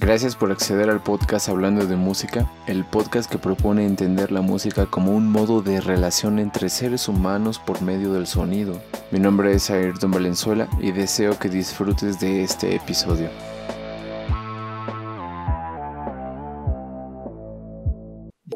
Gracias 0.00 0.36
por 0.36 0.52
acceder 0.52 0.90
al 0.90 1.02
podcast 1.02 1.48
Hablando 1.48 1.84
de 1.86 1.96
Música, 1.96 2.50
el 2.66 2.84
podcast 2.84 3.30
que 3.30 3.38
propone 3.38 3.84
entender 3.84 4.30
la 4.30 4.40
música 4.42 4.86
como 4.86 5.12
un 5.12 5.30
modo 5.30 5.60
de 5.60 5.80
relación 5.80 6.38
entre 6.38 6.68
seres 6.68 7.08
humanos 7.08 7.58
por 7.58 7.82
medio 7.82 8.12
del 8.12 8.26
sonido. 8.26 8.80
Mi 9.10 9.18
nombre 9.18 9.52
es 9.52 9.70
Ayrton 9.70 10.10
Valenzuela 10.12 10.68
y 10.80 10.92
deseo 10.92 11.38
que 11.38 11.48
disfrutes 11.48 12.20
de 12.20 12.42
este 12.42 12.74
episodio. 12.76 13.28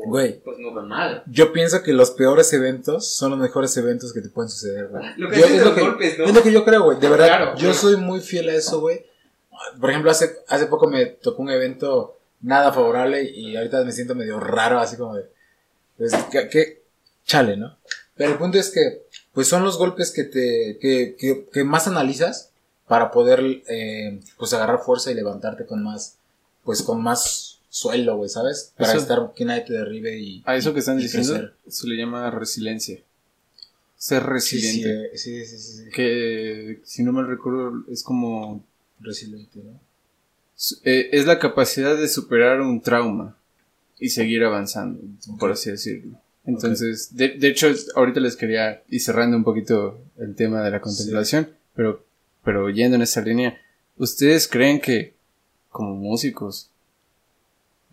Güey, 0.06 0.42
Pues 0.42 0.56
no 0.58 0.74
tan 0.74 0.88
mal. 0.88 1.22
yo 1.26 1.52
pienso 1.52 1.82
que 1.82 1.92
los 1.92 2.10
peores 2.10 2.52
eventos 2.52 3.14
son 3.16 3.30
los 3.30 3.38
mejores 3.38 3.74
eventos 3.76 4.12
que 4.12 4.20
te 4.20 4.28
pueden 4.28 4.50
suceder, 4.50 4.88
güey. 4.88 5.04
Lo 5.16 5.28
que 5.30 5.38
Yo- 5.40 5.46
es, 5.46 5.52
los 5.56 5.64
lo 5.66 5.74
que, 5.74 5.80
golpes, 5.80 6.18
¿no? 6.18 6.24
es 6.24 6.34
lo 6.34 6.42
que 6.42 6.52
yo 6.52 6.64
creo, 6.64 6.82
güey. 6.84 6.98
De 6.98 7.08
verdad, 7.08 7.26
Claro, 7.26 7.54
yo 7.56 7.68
güey. 7.68 7.74
soy 7.78 7.96
muy 7.96 8.20
fiel 8.20 8.48
a 8.50 8.54
eso, 8.54 8.80
güey. 8.80 9.04
Por 9.80 9.90
ejemplo, 9.90 10.10
hace, 10.10 10.30
hace 10.48 10.66
poco 10.66 10.88
me 10.88 11.06
tocó 11.06 11.42
un 11.42 11.50
evento 11.50 12.18
nada 12.40 12.72
favorable 12.72 13.22
y 13.30 13.56
ahorita 13.56 13.84
me 13.84 13.92
siento 13.92 14.14
medio 14.14 14.40
raro, 14.40 14.78
así 14.78 14.96
como 14.96 15.16
de... 15.16 15.26
Pues, 15.96 16.12
que, 16.30 16.48
que- 16.48 16.82
chale, 17.24 17.56
¿no? 17.56 17.76
Pero 18.16 18.32
el 18.32 18.38
punto 18.38 18.58
es 18.58 18.70
que, 18.70 19.02
pues 19.32 19.48
son 19.48 19.62
los 19.64 19.78
golpes 19.78 20.10
que 20.10 20.24
te, 20.24 20.78
que, 20.80 21.16
que, 21.18 21.46
que 21.52 21.64
más 21.64 21.86
analizas 21.86 22.50
para 22.88 23.10
poder, 23.10 23.40
eh, 23.68 24.20
pues 24.38 24.52
agarrar 24.52 24.80
fuerza 24.80 25.10
y 25.10 25.14
levantarte 25.14 25.64
con 25.66 25.82
más, 25.82 26.18
pues 26.64 26.82
con 26.82 27.00
más 27.02 27.60
suelo, 27.70 28.16
güey, 28.16 28.28
¿sabes? 28.28 28.72
Para 28.76 28.90
Eso- 28.92 29.00
estar, 29.02 29.32
que 29.34 29.44
nadie 29.44 29.62
te 29.62 29.72
derribe 29.72 30.18
y... 30.18 30.42
A 30.44 30.56
eso 30.56 30.74
que 30.74 30.80
están 30.80 30.98
diciendo 30.98 31.32
crecer. 31.32 31.54
se 31.68 31.86
le 31.86 31.96
llama 31.96 32.30
resiliencia. 32.30 33.00
Ser 33.96 34.24
resiliente. 34.24 35.16
sí, 35.16 35.46
sí, 35.46 35.56
sí, 35.58 35.58
sí, 35.58 35.84
sí. 35.84 35.90
Que 35.90 36.80
si 36.84 37.02
no 37.04 37.12
me 37.12 37.22
recuerdo 37.22 37.84
es 37.90 38.02
como... 38.02 38.64
Resiliente, 39.02 39.58
¿no? 39.62 39.80
eh, 40.84 41.08
es 41.12 41.26
la 41.26 41.38
capacidad 41.38 41.96
de 41.96 42.08
superar 42.08 42.60
un 42.60 42.80
trauma 42.80 43.36
y 43.98 44.08
seguir 44.10 44.44
avanzando, 44.44 45.00
por 45.38 45.52
así 45.52 45.70
decirlo. 45.70 46.18
Entonces, 46.44 47.14
de, 47.14 47.30
de 47.30 47.48
hecho, 47.48 47.68
ahorita 47.94 48.18
les 48.20 48.34
quería 48.36 48.82
ir 48.88 49.00
cerrando 49.00 49.36
un 49.36 49.44
poquito 49.44 50.00
el 50.18 50.34
tema 50.34 50.62
de 50.62 50.70
la 50.72 50.80
contemplación, 50.80 51.48
pero, 51.74 52.04
pero 52.44 52.68
yendo 52.70 52.96
en 52.96 53.02
esa 53.02 53.20
línea, 53.20 53.60
¿ustedes 53.96 54.48
creen 54.48 54.80
que 54.80 55.14
como 55.70 55.94
músicos 55.94 56.68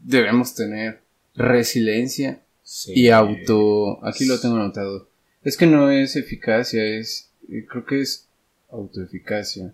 debemos 0.03 0.55
tener 0.55 1.01
resiliencia 1.35 2.41
Sí. 2.63 2.93
y 2.95 3.09
auto... 3.09 4.03
Aquí 4.05 4.25
lo 4.25 4.39
tengo 4.39 4.55
anotado. 4.57 5.07
Es 5.43 5.57
que 5.57 5.65
no 5.65 5.89
es 5.89 6.15
eficacia, 6.15 6.83
es... 6.83 7.29
eh, 7.51 7.65
Creo 7.67 7.83
que 7.83 8.01
es 8.01 8.27
autoeficacia. 8.71 9.73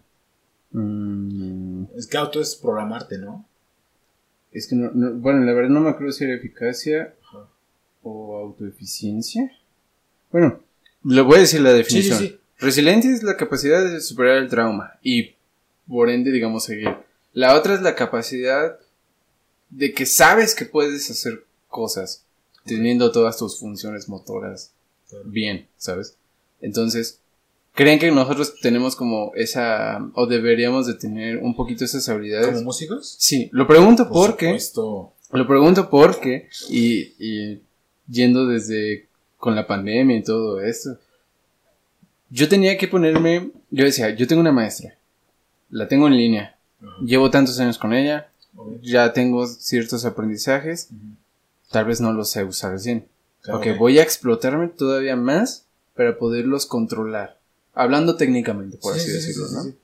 Mm, 0.80 1.86
Es 1.98 2.08
que 2.08 2.18
auto 2.18 2.42
es 2.42 2.56
programarte, 2.56 3.18
¿no? 3.18 3.45
es 4.52 4.68
que 4.68 4.76
no, 4.76 4.90
no- 4.94 5.12
Bueno, 5.14 5.42
la 5.44 5.52
verdad 5.54 5.70
no 5.70 5.81
me 5.81 5.90
acuerdo 5.90 6.14
si 6.14 6.23
era 6.23 6.34
eficacia 6.36 7.14
Ajá. 7.28 7.50
o 8.04 8.38
autoeficiencia. 8.38 9.52
Bueno, 10.31 10.62
le 11.03 11.22
voy 11.22 11.38
a 11.38 11.42
decir 11.42 11.59
la 11.62 11.73
definición. 11.73 12.18
Sí, 12.20 12.28
sí, 12.28 12.31
sí. 12.34 12.40
Resiliente 12.59 13.12
es 13.12 13.22
la 13.23 13.36
capacidad 13.36 13.84
de 13.84 14.00
superar 14.00 14.38
el 14.38 14.50
trauma 14.50 14.94
y 15.03 15.36
por 15.90 16.09
ende, 16.09 16.31
digamos, 16.31 16.64
seguir. 16.64 16.88
La 17.34 17.53
otra 17.56 17.73
es 17.73 17.81
la 17.81 17.96
capacidad 17.96 18.80
de 19.70 19.94
que 19.94 20.06
sabes 20.06 20.56
que 20.56 20.66
puedes 20.66 21.09
hacer 21.12 21.46
cosas 21.68 22.23
teniendo 22.66 23.12
todas 23.12 23.38
tus 23.38 23.59
funciones 23.59 24.08
motoras 24.08 24.72
bien, 25.26 25.68
¿sabes? 25.78 26.18
Entonces, 26.62 27.20
¿creen 27.76 28.00
que 28.00 28.09
nosotros 28.09 28.56
tenemos 28.62 28.95
como 28.95 29.31
esa, 29.36 30.09
o 30.16 30.26
deberíamos 30.26 30.88
de 30.88 30.95
tener 30.95 31.38
un 31.38 31.56
poquito 31.56 31.86
esas 31.86 32.08
habilidades? 32.09 32.47
¿Como 32.47 32.63
músicos? 32.63 33.16
Sí, 33.19 33.50
lo 33.52 33.68
pregunto 33.68 34.08
Por 34.09 34.30
porque, 34.31 34.46
supuesto. 34.47 35.13
lo 35.31 35.47
pregunto 35.47 35.90
porque, 35.90 36.47
y, 36.69 37.13
y 37.19 37.62
yendo 38.08 38.47
desde 38.47 39.08
con 39.38 39.56
la 39.56 39.68
pandemia 39.68 40.18
y 40.18 40.24
todo 40.24 40.62
esto, 40.62 40.97
yo 42.30 42.50
tenía 42.50 42.78
que 42.78 42.88
ponerme, 42.88 43.52
yo 43.69 43.86
decía, 43.86 44.09
yo 44.16 44.25
tengo 44.25 44.42
una 44.42 44.52
maestra, 44.52 44.96
la 45.69 45.88
tengo 45.88 46.07
en 46.07 46.18
línea, 46.18 46.57
llevo 47.03 47.30
tantos 47.30 47.59
años 47.59 47.78
con 47.78 47.94
ella, 47.94 48.30
ya 48.81 49.13
tengo 49.13 49.46
ciertos 49.46 50.06
aprendizajes, 50.06 50.90
tal 51.69 51.86
vez 51.86 52.00
no 52.02 52.13
los 52.13 52.30
sé 52.31 52.44
usar 52.44 52.81
bien. 52.81 53.07
Claro, 53.42 53.59
ok. 53.59 53.78
voy 53.78 54.00
a 54.00 54.03
explotarme 54.03 54.69
todavía 54.69 55.16
más 55.16 55.66
para 55.94 56.18
poderlos 56.18 56.66
controlar. 56.66 57.38
Hablando 57.75 58.16
técnicamente, 58.16 58.78
por 58.78 58.94
Sí, 58.94 59.00
así 59.02 59.09
sí, 59.09 59.13
decirlo, 59.13 59.47
sí, 59.47 59.56
¿no? 59.56 59.63
sí. 59.63 59.75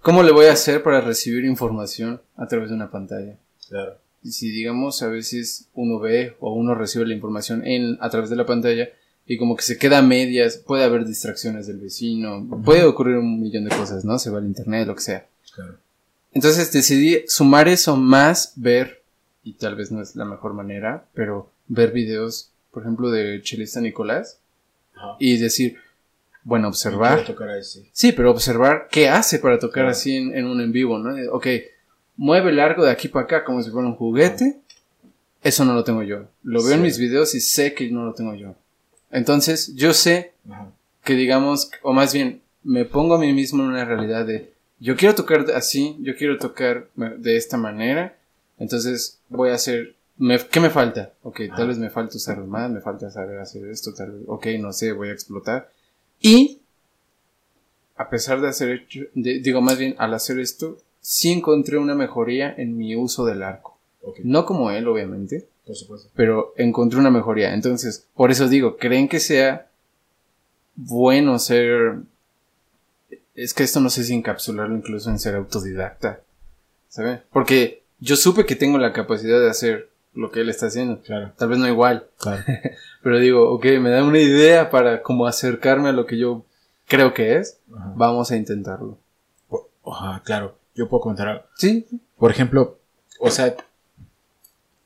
¿Cómo 0.00 0.22
le 0.22 0.32
voy 0.32 0.46
a 0.46 0.52
hacer 0.52 0.82
para 0.82 1.00
recibir 1.00 1.44
información 1.44 2.22
a 2.36 2.46
través 2.46 2.70
de 2.70 2.76
una 2.76 2.90
pantalla? 2.90 3.36
Claro. 3.68 3.98
Y 4.22 4.30
si 4.30 4.50
digamos 4.50 5.02
a 5.02 5.08
veces 5.08 5.68
uno 5.74 5.98
ve 5.98 6.36
o 6.40 6.54
uno 6.54 6.74
recibe 6.74 7.06
la 7.06 7.14
información 7.14 7.66
en, 7.66 7.98
a 8.00 8.08
través 8.08 8.30
de 8.30 8.36
la 8.36 8.46
pantalla 8.46 8.88
y 9.26 9.36
como 9.36 9.54
que 9.56 9.62
se 9.62 9.76
queda 9.76 9.98
a 9.98 10.02
medias, 10.02 10.56
puede 10.56 10.84
haber 10.84 11.04
distracciones 11.04 11.66
del 11.66 11.78
vecino, 11.78 12.48
puede 12.64 12.84
ocurrir 12.84 13.16
un 13.16 13.40
millón 13.40 13.64
de 13.64 13.76
cosas, 13.76 14.04
¿no? 14.04 14.18
Se 14.18 14.30
va 14.30 14.38
al 14.38 14.46
internet, 14.46 14.86
lo 14.86 14.94
que 14.94 15.02
sea. 15.02 15.26
Claro. 15.54 15.78
Entonces 16.32 16.72
decidí 16.72 17.24
sumar 17.26 17.68
eso 17.68 17.96
más 17.96 18.52
ver, 18.56 19.02
y 19.42 19.54
tal 19.54 19.76
vez 19.76 19.90
no 19.90 20.00
es 20.00 20.16
la 20.16 20.24
mejor 20.24 20.54
manera, 20.54 21.06
pero 21.12 21.50
ver 21.66 21.92
videos, 21.92 22.52
por 22.70 22.82
ejemplo, 22.82 23.10
de 23.10 23.42
Chelista 23.42 23.80
Nicolás 23.80 24.40
y 25.18 25.36
decir, 25.36 25.76
bueno, 26.48 26.68
observar. 26.68 27.24
Tocar 27.24 27.50
sí. 27.62 28.12
Pero 28.12 28.30
observar 28.30 28.88
qué 28.90 29.08
hace 29.08 29.38
para 29.38 29.58
tocar 29.58 29.82
Claro. 29.84 29.90
así 29.90 30.16
en, 30.16 30.34
en 30.34 30.46
un 30.46 30.60
en 30.62 30.72
vivo, 30.72 30.98
¿no? 30.98 31.14
Ok, 31.32 31.46
mueve 32.16 32.52
largo 32.52 32.84
de 32.84 32.90
aquí 32.90 33.08
para 33.08 33.24
acá 33.26 33.44
como 33.44 33.62
si 33.62 33.70
fuera 33.70 33.86
un 33.86 33.94
juguete. 33.96 34.58
Eso 35.42 35.64
no 35.66 35.74
lo 35.74 35.84
tengo 35.84 36.02
yo. 36.02 36.24
Lo 36.42 36.64
veo 36.64 36.74
en 36.74 36.82
mis 36.82 36.98
videos 36.98 37.34
y 37.34 37.40
sé 37.40 37.74
que 37.74 37.90
no 37.90 38.04
lo 38.04 38.14
tengo 38.14 38.34
yo. 38.34 38.54
Entonces, 39.10 39.74
yo 39.74 39.92
sé 39.92 40.32
Ajá. 40.50 40.70
que 41.04 41.14
digamos, 41.14 41.70
o 41.82 41.92
más 41.92 42.12
bien, 42.14 42.40
me 42.64 42.84
pongo 42.86 43.14
a 43.16 43.18
mí 43.18 43.32
mismo 43.34 43.62
en 43.62 43.68
una 43.70 43.84
realidad 43.84 44.24
de, 44.26 44.52
yo 44.80 44.96
quiero 44.96 45.14
tocar 45.14 45.44
así, 45.54 45.96
yo 46.00 46.16
quiero 46.16 46.38
tocar 46.38 46.88
de 46.96 47.36
esta 47.36 47.56
manera, 47.58 48.16
entonces 48.58 49.18
voy 49.28 49.50
a 49.50 49.54
hacer, 49.54 49.94
me- 50.16 50.38
¿qué 50.38 50.60
me 50.60 50.70
falta? 50.70 51.12
Ok, 51.22 51.40
Ajá. 51.46 51.56
tal 51.56 51.68
vez 51.68 51.78
me 51.78 51.90
falta 51.90 52.16
usar 52.16 52.38
más, 52.44 52.70
me 52.70 52.80
falta 52.80 53.10
saber 53.10 53.38
hacer 53.38 53.66
esto, 53.68 53.92
tal 53.94 54.12
vez, 54.12 54.22
ok, 54.26 54.46
no 54.60 54.72
sé, 54.72 54.92
voy 54.92 55.08
a 55.10 55.12
explotar. 55.12 55.70
Y, 56.20 56.60
a 57.96 58.08
pesar 58.10 58.40
de 58.40 58.48
hacer, 58.48 58.70
hecho- 58.70 59.04
de- 59.14 59.40
digo 59.40 59.60
más 59.60 59.78
bien, 59.78 59.94
al 59.98 60.14
hacer 60.14 60.38
esto, 60.38 60.78
sí 61.00 61.30
encontré 61.32 61.78
una 61.78 61.94
mejoría 61.94 62.54
en 62.56 62.76
mi 62.76 62.96
uso 62.96 63.24
del 63.24 63.42
arco. 63.42 63.78
No 64.24 64.46
como 64.46 64.70
él, 64.70 64.86
obviamente, 64.88 65.46
Por 65.66 65.76
supuesto. 65.76 66.08
pero 66.14 66.54
encontré 66.56 66.98
una 66.98 67.10
mejoría. 67.10 67.52
Entonces, 67.54 68.06
por 68.14 68.30
eso 68.30 68.48
digo, 68.48 68.76
¿creen 68.76 69.08
que 69.08 69.20
sea 69.20 69.68
bueno 70.76 71.38
ser... 71.38 71.96
Es 73.34 73.54
que 73.54 73.62
esto 73.64 73.80
no 73.80 73.90
sé 73.90 74.02
si 74.04 74.14
encapsularlo 74.14 74.74
incluso 74.76 75.10
en 75.10 75.18
ser 75.18 75.34
autodidacta, 75.36 76.20
¿sabe? 76.88 77.22
Porque 77.32 77.82
yo 78.00 78.16
supe 78.16 78.46
que 78.46 78.56
tengo 78.56 78.78
la 78.78 78.92
capacidad 78.92 79.38
de 79.40 79.50
hacer 79.50 79.88
lo 80.18 80.30
que 80.30 80.40
él 80.40 80.48
está 80.48 80.66
haciendo. 80.66 81.00
Claro. 81.02 81.32
Tal 81.36 81.48
vez 81.48 81.58
no 81.58 81.68
igual, 81.68 82.08
Claro. 82.18 82.42
pero 83.02 83.18
digo, 83.18 83.50
ok, 83.52 83.64
me 83.80 83.90
da 83.90 84.02
una 84.04 84.18
idea 84.18 84.68
para 84.70 85.02
como 85.02 85.26
acercarme 85.26 85.88
a 85.88 85.92
lo 85.92 86.06
que 86.06 86.18
yo 86.18 86.44
creo 86.86 87.14
que 87.14 87.36
es. 87.36 87.58
Ajá. 87.74 87.92
Vamos 87.96 88.30
a 88.30 88.36
intentarlo. 88.36 88.98
Ajá, 89.86 90.22
claro. 90.24 90.58
Yo 90.74 90.88
puedo 90.88 91.00
comentar 91.02 91.28
algo. 91.28 91.44
Sí, 91.56 91.86
Por 92.18 92.30
ejemplo, 92.30 92.78
o 93.20 93.30
sea, 93.30 93.54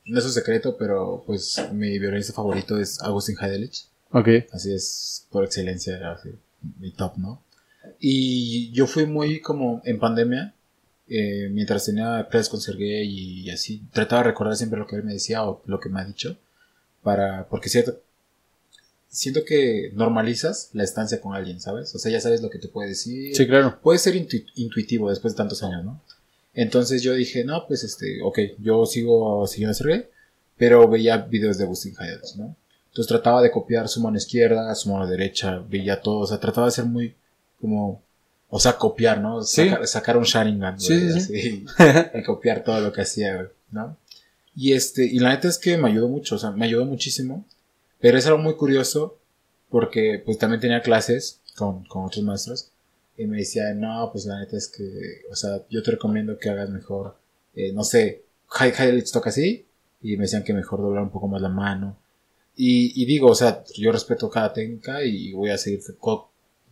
no 0.05 0.19
es 0.19 0.25
un 0.25 0.31
secreto, 0.31 0.75
pero 0.77 1.23
pues 1.25 1.61
mi 1.71 1.97
violinista 1.99 2.33
favorito 2.33 2.77
es 2.79 3.01
Agustín 3.01 3.35
Heidelich. 3.39 3.87
ok. 4.11 4.27
Así 4.51 4.73
es, 4.73 5.27
por 5.31 5.43
excelencia, 5.43 6.11
así, 6.11 6.29
mi 6.79 6.91
top, 6.91 7.17
¿no? 7.17 7.41
Y 7.99 8.71
yo 8.71 8.85
fui 8.87 9.05
muy 9.05 9.39
como 9.41 9.81
en 9.85 9.99
pandemia, 9.99 10.53
eh, 11.15 11.49
mientras 11.51 11.85
tenía 11.85 12.27
clases 12.29 12.49
con 12.49 12.59
Sergey 12.59 13.07
y, 13.07 13.49
así, 13.51 13.83
trataba 13.91 14.23
de 14.23 14.29
recordar 14.29 14.55
siempre 14.55 14.79
lo 14.79 14.87
que 14.87 14.95
él 14.95 15.03
me 15.03 15.13
decía 15.13 15.43
o 15.47 15.61
lo 15.65 15.79
que 15.79 15.89
me 15.89 15.99
ha 16.01 16.05
dicho, 16.05 16.37
para, 17.03 17.47
porque 17.49 17.69
cierto, 17.69 17.99
siento 19.09 19.45
que 19.45 19.91
normalizas 19.93 20.69
la 20.73 20.83
estancia 20.83 21.21
con 21.21 21.35
alguien, 21.35 21.59
¿sabes? 21.61 21.93
O 21.93 21.99
sea, 21.99 22.11
ya 22.11 22.19
sabes 22.19 22.41
lo 22.41 22.49
que 22.49 22.59
te 22.59 22.67
puede 22.67 22.89
decir. 22.89 23.35
Sí, 23.35 23.45
claro. 23.45 23.79
Puede 23.81 23.99
ser 23.99 24.15
intu- 24.15 24.45
intuitivo 24.55 25.09
después 25.09 25.33
de 25.33 25.37
tantos 25.37 25.61
años, 25.63 25.83
¿no? 25.85 26.01
Entonces 26.55 27.01
yo 27.01 27.13
dije, 27.13 27.43
no, 27.43 27.65
pues 27.67 27.83
este, 27.83 28.21
ok, 28.23 28.39
yo 28.59 28.85
sigo 28.85 29.45
siguiendo 29.47 29.71
a 29.71 29.75
Sergey, 29.75 30.05
pero 30.57 30.87
veía 30.87 31.17
videos 31.17 31.57
de 31.57 31.63
Agustín 31.65 31.93
Heidelberg, 31.99 32.37
¿no? 32.37 32.55
Entonces 32.89 33.07
trataba 33.07 33.41
de 33.41 33.49
copiar 33.51 33.87
su 33.87 34.01
mano 34.01 34.17
izquierda, 34.17 34.73
su 34.75 34.91
mano 34.91 35.07
derecha, 35.07 35.57
veía 35.67 35.99
todo, 36.01 36.19
o 36.19 36.27
sea, 36.27 36.39
trataba 36.39 36.67
de 36.67 36.73
ser 36.73 36.85
muy 36.85 37.15
como, 37.59 38.01
o 38.55 38.59
sea, 38.59 38.77
copiar, 38.77 39.19
¿no? 39.19 39.41
Sí. 39.41 39.69
Sacar, 39.69 39.87
sacar 39.87 40.17
un 40.17 40.23
Sharingan, 40.23 40.75
güey, 40.75 40.87
Sí, 40.87 41.11
sí, 41.11 41.17
así, 41.17 41.65
y 42.19 42.23
copiar 42.23 42.63
todo 42.63 42.79
lo 42.81 42.93
que 42.93 43.01
hacía, 43.01 43.35
güey, 43.35 43.47
¿no? 43.71 43.97
Y 44.55 44.73
este, 44.73 45.05
y 45.05 45.19
la 45.19 45.29
neta 45.29 45.47
es 45.47 45.57
que 45.57 45.77
me 45.77 45.89
ayudó 45.89 46.07
mucho, 46.07 46.35
o 46.35 46.37
sea, 46.37 46.51
me 46.51 46.65
ayudó 46.65 46.85
muchísimo, 46.85 47.45
pero 47.99 48.17
es 48.17 48.27
algo 48.27 48.39
muy 48.39 48.55
curioso 48.55 49.17
porque 49.69 50.21
pues 50.23 50.37
también 50.37 50.61
tenía 50.61 50.81
clases 50.81 51.39
con, 51.55 51.83
con 51.85 52.05
otros 52.05 52.23
maestros 52.23 52.69
y 53.17 53.25
me 53.25 53.37
decía, 53.37 53.73
no, 53.73 54.09
pues 54.11 54.25
la 54.25 54.39
neta 54.39 54.57
es 54.57 54.67
que, 54.67 55.23
o 55.31 55.35
sea, 55.35 55.63
yo 55.69 55.81
te 55.81 55.91
recomiendo 55.91 56.37
que 56.37 56.49
hagas 56.49 56.69
mejor 56.69 57.15
eh, 57.55 57.71
no 57.71 57.83
sé, 57.83 58.23
Heidelberg 58.59 59.11
toca 59.11 59.29
así, 59.29 59.65
y 60.01 60.17
me 60.17 60.23
decían 60.23 60.43
que 60.43 60.53
mejor 60.53 60.81
doblar 60.81 61.03
un 61.03 61.11
poco 61.11 61.27
más 61.27 61.41
la 61.41 61.49
mano. 61.49 61.97
Y, 62.55 63.01
y 63.01 63.05
digo, 63.05 63.27
o 63.27 63.35
sea, 63.35 63.63
yo 63.75 63.91
respeto 63.91 64.29
cada 64.29 64.53
técnica 64.53 65.03
y 65.03 65.33
voy 65.33 65.49
a 65.49 65.57
seguir. 65.57 65.81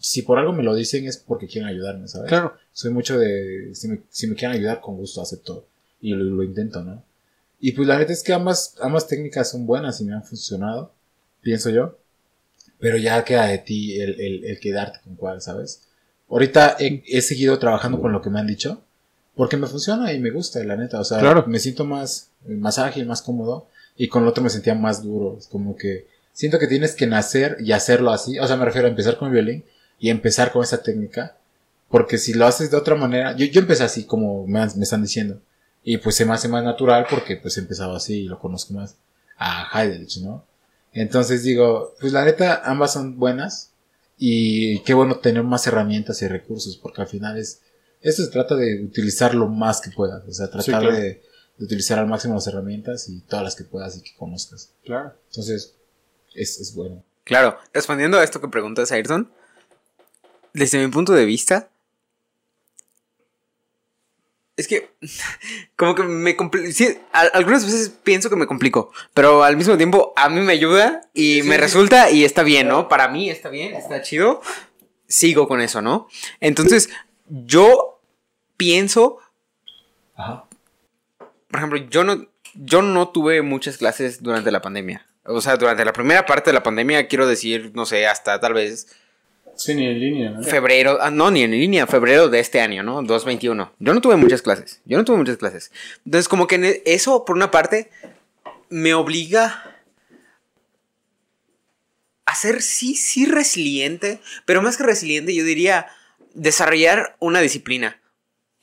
Si 0.01 0.23
por 0.23 0.37
algo 0.39 0.51
me 0.51 0.63
lo 0.63 0.75
dicen 0.75 1.05
es 1.05 1.17
porque 1.17 1.47
quieren 1.47 1.69
ayudarme, 1.69 2.07
¿sabes? 2.07 2.27
Claro. 2.27 2.55
Soy 2.73 2.91
mucho 2.91 3.17
de. 3.17 3.73
Si 3.73 3.87
me, 3.87 4.01
si 4.09 4.27
me 4.27 4.35
quieren 4.35 4.57
ayudar, 4.57 4.81
con 4.81 4.97
gusto 4.97 5.21
acepto. 5.21 5.65
Y 6.01 6.13
lo, 6.13 6.23
lo 6.23 6.43
intento, 6.43 6.83
¿no? 6.83 7.03
Y 7.59 7.73
pues 7.73 7.87
la 7.87 7.95
verdad 7.97 8.11
es 8.11 8.23
que 8.23 8.33
ambas, 8.33 8.75
ambas 8.81 9.07
técnicas 9.07 9.51
son 9.51 9.67
buenas 9.67 10.01
y 10.01 10.05
me 10.05 10.13
han 10.13 10.23
funcionado, 10.23 10.91
pienso 11.41 11.69
yo. 11.69 11.97
Pero 12.79 12.97
ya 12.97 13.23
queda 13.23 13.45
de 13.45 13.59
ti 13.59 14.01
el, 14.01 14.19
el, 14.19 14.45
el 14.45 14.59
quedarte 14.59 14.99
con 15.03 15.15
cuál, 15.15 15.41
¿sabes? 15.41 15.83
Ahorita 16.27 16.77
he, 16.79 17.03
he, 17.05 17.21
seguido 17.21 17.59
trabajando 17.59 18.01
con 18.01 18.11
lo 18.11 18.21
que 18.21 18.31
me 18.31 18.39
han 18.39 18.47
dicho. 18.47 18.81
Porque 19.35 19.57
me 19.57 19.67
funciona 19.67 20.11
y 20.11 20.19
me 20.19 20.31
gusta, 20.31 20.63
la 20.63 20.75
neta. 20.75 20.99
O 20.99 21.03
sea, 21.03 21.19
Claro. 21.19 21.45
me 21.47 21.59
siento 21.59 21.85
más, 21.85 22.31
más 22.47 22.79
ágil, 22.79 23.05
más 23.05 23.21
cómodo. 23.21 23.67
Y 23.95 24.07
con 24.07 24.23
el 24.23 24.29
otro 24.29 24.43
me 24.43 24.49
sentía 24.49 24.73
más 24.73 25.03
duro. 25.03 25.37
Es 25.37 25.47
como 25.47 25.75
que 25.75 26.07
siento 26.33 26.57
que 26.57 26.67
tienes 26.67 26.95
que 26.95 27.05
nacer 27.05 27.57
y 27.59 27.71
hacerlo 27.71 28.09
así. 28.11 28.39
O 28.39 28.47
sea, 28.47 28.57
me 28.57 28.65
refiero 28.65 28.87
a 28.87 28.89
empezar 28.89 29.17
con 29.17 29.27
el 29.27 29.33
violín 29.35 29.63
y 30.01 30.09
empezar 30.09 30.51
con 30.51 30.63
esa 30.63 30.83
técnica. 30.83 31.37
Porque 31.89 32.17
si 32.17 32.33
lo 32.33 32.45
haces 32.45 32.71
de 32.71 32.77
otra 32.77 32.95
manera, 32.95 33.35
yo, 33.37 33.45
yo 33.45 33.61
empecé 33.61 33.83
así 33.83 34.05
como 34.05 34.45
me, 34.47 34.59
me 34.75 34.83
están 34.83 35.01
diciendo. 35.03 35.39
Y 35.83 35.97
pues 35.97 36.15
se 36.15 36.25
me 36.25 36.33
hace 36.33 36.47
más 36.47 36.63
natural 36.63 37.05
porque 37.09 37.37
pues 37.37 37.55
he 37.57 37.61
empezado 37.61 37.95
así 37.95 38.21
y 38.23 38.27
lo 38.27 38.39
conozco 38.39 38.73
más 38.73 38.95
a 39.37 39.69
Heidelberg, 39.73 40.09
¿no? 40.23 40.45
Entonces 40.93 41.43
digo, 41.43 41.93
pues 42.01 42.11
la 42.13 42.25
neta, 42.25 42.61
ambas 42.65 42.93
son 42.93 43.17
buenas. 43.17 43.71
Y 44.17 44.79
qué 44.81 44.93
bueno 44.93 45.17
tener 45.19 45.43
más 45.43 45.65
herramientas 45.65 46.21
y 46.21 46.27
recursos, 46.27 46.77
porque 46.77 47.01
al 47.01 47.07
final 47.07 47.37
es, 47.37 47.61
esto 48.01 48.23
se 48.23 48.29
trata 48.29 48.55
de 48.55 48.83
utilizar 48.83 49.33
lo 49.33 49.47
más 49.47 49.81
que 49.81 49.89
puedas, 49.89 50.23
o 50.27 50.31
sea, 50.31 50.45
tratar 50.47 50.63
Sí, 50.63 50.71
claro. 50.71 50.91
de, 50.95 51.23
de 51.57 51.65
utilizar 51.65 51.97
al 51.97 52.05
máximo 52.07 52.35
las 52.35 52.45
herramientas 52.45 53.09
y 53.09 53.21
todas 53.21 53.43
las 53.43 53.55
que 53.55 53.63
puedas 53.63 53.97
y 53.97 54.01
que 54.03 54.11
conozcas. 54.15 54.73
Claro. 54.85 55.13
Entonces, 55.29 55.75
es, 56.35 56.59
es 56.59 56.75
bueno. 56.75 57.03
Claro, 57.23 57.57
respondiendo 57.73 58.19
a 58.19 58.23
esto 58.23 58.39
que 58.39 58.47
preguntas, 58.47 58.91
Ayrton, 58.91 59.31
desde 60.53 60.79
mi 60.85 60.91
punto 60.91 61.13
de 61.13 61.25
vista, 61.25 61.69
es 64.57 64.67
que 64.67 64.91
como 65.75 65.95
que 65.95 66.03
me 66.03 66.35
complico. 66.35 66.71
Sí, 66.71 66.97
algunas 67.11 67.65
veces 67.65 67.89
pienso 68.03 68.29
que 68.29 68.35
me 68.35 68.47
complico, 68.47 68.91
pero 69.13 69.43
al 69.43 69.57
mismo 69.57 69.77
tiempo 69.77 70.13
a 70.15 70.29
mí 70.29 70.39
me 70.41 70.53
ayuda 70.53 71.01
y 71.13 71.41
me 71.43 71.57
resulta 71.57 72.11
y 72.11 72.23
está 72.23 72.43
bien, 72.43 72.67
¿no? 72.67 72.87
Para 72.87 73.07
mí 73.07 73.29
está 73.29 73.49
bien, 73.49 73.73
está 73.75 74.01
chido. 74.01 74.41
Sigo 75.07 75.47
con 75.47 75.59
eso, 75.59 75.81
¿no? 75.81 76.07
Entonces, 76.39 76.89
yo 77.27 77.99
pienso 78.55 79.17
Ajá. 80.15 80.45
por 81.17 81.57
ejemplo, 81.57 81.79
yo 81.89 82.05
no, 82.05 82.27
yo 82.53 82.81
no 82.81 83.09
tuve 83.09 83.41
muchas 83.41 83.77
clases 83.77 84.23
durante 84.23 84.51
la 84.51 84.61
pandemia. 84.61 85.05
O 85.25 85.41
sea, 85.41 85.57
durante 85.57 85.85
la 85.85 85.93
primera 85.93 86.25
parte 86.25 86.49
de 86.49 86.53
la 86.53 86.63
pandemia, 86.63 87.07
quiero 87.07 87.27
decir, 87.27 87.71
no 87.75 87.85
sé, 87.85 88.07
hasta 88.07 88.39
tal 88.39 88.53
vez 88.53 88.87
Sí, 89.55 89.75
ni 89.75 89.85
en 89.85 89.99
línea, 89.99 90.29
¿no? 90.31 90.43
febrero, 90.43 90.97
ah, 91.01 91.11
no, 91.11 91.29
ni 91.31 91.43
en 91.43 91.51
línea, 91.51 91.85
febrero 91.87 92.29
de 92.29 92.39
este 92.39 92.61
año, 92.61 92.83
¿no? 92.83 93.01
2021. 93.03 93.73
Yo 93.79 93.93
no 93.93 94.01
tuve 94.01 94.15
muchas 94.15 94.41
clases, 94.41 94.81
yo 94.85 94.97
no 94.97 95.05
tuve 95.05 95.17
muchas 95.17 95.37
clases. 95.37 95.71
Entonces, 96.05 96.27
como 96.27 96.47
que 96.47 96.55
e- 96.55 96.83
eso, 96.85 97.25
por 97.25 97.35
una 97.35 97.51
parte, 97.51 97.89
me 98.69 98.93
obliga 98.93 99.77
a 102.25 102.35
ser, 102.35 102.61
sí, 102.61 102.95
sí, 102.95 103.25
resiliente, 103.25 104.19
pero 104.45 104.61
más 104.61 104.77
que 104.77 104.83
resiliente, 104.83 105.35
yo 105.35 105.43
diría 105.43 105.87
desarrollar 106.33 107.15
una 107.19 107.41
disciplina. 107.41 107.97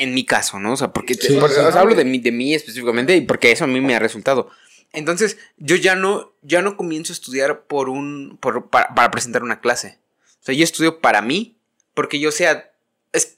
En 0.00 0.14
mi 0.14 0.24
caso, 0.24 0.60
¿no? 0.60 0.74
O 0.74 0.76
sea, 0.76 0.92
porque, 0.92 1.14
Sí, 1.14 1.36
porque, 1.40 1.58
hablo 1.58 1.96
de 1.96 2.04
mí, 2.04 2.20
de 2.20 2.30
mí 2.30 2.54
específicamente 2.54 3.16
y 3.16 3.22
porque 3.22 3.50
eso 3.50 3.64
a 3.64 3.66
mí 3.66 3.80
me 3.80 3.96
ha 3.96 3.98
resultado. 3.98 4.48
Entonces, 4.92 5.38
yo 5.56 5.74
ya 5.74 5.96
no, 5.96 6.32
ya 6.42 6.62
no 6.62 6.76
comienzo 6.76 7.12
a 7.12 7.14
estudiar 7.14 7.62
por 7.62 7.88
un, 7.88 8.38
por, 8.40 8.70
para, 8.70 8.94
para 8.94 9.10
presentar 9.10 9.42
una 9.42 9.60
clase. 9.60 9.98
O 10.40 10.44
sea, 10.44 10.54
yo 10.54 10.64
estudio 10.64 11.00
para 11.00 11.22
mí, 11.22 11.56
porque 11.94 12.20
yo 12.20 12.30
sea, 12.32 12.70
es, 13.12 13.36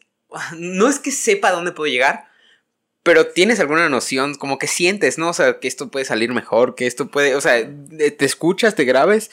no 0.57 0.89
es 0.89 0.99
que 0.99 1.11
sepa 1.13 1.51
dónde 1.51 1.73
puedo 1.73 1.91
llegar, 1.91 2.29
pero 3.03 3.29
tienes 3.29 3.59
alguna 3.61 3.89
noción, 3.89 4.35
como 4.35 4.59
que 4.59 4.67
sientes, 4.67 5.17
¿no? 5.19 5.31
O 5.31 5.33
sea, 5.33 5.59
que 5.59 5.69
esto 5.69 5.91
puede 5.91 6.05
salir 6.05 6.33
mejor, 6.33 6.75
que 6.75 6.87
esto 6.87 7.09
puede, 7.11 7.35
o 7.35 7.41
sea, 7.41 7.67
te 7.67 8.25
escuchas, 8.25 8.75
te 8.75 8.85
grabes 8.85 9.31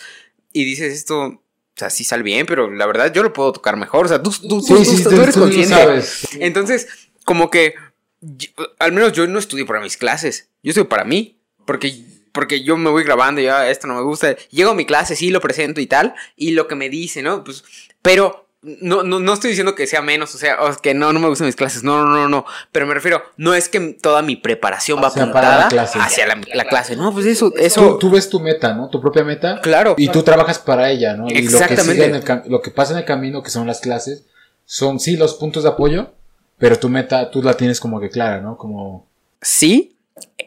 y 0.54 0.64
dices 0.64 0.94
esto, 0.94 1.20
o 1.20 1.42
sea, 1.76 1.90
sí 1.90 2.04
sale 2.06 2.24
bien, 2.24 2.46
pero 2.46 2.72
la 2.74 2.86
verdad 2.88 3.12
yo 3.14 3.22
lo 3.24 3.34
puedo 3.34 3.52
tocar 3.52 3.76
mejor, 3.78 4.06
o 4.06 4.10
sea, 4.10 4.24
tú, 4.24 4.32
tú, 4.32 4.48
tú- 4.48 4.66
tú- 4.84 5.10
tú 5.10 5.22
eres 5.22 5.36
consciente. 5.36 5.68
sabes. 5.76 6.28
Entonces, 6.40 6.88
como 7.26 7.50
que, 7.52 7.76
yo- 8.22 8.50
al 8.80 8.94
menos 8.94 9.12
yo 9.12 9.28
no 9.28 9.38
estudio 9.38 9.66
para 9.68 9.82
mis 9.82 9.98
clases, 9.98 10.48
yo 10.64 10.70
estudio 10.72 10.88
para 10.90 11.04
mí, 11.04 11.38
porque, 11.66 12.02
porque 12.38 12.62
yo 12.62 12.78
me 12.78 12.92
voy 12.92 13.04
grabando, 13.04 13.42
ya 13.42 13.68
esto 13.68 13.88
no 13.88 13.96
me 13.96 14.04
gusta, 14.04 14.36
llego 14.52 14.70
a 14.70 14.76
mi 14.76 14.86
clase, 14.86 15.16
sí 15.16 15.32
lo 15.32 15.42
presento 15.42 15.82
y 15.82 15.88
tal, 15.88 16.14
y 16.36 16.52
lo 16.52 16.68
que 16.68 16.76
me 16.76 16.88
dice, 16.88 17.24
¿no? 17.24 17.44
Pues, 17.44 17.64
pero 18.04 18.48
no, 18.62 19.02
no, 19.02 19.20
no 19.20 19.34
estoy 19.34 19.50
diciendo 19.50 19.74
que 19.74 19.88
sea 19.88 20.04
menos, 20.04 20.36
o 20.36 20.38
sea, 20.38 20.64
o 20.64 20.76
que 20.78 20.94
no, 20.94 21.12
no 21.14 21.20
me 21.20 21.30
gustan 21.30 21.48
mis 21.48 21.56
clases, 21.56 21.82
no, 21.84 22.06
no, 22.06 22.14
no, 22.14 22.30
no, 22.30 22.46
pero 22.72 22.86
me 22.86 22.94
refiero, 22.94 23.24
no 23.38 23.56
es 23.56 23.70
que 23.70 23.80
toda 24.00 24.22
mi 24.22 24.36
preparación 24.36 25.02
va 25.02 25.08
Hacia 25.08 25.32
para 25.34 25.48
la 25.48 25.56
apuntada 25.66 25.70
clase. 25.70 25.98
hacia 26.00 26.28
la, 26.28 26.40
la 26.54 26.66
clase, 26.66 26.96
no, 26.96 27.12
pues 27.12 27.26
eso, 27.26 27.50
Tú, 27.50 27.58
eso, 27.58 27.98
tú 27.98 28.12
ves 28.12 28.30
tu 28.30 28.40
meta, 28.40 28.76
¿no? 28.76 28.88
Tu 28.90 29.02
propia 29.02 29.24
meta. 29.24 29.60
claro. 29.62 29.96
Y 29.98 30.10
tú 30.10 30.22
trabajas 30.22 30.60
para 30.60 30.92
ella, 30.92 31.16
¿no? 31.16 31.26
Y 31.28 31.30
lo 31.30 31.36
que, 31.36 31.40
Exactamente. 31.40 32.06
en 32.06 32.16
el 32.16 32.24
lo 32.52 32.62
que 32.62 32.70
pasa 32.70 32.94
en 32.94 33.00
el 33.00 33.06
camino, 33.06 33.42
que 33.42 33.50
son 33.50 33.66
las 33.66 33.80
clases, 33.80 34.26
son 34.66 35.00
sí 35.00 35.18
los 35.18 35.34
puntos 35.34 35.64
de 35.64 35.70
apoyo, 35.70 36.12
pero 36.60 36.78
tu 36.78 36.88
meta 36.88 37.32
tú 37.32 37.42
la 37.42 37.56
tienes 37.56 37.80
como 37.80 38.00
que 38.00 38.12
clara, 38.12 38.42
¿no? 38.42 38.58
Como... 38.58 39.08
Sí, 39.42 39.97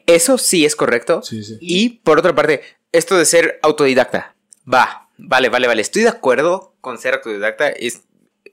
eso 0.07 0.39
sí 0.39 0.65
es 0.65 0.77
correcto. 0.77 1.23
Sí, 1.23 1.43
sí. 1.43 1.59
Y 1.61 1.89
por 2.01 2.19
otra 2.19 2.35
parte, 2.35 2.63
esto 2.93 3.17
de 3.17 3.25
ser 3.25 3.59
autodidacta. 3.63 4.35
Va, 4.73 5.09
vale, 5.17 5.49
vale, 5.49 5.67
vale. 5.67 5.83
Estoy 5.83 6.03
de 6.03 6.09
acuerdo 6.09 6.75
con 6.81 6.99
ser 6.99 7.15
autodidacta. 7.15 7.69
Es, 7.69 8.03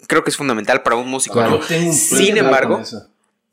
creo 0.07 0.23
que 0.23 0.29
es 0.29 0.37
fundamental 0.37 0.83
para 0.83 0.95
un 0.95 1.07
músico. 1.07 1.35
Claro. 1.35 1.51
¿no? 1.51 1.61
Yo 1.61 1.67
tengo 1.67 1.89
un 1.89 1.93
Sin 1.93 2.37
embargo. 2.37 2.81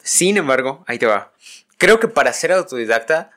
Sin 0.03 0.37
embargo, 0.37 0.85
ahí 0.87 0.99
te 0.99 1.07
va. 1.07 1.33
Creo 1.79 1.99
que 1.99 2.09
para 2.09 2.33
ser 2.33 2.53
autodidacta. 2.53 3.31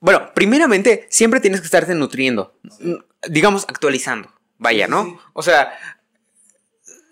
Bueno, 0.00 0.32
primeramente, 0.34 1.06
siempre 1.10 1.40
tienes 1.40 1.60
que 1.60 1.66
estarte 1.66 1.94
nutriendo. 1.94 2.54
Digamos, 3.28 3.64
actualizando. 3.68 4.32
Vaya, 4.58 4.86
¿no? 4.88 5.20
O 5.32 5.42
sea, 5.42 5.72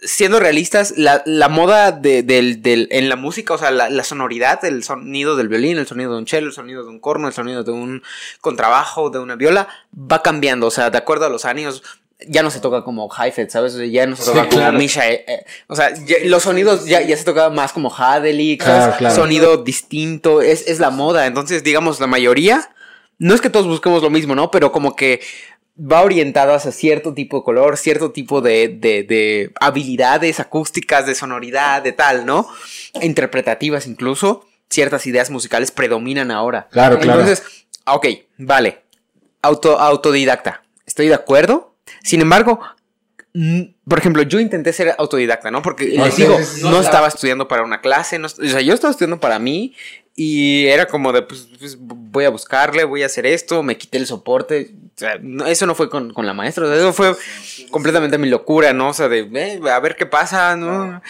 siendo 0.03 0.41
realistas, 0.41 0.95
la, 0.97 1.23
la 1.27 1.49
moda 1.49 1.93
de- 1.93 2.23
del, 2.23 2.63
del- 2.63 2.89
en 2.91 3.09
la 3.09 3.17
música, 3.17 3.55
o 3.55 3.59
sea, 3.59 3.71
la, 3.71 3.91
la 3.91 4.03
sonoridad, 4.05 4.65
el 4.65 4.83
sonido 4.85 5.37
del 5.37 5.49
violín, 5.49 5.79
el 5.79 5.87
sonido 5.87 6.13
de 6.13 6.19
un 6.19 6.27
cello, 6.27 6.47
el 6.47 6.53
sonido 6.53 6.83
de 6.85 6.89
un 6.91 7.01
corno, 7.01 7.29
el 7.29 7.35
sonido 7.35 7.65
de 7.65 7.73
un 7.73 8.03
contrabajo, 8.41 9.11
de 9.11 9.19
una 9.19 9.37
viola, 9.37 9.69
va 9.95 10.23
cambiando. 10.23 10.67
O 10.67 10.71
sea, 10.71 10.91
de 10.91 10.99
acuerdo 10.99 11.27
a 11.27 11.29
los 11.29 11.45
años, 11.45 11.83
ya 12.27 12.43
no 12.43 12.51
se 12.51 12.61
toca 12.61 12.85
como 12.85 13.09
Heifetz, 13.15 13.53
¿sabes? 13.53 13.75
Ya 13.91 14.07
no 14.07 14.15
se 14.17 14.23
Sí, 14.25 14.29
toca 14.31 14.41
como 14.45 14.51
claro. 14.59 14.79
Misha. 14.79 15.09
eh, 15.11 15.25
eh, 15.27 15.45
o 15.69 15.75
sea, 15.77 15.95
ya- 16.05 16.17
los 16.25 16.43
sonidos 16.43 16.85
ya, 16.87 17.01
ya 17.03 17.17
se 17.17 17.25
tocaba 17.25 17.49
más 17.51 17.73
como 17.73 17.91
Claro, 18.59 18.83
¿sabes? 18.83 18.97
claro. 18.99 19.15
Sonido 19.15 19.57
distinto, 19.59 20.43
es, 20.43 20.67
es 20.69 20.81
la 20.81 20.91
moda. 20.91 21.27
Entonces, 21.27 21.63
digamos, 21.65 21.99
la 22.01 22.07
mayoría, 22.07 22.71
no 23.19 23.35
es 23.35 23.41
que 23.41 23.51
todos 23.51 23.67
busquemos 23.67 24.03
lo 24.03 24.11
mismo, 24.11 24.35
¿no? 24.35 24.51
Pero 24.51 24.73
como 24.73 24.97
que 24.97 25.21
va 25.79 26.03
orientado 26.03 26.55
hacia 26.55 26.73
cierto 26.73 27.15
tipo 27.15 27.39
de 27.39 27.45
color, 27.45 27.77
cierto 27.77 28.11
tipo 28.13 28.41
de, 28.41 28.69
de- 28.69 29.03
de 29.03 29.51
habilidades 29.61 30.41
acústicas, 30.41 31.07
de 31.07 31.15
sonoridad, 31.15 31.83
de 31.83 31.93
tal, 31.93 32.27
¿no? 32.27 32.47
Interpretativas 33.03 33.87
incluso. 33.87 34.47
Ciertas 34.69 35.05
ideas 35.07 35.31
musicales 35.31 35.73
predominan 35.73 36.31
ahora. 36.31 36.69
Claro, 36.71 36.99
claro. 37.01 37.21
Entonces, 37.21 37.67
ok, 37.87 38.07
vale. 38.39 38.83
Auto, 39.43 39.81
autodidacta. 39.81 40.63
Estoy 40.87 41.09
de 41.09 41.15
acuerdo. 41.15 41.75
Sin 42.05 42.21
embargo, 42.21 42.61
por 43.89 43.99
ejemplo, 43.99 44.23
yo 44.23 44.39
intenté 44.41 44.73
ser 44.73 44.95
autodidacta, 44.99 45.51
¿no? 45.51 45.63
Porque 45.63 45.97
Ah, 45.99 46.05
les 46.07 46.17
digo, 46.17 46.37
no 46.39 46.69
claro. 46.71 46.81
estaba 46.81 47.09
estudiando 47.09 47.49
para 47.49 47.63
una 47.65 47.81
clase, 47.81 48.19
no, 48.19 48.27
o 48.27 48.29
sea, 48.31 48.61
yo 48.61 48.75
estaba 48.75 48.91
estudiando 48.91 49.19
para 49.21 49.39
mí 49.39 49.75
y 50.23 50.67
era 50.67 50.85
como 50.85 51.15
de, 51.15 51.23
pues, 51.23 51.49
pues, 51.59 51.79
voy 51.81 52.27
a 52.27 52.29
buscarle, 52.29 52.85
voy 52.85 53.03
a 53.03 53.07
hacer 53.07 53.25
esto, 53.25 53.63
me 53.63 53.79
quité 53.79 53.97
el 53.97 54.07
soporte. 54.07 54.75
Eso 55.47 55.65
no 55.65 55.75
fue 55.75 55.89
con, 55.89 56.13
con 56.13 56.27
la 56.27 56.35
maestra, 56.35 56.67
eso 56.77 56.93
fue 56.93 57.17
completamente 57.71 58.19
mi 58.19 58.29
locura, 58.29 58.75
¿no? 58.75 58.91
O 58.91 58.93
sea, 58.93 59.09
de, 59.09 59.21
eh, 59.21 59.59
a 59.71 59.81
ver 59.81 59.97
qué 59.97 60.05
pasa, 60.05 60.57
¿no? 60.57 61.01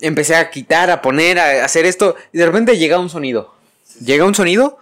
Empecé 0.00 0.34
a 0.34 0.48
quitar, 0.48 0.90
a 0.90 1.02
poner, 1.02 1.38
a 1.38 1.62
hacer 1.62 1.84
esto 1.84 2.16
y 2.32 2.38
de 2.38 2.46
repente 2.46 2.78
llega 2.78 2.98
un 2.98 3.10
sonido. 3.10 3.54
Llega 4.02 4.24
un 4.24 4.34
sonido 4.34 4.78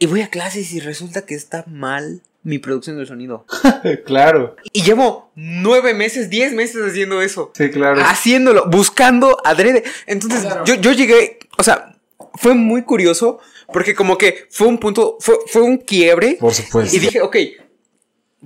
y 0.00 0.06
voy 0.06 0.22
a 0.22 0.28
clases 0.28 0.72
y 0.72 0.80
resulta 0.80 1.24
que 1.24 1.36
está 1.36 1.62
mal 1.68 2.20
mi 2.42 2.58
producción 2.58 2.96
del 2.96 3.06
sonido. 3.06 3.46
claro. 4.06 4.56
Y 4.72 4.82
llevo 4.82 5.30
nueve 5.34 5.94
meses, 5.94 6.30
diez 6.30 6.52
meses 6.52 6.82
haciendo 6.84 7.22
eso. 7.22 7.52
Sí, 7.54 7.70
claro. 7.70 8.00
Haciéndolo, 8.04 8.66
buscando 8.68 9.38
adrede. 9.44 9.84
Entonces, 10.06 10.46
yo, 10.64 10.74
yo 10.74 10.92
llegué, 10.92 11.38
o 11.58 11.62
sea, 11.62 11.96
fue 12.34 12.54
muy 12.54 12.82
curioso 12.82 13.40
porque 13.72 13.94
como 13.94 14.18
que 14.18 14.46
fue 14.50 14.66
un 14.66 14.78
punto, 14.78 15.16
fue, 15.20 15.36
fue 15.46 15.62
un 15.62 15.78
quiebre. 15.78 16.36
Por 16.40 16.54
supuesto. 16.54 16.96
Y 16.96 16.98
dije, 16.98 17.20
ok, 17.20 17.36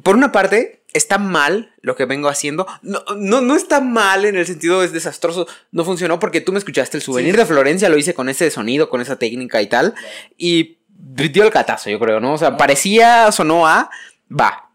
por 0.03 0.17
una 0.17 0.33
parte, 0.33 0.83
está 0.95 1.19
mal 1.19 1.75
lo 1.83 1.97
que 1.97 2.07
vengo 2.07 2.29
haciendo. 2.29 2.67
No, 2.83 3.03
no, 3.17 3.41
no 3.41 3.57
está 3.57 3.81
mal 3.81 4.25
en 4.25 4.37
el 4.37 4.47
sentido 4.47 4.83
es 4.83 4.93
desastroso. 4.93 5.47
No 5.71 5.85
funcionó 5.85 6.19
porque 6.19 6.41
tú 6.41 6.53
me 6.53 6.59
escuchaste 6.59 6.97
el 6.97 7.03
souvenir 7.03 7.37
de 7.37 7.45
Florencia, 7.45 7.89
lo 7.89 7.99
hice 7.99 8.15
con 8.15 8.29
ese 8.29 8.51
sonido, 8.51 8.89
con 8.89 9.01
esa 9.01 9.19
técnica 9.19 9.61
y 9.61 9.67
tal. 9.67 9.95
Y 10.39 10.79
dio 11.05 11.45
el 11.45 11.51
catazo, 11.51 11.91
yo 11.91 11.99
creo, 11.99 12.21
¿no? 12.21 12.35
O 12.35 12.39
sea, 12.39 12.57
parecía, 12.57 13.31
sonó 13.33 13.67
a, 13.67 13.91
va. 14.31 14.71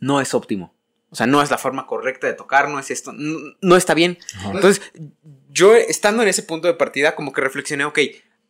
No 0.00 0.20
es 0.20 0.34
óptimo. 0.34 0.74
O 1.10 1.16
sea, 1.16 1.26
no 1.26 1.42
es 1.42 1.50
la 1.50 1.58
forma 1.58 1.86
correcta 1.86 2.26
de 2.26 2.34
tocar, 2.34 2.68
no 2.68 2.78
es 2.80 2.90
esto, 2.90 3.12
no, 3.12 3.38
no 3.60 3.76
está 3.76 3.94
bien. 3.94 4.18
Entonces, 4.52 4.82
yo 5.48 5.74
estando 5.74 6.22
en 6.22 6.28
ese 6.28 6.42
punto 6.42 6.66
de 6.66 6.74
partida, 6.74 7.14
como 7.14 7.32
que 7.32 7.40
reflexioné, 7.40 7.84
ok, 7.84 8.00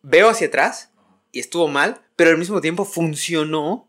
veo 0.03 0.31
hacia 0.31 0.47
atrás 0.47 0.91
y 1.31 1.41
estuvo 1.41 1.69
mal, 1.69 2.01
pero 2.17 2.31
al 2.31 2.39
mismo 2.39 2.61
tiempo 2.61 2.87
funcionó 2.87 3.87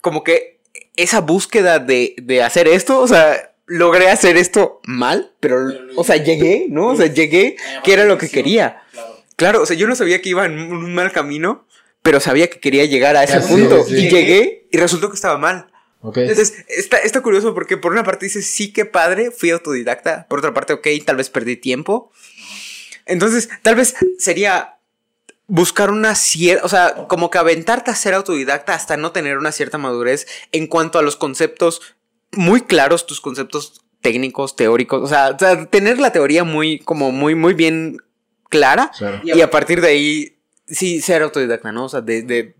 como 0.00 0.24
que 0.24 0.60
esa 0.96 1.20
búsqueda 1.20 1.78
de, 1.78 2.16
de 2.20 2.42
hacer 2.42 2.66
esto, 2.66 3.00
o 3.00 3.06
sea, 3.06 3.52
logré 3.66 4.10
hacer 4.10 4.36
esto 4.36 4.80
mal, 4.84 5.32
pero, 5.40 5.68
o 5.96 6.04
sea, 6.04 6.16
llegué, 6.16 6.66
¿no? 6.68 6.88
O 6.88 6.96
sea, 6.96 7.06
llegué, 7.06 7.56
que 7.84 7.92
era 7.92 8.04
lo 8.04 8.18
que 8.18 8.28
quería. 8.28 8.82
Claro, 8.92 9.11
o 9.56 9.66
sea, 9.66 9.76
yo 9.76 9.86
no 9.86 9.94
sabía 9.94 10.20
que 10.22 10.28
iba 10.30 10.46
en 10.46 10.58
un 10.72 10.94
mal 10.94 11.12
camino, 11.12 11.66
pero 12.02 12.20
sabía 12.20 12.48
que 12.50 12.60
quería 12.60 12.84
llegar 12.84 13.16
a 13.16 13.24
ese 13.24 13.34
Ah, 13.36 13.40
punto. 13.46 13.84
sí. 13.84 13.94
Y 14.06 14.10
llegué 14.10 14.66
y 14.70 14.76
resultó 14.78 15.08
que 15.08 15.16
estaba 15.16 15.38
mal. 15.38 15.68
Entonces, 16.04 16.64
está, 16.66 16.96
está 16.98 17.20
curioso 17.20 17.54
porque 17.54 17.76
por 17.76 17.92
una 17.92 18.02
parte 18.02 18.26
dices, 18.26 18.50
sí, 18.50 18.72
qué 18.72 18.84
padre, 18.84 19.30
fui 19.30 19.50
autodidacta. 19.50 20.26
Por 20.28 20.40
otra 20.40 20.52
parte, 20.52 20.72
ok, 20.72 20.86
tal 21.06 21.14
vez 21.16 21.30
perdí 21.30 21.56
tiempo. 21.56 22.10
Entonces, 23.06 23.48
tal 23.62 23.76
vez 23.76 23.94
sería 24.18 24.78
buscar 25.46 25.90
una 25.90 26.14
cierta, 26.14 26.64
o 26.64 26.68
sea, 26.68 27.06
como 27.08 27.30
que 27.30 27.38
aventarte 27.38 27.90
a 27.90 27.94
ser 27.94 28.14
autodidacta 28.14 28.74
hasta 28.74 28.96
no 28.96 29.12
tener 29.12 29.38
una 29.38 29.52
cierta 29.52 29.78
madurez 29.78 30.26
en 30.50 30.66
cuanto 30.66 30.98
a 30.98 31.02
los 31.02 31.16
conceptos 31.16 31.82
muy 32.32 32.62
claros, 32.62 33.06
tus 33.06 33.20
conceptos 33.20 33.82
técnicos, 34.00 34.56
teóricos, 34.56 35.02
o 35.02 35.06
sea, 35.06 35.30
o 35.30 35.38
sea, 35.38 35.66
tener 35.66 35.98
la 35.98 36.10
teoría 36.10 36.42
muy, 36.42 36.78
como 36.80 37.12
muy, 37.12 37.34
muy 37.34 37.54
bien 37.54 37.98
clara 38.52 38.90
Claro. 38.96 39.20
y 39.24 39.40
a 39.40 39.50
partir 39.50 39.80
de 39.80 39.88
ahí, 39.88 40.36
sí, 40.68 41.00
ser 41.00 41.22
autodidacta, 41.22 41.72
¿no? 41.72 41.86
O 41.86 41.88
sea, 41.88 42.00
de, 42.02 42.22
de 42.22 42.54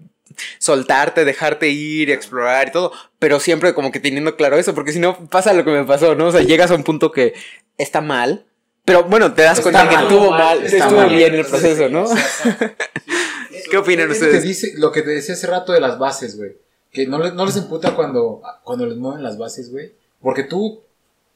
soltarte, 0.59 1.25
dejarte 1.25 1.69
ir, 1.69 2.11
explorar 2.11 2.69
y 2.69 2.73
todo, 2.73 2.91
pero 3.19 3.39
siempre 3.39 3.75
como 3.75 3.93
que 3.93 4.01
teniendo 4.01 4.35
claro 4.37 4.57
eso, 4.59 4.75
porque 4.75 4.93
si 4.93 4.99
no 4.99 5.29
pasa 5.29 5.53
lo 5.53 5.65
que 5.65 5.71
me 5.71 5.85
pasó, 5.85 6.15
¿no? 6.15 6.27
O 6.29 6.33
sea, 6.33 6.41
llegas 6.43 6.71
a 6.71 6.75
un 6.75 6.85
punto 6.85 7.13
que 7.13 7.35
está 7.79 8.01
mal, 8.01 8.47
pero 8.85 9.05
bueno, 9.05 9.33
te 9.35 9.43
das 9.43 9.59
Está 9.59 9.71
cuenta 9.71 9.89
que 9.89 9.95
mal, 9.95 10.05
estuvo 10.07 10.31
mal, 10.31 10.63
estuvo 10.65 10.97
mal. 10.97 11.11
bien 11.15 11.35
el 11.35 11.45
proceso, 11.45 11.89
¿no? 11.89 12.07
¿Qué 13.71 13.77
opinan 13.77 14.11
Es 14.11 14.19
que 14.19 14.25
ustedes? 14.25 14.43
Dice, 14.43 14.73
lo 14.77 14.91
que 14.93 15.03
te 15.03 15.11
decía 15.11 15.35
hace 15.35 15.47
rato 15.47 15.73
de 15.73 15.81
las 15.81 15.99
bases, 15.99 16.37
güey. 16.37 16.57
Que 16.91 17.07
no, 17.07 17.19
les- 17.19 17.35
no 17.35 17.47
les 17.47 17.57
emputa 17.57 17.95
cuando, 17.95 18.43
cuando 18.65 18.87
les 18.87 18.97
mueven 18.97 19.23
las 19.23 19.39
bases, 19.39 19.71
güey. 19.71 19.93
Porque 20.21 20.45
tú, 20.45 20.83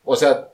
o 0.05 0.17
sea, 0.17 0.49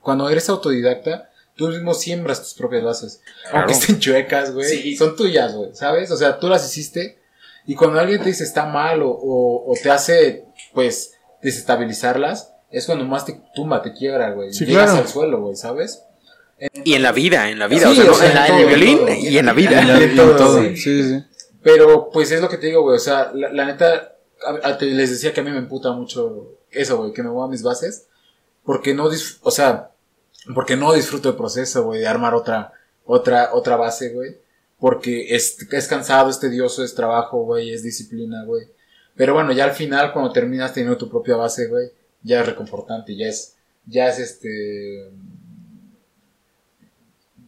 cuando 0.00 0.28
eres 0.28 0.48
autodidacta, 0.48 1.30
tú 1.56 1.68
mismo 1.68 1.94
siembras 1.94 2.42
tus 2.42 2.54
propias 2.54 2.82
bases. 2.84 3.20
Aunque 3.52 3.72
estén 3.72 3.98
chuecas, 3.98 4.52
güey. 4.52 4.66
Sí. 4.68 4.96
Son 4.96 5.14
tuyas, 5.16 5.54
güey, 5.54 5.70
¿sabes? 5.74 6.10
O 6.10 6.16
sea, 6.16 6.38
tú 6.38 6.48
las 6.48 6.64
hiciste. 6.68 7.18
Y 7.66 7.74
cuando 7.74 7.98
alguien 7.98 8.20
te 8.20 8.28
dice 8.28 8.44
está 8.44 8.66
mal 8.66 9.02
o, 9.02 9.08
o, 9.10 9.70
o 9.72 9.74
te 9.82 9.90
hace, 9.90 10.44
pues, 10.74 11.14
desestabilizarlas, 11.42 12.52
es 12.70 12.86
cuando 12.86 13.04
más 13.04 13.24
te 13.24 13.40
tumba, 13.54 13.82
te 13.82 13.92
quiebra, 13.92 14.32
güey. 14.32 14.52
Sí, 14.52 14.66
Llegas 14.66 14.90
claro. 14.90 15.02
al 15.02 15.08
suelo, 15.08 15.40
güey, 15.40 15.56
¿sabes? 15.56 16.02
Y 16.84 16.94
en 16.94 17.02
la 17.02 17.12
vida, 17.12 17.50
en 17.50 17.58
la 17.58 17.66
vida, 17.66 17.86
Sí, 17.92 17.92
o 17.92 17.94
sea, 17.94 18.04
o 18.04 18.06
¿no? 18.08 18.14
sea, 18.14 18.28
en, 18.28 18.34
la- 18.34 18.46
en 18.48 18.52
en 18.54 18.58
el 18.60 18.64
todo, 18.66 18.76
violín 18.76 18.98
en 18.98 19.06
todo. 19.20 19.30
y 19.30 19.38
en 19.38 19.46
la 19.46 19.52
vida. 19.52 19.80
En 19.80 19.88
la- 19.88 19.98
en 20.02 20.16
todo, 20.16 20.36
todo. 20.36 20.62
sí. 20.62 20.76
Sí. 20.76 21.24
Pero 21.62 22.10
pues 22.12 22.30
es 22.32 22.40
lo 22.40 22.48
que 22.48 22.58
te 22.58 22.66
digo, 22.66 22.82
güey. 22.82 22.96
O 22.96 23.00
sea, 23.00 23.30
la, 23.34 23.50
la 23.52 23.64
neta, 23.66 24.12
a- 24.46 24.68
a- 24.68 24.78
te- 24.78 24.86
les 24.86 25.10
decía 25.10 25.32
que 25.32 25.40
a 25.40 25.42
mí 25.44 25.50
me 25.50 25.58
emputa 25.58 25.92
mucho 25.92 26.58
eso, 26.70 26.98
güey, 26.98 27.12
que 27.12 27.22
me 27.22 27.30
mueva 27.30 27.48
mis 27.48 27.62
bases. 27.62 28.06
Porque 28.64 28.94
no, 28.94 29.08
o 29.42 29.50
sea, 29.50 29.90
porque 30.52 30.76
no 30.76 30.92
disfruto 30.92 31.30
el 31.30 31.36
proceso, 31.36 31.84
güey, 31.84 32.00
de 32.00 32.06
armar 32.06 32.34
otra, 32.34 32.72
otra, 33.04 33.54
otra 33.54 33.76
base, 33.76 34.12
güey. 34.12 34.36
Porque 34.78 35.34
es, 35.34 35.56
es 35.70 35.88
cansado, 35.88 36.28
es 36.28 36.40
tedioso, 36.40 36.84
es 36.84 36.94
trabajo, 36.94 37.44
güey, 37.44 37.72
es 37.72 37.82
disciplina, 37.82 38.44
güey. 38.44 38.66
Pero 39.16 39.34
bueno, 39.34 39.52
ya 39.52 39.64
al 39.64 39.72
final, 39.72 40.12
cuando 40.12 40.32
terminas 40.32 40.74
teniendo 40.74 40.98
tu 40.98 41.08
propia 41.08 41.36
base, 41.36 41.68
güey, 41.68 41.90
ya 42.22 42.40
es 42.40 42.46
reconfortante, 42.46 43.16
ya 43.16 43.28
es, 43.28 43.54
ya 43.86 44.08
es 44.08 44.18
este, 44.18 45.10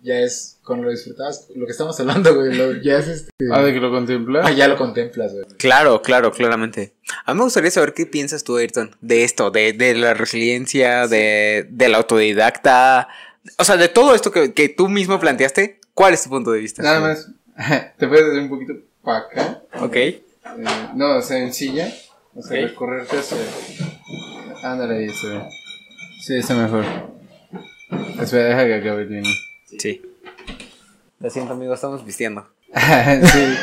ya 0.07 0.21
es, 0.21 0.59
cuando 0.65 0.85
lo 0.85 0.91
disfrutabas, 0.93 1.49
lo 1.57 1.67
que 1.67 1.73
estamos 1.73 1.99
hablando, 1.99 2.35
güey, 2.35 2.55
lo- 2.55 2.81
ya 2.81 2.99
es 2.99 3.09
este. 3.09 3.31
Ah, 3.53 3.63
de 3.63 3.73
que 3.75 3.81
lo 3.81 3.91
contempla. 3.91 4.43
Ah, 4.45 4.53
ya 4.53 4.69
lo 4.69 4.77
contemplas, 4.77 5.33
güey. 5.33 5.45
Claro, 5.59 6.01
claro, 6.03 6.31
claramente. 6.33 6.95
A 7.25 7.33
mí 7.35 7.39
me 7.39 7.45
gustaría 7.45 7.71
saber 7.71 7.93
qué 7.93 8.07
piensas 8.07 8.45
tú, 8.45 8.57
Ayrton, 8.57 8.95
de 9.01 9.25
esto, 9.25 9.51
de, 9.51 9.73
de 9.73 9.95
la 9.95 10.15
resiliencia, 10.15 11.09
de, 11.09 11.67
de 11.71 11.89
la 11.89 11.99
autodidacta, 11.99 13.09
o 13.59 13.65
sea, 13.65 13.77
de 13.77 13.89
todo 13.89 14.15
esto 14.15 14.31
que, 14.31 14.53
que 14.55 14.69
tú 14.69 14.89
mismo 14.89 15.19
planteaste, 15.21 15.81
¿cuál 15.95 16.15
es 16.15 16.23
tu 16.25 16.31
punto 16.31 16.53
de 16.53 16.61
vista? 16.61 16.83
Nada 16.83 17.01
más. 17.01 17.29
Te 17.99 18.07
puedes 18.07 18.25
hacer 18.27 18.41
un 18.41 18.49
poquito 18.49 18.75
para 19.03 19.19
acá. 19.19 19.63
Ok. 19.81 19.97
Eh, 19.97 20.23
no, 20.95 21.17
o 21.19 21.23
sea, 21.23 21.39
en 21.39 21.53
silla. 21.53 21.93
O 22.35 22.43
sea, 22.43 22.59
Ok. 22.63 22.69
recorrerte 22.71 23.17
hacia. 23.19 23.39
Ándale, 24.63 24.99
ahí 24.99 25.09
se 25.11 25.29
ve. 25.29 25.43
Sí, 26.23 26.37
está 26.37 26.55
mejor. 26.55 26.85
Espera, 28.21 28.45
deja 28.49 28.65
que 28.67 28.75
acabe 28.75 29.03
el. 29.03 29.23
Sí. 29.79 30.03
Lo 31.21 31.31
siento, 31.31 31.53
amigo, 31.55 31.75
estamos 31.75 32.05
vistiendo. 32.05 32.47
sí, 32.75 33.57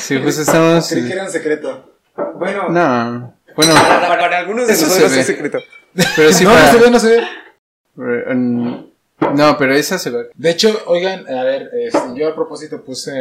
sí, 0.00 0.20
justo 0.22 0.42
estamos. 0.42 0.88
Creí 0.88 1.06
que 1.06 1.12
era 1.12 1.24
un 1.24 1.30
secreto. 1.30 1.94
Bueno, 2.36 2.68
No, 2.70 3.34
bueno, 3.56 3.74
para, 3.74 4.18
para 4.18 4.38
algunos 4.38 4.66
de 4.66 4.72
Eso 4.72 4.86
nosotros 4.86 5.10
se 5.10 5.14
ve. 5.16 5.20
es 5.20 5.26
secreto. 5.26 5.58
pero 6.16 6.32
sí 6.32 6.44
no, 6.44 6.50
para. 6.50 6.66
no 6.66 6.72
se 6.72 6.78
ve, 6.78 6.90
no 6.90 7.00
se 7.00 7.08
ve. 7.08 8.90
No, 9.34 9.56
pero 9.58 9.74
esa 9.74 9.98
se 9.98 10.10
va. 10.10 10.20
De 10.34 10.50
hecho, 10.50 10.82
oigan, 10.86 11.26
a 11.28 11.44
ver, 11.44 11.70
este, 11.80 11.98
yo 12.14 12.28
a 12.28 12.34
propósito 12.34 12.82
puse 12.84 13.12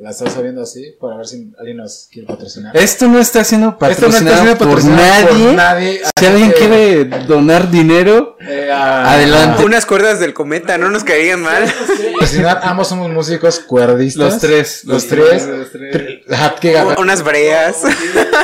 la 0.00 0.12
salsa 0.12 0.40
viendo 0.42 0.62
así 0.62 0.94
para 1.00 1.16
ver 1.16 1.26
si 1.26 1.52
alguien 1.58 1.78
nos 1.78 2.08
quiere 2.10 2.26
patrocinar. 2.28 2.76
Esto 2.76 3.06
no 3.08 3.18
está 3.18 3.44
siendo 3.44 3.68
Esto 3.68 3.86
no 3.86 3.88
patrocinado, 3.88 4.26
está 4.26 4.42
siendo 4.42 4.58
por, 4.58 4.68
patrocinado 4.68 5.24
nadie. 5.32 5.46
por 5.46 5.54
nadie. 5.54 6.00
Si 6.18 6.26
alguien 6.26 6.50
que, 6.50 6.56
quiere 6.56 7.04
donar 7.26 7.70
dinero, 7.70 8.27
eh, 8.40 8.70
a- 8.72 9.12
Adelante. 9.12 9.64
Unas 9.64 9.84
cuerdas 9.86 10.20
del 10.20 10.32
cometa, 10.34 10.78
no 10.78 10.90
nos 10.90 11.04
caerían 11.04 11.42
mal. 11.42 11.64
patrocinar, 12.12 12.60
ambos 12.62 12.88
somos 12.88 13.10
músicos 13.10 13.60
cuerdistas. 13.60 14.32
los 14.32 14.38
tres. 14.40 14.84
Los 14.84 15.06
tres. 15.08 15.46
Los 15.46 15.70
tres. 15.72 15.94
Tre- 15.94 16.54
qué. 16.60 16.76
Unas 16.98 17.22
breas. 17.24 17.76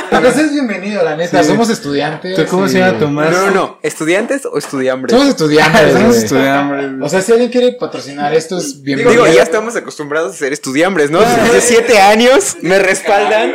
Pues 0.09 0.37
es 0.37 0.51
bienvenido, 0.51 1.03
la 1.03 1.15
neta. 1.15 1.41
Sí. 1.43 1.49
Somos 1.49 1.69
estudiantes. 1.69 2.35
¿Tú 2.35 2.45
cómo 2.49 2.67
se 2.67 2.79
llama 2.79 2.99
Tomás? 2.99 3.31
No, 3.31 3.45
no, 3.47 3.51
no. 3.51 3.79
¿Estudiantes 3.83 4.45
o 4.45 4.57
estudiambres? 4.57 5.11
Somos 5.11 5.29
estudiantes. 5.29 5.93
Somos 5.93 6.07
güey. 6.09 6.23
estudiantes. 6.23 7.01
O 7.01 7.09
sea, 7.09 7.21
si 7.21 7.31
alguien 7.31 7.51
quiere 7.51 7.71
patrocinar 7.73 8.33
esto, 8.33 8.57
es 8.57 8.81
bienvenido. 8.81 9.23
Digo, 9.23 9.35
ya 9.35 9.43
estamos 9.43 9.75
acostumbrados 9.75 10.33
a 10.33 10.37
ser 10.37 10.53
estudiambres, 10.53 11.11
¿no? 11.11 11.19
Desde 11.21 11.61
siete 11.61 11.99
años 11.99 12.57
me 12.61 12.79
respaldan, 12.79 13.53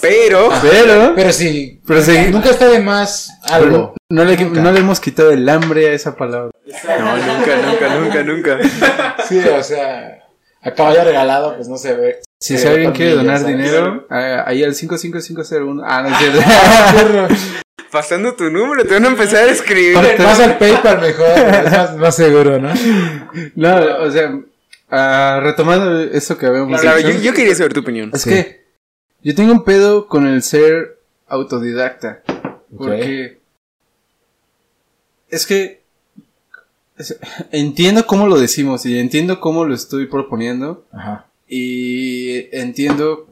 pero... 0.00 0.50
Pero, 0.62 1.12
Pero 1.14 1.32
sí, 1.32 1.80
pero 1.86 2.02
sí. 2.02 2.16
nunca 2.30 2.50
está 2.50 2.66
de 2.68 2.80
más 2.80 3.30
algo. 3.44 3.94
No 4.12 4.24
le, 4.26 4.36
Nunca. 4.36 4.60
no 4.60 4.72
le 4.72 4.80
hemos 4.80 5.00
quitado 5.00 5.30
el 5.30 5.48
hambre 5.48 5.88
a 5.88 5.92
esa 5.92 6.14
palabra. 6.16 6.50
No, 6.66 7.16
nunca, 7.16 7.56
nunca, 7.56 8.22
nunca, 8.22 8.22
nunca. 8.22 9.16
Sí, 9.28 9.38
o 9.38 9.62
sea, 9.62 10.18
a 10.60 10.70
caballo 10.72 11.02
regalado, 11.04 11.56
pues 11.56 11.66
no 11.68 11.78
se 11.78 11.94
ve. 11.94 12.20
Si, 12.38 12.58
si 12.58 12.66
alguien 12.66 12.92
quiere 12.92 13.12
donar 13.14 13.38
¿sabes? 13.38 13.56
dinero, 13.56 14.06
ahí 14.10 14.62
al 14.62 14.74
55501. 14.74 15.82
Ah, 15.86 16.02
no 16.02 16.08
es 16.10 16.18
cierto. 16.18 17.34
Pasando 17.90 18.34
tu 18.34 18.50
número, 18.50 18.84
te 18.84 18.94
van 18.94 19.04
a 19.04 19.08
empezar 19.08 19.44
a 19.48 19.50
escribir. 19.50 19.96
Más 20.18 20.40
al 20.40 20.58
PayPal 20.58 21.00
mejor, 21.00 21.26
es 21.38 21.70
más, 21.72 21.96
más 21.96 22.14
seguro, 22.16 22.58
¿no? 22.58 22.72
no, 23.54 23.96
o 24.02 24.10
sea, 24.10 24.38
ah, 24.90 25.40
retomando 25.42 26.00
eso 26.00 26.36
que 26.36 26.46
habíamos 26.46 26.80
Claro, 26.80 26.98
dicho. 26.98 27.10
yo, 27.10 27.18
yo 27.20 27.32
quería 27.34 27.54
saber 27.54 27.72
tu 27.72 27.80
opinión. 27.80 28.10
Es 28.12 28.22
Sí. 28.22 28.30
que 28.30 28.64
yo 29.22 29.34
tengo 29.34 29.52
un 29.52 29.64
pedo 29.64 30.06
con 30.06 30.26
el 30.26 30.42
ser 30.42 30.98
autodidacta. 31.28 32.22
Porque 32.76 33.41
es 35.32 35.46
que 35.46 35.82
entiendo 37.50 38.06
cómo 38.06 38.26
lo 38.28 38.38
decimos 38.38 38.86
y 38.86 38.98
entiendo 38.98 39.40
cómo 39.40 39.64
lo 39.64 39.74
estoy 39.74 40.06
proponiendo 40.06 40.84
Ajá. 40.92 41.26
y 41.48 42.54
entiendo 42.56 43.28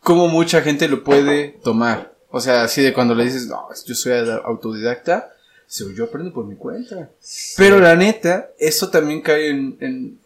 cómo 0.00 0.28
mucha 0.28 0.62
gente 0.62 0.88
lo 0.88 1.02
puede 1.02 1.58
tomar. 1.64 2.12
O 2.30 2.40
sea, 2.40 2.62
así 2.62 2.80
de 2.82 2.92
cuando 2.92 3.14
le 3.14 3.24
dices, 3.24 3.46
no, 3.46 3.68
yo 3.86 3.94
soy 3.94 4.12
autodidacta, 4.44 5.32
dice, 5.68 5.84
yo 5.94 6.04
aprendo 6.04 6.32
por 6.32 6.46
mi 6.46 6.54
cuenta. 6.56 7.10
Pero 7.56 7.78
la 7.80 7.94
neta, 7.96 8.50
eso 8.58 8.88
también 8.90 9.20
cae 9.20 9.50
en, 9.50 9.76
en, 9.80 10.18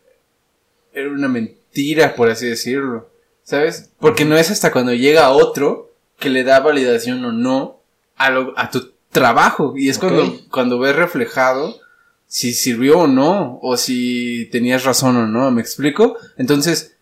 en 0.93 1.09
una 1.09 1.29
mentira, 1.29 2.15
por 2.15 2.31
así 2.31 2.47
decirlo. 2.47 3.09
¿Sabes? 3.43 3.91
Porque 4.01 4.25
no 4.25 4.37
es 4.37 4.51
hasta 4.51 4.73
cuando 4.73 4.93
llega 4.93 5.31
otro 5.31 5.93
que 6.19 6.31
le 6.31 6.43
da 6.43 6.59
validación 6.61 7.25
o 7.25 7.31
no 7.33 7.79
a, 8.17 8.31
lo- 8.31 8.59
a 8.59 8.71
tu 8.71 8.93
trabajo. 9.17 9.75
Y 9.77 9.89
es 9.89 9.99
cuando, 9.99 10.39
cuando 10.51 10.79
ves 10.79 10.95
reflejado 10.95 11.81
si 12.27 12.53
sirvió 12.53 13.01
o 13.01 13.07
no, 13.07 13.59
o 13.63 13.77
si 13.77 14.49
tenías 14.53 14.85
razón 14.85 15.17
o 15.17 15.27
no, 15.27 15.51
¿me 15.51 15.63
explico? 15.63 16.17
Entonces, 16.37 16.95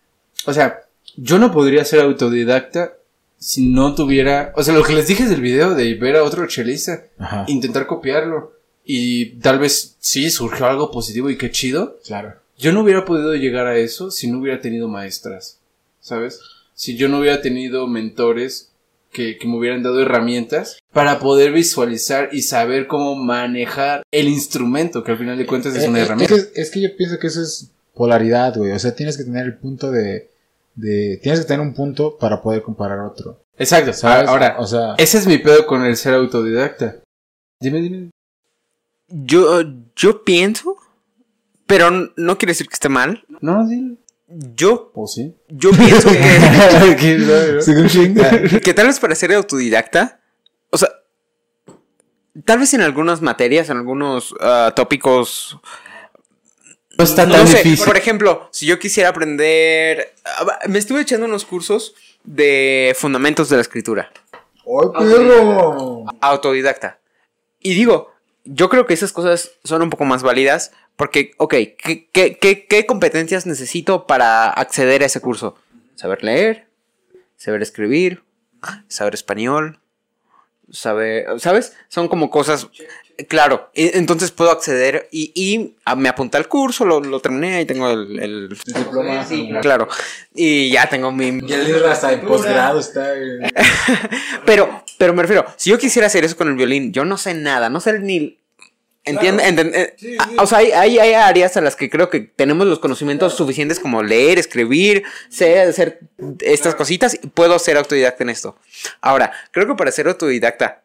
o 0.45 0.53
sea, 0.53 0.81
yo 1.17 1.39
no 1.39 1.51
podría 1.51 1.83
ser 1.83 2.01
autodidacta 2.01 2.93
si 3.37 3.67
no 3.67 3.95
tuviera, 3.95 4.53
o 4.55 4.63
sea, 4.63 4.73
lo 4.73 4.83
que 4.83 4.93
les 4.93 5.07
dije 5.07 5.25
del 5.25 5.41
video 5.41 5.75
de 5.75 5.93
ver 5.95 6.15
a 6.15 6.23
otro 6.23 6.47
chelista, 6.47 7.03
Ajá. 7.17 7.43
intentar 7.47 7.85
copiarlo 7.85 8.53
y 8.85 9.37
tal 9.39 9.59
vez 9.59 9.97
sí 9.99 10.29
surgió 10.29 10.67
algo 10.67 10.89
positivo 10.91 11.29
y 11.29 11.37
qué 11.37 11.51
chido. 11.51 11.99
Claro. 12.05 12.35
Yo 12.57 12.71
no 12.71 12.81
hubiera 12.81 13.03
podido 13.03 13.35
llegar 13.35 13.67
a 13.67 13.77
eso 13.77 14.11
si 14.11 14.31
no 14.31 14.39
hubiera 14.39 14.61
tenido 14.61 14.87
maestras, 14.87 15.59
¿sabes? 15.99 16.39
Si 16.75 16.95
yo 16.95 17.09
no 17.09 17.19
hubiera 17.19 17.41
tenido 17.41 17.87
mentores 17.87 18.69
que, 19.15 19.37
que 19.37 19.47
me 19.47 19.57
hubieran 19.57 19.81
dado 19.81 20.01
herramientas 20.01 20.79
para 20.91 21.19
poder 21.19 21.53
visualizar 21.53 22.29
y 22.33 22.41
saber 22.41 22.87
cómo 22.87 23.15
manejar 23.15 24.03
el 24.11 24.27
instrumento, 24.27 25.03
que 25.03 25.11
al 25.13 25.17
final 25.17 25.37
de 25.37 25.45
cuentas 25.45 25.73
es 25.75 25.85
Eh, 25.85 25.89
una 25.89 25.99
eh, 25.99 26.01
herramienta. 26.03 26.35
Es 26.35 26.45
que, 26.47 26.61
es 26.61 26.71
que 26.71 26.81
yo 26.81 26.89
pienso 26.97 27.17
que 27.17 27.27
eso 27.27 27.41
es 27.41 27.71
polaridad, 27.93 28.55
güey. 28.57 28.71
O 28.73 28.79
sea, 28.79 28.93
tienes 28.93 29.17
que 29.17 29.23
tener 29.23 29.45
el 29.45 29.57
punto 29.57 29.89
de, 29.89 30.29
de. 30.75 31.17
Tienes 31.23 31.39
que 31.39 31.47
tener 31.47 31.61
un 31.65 31.73
punto 31.73 32.17
para 32.17 32.41
poder 32.41 32.61
comparar 32.61 32.99
otro. 32.99 33.41
Exacto. 33.57 33.93
¿Sabes? 33.93 34.27
Ahora, 34.27 34.57
o 34.59 34.67
sea. 34.67 34.95
ese 34.97 35.17
es 35.17 35.27
mi 35.27 35.37
pedo 35.37 35.65
con 35.65 35.85
el 35.85 35.95
ser 35.95 36.13
autodidacta. 36.13 36.97
Dime, 37.61 37.79
dime. 37.79 38.09
Yo, 39.07 39.61
yo 39.95 40.23
pienso, 40.23 40.75
pero 41.65 41.89
no 42.17 42.37
quiere 42.37 42.51
decir 42.51 42.67
que 42.67 42.73
esté 42.73 42.89
mal. 42.89 43.23
No, 43.39 43.65
dile. 43.65 43.95
Yo, 44.27 44.91
¿O 44.95 45.07
sí? 45.07 45.35
yo 45.49 45.71
pienso 45.71 46.09
que, 46.09 47.59
Shing. 47.89 48.15
que 48.61 48.73
tal 48.73 48.87
vez 48.87 48.99
para 48.99 49.13
ser 49.15 49.31
autodidacta, 49.33 50.19
o 50.71 50.77
sea, 50.77 50.89
tal 52.43 52.59
vez 52.59 52.73
en 52.73 52.81
algunas 52.81 53.21
materias, 53.21 53.69
en 53.69 53.77
algunos 53.77 54.33
ah, 54.41 54.73
tópicos 54.75 55.57
No 56.97 57.03
está 57.03 57.25
No 57.27 57.35
tan 57.35 57.47
sé, 57.47 57.57
difícil. 57.57 57.85
por 57.85 57.97
ejemplo, 57.97 58.47
si 58.51 58.65
yo 58.65 58.79
quisiera 58.79 59.09
aprender. 59.09 60.13
ah, 60.25 60.59
Me 60.67 60.79
estuve 60.79 61.01
echando 61.01 61.27
unos 61.27 61.45
cursos 61.45 61.93
de 62.23 62.95
fundamentos 62.97 63.49
de 63.49 63.57
la 63.57 63.61
escritura. 63.61 64.11
¡Ay, 64.65 64.89
perro! 65.07 66.05
Autodidacta. 66.21 66.99
Y 67.59 67.75
digo, 67.75 68.11
yo 68.43 68.69
creo 68.69 68.87
que 68.87 68.95
esas 68.95 69.11
cosas 69.11 69.51
son 69.63 69.83
un 69.83 69.89
poco 69.91 70.05
más 70.05 70.23
válidas. 70.23 70.71
Porque, 70.95 71.31
ok, 71.37 71.53
¿qué, 71.77 72.09
qué, 72.11 72.37
qué, 72.37 72.65
qué 72.67 72.85
competencias 72.85 73.45
necesito 73.45 74.07
para 74.07 74.49
acceder 74.49 75.03
a 75.03 75.07
ese 75.07 75.19
curso? 75.19 75.55
Saber 75.95 76.23
leer, 76.23 76.67
saber 77.37 77.61
escribir, 77.61 78.23
saber 78.87 79.13
español, 79.13 79.79
saber. 80.71 81.25
¿Sabes? 81.39 81.73
Son 81.89 82.07
como 82.07 82.29
cosas. 82.29 82.67
Claro, 83.29 83.69
e- 83.73 83.91
entonces 83.95 84.31
puedo 84.31 84.51
acceder 84.51 85.07
y, 85.11 85.31
y 85.35 85.75
me 85.95 86.09
apunté 86.09 86.37
al 86.37 86.47
curso, 86.49 86.83
lo, 86.85 86.99
lo 86.99 87.19
terminé 87.21 87.61
y 87.61 87.65
tengo 87.65 87.89
el, 87.89 88.19
el- 88.19 88.57
diploma. 88.65 89.25
Sí, 89.25 89.49
claro. 89.61 89.87
Y 90.33 90.69
ya 90.71 90.87
tengo 90.89 91.11
mi. 91.11 91.25
Y 91.27 91.53
el 91.53 91.65
libro 91.65 91.89
hasta 91.89 92.11
en 92.13 92.21
posgrado 92.21 92.79
está. 92.79 93.15
eh. 93.17 93.39
Pero, 94.45 94.83
pero 94.97 95.13
me 95.13 95.23
refiero, 95.23 95.45
si 95.57 95.69
yo 95.71 95.77
quisiera 95.77 96.05
hacer 96.07 96.23
eso 96.23 96.37
con 96.37 96.47
el 96.47 96.55
violín, 96.55 96.91
yo 96.93 97.03
no 97.03 97.17
sé 97.17 97.33
nada, 97.33 97.69
no 97.69 97.79
sé 97.81 97.99
ni. 97.99 98.37
¿Entiende? 99.05 99.43
Enten- 99.43 99.71
eh, 99.75 99.95
ah, 100.19 100.29
O 100.39 100.47
sea, 100.47 100.57
hay, 100.59 100.71
hay, 100.71 100.97
hay 100.97 101.13
áreas 101.13 101.55
a 101.57 101.61
las 101.61 101.75
que 101.75 101.89
creo 101.91 102.09
que 102.09 102.21
tenemos 102.21 102.65
los 102.65 102.79
conocimientos 102.79 103.35
suficientes 103.35 103.79
como 103.79 104.01
leer, 104.01 104.39
escribir, 104.39 105.03
sé 105.29 105.59
hacer 105.61 105.99
estas 106.39 106.73
cositas 106.75 107.13
y 107.21 107.27
puedo 107.27 107.57
ser 107.59 107.77
autodidacta 107.77 108.23
en 108.23 108.31
esto. 108.31 108.57
Ahora, 109.01 109.31
creo 109.51 109.67
que 109.67 109.75
para 109.75 109.91
ser 109.91 110.07
autodidacta, 110.07 110.81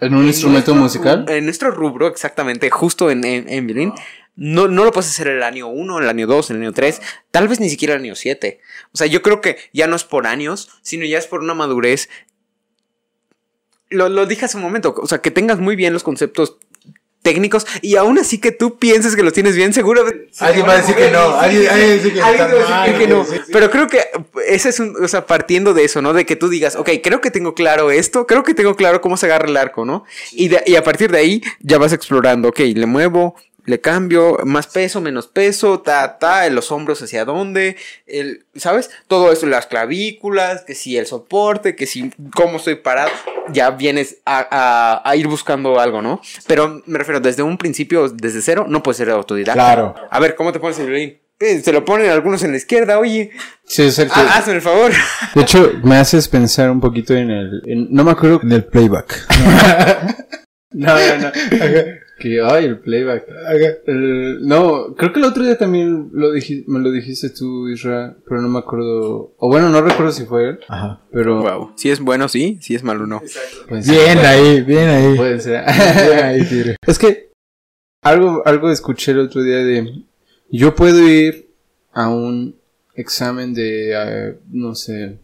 ¿En 0.00 0.14
un 0.14 0.26
instrumento 0.26 0.74
musical? 0.74 1.26
en 1.28 1.44
nuestro 1.44 1.70
rubro, 1.70 2.08
exactamente, 2.08 2.70
justo 2.70 3.10
en, 3.10 3.24
en, 3.24 3.48
en 3.48 3.66
violín, 3.66 3.92
no, 4.34 4.66
no 4.66 4.84
lo 4.84 4.90
puedes 4.90 5.10
hacer 5.10 5.28
el 5.28 5.42
año 5.42 5.68
1, 5.68 5.98
el 6.00 6.08
año 6.08 6.26
2, 6.26 6.50
el 6.52 6.56
año 6.56 6.72
3, 6.72 7.00
tal 7.30 7.46
vez 7.46 7.60
ni 7.60 7.68
siquiera 7.68 7.94
el 7.94 8.00
año 8.00 8.14
7. 8.16 8.58
O 8.94 8.96
sea, 8.96 9.06
yo 9.06 9.20
creo 9.20 9.42
que 9.42 9.58
ya 9.74 9.86
no 9.86 9.94
es 9.96 10.04
por 10.04 10.26
años, 10.26 10.70
sino 10.80 11.04
ya 11.04 11.18
es 11.18 11.26
por 11.26 11.40
una 11.40 11.52
madurez. 11.52 12.08
Lo, 13.90 14.08
lo 14.08 14.24
dije 14.24 14.46
hace 14.46 14.56
un 14.56 14.62
momento, 14.62 14.94
o 14.96 15.06
sea, 15.06 15.18
que 15.18 15.30
tengas 15.30 15.58
muy 15.58 15.76
bien 15.76 15.92
los 15.92 16.02
conceptos 16.02 16.56
técnicos 17.22 17.66
y 17.80 17.96
aún 17.96 18.18
así 18.18 18.38
que 18.38 18.52
tú 18.52 18.78
pienses 18.78 19.14
que 19.16 19.22
los 19.22 19.32
tienes 19.32 19.56
bien, 19.56 19.72
seguro. 19.72 20.04
Alguien 20.40 20.66
va 20.66 20.72
a 20.72 20.76
decir 20.78 20.94
que 20.96 21.10
no. 21.10 21.36
Alguien 21.38 21.66
va 21.68 21.72
a 21.74 21.76
decir 21.78 22.12
que 22.12 22.20
no. 23.08 23.16
güey, 23.24 23.24
sí, 23.24 23.36
sí. 23.46 23.50
Pero 23.52 23.70
creo 23.70 23.86
que 23.88 24.00
ese 24.46 24.68
es 24.68 24.80
un, 24.80 24.96
o 25.02 25.08
sea, 25.08 25.26
partiendo 25.26 25.72
de 25.74 25.84
eso, 25.84 26.02
¿no? 26.02 26.12
De 26.12 26.26
que 26.26 26.36
tú 26.36 26.48
digas, 26.48 26.76
ok, 26.76 26.90
creo 27.02 27.20
que 27.20 27.30
tengo 27.30 27.54
claro 27.54 27.90
esto, 27.90 28.26
creo 28.26 28.42
que 28.42 28.54
tengo 28.54 28.74
claro 28.76 29.00
cómo 29.00 29.16
se 29.16 29.26
agarra 29.26 29.48
el 29.48 29.56
arco, 29.56 29.84
¿no? 29.84 30.04
Y, 30.32 30.48
de- 30.48 30.62
y 30.66 30.74
a 30.76 30.82
partir 30.84 31.10
de 31.12 31.18
ahí 31.18 31.42
ya 31.60 31.78
vas 31.78 31.92
explorando, 31.92 32.48
ok, 32.48 32.58
le 32.74 32.86
muevo, 32.86 33.34
le 33.64 33.80
cambio, 33.80 34.38
más 34.44 34.66
peso, 34.66 35.00
menos 35.00 35.28
peso, 35.28 35.80
ta, 35.80 36.18
ta, 36.18 36.48
los 36.50 36.72
hombros 36.72 37.00
hacia 37.02 37.24
dónde, 37.24 37.76
el, 38.06 38.44
¿sabes? 38.56 38.90
Todo 39.06 39.30
eso, 39.32 39.46
las 39.46 39.66
clavículas, 39.66 40.62
que 40.62 40.74
si 40.74 40.96
el 40.96 41.06
soporte, 41.06 41.76
que 41.76 41.86
si 41.86 42.10
cómo 42.34 42.56
estoy 42.56 42.74
parado, 42.76 43.10
ya 43.52 43.70
vienes 43.70 44.18
a, 44.24 44.46
a- 44.50 45.08
a 45.08 45.16
ir 45.16 45.28
buscando 45.28 45.78
algo, 45.80 46.02
¿no? 46.02 46.20
Pero 46.46 46.82
me 46.86 46.98
refiero, 46.98 47.20
desde 47.20 47.42
un 47.42 47.56
principio, 47.58 48.08
desde 48.08 48.42
cero, 48.42 48.66
no 48.68 48.82
puedes 48.82 48.96
ser 48.98 49.10
autodidacta. 49.10 49.52
Claro. 49.54 49.94
A 50.10 50.18
ver, 50.20 50.34
¿cómo 50.34 50.52
te 50.52 50.58
pones 50.60 50.78
el 50.78 50.86
violín? 50.86 51.18
Eh, 51.38 51.60
Se 51.60 51.72
lo 51.72 51.84
ponen 51.84 52.08
algunos 52.10 52.42
en 52.44 52.52
la 52.52 52.56
izquierda, 52.56 52.98
oye. 53.00 53.30
Sí, 53.64 53.82
es 53.82 53.98
el 53.98 54.06
que- 54.08 54.12
Ah, 54.14 54.38
hazme 54.38 54.54
el 54.54 54.62
favor. 54.62 54.92
De 55.34 55.42
hecho, 55.42 55.72
me 55.82 55.96
haces 55.96 56.28
pensar 56.28 56.70
un 56.70 56.80
poquito 56.80 57.14
en 57.14 57.30
el... 57.30 57.62
en- 57.66 57.88
no 57.90 58.04
me 58.04 58.12
acuerdo... 58.12 58.40
En 58.42 58.52
el 58.52 58.64
playback. 58.64 59.26
No, 60.74 60.94
no, 60.96 61.18
no. 61.18 61.32
que, 62.22 62.40
ay, 62.40 62.66
el 62.66 62.78
playback. 62.78 63.26
El- 63.86 64.46
no, 64.46 64.94
creo 64.94 65.12
que 65.12 65.18
el 65.18 65.26
otro 65.26 65.42
día 65.44 65.58
también 65.58 66.10
lo 66.12 66.32
diji- 66.32 66.64
me 66.68 66.78
lo 66.78 66.90
dijiste 66.92 67.30
tú, 67.30 67.68
Isra, 67.68 68.16
pero 68.28 68.40
no 68.40 68.48
me 68.48 68.60
acuerdo... 68.60 69.34
O 69.38 69.48
bueno, 69.48 69.68
no 69.70 69.80
recuerdo 69.82 70.12
si 70.12 70.24
fue 70.24 70.50
él, 70.50 70.60
Ajá. 70.68 71.00
pero... 71.10 71.42
Wow. 71.42 71.72
Si 71.76 71.90
es 71.90 71.98
bueno, 72.00 72.28
sí. 72.28 72.58
Si 72.60 72.74
es 72.74 72.82
malo, 72.84 73.06
no. 73.06 73.20
pues, 73.68 73.88
Bien 73.90 74.18
ahí, 74.18 74.62
bien 74.62 74.88
ahí. 74.88 75.16
Puede 75.16 75.40
ser. 75.40 75.64
Bien 75.66 76.24
ahí, 76.24 76.44
tigre. 76.48 76.76
Es 76.86 76.98
que 76.98 77.32
algo, 78.04 78.42
algo 78.46 78.70
escuché 78.70 79.12
el 79.12 79.18
otro 79.20 79.42
día 79.42 79.58
de 79.58 80.04
yo 80.50 80.74
puedo 80.74 81.06
ir 81.08 81.48
a 81.92 82.08
un 82.08 82.56
examen 82.94 83.54
de 83.54 83.92
eh, 83.94 84.38
no 84.50 84.74
sé 84.74 85.18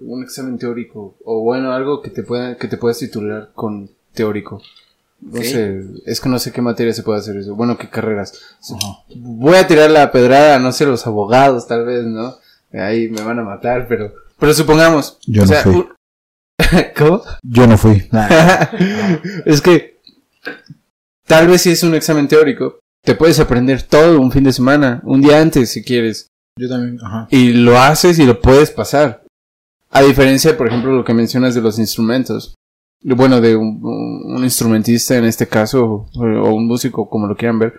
un 0.00 0.22
examen 0.22 0.58
teórico 0.58 1.16
o 1.24 1.42
bueno 1.42 1.72
algo 1.72 2.00
que 2.02 2.10
te 2.10 2.22
pueda 2.22 2.56
que 2.56 2.66
te 2.68 2.76
puedas 2.76 2.98
titular 2.98 3.50
con 3.54 3.90
teórico. 4.14 4.60
No 5.20 5.42
sé, 5.42 5.82
es 6.04 6.20
que 6.20 6.28
no 6.28 6.38
sé 6.38 6.52
qué 6.52 6.60
materia 6.62 6.92
se 6.92 7.02
puede 7.02 7.18
hacer 7.18 7.36
eso. 7.36 7.54
Bueno, 7.54 7.76
qué 7.78 7.88
carreras. 7.88 8.38
Voy 9.16 9.56
a 9.56 9.66
tirar 9.66 9.90
la 9.90 10.12
pedrada, 10.12 10.58
no 10.58 10.70
sé, 10.72 10.84
los 10.86 11.06
abogados 11.06 11.66
tal 11.66 11.84
vez, 11.84 12.04
¿no? 12.04 12.36
Ahí 12.72 13.08
me 13.08 13.22
van 13.22 13.38
a 13.38 13.42
matar, 13.42 13.86
pero 13.88 14.12
pero 14.38 14.52
supongamos, 14.52 15.18
Yo 15.26 15.42
o 15.42 15.46
no 15.46 15.52
sea, 15.52 15.62
fui. 15.62 15.74
un- 15.74 15.88
¿Cómo? 16.96 17.22
Yo 17.42 17.66
no 17.66 17.78
fui. 17.78 18.08
es 19.46 19.60
que 19.62 19.98
tal 21.26 21.48
vez 21.48 21.62
si 21.62 21.70
es 21.70 21.82
un 21.82 21.94
examen 21.94 22.28
teórico, 22.28 22.78
te 23.02 23.14
puedes 23.14 23.40
aprender 23.40 23.82
todo 23.82 24.20
un 24.20 24.30
fin 24.32 24.44
de 24.44 24.52
semana, 24.52 25.00
un 25.04 25.20
día 25.22 25.40
antes 25.40 25.70
si 25.70 25.82
quieres, 25.82 26.28
Yo 26.58 26.68
también, 26.68 26.98
ajá. 27.02 27.28
y 27.30 27.52
lo 27.52 27.78
haces 27.80 28.18
y 28.18 28.26
lo 28.26 28.40
puedes 28.40 28.70
pasar. 28.70 29.22
A 29.90 30.02
diferencia, 30.02 30.56
por 30.58 30.66
ejemplo, 30.68 30.92
lo 30.92 31.04
que 31.04 31.14
mencionas 31.14 31.54
de 31.54 31.62
los 31.62 31.78
instrumentos. 31.78 32.54
Bueno, 33.02 33.40
de 33.40 33.54
un, 33.56 33.80
un 33.82 34.42
instrumentista 34.44 35.16
en 35.16 35.24
este 35.26 35.46
caso, 35.46 36.06
o, 36.14 36.20
un 36.54 36.66
músico, 36.66 37.08
como 37.08 37.26
lo 37.26 37.36
quieran 37.36 37.58
ver. 37.58 37.74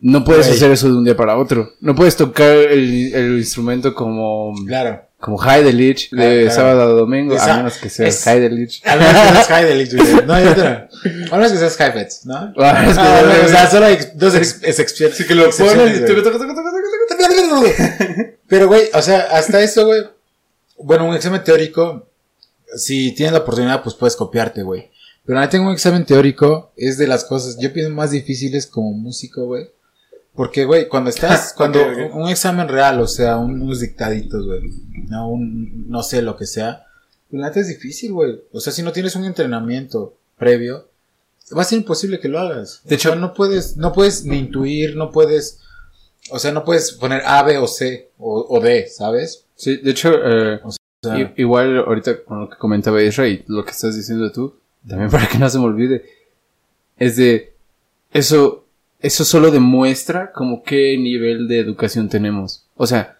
No 0.00 0.22
puedes 0.24 0.46
Güey. 0.46 0.56
hacer 0.58 0.70
eso 0.72 0.88
de 0.88 0.96
un 0.98 1.04
día 1.04 1.16
para 1.16 1.38
otro. 1.38 1.70
No 1.80 1.94
puedes 1.94 2.16
tocar 2.16 2.50
el, 2.50 3.14
el 3.14 3.38
instrumento 3.38 3.94
como, 3.94 4.52
Claro. 4.66 5.00
como 5.18 5.42
Heidelich 5.42 6.10
de 6.10 6.16
Claro, 6.16 6.34
claro. 6.40 6.50
sábado 6.54 6.82
a 6.82 6.86
domingo, 6.88 7.34
Esa- 7.34 7.54
a 7.54 7.56
menos 7.56 7.78
que 7.78 7.88
sea 7.88 8.06
es- 8.06 8.26
Heidelich. 8.26 8.82
A 8.86 8.96
menos 8.96 9.12
que 9.14 9.28
seas 9.32 9.50
Heidelich, 9.50 9.94
güey. 9.96 10.12
No, 10.26 10.38
yo 10.44 10.54
te 10.54 10.60
A 10.66 11.36
menos 11.36 11.52
que 11.52 11.58
seas 11.58 11.80
Heifetz, 11.80 12.26
¿no? 12.26 12.34
Ah, 12.58 12.84
es 12.86 12.94
que- 12.94 13.00
Ah, 13.00 13.22
no, 13.40 13.46
o 13.46 13.48
sea, 13.48 13.70
solo 13.70 13.86
hay 13.86 13.96
dos 14.16 14.34
ex- 14.34 14.56
ex- 14.62 14.68
excepciones. 14.80 15.24
que 15.24 15.34
lo 15.34 15.48
Pero, 18.48 18.68
güey, 18.68 18.82
o 18.92 19.02
sea, 19.02 19.20
hasta 19.32 19.62
eso, 19.62 19.86
güey. 19.86 20.02
Bueno, 20.78 21.06
un 21.08 21.14
examen 21.14 21.42
teórico, 21.42 22.06
si 22.76 23.12
tienes 23.14 23.32
la 23.32 23.40
oportunidad, 23.40 23.82
pues 23.82 23.94
puedes 23.94 24.16
copiarte, 24.16 24.62
güey. 24.62 24.90
Pero 25.24 25.40
la 25.40 25.48
tengo 25.48 25.66
un 25.66 25.72
examen 25.72 26.04
teórico, 26.04 26.72
es 26.76 26.98
de 26.98 27.06
las 27.06 27.24
cosas, 27.24 27.58
yo 27.60 27.72
pienso 27.72 27.92
más 27.92 28.10
difíciles 28.12 28.66
como 28.66 28.92
músico, 28.92 29.44
güey. 29.46 29.68
Porque, 30.34 30.64
güey, 30.64 30.88
cuando 30.88 31.10
estás, 31.10 31.52
cuando 31.56 31.80
un 32.12 32.28
examen 32.28 32.68
real, 32.68 33.00
o 33.00 33.06
sea, 33.06 33.36
un- 33.38 33.60
unos 33.62 33.80
dictaditos, 33.80 34.46
güey, 34.46 34.60
no, 35.08 35.28
un, 35.30 35.88
no 35.88 36.02
sé 36.02 36.22
lo 36.22 36.36
que 36.36 36.46
sea, 36.46 36.84
pues 37.30 37.40
la 37.40 37.48
es 37.48 37.68
difícil, 37.68 38.12
güey. 38.12 38.40
O 38.52 38.60
sea, 38.60 38.72
si 38.72 38.82
no 38.82 38.92
tienes 38.92 39.16
un 39.16 39.24
entrenamiento 39.24 40.16
previo, 40.38 40.88
va 41.56 41.62
a 41.62 41.64
ser 41.64 41.78
imposible 41.78 42.20
que 42.20 42.28
lo 42.28 42.38
hagas. 42.38 42.82
De 42.84 42.94
hecho- 42.96 43.08
O 43.10 43.12
sea, 43.12 43.20
no 43.20 43.34
puedes, 43.34 43.76
no 43.76 43.92
puedes 43.92 44.24
ni 44.24 44.38
intuir, 44.38 44.94
no 44.96 45.10
puedes, 45.10 45.60
o 46.30 46.38
sea, 46.38 46.52
no 46.52 46.64
puedes 46.64 46.92
poner 46.92 47.22
A, 47.24 47.42
B 47.42 47.58
o 47.58 47.66
C 47.66 48.10
o, 48.18 48.46
o 48.48 48.60
D, 48.60 48.86
¿sabes? 48.88 49.46
Sí, 49.56 49.78
de 49.78 49.90
hecho, 49.90 50.12
eh, 50.12 50.60
O 50.62 50.70
sea, 50.70 50.76
i- 51.18 51.32
igual 51.36 51.78
ahorita 51.78 52.24
con 52.24 52.40
lo 52.40 52.48
que 52.50 52.56
comentaba 52.56 53.02
Isra 53.02 53.28
y 53.28 53.44
lo 53.46 53.64
que 53.64 53.70
estás 53.70 53.96
diciendo 53.96 54.30
tú, 54.32 54.54
también 54.88 55.10
para 55.10 55.26
que 55.28 55.38
no 55.38 55.48
se 55.48 55.58
me 55.58 55.64
olvide, 55.64 56.04
es 56.96 57.16
de 57.16 57.52
eso, 58.12 58.64
eso 59.00 59.24
solo 59.24 59.50
demuestra 59.50 60.32
como 60.32 60.62
qué 60.62 60.96
nivel 60.98 61.48
de 61.48 61.58
educación 61.60 62.08
tenemos. 62.08 62.66
O 62.76 62.86
sea, 62.86 63.18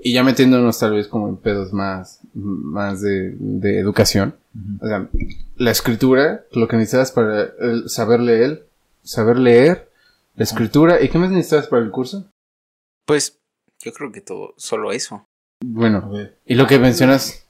Y 0.00 0.12
ya 0.12 0.22
metiéndonos 0.22 0.78
tal 0.78 0.92
vez 0.92 1.08
como 1.08 1.28
en 1.28 1.36
pedos 1.36 1.72
más, 1.72 2.20
más 2.34 3.00
de, 3.00 3.34
de 3.38 3.80
educación. 3.80 4.36
O 4.80 4.86
sea, 4.86 5.08
la 5.56 5.70
escritura, 5.72 6.44
lo 6.52 6.68
que 6.68 6.76
necesitas 6.76 7.10
para 7.12 7.50
el 7.60 7.88
saber 7.88 8.20
leer, 8.20 8.66
saber 9.02 9.38
leer, 9.38 9.88
la 10.36 10.44
escritura. 10.44 11.02
¿Y 11.02 11.08
qué 11.08 11.18
más 11.18 11.30
necesitas 11.32 11.66
para 11.66 11.82
el 11.82 11.90
curso? 11.90 12.30
Pues 13.06 13.38
yo 13.82 13.92
creo 13.92 14.12
que 14.12 14.20
todo, 14.20 14.54
solo 14.56 14.92
eso. 14.92 15.24
Bueno, 15.64 16.10
y 16.46 16.54
lo 16.54 16.66
que 16.66 16.78
mencionas, 16.78 17.44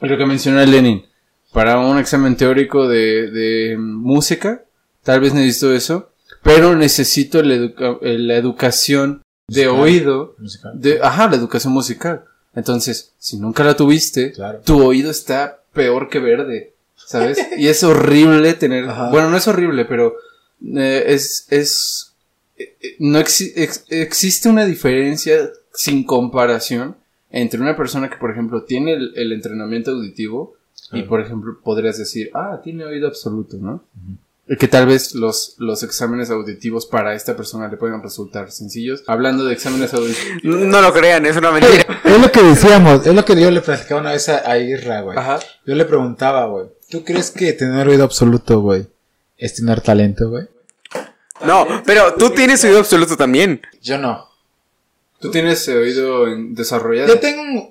lo 0.00 0.16
que 0.16 0.26
menciona 0.26 0.64
Lenin, 0.64 1.04
para 1.52 1.78
un 1.78 1.98
examen 1.98 2.36
teórico 2.36 2.88
de, 2.88 3.30
de 3.30 3.76
música, 3.78 4.64
tal 5.02 5.20
vez 5.20 5.34
necesito 5.34 5.72
eso, 5.74 6.10
pero 6.42 6.74
necesito 6.74 7.42
la, 7.42 7.54
educa- 7.54 7.98
eh, 8.02 8.18
la 8.18 8.36
educación 8.36 9.22
de 9.46 9.66
Musical. 9.68 9.80
oído, 9.82 10.34
Musical. 10.38 10.72
de, 10.80 11.00
ajá, 11.02 11.28
la 11.28 11.36
educación 11.36 11.72
musical. 11.74 12.24
Entonces, 12.54 13.12
si 13.18 13.36
nunca 13.38 13.62
la 13.62 13.76
tuviste, 13.76 14.32
Claro. 14.32 14.60
tu 14.64 14.82
oído 14.82 15.10
está 15.10 15.60
peor 15.74 16.08
que 16.08 16.20
verde, 16.20 16.72
¿sabes? 16.96 17.38
Y 17.58 17.68
es 17.68 17.82
horrible 17.84 18.54
tener, 18.54 18.88
Ajá. 18.88 19.10
bueno, 19.10 19.28
no 19.28 19.36
es 19.36 19.46
horrible, 19.46 19.84
pero 19.84 20.14
eh, 20.76 21.04
es, 21.08 21.46
es, 21.50 22.14
eh, 22.56 22.74
no 23.00 23.18
exi- 23.20 23.52
ex- 23.54 23.84
existe 23.90 24.48
una 24.48 24.64
diferencia 24.64 25.50
sin 25.74 26.04
comparación 26.04 26.96
entre 27.36 27.60
una 27.60 27.76
persona 27.76 28.08
que, 28.08 28.16
por 28.16 28.30
ejemplo, 28.30 28.62
tiene 28.62 28.92
el, 28.94 29.12
el 29.16 29.32
entrenamiento 29.32 29.90
auditivo 29.90 30.54
y, 30.92 31.02
por 31.02 31.20
ejemplo, 31.20 31.58
podrías 31.62 31.98
decir, 31.98 32.30
ah, 32.34 32.60
tiene 32.62 32.84
oído 32.84 33.08
absoluto, 33.08 33.56
¿no? 33.60 33.82
Y 34.46 34.56
Que 34.56 34.68
tal 34.68 34.86
vez 34.86 35.14
los, 35.14 35.56
los 35.58 35.82
exámenes 35.82 36.30
auditivos 36.30 36.86
para 36.86 37.14
esta 37.14 37.34
persona 37.34 37.68
le 37.68 37.76
puedan 37.76 38.02
resultar 38.02 38.52
sencillos. 38.52 39.02
Hablando 39.06 39.44
de 39.44 39.54
exámenes 39.54 39.92
auditivos. 39.94 40.42
No 40.44 40.80
lo 40.80 40.92
crean, 40.92 41.26
es 41.26 41.36
una 41.36 41.50
mentira. 41.50 41.84
Es 42.04 42.20
lo 42.20 42.30
que 42.30 42.42
decíamos, 42.42 43.06
es 43.06 43.14
lo 43.14 43.24
que 43.24 43.40
yo 43.40 43.50
le 43.50 43.62
platicaba 43.62 44.00
una 44.02 44.12
vez 44.12 44.28
a, 44.28 44.48
a 44.48 44.58
Irra, 44.58 45.00
güey. 45.00 45.18
Ajá. 45.18 45.40
Yo 45.66 45.74
le 45.74 45.84
preguntaba, 45.86 46.46
güey, 46.46 46.66
¿tú 46.90 47.02
crees 47.02 47.30
que 47.30 47.52
tener 47.54 47.88
oído 47.88 48.04
absoluto, 48.04 48.60
güey, 48.60 48.86
es 49.38 49.54
tener 49.54 49.80
talento, 49.80 50.28
güey? 50.28 50.46
No, 51.44 51.66
pero 51.84 52.14
tú 52.14 52.30
tienes 52.30 52.62
oído 52.64 52.78
absoluto 52.78 53.16
también. 53.16 53.60
Yo 53.82 53.98
no. 53.98 54.28
¿Tú 55.24 55.30
tienes 55.30 55.66
eh, 55.68 55.78
oído 55.78 56.28
en- 56.28 56.54
desarrollado? 56.54 57.08
Yo 57.08 57.18
tengo 57.18 57.40
un 57.40 57.70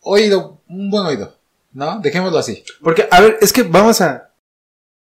oído, 0.00 0.58
un 0.68 0.90
buen 0.90 1.06
oído, 1.06 1.36
¿no? 1.72 2.00
Dejémoslo 2.00 2.38
así. 2.38 2.64
Porque, 2.82 3.06
a 3.08 3.20
ver, 3.20 3.38
es 3.40 3.52
que 3.52 3.62
vamos 3.62 4.00
a 4.00 4.30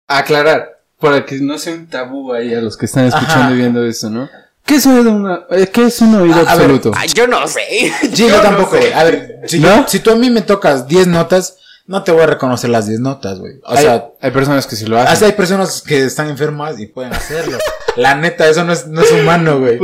aclarar, 0.07 0.79
para 0.99 1.25
que 1.25 1.37
no 1.39 1.57
sea 1.57 1.73
un 1.73 1.87
tabú 1.87 2.31
ahí 2.33 2.53
a 2.53 2.61
los 2.61 2.77
que 2.77 2.85
están 2.85 3.05
escuchando 3.05 3.45
Ajá. 3.45 3.51
y 3.53 3.57
viendo 3.57 3.83
esto, 3.83 4.11
¿no? 4.11 4.29
¿Qué 4.63 4.75
es, 4.75 4.85
oído 4.85 5.11
una- 5.11 5.45
eh, 5.49 5.67
¿qué 5.73 5.85
es 5.85 5.99
un 6.01 6.13
oído 6.13 6.35
A- 6.35 6.39
a 6.51 6.55
ver, 6.55 6.65
absoluto? 6.65 6.91
Ay, 6.95 7.09
yo 7.09 7.25
no 7.25 7.47
sé. 7.47 7.61
Sí, 8.01 8.09
yo, 8.27 8.41
tampoco, 8.41 8.77
güey. 8.77 8.93
A 8.93 9.03
ver, 9.03 9.39
si, 9.47 9.59
¿No? 9.59 9.81
yo- 9.81 9.87
si 9.87 9.99
tú 10.01 10.11
a 10.11 10.15
mí 10.15 10.29
me 10.29 10.41
tocas 10.43 10.87
10 10.87 11.07
notas, 11.07 11.57
no 11.87 12.03
te 12.03 12.11
voy 12.11 12.21
a 12.21 12.27
reconocer 12.27 12.69
las 12.69 12.87
10 12.87 12.99
notas, 12.99 13.39
güey. 13.39 13.53
O 13.63 13.71
hay, 13.71 13.83
sea, 13.83 14.09
hay 14.21 14.29
personas 14.31 14.67
que 14.67 14.75
sí 14.75 14.85
lo 14.85 14.97
hacen. 14.99 15.13
hasta 15.13 15.25
hay 15.25 15.31
personas 15.31 15.81
que 15.81 16.05
están 16.05 16.29
enfermas 16.29 16.79
y 16.79 16.85
pueden 16.85 17.11
hacerlo. 17.13 17.57
La 17.95 18.15
neta, 18.15 18.47
eso 18.49 18.63
no 18.63 18.73
es, 18.73 18.87
no 18.87 19.01
es 19.01 19.11
humano, 19.11 19.59
güey. 19.59 19.79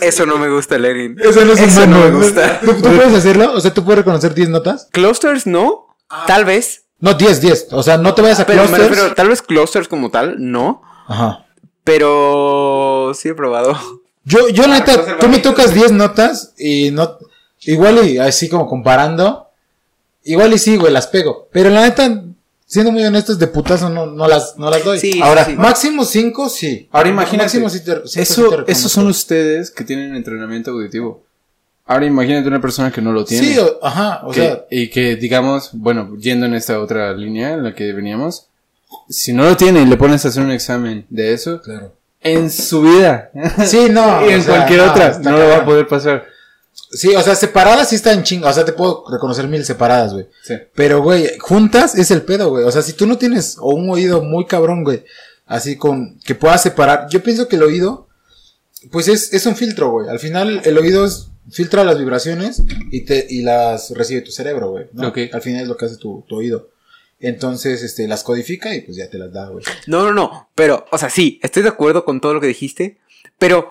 Eso 0.00 0.24
no 0.26 0.38
me 0.38 0.48
gusta, 0.48 0.78
Lenin. 0.78 1.16
Eso 1.20 1.44
no 1.44 1.52
es 1.52 1.60
Eso 1.60 1.82
humano. 1.84 1.98
no 1.98 2.04
me 2.18 2.24
gusta. 2.24 2.60
¿Tú, 2.60 2.72
tú 2.74 2.82
puedes 2.94 3.14
hacerlo? 3.14 3.52
O 3.54 3.60
sea, 3.60 3.72
¿tú 3.74 3.84
puedes 3.84 3.98
reconocer 3.98 4.34
10 4.34 4.48
notas? 4.48 4.88
Clusters 4.92 5.46
no, 5.46 5.94
tal 6.26 6.44
vez. 6.44 6.84
No, 7.00 7.14
10, 7.14 7.40
10. 7.40 7.68
O 7.72 7.82
sea, 7.82 7.96
no 7.98 8.14
te 8.14 8.22
vayas 8.22 8.40
a 8.40 8.46
Pero 8.46 8.62
clusters. 8.64 8.88
refiero, 8.88 9.14
tal 9.14 9.28
vez 9.28 9.42
clusters 9.42 9.88
como 9.88 10.10
tal, 10.10 10.36
no. 10.38 10.82
Ajá. 11.06 11.46
Pero 11.84 13.12
sí 13.14 13.28
he 13.28 13.34
probado. 13.34 13.78
Yo, 14.24 14.48
yo 14.50 14.66
la 14.66 14.80
cosas 14.84 15.06
neta, 15.06 15.18
tú 15.18 15.28
me 15.28 15.38
tocas 15.38 15.74
10 15.74 15.92
notas 15.92 16.52
y 16.58 16.90
no. 16.90 17.18
Igual 17.62 18.06
y 18.06 18.18
así 18.18 18.48
como 18.48 18.66
comparando. 18.66 19.48
Igual 20.24 20.52
y 20.52 20.58
sí, 20.58 20.76
güey, 20.76 20.92
las 20.92 21.06
pego. 21.06 21.48
Pero 21.52 21.70
la 21.70 21.82
neta, 21.82 22.22
siendo 22.70 22.92
muy 22.92 23.04
honestos, 23.04 23.36
de 23.36 23.48
putazo 23.48 23.88
no, 23.90 24.06
no, 24.06 24.28
las, 24.28 24.56
no 24.56 24.70
las 24.70 24.84
doy. 24.84 25.00
Sí, 25.00 25.20
Ahora, 25.20 25.44
sí. 25.44 25.54
Máximo 25.54 26.04
5, 26.04 26.48
sí. 26.48 26.88
Ahora 26.92 27.08
imagínate, 27.08 27.58
Máximo 27.58 27.68
sí 27.68 27.80
te, 27.80 27.92
cinco 27.94 28.06
sí 28.06 28.20
Eso, 28.20 28.64
esos 28.68 28.92
son 28.92 29.08
ustedes 29.08 29.72
que 29.72 29.82
tienen 29.82 30.14
entrenamiento 30.14 30.70
auditivo. 30.70 31.24
Ahora 31.86 32.06
imagínate 32.06 32.46
una 32.46 32.60
persona 32.60 32.92
que 32.92 33.02
no 33.02 33.12
lo 33.12 33.24
tiene. 33.24 33.44
Sí, 33.44 33.58
o- 33.58 33.84
ajá. 33.84 34.20
O 34.24 34.30
que- 34.30 34.40
sea, 34.40 34.64
y 34.70 34.88
que 34.88 35.16
digamos, 35.16 35.70
bueno, 35.72 36.16
yendo 36.16 36.46
en 36.46 36.54
esta 36.54 36.78
otra 36.80 37.12
línea 37.12 37.54
en 37.54 37.64
la 37.64 37.74
que 37.74 37.92
veníamos, 37.92 38.46
si 39.08 39.32
no 39.32 39.42
lo 39.42 39.56
tiene 39.56 39.82
y 39.82 39.86
le 39.86 39.96
pones 39.96 40.24
a 40.24 40.28
hacer 40.28 40.44
un 40.44 40.52
examen 40.52 41.04
de 41.10 41.32
eso, 41.32 41.60
claro. 41.60 41.92
en 42.22 42.50
su 42.52 42.82
vida 42.82 43.30
Sí, 43.66 43.88
no. 43.90 44.24
y 44.28 44.32
en 44.34 44.42
sea, 44.42 44.54
cualquier 44.58 44.80
no, 44.82 44.90
otra 44.92 45.18
no 45.18 45.36
lo 45.36 45.48
va 45.48 45.56
a 45.56 45.64
poder 45.64 45.88
pasar. 45.88 46.24
Sí, 46.92 47.14
o 47.14 47.22
sea, 47.22 47.34
separadas 47.34 47.88
sí 47.88 47.96
están 47.96 48.22
chingas. 48.22 48.50
O 48.50 48.54
sea, 48.54 48.64
te 48.64 48.72
puedo 48.72 49.04
reconocer 49.10 49.46
mil 49.46 49.64
separadas, 49.64 50.12
güey. 50.12 50.26
Sí. 50.42 50.54
Pero, 50.74 51.02
güey, 51.02 51.38
juntas 51.38 51.94
es 51.94 52.10
el 52.10 52.22
pedo, 52.22 52.50
güey. 52.50 52.64
O 52.64 52.72
sea, 52.72 52.82
si 52.82 52.94
tú 52.94 53.06
no 53.06 53.18
tienes 53.18 53.56
o 53.60 53.74
un 53.74 53.88
oído 53.90 54.22
muy 54.22 54.46
cabrón, 54.46 54.82
güey, 54.82 55.04
así 55.46 55.76
con 55.76 56.18
que 56.20 56.34
puedas 56.34 56.62
separar. 56.62 57.08
Yo 57.08 57.22
pienso 57.22 57.48
que 57.48 57.56
el 57.56 57.62
oído, 57.62 58.08
pues 58.90 59.08
es, 59.08 59.32
es 59.32 59.46
un 59.46 59.56
filtro, 59.56 59.90
güey. 59.90 60.08
Al 60.08 60.18
final, 60.18 60.62
el 60.64 60.78
oído 60.78 61.04
es, 61.04 61.28
filtra 61.50 61.84
las 61.84 61.98
vibraciones 61.98 62.62
y 62.90 63.04
te, 63.04 63.26
y 63.28 63.42
las 63.42 63.90
recibe 63.90 64.22
tu 64.22 64.30
cerebro, 64.30 64.70
güey. 64.70 64.86
¿no? 64.92 65.12
Al 65.32 65.42
final 65.42 65.62
es 65.62 65.68
lo 65.68 65.76
que 65.76 65.86
hace 65.86 65.96
tu, 65.96 66.24
tu 66.28 66.36
oído. 66.36 66.70
Entonces, 67.20 67.82
este, 67.82 68.08
las 68.08 68.24
codifica 68.24 68.74
y 68.74 68.80
pues 68.80 68.96
ya 68.96 69.08
te 69.08 69.18
las 69.18 69.32
da, 69.32 69.48
güey. 69.48 69.64
No, 69.86 70.04
no, 70.04 70.12
no. 70.12 70.48
Pero, 70.54 70.86
o 70.90 70.98
sea, 70.98 71.10
sí, 71.10 71.38
estoy 71.42 71.62
de 71.62 71.68
acuerdo 71.68 72.04
con 72.04 72.20
todo 72.20 72.34
lo 72.34 72.40
que 72.40 72.46
dijiste. 72.46 72.98
Pero. 73.38 73.70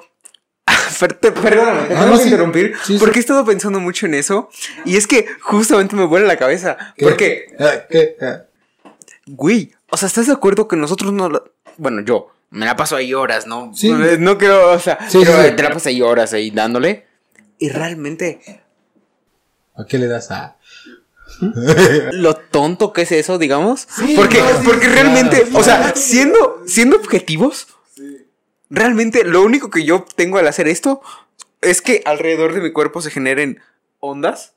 Perdóname, 0.99 1.88
te 1.88 1.95
No, 1.95 2.17
sí. 2.17 2.23
interrumpir. 2.25 2.73
Sí, 2.84 2.93
sí. 2.93 2.99
Porque 2.99 3.19
he 3.19 3.21
estado 3.21 3.45
pensando 3.45 3.79
mucho 3.79 4.05
en 4.05 4.13
eso. 4.13 4.49
Y 4.86 4.97
es 4.97 5.08
que 5.08 5.25
justamente 5.41 5.95
me 5.95 6.05
vuela 6.05 6.27
la 6.27 6.38
cabeza. 6.38 6.77
¿Qué? 6.97 7.05
Porque, 7.05 7.55
Ah, 7.60 7.73
¿Qué? 7.89 8.15
Ah, 8.21 8.43
güey, 9.27 9.71
o 9.89 9.97
sea, 9.97 10.08
¿estás 10.08 10.27
de 10.27 10.34
acuerdo 10.34 10.67
que 10.67 10.75
nosotros 10.75 11.13
no. 11.13 11.29
Bueno, 11.77 12.01
yo 12.01 12.32
me 12.51 12.65
la 12.65 12.75
paso 12.75 12.95
ahí 12.95 13.13
horas, 13.13 13.47
¿no? 13.47 13.71
Sí. 13.75 13.91
No 14.19 14.38
quiero, 14.38 14.71
o 14.71 14.79
sea, 14.79 14.97
pero 15.12 15.55
te 15.55 15.63
la 15.63 15.69
pasas 15.69 15.88
ahí 15.88 16.01
horas 16.01 16.34
ahí 16.34 16.51
dándole. 16.51 17.05
Y 17.58 17.69
realmente, 17.69 18.63
¿A 19.75 19.86
qué 19.86 19.97
le 19.97 20.08
das 20.08 20.32
a? 20.32 20.58
lo 22.13 22.36
tonto 22.36 22.91
que 22.91 23.03
es 23.03 23.12
eso, 23.12 23.38
digamos. 23.38 23.88
Sí, 23.89 24.13
porque 24.15 24.39
no, 24.39 24.63
porque 24.65 24.88
realmente, 24.88 25.43
claro. 25.43 25.60
o 25.60 25.63
sea, 25.63 25.93
siendo, 25.95 26.62
siendo 26.65 26.97
objetivos, 26.97 27.67
realmente 28.69 29.23
lo 29.23 29.41
único 29.43 29.69
que 29.69 29.84
yo 29.84 30.05
tengo 30.15 30.38
al 30.38 30.47
hacer 30.47 30.67
esto 30.67 31.01
es 31.62 31.82
que 31.82 32.01
alrededor 32.05 32.53
de 32.53 32.62
mi 32.62 32.71
cuerpo 32.71 33.01
se 33.01 33.12
generen 33.12 33.60
ondas 33.99 34.53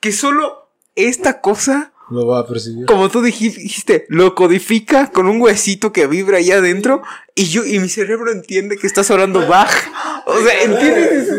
que 0.00 0.12
solo 0.12 0.70
esta 0.96 1.40
cosa, 1.40 1.92
Lo 2.10 2.26
va 2.26 2.40
a 2.40 2.46
percibir. 2.46 2.86
como 2.86 3.08
tú 3.10 3.20
dij- 3.22 3.54
dijiste, 3.54 4.06
lo 4.08 4.34
codifica 4.34 5.10
con 5.12 5.26
un 5.28 5.40
huesito 5.40 5.92
que 5.92 6.06
vibra 6.06 6.38
ahí 6.38 6.50
adentro 6.50 7.02
y 7.34 7.44
yo 7.44 7.64
y 7.64 7.78
mi 7.78 7.88
cerebro 7.88 8.32
entiende 8.32 8.76
que 8.76 8.86
estás 8.86 9.10
hablando 9.10 9.46
Bach. 9.46 9.70
O 10.26 10.38
sea, 10.42 10.62
¿entiendes 10.62 11.12
eso? 11.28 11.34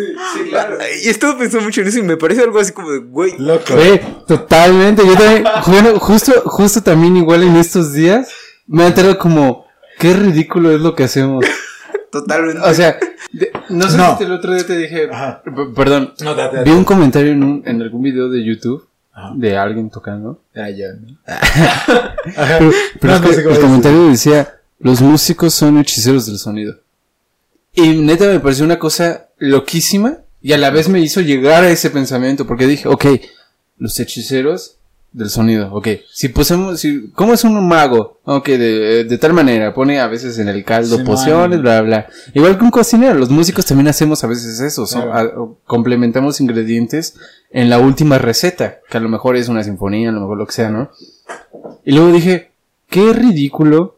Y 1.03 1.07
he 1.07 1.11
estado 1.11 1.37
pensando 1.37 1.65
mucho 1.65 1.81
en 1.81 1.87
eso 1.87 1.99
y 1.99 2.03
me 2.03 2.17
parece 2.17 2.41
algo 2.41 2.59
así 2.59 2.71
como 2.71 2.91
de, 2.91 2.99
güey, 2.99 3.35
Loco. 3.37 3.73
Sí, 3.79 3.99
totalmente. 4.27 5.05
Yo 5.05 5.13
también, 5.15 5.43
bueno, 5.67 5.99
justo, 5.99 6.31
justo 6.45 6.81
también 6.81 7.17
igual 7.17 7.43
en 7.43 7.55
estos 7.57 7.93
días, 7.93 8.29
me 8.67 8.83
ha 8.83 8.87
enterado 8.87 9.17
como, 9.17 9.65
qué 9.99 10.13
ridículo 10.13 10.71
es 10.71 10.79
lo 10.81 10.95
que 10.95 11.03
hacemos. 11.03 11.45
Totalmente. 12.12 12.62
O 12.62 12.74
sea, 12.74 12.97
de- 13.32 13.52
no 13.69 13.89
sé 13.89 13.97
No. 13.97 14.17
si 14.17 14.24
el 14.26 14.32
otro 14.34 14.54
día 14.54 14.65
te 14.65 14.78
dije, 14.78 15.10
Ajá. 15.12 15.41
perdón, 15.76 16.13
No, 16.21 16.36
date, 16.36 16.58
date. 16.58 16.69
vi 16.69 16.76
un 16.76 16.84
comentario 16.84 17.32
en, 17.32 17.43
un- 17.43 17.63
en 17.65 17.82
algún 17.82 18.02
video 18.02 18.30
de 18.30 18.43
YouTube 18.43 18.88
Ajá. 19.13 19.32
de 19.36 19.58
alguien 19.58 19.89
tocando. 19.89 20.41
Ah, 20.56 20.69
ya, 20.69 20.88
¿no? 20.93 21.17
Ajá. 21.26 22.13
Pero, 22.60 22.71
pero 23.00 23.13
No, 23.13 23.15
es 23.15 23.21
no 23.21 23.28
que 23.30 23.34
sé 23.36 23.43
cómo 23.43 23.56
el 23.56 23.62
comentario 23.62 24.08
decía, 24.10 24.56
los 24.80 25.02
músicos 25.02 25.54
son 25.54 25.78
hechiceros 25.80 26.26
del 26.28 26.38
sonido. 26.38 26.76
Y 27.74 27.89
neta 27.95 28.26
me 28.28 28.39
pareció 28.39 28.63
una 28.65 28.78
cosa 28.80 29.28
loquísima 29.38 30.17
y 30.41 30.54
a 30.54 30.58
la 30.58 30.69
vez 30.69 30.88
me 30.89 31.00
hizo 31.00 31.21
llegar 31.21 31.63
a 31.63 31.69
ese 31.69 31.89
pensamiento 31.89 32.45
porque 32.45 32.67
dije, 32.67 32.88
ok, 32.88 33.06
los 33.78 34.00
hechiceros 34.00 34.78
del 35.13 35.30
sonido, 35.30 35.74
ok, 35.74 35.88
si 36.10 36.30
pusemos, 36.30 36.80
si, 36.80 37.10
¿cómo 37.13 37.34
es 37.34 37.43
un 37.43 37.67
mago? 37.67 38.19
Ok, 38.24 38.47
de, 38.47 39.04
de 39.04 39.17
tal 39.17 39.34
manera, 39.34 39.74
pone 39.74 40.00
a 40.00 40.08
veces 40.08 40.39
en 40.39 40.47
el 40.47 40.63
caldo 40.63 40.97
Sí, 40.97 41.04
pociones, 41.04 41.58
man. 41.58 41.62
bla, 41.63 41.82
bla. 41.82 42.08
Igual 42.34 42.58
que 42.58 42.63
un 42.63 42.71
cocinero, 42.71 43.15
los 43.15 43.30
músicos 43.30 43.65
también 43.65 43.89
hacemos 43.89 44.24
a 44.24 44.28
veces 44.28 44.60
eso, 44.62 44.86
Claro. 44.86 45.13
a- 45.13 45.67
complementamos 45.67 46.39
ingredientes 46.39 47.15
en 47.50 47.69
la 47.69 47.80
última 47.80 48.19
receta, 48.19 48.80
que 48.89 48.97
a 48.97 49.02
lo 49.02 49.10
mejor 49.10 49.36
es 49.36 49.50
una 49.50 49.63
sinfonía, 49.65 50.10
a 50.10 50.13
lo 50.13 50.21
mejor 50.21 50.38
lo 50.38 50.45
que 50.47 50.54
sea, 50.54 50.69
¿no? 50.69 50.89
Y 51.84 51.91
luego 51.91 52.12
dije, 52.13 52.52
qué 52.89 53.12
ridículo 53.12 53.97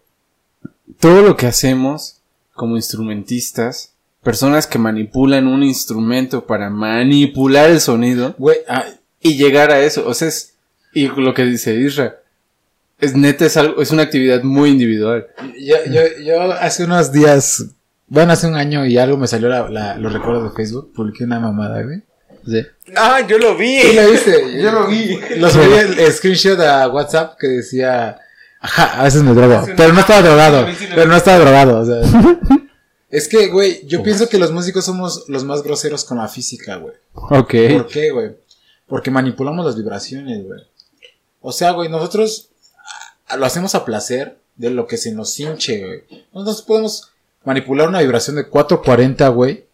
todo 1.00 1.22
lo 1.22 1.36
que 1.38 1.46
hacemos 1.48 2.18
como 2.56 2.76
instrumentistas, 2.76 3.92
personas 4.24 4.68
que 4.68 4.80
manipulan 4.80 5.48
un 5.48 5.64
instrumento 5.64 6.46
para 6.48 6.70
manipular 6.70 7.70
el 7.70 7.82
sonido 7.82 8.34
Güey, 8.38 8.58
ah, 8.68 8.86
y 9.22 9.36
llegar 9.38 9.70
a 9.72 9.80
eso. 9.82 10.08
O 10.08 10.14
sea, 10.14 10.28
es, 10.30 10.53
y 10.94 11.08
lo 11.08 11.34
que 11.34 11.44
dice 11.44 11.76
Isra, 11.76 12.18
es 13.00 13.16
neta, 13.16 13.46
es 13.46 13.58
algo, 13.58 13.82
es 13.82 13.92
una 13.92 14.04
actividad 14.04 14.44
muy 14.44 14.70
individual. 14.70 15.28
yo, 15.60 15.76
yo, 15.92 16.02
yo 16.24 16.52
hace 16.54 16.86
unos 16.86 17.12
días, 17.12 17.66
bueno, 18.08 18.34
hace 18.34 18.48
un 18.48 18.56
año 18.56 18.86
y 18.86 18.98
algo 18.98 19.18
me 19.18 19.28
salió 19.28 19.50
la, 19.50 19.70
la- 19.70 19.98
los 19.98 20.14
recuerdos 20.14 20.44
de 20.52 20.56
Facebook, 20.56 20.94
publiqué 20.94 21.24
una 21.26 21.40
mamada, 21.40 21.82
güey. 21.84 22.02
Sí. 22.46 22.62
Ah, 22.98 23.22
yo 23.28 23.38
lo 23.38 23.56
vi. 23.56 23.80
¿Sí 23.80 23.94
lo 23.96 24.12
viste? 24.12 24.62
Yo 24.62 24.72
lo 24.72 24.88
vi. 24.88 25.18
Lo 25.38 25.50
subí 25.50 25.72
el 25.74 26.12
screenshot 26.12 26.60
a 26.60 26.90
WhatsApp 26.90 27.38
que 27.40 27.48
decía. 27.48 28.18
Ajá, 28.60 29.00
a 29.00 29.04
veces 29.06 29.24
me 29.24 29.34
drogo. 29.34 29.66
Pero 29.78 29.94
no 29.94 30.00
estaba 30.02 30.22
drogado. 30.22 30.68
Pero 30.94 31.06
no 31.08 31.16
estaba 31.16 31.40
drogado. 31.40 31.80
O 31.80 31.86
sea. 31.86 32.02
Es 33.10 33.28
que, 33.28 33.48
güey, 33.48 33.86
yo 33.86 34.02
pienso 34.02 34.28
que 34.28 34.40
los 34.40 34.52
músicos 34.52 34.84
somos 34.86 35.26
los 35.30 35.44
más 35.46 35.62
groseros 35.62 36.04
con 36.04 36.18
la 36.18 36.28
física, 36.28 36.78
güey. 36.78 36.96
Ok. 37.14 37.54
¿Por 37.72 37.88
qué, 37.88 38.10
güey? 38.10 38.32
Porque 38.88 39.12
manipulamos 39.12 39.64
las 39.66 39.78
vibraciones, 39.78 40.44
güey. 40.44 40.60
O 41.44 41.52
sea, 41.52 41.72
güey, 41.72 41.90
nosotros 41.90 42.50
ah, 43.28 43.38
lo 43.38 43.46
hacemos 43.46 43.76
a 43.76 43.86
placer 43.86 44.38
de 44.56 44.70
lo 44.72 44.88
que 44.88 44.98
se 44.98 45.12
nos 45.12 45.40
hinche, 45.40 45.86
güey. 45.86 46.26
Nosotros 46.34 46.62
podemos 46.64 47.12
manipular 47.44 47.88
una 47.90 48.00
vibración 48.00 48.36
de 48.38 48.48
440, 48.48 49.28
güey. 49.30 49.66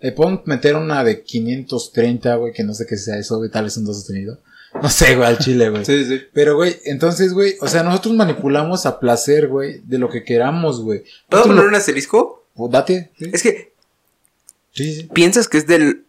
Le 0.00 0.12
podemos 0.12 0.46
meter 0.46 0.76
una 0.76 1.02
de 1.04 1.22
530, 1.22 2.36
güey, 2.36 2.52
que 2.52 2.62
no 2.64 2.72
sé 2.74 2.86
qué 2.86 2.96
sea 2.96 3.18
eso, 3.18 3.36
güey, 3.38 3.50
tal 3.50 3.64
vez 3.64 3.76
un 3.76 3.84
do 3.84 3.92
sostenido. 3.92 4.38
No 4.82 4.88
sé, 4.90 5.16
güey, 5.16 5.26
al 5.26 5.38
chile, 5.38 5.68
güey. 5.70 5.84
Sí, 5.86 6.04
sí. 6.04 6.22
Pero, 6.32 6.54
güey, 6.56 6.76
entonces, 6.84 7.32
güey, 7.32 7.56
o 7.60 7.66
sea, 7.68 7.82
nosotros 7.82 8.14
manipulamos 8.14 8.86
a 8.86 9.00
placer, 9.00 9.48
güey, 9.48 9.80
de 9.84 9.98
lo 9.98 10.08
que 10.10 10.22
queramos, 10.22 10.80
güey. 10.82 11.02
¿Puedo 11.28 11.44
poner 11.44 11.62
lo- 11.64 11.68
un 11.70 11.74
asterisco? 11.74 12.44
pues, 12.54 12.70
date. 12.72 13.10
Sí, 13.18 13.30
Es 13.32 13.42
que 13.42 13.72
sí, 14.72 14.94
sí. 14.96 15.02
piensas 15.12 15.48
que 15.48 15.58
es 15.58 15.66
del 15.66 16.04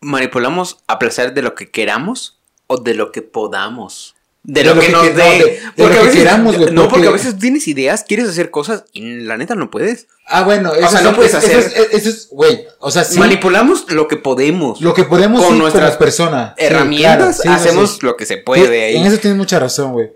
manipulamos 0.00 0.78
a 0.86 0.98
placer 0.98 1.32
de 1.34 1.42
lo 1.42 1.54
que 1.54 1.70
queramos 1.70 2.38
o 2.68 2.76
de 2.78 2.94
lo 2.94 3.12
que 3.12 3.22
podamos. 3.22 4.14
De, 4.44 4.64
lo, 4.64 4.76
que, 4.78 4.88
nos 4.88 5.02
que- 5.02 5.10
no, 5.10 5.16
dé. 5.16 5.22
de 5.22 5.60
Porque 5.76 5.82
lo 5.82 5.86
a 5.86 5.90
que 5.90 6.02
veces- 6.08 6.14
queramos, 6.18 6.56
güey, 6.58 6.72
No, 6.72 6.82
porque 6.82 6.94
porque- 6.94 7.08
a 7.08 7.12
veces 7.12 7.38
tienes 7.38 7.68
ideas, 7.68 8.04
quieres 8.06 8.28
hacer 8.28 8.50
cosas 8.50 8.84
y 8.92 9.20
la 9.20 9.36
neta 9.36 9.54
no 9.54 9.70
puedes. 9.70 10.08
Ah, 10.26 10.42
bueno, 10.42 10.74
eso 10.74 10.88
sea, 10.90 10.98
es- 10.98 11.04
no 11.04 11.14
puedes 11.14 11.32
eso 11.32 11.38
hacer- 11.38 11.58
es- 11.58 11.76
Eso 11.92 12.08
es, 12.08 12.28
güey, 12.30 12.64
o 12.80 12.90
sea, 12.90 13.04
sí. 13.04 13.18
Manipulamos 13.20 13.84
lo 13.92 14.08
que 14.08 14.16
podemos. 14.16 14.80
Lo 14.80 14.94
que 14.94 15.04
podemos 15.04 15.42
Con 15.44 15.52
sí, 15.54 15.58
nuestras 15.60 15.90
como 15.90 15.98
persona. 16.00 16.54
Sí, 16.58 16.64
herramientas 16.64 17.40
claro, 17.42 17.56
no, 17.58 17.64
hacemos 17.64 18.02
lo 18.02 18.16
que 18.16 18.26
se 18.26 18.38
puede 18.38 18.84
ahí. 18.86 18.96
En 18.96 19.06
eso 19.06 19.18
tienes 19.18 19.38
mucha 19.38 19.60
razón, 19.60 19.92
güey. 19.92 20.10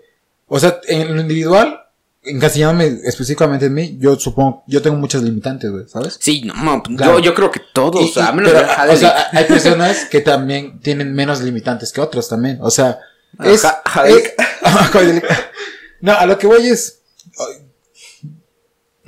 O 0.47 0.59
sea, 0.59 0.79
en 0.87 1.15
lo 1.15 1.21
individual, 1.21 1.83
encasillándome 2.23 2.99
específicamente 3.05 3.67
en 3.67 3.73
mí, 3.73 3.97
yo 3.99 4.17
supongo, 4.19 4.63
yo 4.67 4.81
tengo 4.81 4.97
muchas 4.97 5.23
limitantes, 5.23 5.71
güey, 5.71 5.85
¿sabes? 5.87 6.17
Sí, 6.19 6.41
no, 6.43 6.53
no, 6.55 6.83
Claro. 6.83 7.13
yo, 7.19 7.25
yo 7.25 7.33
creo 7.33 7.49
que 7.51 7.61
todos, 7.73 8.01
Y- 8.01 8.19
y- 8.19 8.21
a 8.21 8.31
menos 8.33 8.51
pero, 8.51 8.65
de 8.67 8.73
Hadley. 8.73 8.95
o 8.95 8.99
sea, 8.99 9.27
hay 9.31 9.45
personas 9.45 10.05
que 10.11 10.19
también 10.19 10.79
tienen 10.81 11.13
menos 11.13 11.39
limitantes 11.41 11.93
que 11.93 12.01
otros 12.01 12.27
también. 12.27 12.57
O 12.61 12.69
sea, 12.71 12.99
es, 13.43 13.63
Hadley. 13.85 14.13
es- 14.17 14.33
no, 16.01 16.13
a 16.13 16.25
lo 16.25 16.37
que 16.37 16.47
voy 16.47 16.67
es 16.67 17.01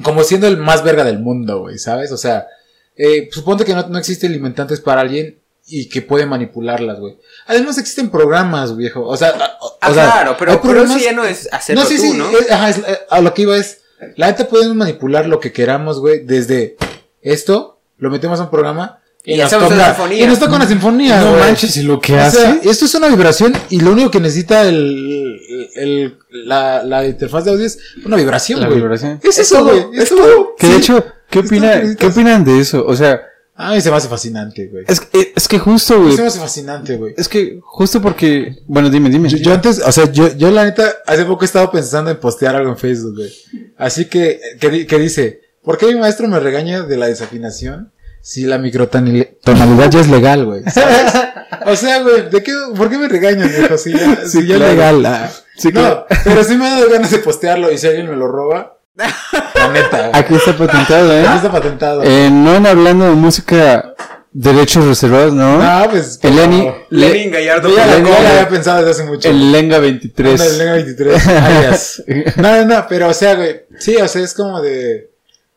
como 0.03 0.23
siendo 0.23 0.47
el 0.47 0.57
más 0.57 0.83
verga 0.83 1.03
del 1.03 1.19
mundo, 1.19 1.61
güey, 1.61 1.77
¿sabes? 1.77 2.11
O 2.11 2.17
sea, 2.17 2.47
eh, 2.95 3.29
suponte 3.31 3.65
que 3.65 3.73
no, 3.73 3.87
no 3.89 3.97
existen 3.97 4.31
limitantes 4.31 4.79
para 4.79 5.01
alguien 5.01 5.39
y 5.67 5.89
que 5.89 6.01
puede 6.01 6.25
manipularlas, 6.25 6.99
güey. 6.99 7.17
Además 7.47 7.77
existen 7.77 8.09
programas, 8.09 8.75
viejo. 8.77 9.05
O 9.05 9.17
sea, 9.17 9.33
o- 9.61 9.67
o 9.67 9.77
Ah, 9.81 9.93
sea, 9.93 10.05
claro, 10.11 10.35
pero, 10.39 10.61
pero 10.61 10.83
eso 10.83 10.97
ya 10.97 11.11
no 11.11 11.23
es 11.25 11.49
hacerlo 11.51 11.83
no, 11.83 11.89
sí, 11.89 11.97
tú, 11.97 12.01
sí, 12.03 12.13
¿no? 12.13 12.29
es- 12.31 12.49
ajá, 12.49 12.69
es- 12.69 12.77
eh, 12.79 12.99
a 13.09 13.21
lo 13.21 13.33
que 13.33 13.41
iba 13.43 13.57
es, 13.57 13.81
la 14.15 14.27
neta 14.27 14.47
podemos 14.47 14.75
manipular 14.75 15.25
lo 15.27 15.39
que 15.39 15.51
queramos, 15.51 15.99
güey, 15.99 16.23
desde 16.25 16.77
esto, 17.21 17.79
lo 17.97 18.09
metemos 18.09 18.39
a 18.39 18.43
un 18.43 18.49
programa 18.49 19.01
Y 19.25 19.35
nos 19.37 19.47
hacemos 19.47 19.65
toca- 19.69 19.75
una 19.75 19.85
sinfonía. 19.87 20.23
Y 20.23 20.27
nos 20.27 20.39
toca 20.39 20.55
una 20.55 20.67
sinfonía, 20.67 21.21
No 21.21 21.33
manches, 21.37 21.77
y 21.77 21.83
lo 21.83 21.99
que 21.99 22.13
O 22.15 22.19
hace. 22.21 22.37
sea, 22.37 22.59
esto 22.63 22.85
es 22.85 22.95
una 22.95 23.07
vibración 23.09 23.53
y 23.69 23.79
lo 23.81 23.91
único 23.91 24.09
que 24.11 24.19
necesita 24.19 24.63
el, 24.67 25.39
el- 25.75 26.17
la, 26.29 26.83
la 26.83 27.05
interfaz 27.05 27.43
de 27.45 27.51
audio 27.51 27.65
es 27.65 27.77
una 28.05 28.15
vibración, 28.15 28.59
La 28.61 28.67
güey. 28.67 28.79
vibración. 28.79 29.19
Es 29.23 29.37
eso, 29.37 29.63
güey. 29.63 29.85
Es 29.93 30.03
es 30.03 30.09
todo. 30.09 30.55
Que 30.57 30.67
de 30.67 30.73
Sí. 30.75 30.79
hecho, 30.79 31.05
¿qué, 31.29 31.39
Es 31.39 31.45
opina, 31.45 31.95
¿qué 31.97 32.05
opinan 32.07 32.43
de 32.45 32.59
eso? 32.59 32.85
O 32.87 32.95
sea, 32.95 33.21
A 33.55 33.73
mí 33.73 33.81
se 33.81 33.91
me 33.91 33.97
hace 33.97 34.07
fascinante, 34.07 34.67
güey. 34.67 34.85
es, 34.87 35.01
que- 35.01 35.33
es 35.35 35.47
que 35.49 35.59
justo, 35.59 36.01
güey. 36.01 36.15
Se 36.15 36.21
me 36.21 36.27
hace 36.29 36.39
fascinante, 36.39 36.95
güey. 36.95 37.13
Es 37.17 37.27
que 37.27 37.59
justo 37.61 38.01
porque. 38.01 38.55
Bueno, 38.67 38.89
dime, 38.89 39.09
dime. 39.09 39.27
Yo, 39.27 39.37
yo 39.37 39.53
antes, 39.53 39.81
o 39.85 39.91
sea, 39.91 40.09
yo, 40.11 40.33
yo 40.37 40.49
la 40.49 40.63
neta, 40.63 40.89
hace 41.05 41.25
poco 41.25 41.43
he 41.43 41.45
estado 41.45 41.69
pensando 41.69 42.09
en 42.09 42.17
postear 42.21 42.55
algo 42.55 42.69
en 42.71 42.77
Facebook, 42.77 43.15
güey. 43.17 43.33
Así 43.77 44.05
que, 44.05 44.39
que, 44.61 44.87
que 44.87 44.97
dice, 44.97 45.41
¿por 45.61 45.77
qué 45.77 45.87
mi 45.87 45.95
maestro 45.99 46.27
me 46.29 46.39
regaña 46.39 46.83
de 46.83 46.95
la 46.95 47.07
desafinación 47.07 47.91
si 48.29 48.45
la 48.45 48.59
microtonalidad 48.59 49.89
ya 49.89 49.99
es 50.01 50.07
legal, 50.07 50.45
güey? 50.45 50.61
¿Sabes? 50.71 51.13
O 51.65 51.75
sea, 51.75 52.01
güey, 52.01 52.29
¿de 52.29 52.43
qué, 52.43 52.53
¿por 52.77 52.89
qué 52.89 52.97
me 52.97 53.07
regañas, 53.07 53.49
viejo? 53.49 53.77
Si 53.77 53.91
ya, 53.91 54.15
Sí, 54.25 54.41
si 54.41 54.47
ya 54.47 54.55
claro. 54.57 54.71
es 54.71 54.77
legal. 54.77 55.05
ah. 55.07 55.29
Sí, 55.57 55.67
no, 55.69 55.81
claro. 55.81 56.05
pero 56.23 56.43
sí 56.43 56.55
me 56.55 56.67
ha 56.67 56.69
dado 56.75 56.89
ganas 56.89 57.11
de 57.11 57.17
postearlo 57.19 57.71
y 57.71 57.77
si 57.77 57.87
alguien 57.87 58.07
me 58.09 58.15
lo 58.15 58.27
roba, 58.27 58.77
la 58.95 59.67
neta. 59.73 60.11
Aquí 60.13 60.35
está 60.35 60.55
patentado, 60.55 61.11
¿eh? 61.11 61.25
Aquí 61.27 61.37
está 61.37 61.51
patentado. 61.51 62.03
Eh, 62.03 62.29
no 62.31 62.55
en 62.55 62.65
hablando 62.67 63.05
de 63.05 63.11
música, 63.11 63.93
derechos 64.31 64.85
reservados, 64.85 65.33
¿no? 65.33 65.57
no, 65.57 65.89
pues. 65.89 66.19
el 66.21 66.35
Lenny. 66.35 66.65
no. 66.65 66.75
Lenin 66.91 67.31
Gallardo. 67.31 67.75
Ya, 67.75 67.87
la, 67.87 67.99
la 67.99 68.29
había 68.29 68.47
pensado 68.49 68.77
desde 68.77 68.91
hace 68.91 69.03
mucho. 69.03 69.27
El 69.27 69.51
Lenga 69.51 69.79
23. 69.79 70.31
Anda, 70.41 70.45
el 70.45 70.57
Lenga 70.59 70.73
23. 70.73 71.27
alias. 71.27 72.03
No, 72.37 72.55
no, 72.55 72.65
no, 72.65 72.85
pero 72.87 73.09
o 73.09 73.13
sea, 73.13 73.35
güey. 73.35 73.61
Sí, 73.79 73.95
o 73.97 74.07
sea, 74.07 74.21
es 74.23 74.33
como 74.33 74.61
de. 74.61 75.09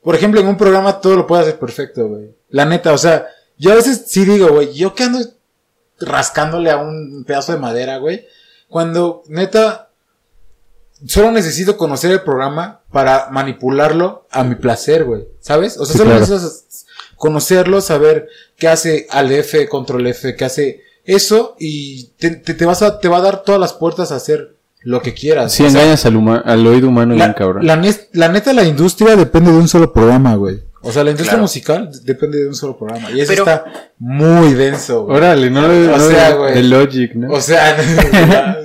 Por 0.02 0.16
ejemplo, 0.16 0.40
en 0.40 0.48
un 0.48 0.56
programa 0.56 1.00
todo 1.00 1.16
lo 1.16 1.26
puedo 1.26 1.42
hacer 1.42 1.58
perfecto, 1.58 2.08
güey. 2.08 2.30
La 2.52 2.64
neta, 2.64 2.92
o 2.92 2.98
sea, 2.98 3.26
yo 3.58 3.72
a 3.72 3.74
veces 3.74 4.04
sí 4.06 4.24
digo, 4.24 4.48
güey, 4.52 4.72
yo 4.72 4.94
que 4.94 5.02
ando 5.02 5.18
rascándole 6.00 6.70
a 6.70 6.76
un 6.76 7.24
pedazo 7.26 7.52
de 7.52 7.58
madera, 7.58 7.98
güey. 7.98 8.26
Cuando, 8.68 9.22
neta, 9.28 9.90
solo 11.06 11.30
necesito 11.32 11.76
conocer 11.76 12.10
el 12.12 12.22
programa 12.22 12.80
para 12.92 13.28
manipularlo 13.30 14.26
a 14.30 14.44
mi 14.44 14.54
placer, 14.54 15.04
güey. 15.04 15.24
¿Sabes? 15.40 15.76
O 15.78 15.84
sea, 15.84 15.92
Sí, 15.92 15.98
solo 15.98 16.10
claro. 16.10 16.20
necesitas 16.26 16.86
conocerlo, 17.16 17.80
saber 17.80 18.28
qué 18.56 18.68
hace 18.68 19.06
al 19.10 19.30
F, 19.32 19.68
control 19.68 20.06
F, 20.08 20.34
qué 20.36 20.44
hace 20.44 20.82
eso 21.04 21.56
y 21.58 22.06
te, 22.18 22.30
te, 22.30 22.54
te 22.54 22.64
vas 22.66 22.82
a, 22.82 22.98
te 23.00 23.08
va 23.08 23.18
a 23.18 23.22
dar 23.22 23.42
todas 23.42 23.60
las 23.60 23.72
puertas 23.72 24.12
a 24.12 24.16
hacer 24.16 24.56
lo 24.80 25.00
que 25.02 25.14
quieras. 25.14 25.52
Si 25.52 25.58
sea, 25.58 25.68
engañas 25.68 26.04
al, 26.06 26.16
huma- 26.16 26.42
al 26.44 26.66
oído 26.66 26.88
humano, 26.88 27.14
bien 27.14 27.28
la, 27.28 27.34
cabrón. 27.34 27.66
la, 27.66 27.76
la 28.12 28.28
neta, 28.28 28.52
la 28.52 28.64
industria 28.64 29.14
depende 29.16 29.52
de 29.52 29.58
un 29.58 29.68
solo 29.68 29.92
programa, 29.92 30.34
güey. 30.34 30.62
O 30.84 30.90
sea, 30.92 31.04
la 31.04 31.10
industria 31.10 31.34
Claro. 31.34 31.42
musical 31.42 31.90
depende 32.04 32.38
de 32.38 32.48
un 32.48 32.54
solo 32.54 32.76
programa. 32.76 33.10
Y 33.12 33.20
eso 33.20 33.32
Pero- 33.32 33.44
está 33.44 33.92
muy 33.98 34.52
denso, 34.54 35.04
güey. 35.04 35.16
Órale, 35.18 35.48
no, 35.50 35.64
O 35.64 35.68
no 35.68 35.98
sea, 36.10 36.30
de- 36.30 36.36
güey. 36.36 36.54
de 36.54 36.62
Logic, 36.64 37.14
¿no? 37.14 37.32
O 37.32 37.40
sea, 37.40 37.76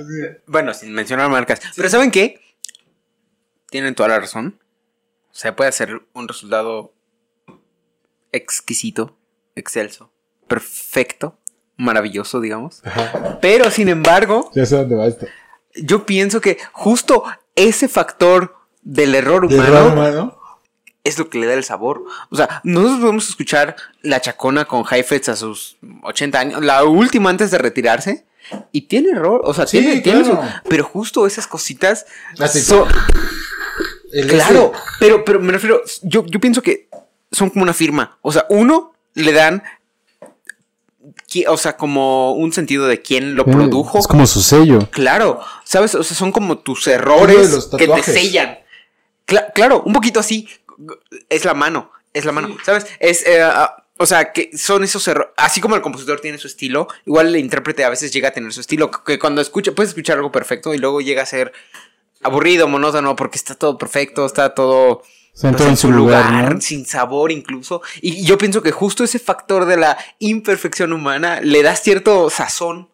Bueno, 0.46 0.74
sin 0.74 0.92
mencionar 0.92 1.30
marcas. 1.30 1.60
Pero 1.76 1.88
¿saben 1.88 2.10
qué? 2.10 2.40
Tienen 3.70 3.94
toda 3.94 4.08
la 4.08 4.18
razón. 4.20 4.58
O 5.30 5.34
sea, 5.34 5.54
puede 5.54 5.70
ser 5.72 6.02
un 6.14 6.26
resultado 6.26 6.92
exquisito, 8.32 9.16
excelso, 9.54 10.10
perfecto, 10.46 11.38
maravilloso, 11.76 12.40
digamos. 12.40 12.80
Ajá. 12.84 13.38
Pero, 13.40 13.70
sin 13.70 13.88
embargo, 13.88 14.50
ya 14.54 14.66
sé 14.66 14.76
dónde 14.76 14.96
va 14.96 15.06
esto. 15.06 15.26
yo 15.74 16.04
pienso 16.06 16.40
que 16.40 16.58
justo 16.72 17.22
ese 17.54 17.88
factor 17.88 18.56
del 18.82 19.14
error 19.14 19.48
De 19.48 19.54
humano 19.54 19.76
error 19.76 19.92
humano. 19.92 20.37
Es 21.08 21.18
lo 21.18 21.28
que 21.28 21.38
le 21.38 21.46
da 21.46 21.54
el 21.54 21.64
sabor. 21.64 22.04
O 22.30 22.36
sea, 22.36 22.60
nosotros 22.64 23.00
podemos 23.00 23.28
escuchar 23.28 23.76
La 24.02 24.20
Chacona 24.20 24.64
con 24.66 24.84
Heifetz 24.88 25.28
a 25.30 25.36
sus 25.36 25.76
80 26.02 26.38
años, 26.40 26.64
la 26.64 26.84
última 26.84 27.30
antes 27.30 27.50
de 27.50 27.58
retirarse. 27.58 28.26
Y 28.72 28.82
tiene 28.82 29.10
error, 29.10 29.42
o 29.44 29.52
sea, 29.52 29.66
Sí, 29.66 29.78
tiene, 29.80 30.00
tiene 30.00 30.24
su- 30.24 30.38
pero 30.70 30.82
justo 30.84 31.26
esas 31.26 31.46
cositas 31.46 32.06
El 34.12 34.26
claro, 34.26 34.72
pero, 35.00 35.22
pero 35.24 35.38
me 35.38 35.52
refiero, 35.52 35.82
yo, 36.02 36.24
yo 36.24 36.40
pienso 36.40 36.62
que 36.62 36.88
son 37.30 37.50
como 37.50 37.62
una 37.64 37.74
firma. 37.74 38.16
O 38.22 38.32
sea, 38.32 38.46
uno 38.48 38.94
le 39.12 39.32
dan, 39.32 39.62
o 41.46 41.56
sea, 41.58 41.76
como 41.76 42.32
un 42.32 42.52
sentido 42.52 42.86
de 42.86 43.02
quién 43.02 43.34
lo 43.34 43.44
produjo. 43.44 43.98
Es 43.98 44.06
como 44.06 44.26
su 44.26 44.40
sello. 44.42 44.88
Claro, 44.90 45.40
¿sabes? 45.64 45.94
O 45.94 46.02
sea, 46.02 46.16
son 46.16 46.32
como 46.32 46.58
tus 46.58 46.86
errores 46.86 47.50
los 47.50 47.66
que 47.68 47.86
te 47.86 48.02
sellan. 48.02 48.58
Cla- 49.26 49.52
claro, 49.54 49.82
un 49.84 49.92
poquito 49.92 50.20
así. 50.20 50.48
Es 51.28 51.44
la 51.44 51.54
mano, 51.54 51.90
es 52.12 52.24
la 52.24 52.32
mano, 52.32 52.56
¿sabes? 52.64 52.86
Es, 53.00 53.26
eh, 53.26 53.42
ah, 53.42 53.84
o 53.98 54.06
sea, 54.06 54.32
que 54.32 54.56
son 54.56 54.84
esos 54.84 55.06
errores. 55.08 55.32
Así 55.36 55.60
como 55.60 55.74
el 55.74 55.82
compositor 55.82 56.20
tiene 56.20 56.38
su 56.38 56.46
estilo, 56.46 56.88
igual 57.04 57.28
el 57.28 57.36
intérprete 57.36 57.84
a 57.84 57.90
veces 57.90 58.12
llega 58.12 58.28
a 58.28 58.30
tener 58.32 58.52
su 58.52 58.60
estilo. 58.60 58.90
Que 58.90 59.18
cuando 59.18 59.40
escucha, 59.40 59.72
puedes 59.72 59.90
escuchar 59.90 60.16
algo 60.16 60.30
perfecto 60.30 60.72
y 60.72 60.78
luego 60.78 61.00
llega 61.00 61.22
a 61.22 61.26
ser 61.26 61.52
aburrido, 62.22 62.68
monótono, 62.68 63.16
porque 63.16 63.38
está 63.38 63.56
todo 63.56 63.76
perfecto, 63.76 64.24
está 64.24 64.54
todo. 64.54 65.02
Pues, 65.40 65.60
en 65.60 65.76
su 65.76 65.92
lugar, 65.92 66.54
¿no? 66.54 66.60
sin 66.60 66.84
sabor 66.84 67.30
incluso. 67.30 67.80
Y 68.00 68.24
yo 68.24 68.38
pienso 68.38 68.60
que 68.60 68.72
justo 68.72 69.04
ese 69.04 69.20
factor 69.20 69.66
de 69.66 69.76
la 69.76 69.96
imperfección 70.18 70.92
humana 70.92 71.40
le 71.40 71.62
da 71.62 71.76
cierto 71.76 72.28
sazón 72.28 72.88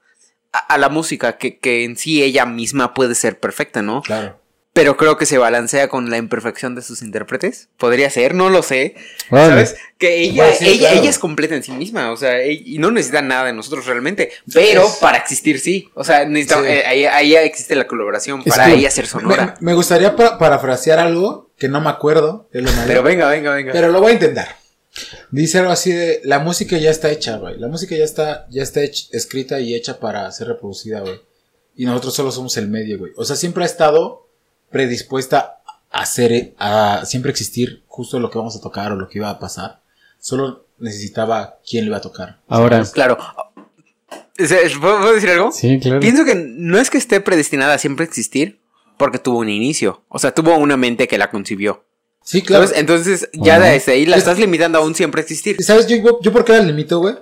a, 0.52 0.58
a 0.58 0.76
la 0.76 0.90
música, 0.90 1.38
que, 1.38 1.58
que 1.58 1.84
en 1.84 1.96
sí 1.96 2.22
ella 2.22 2.44
misma 2.44 2.92
puede 2.92 3.14
ser 3.14 3.40
perfecta, 3.40 3.80
¿no? 3.80 4.02
Claro. 4.02 4.38
Pero 4.74 4.96
creo 4.96 5.16
que 5.16 5.24
se 5.24 5.38
balancea 5.38 5.88
con 5.88 6.10
la 6.10 6.16
imperfección 6.18 6.74
de 6.74 6.82
sus 6.82 7.00
intérpretes. 7.00 7.68
Podría 7.78 8.10
ser, 8.10 8.34
no 8.34 8.50
lo 8.50 8.62
sé. 8.62 8.96
¿Sabes? 9.30 9.76
Que 9.98 10.20
ella, 10.22 10.42
Bueno, 10.42 10.58
sí, 10.58 10.66
ella, 10.68 10.78
claro. 10.88 11.00
ella 11.00 11.10
es 11.10 11.18
completa 11.20 11.54
en 11.54 11.62
sí 11.62 11.70
misma. 11.70 12.10
O 12.10 12.16
sea, 12.16 12.40
ella- 12.40 12.60
y 12.66 12.78
no 12.78 12.90
necesita 12.90 13.22
nada 13.22 13.44
de 13.46 13.52
nosotros 13.52 13.86
realmente. 13.86 14.32
Pero 14.52 14.84
Es- 14.86 14.94
para 14.96 15.16
existir, 15.18 15.60
sí. 15.60 15.88
O 15.94 16.02
sea, 16.02 16.26
necesita, 16.26 16.60
Sí. 16.60 16.66
eh, 16.68 16.82
ahí, 16.86 17.04
ahí 17.06 17.34
existe 17.36 17.76
la 17.76 17.86
colaboración 17.86 18.42
Es 18.44 18.52
para 18.52 18.66
que- 18.66 18.74
ella 18.74 18.90
ser 18.90 19.06
sonora. 19.06 19.54
Me, 19.60 19.66
me 19.68 19.74
gustaría 19.74 20.16
pa- 20.16 20.38
parafrasear 20.38 20.98
algo 20.98 21.52
que 21.56 21.68
no 21.68 21.80
me 21.80 21.90
acuerdo. 21.90 22.48
lo. 22.52 22.68
Pero 22.86 23.04
venga, 23.04 23.28
venga, 23.28 23.54
venga. 23.54 23.72
Pero 23.72 23.88
lo 23.92 24.00
voy 24.00 24.10
a 24.10 24.14
intentar. 24.14 24.56
Dice 25.30 25.58
algo 25.60 25.70
así 25.70 25.92
de, 25.92 26.20
la 26.24 26.40
música 26.40 26.76
ya 26.78 26.90
está 26.90 27.10
hecha, 27.10 27.36
güey. 27.36 27.58
La 27.58 27.68
música 27.68 27.94
ya 27.96 28.04
está, 28.04 28.46
ya 28.50 28.62
está 28.64 28.80
escrita 28.82 29.60
y 29.60 29.74
hecha 29.76 30.00
para 30.00 30.30
ser 30.32 30.48
reproducida, 30.48 30.98
güey. 31.00 31.20
Y 31.76 31.84
nosotros 31.84 32.14
solo 32.14 32.32
somos 32.32 32.56
el 32.56 32.68
medio, 32.68 32.98
güey. 32.98 33.12
O 33.16 33.24
sea, 33.24 33.34
siempre 33.36 33.62
ha 33.62 33.66
estado 33.66 34.23
predispuesta 34.74 35.60
a 35.90 36.04
ser, 36.04 36.52
a 36.58 37.04
siempre 37.06 37.30
existir 37.30 37.84
justo 37.86 38.18
lo 38.18 38.28
que 38.30 38.38
vamos 38.38 38.56
a 38.56 38.60
tocar 38.60 38.90
o 38.92 38.96
lo 38.96 39.08
que 39.08 39.18
iba 39.18 39.30
a 39.30 39.38
pasar. 39.38 39.80
Solo 40.18 40.66
necesitaba 40.78 41.60
quién 41.68 41.84
lo 41.84 41.90
iba 41.90 41.98
a 41.98 42.02
tocar. 42.02 42.40
Ahora, 42.48 42.84
Claro. 42.92 43.16
O 44.36 44.44
sea, 44.46 44.58
¿Puedo 44.80 44.98
puedo 45.00 45.14
decir 45.14 45.30
algo? 45.30 45.52
sí, 45.52 45.78
claro. 45.80 46.00
Pienso 46.00 46.24
que 46.24 46.34
no 46.34 46.78
es 46.78 46.90
que 46.90 46.98
esté 46.98 47.20
predestinada 47.20 47.74
a 47.74 47.78
siempre 47.78 48.04
existir, 48.04 48.60
porque 48.98 49.20
tuvo 49.20 49.38
un 49.38 49.48
inicio. 49.48 50.02
O 50.08 50.18
sea, 50.18 50.34
tuvo 50.34 50.56
una 50.56 50.76
mente 50.76 51.06
que 51.06 51.18
la 51.18 51.30
concibió. 51.30 51.84
Sí, 52.24 52.42
claro. 52.42 52.66
¿Sabes? 52.66 52.80
Entonces, 52.80 53.28
ya 53.32 53.56
Ajá. 53.56 53.66
desde 53.66 53.92
ahí 53.92 54.06
la 54.06 54.16
Es- 54.16 54.22
estás 54.22 54.38
limitando 54.40 54.78
a 54.78 54.80
un 54.80 54.96
siempre 54.96 55.22
existir. 55.22 55.62
¿Sabes 55.62 55.86
yo, 55.86 55.96
yo 56.20 56.32
por 56.32 56.44
qué 56.44 56.52
la 56.54 56.60
limito, 56.62 56.98
güey? 56.98 57.14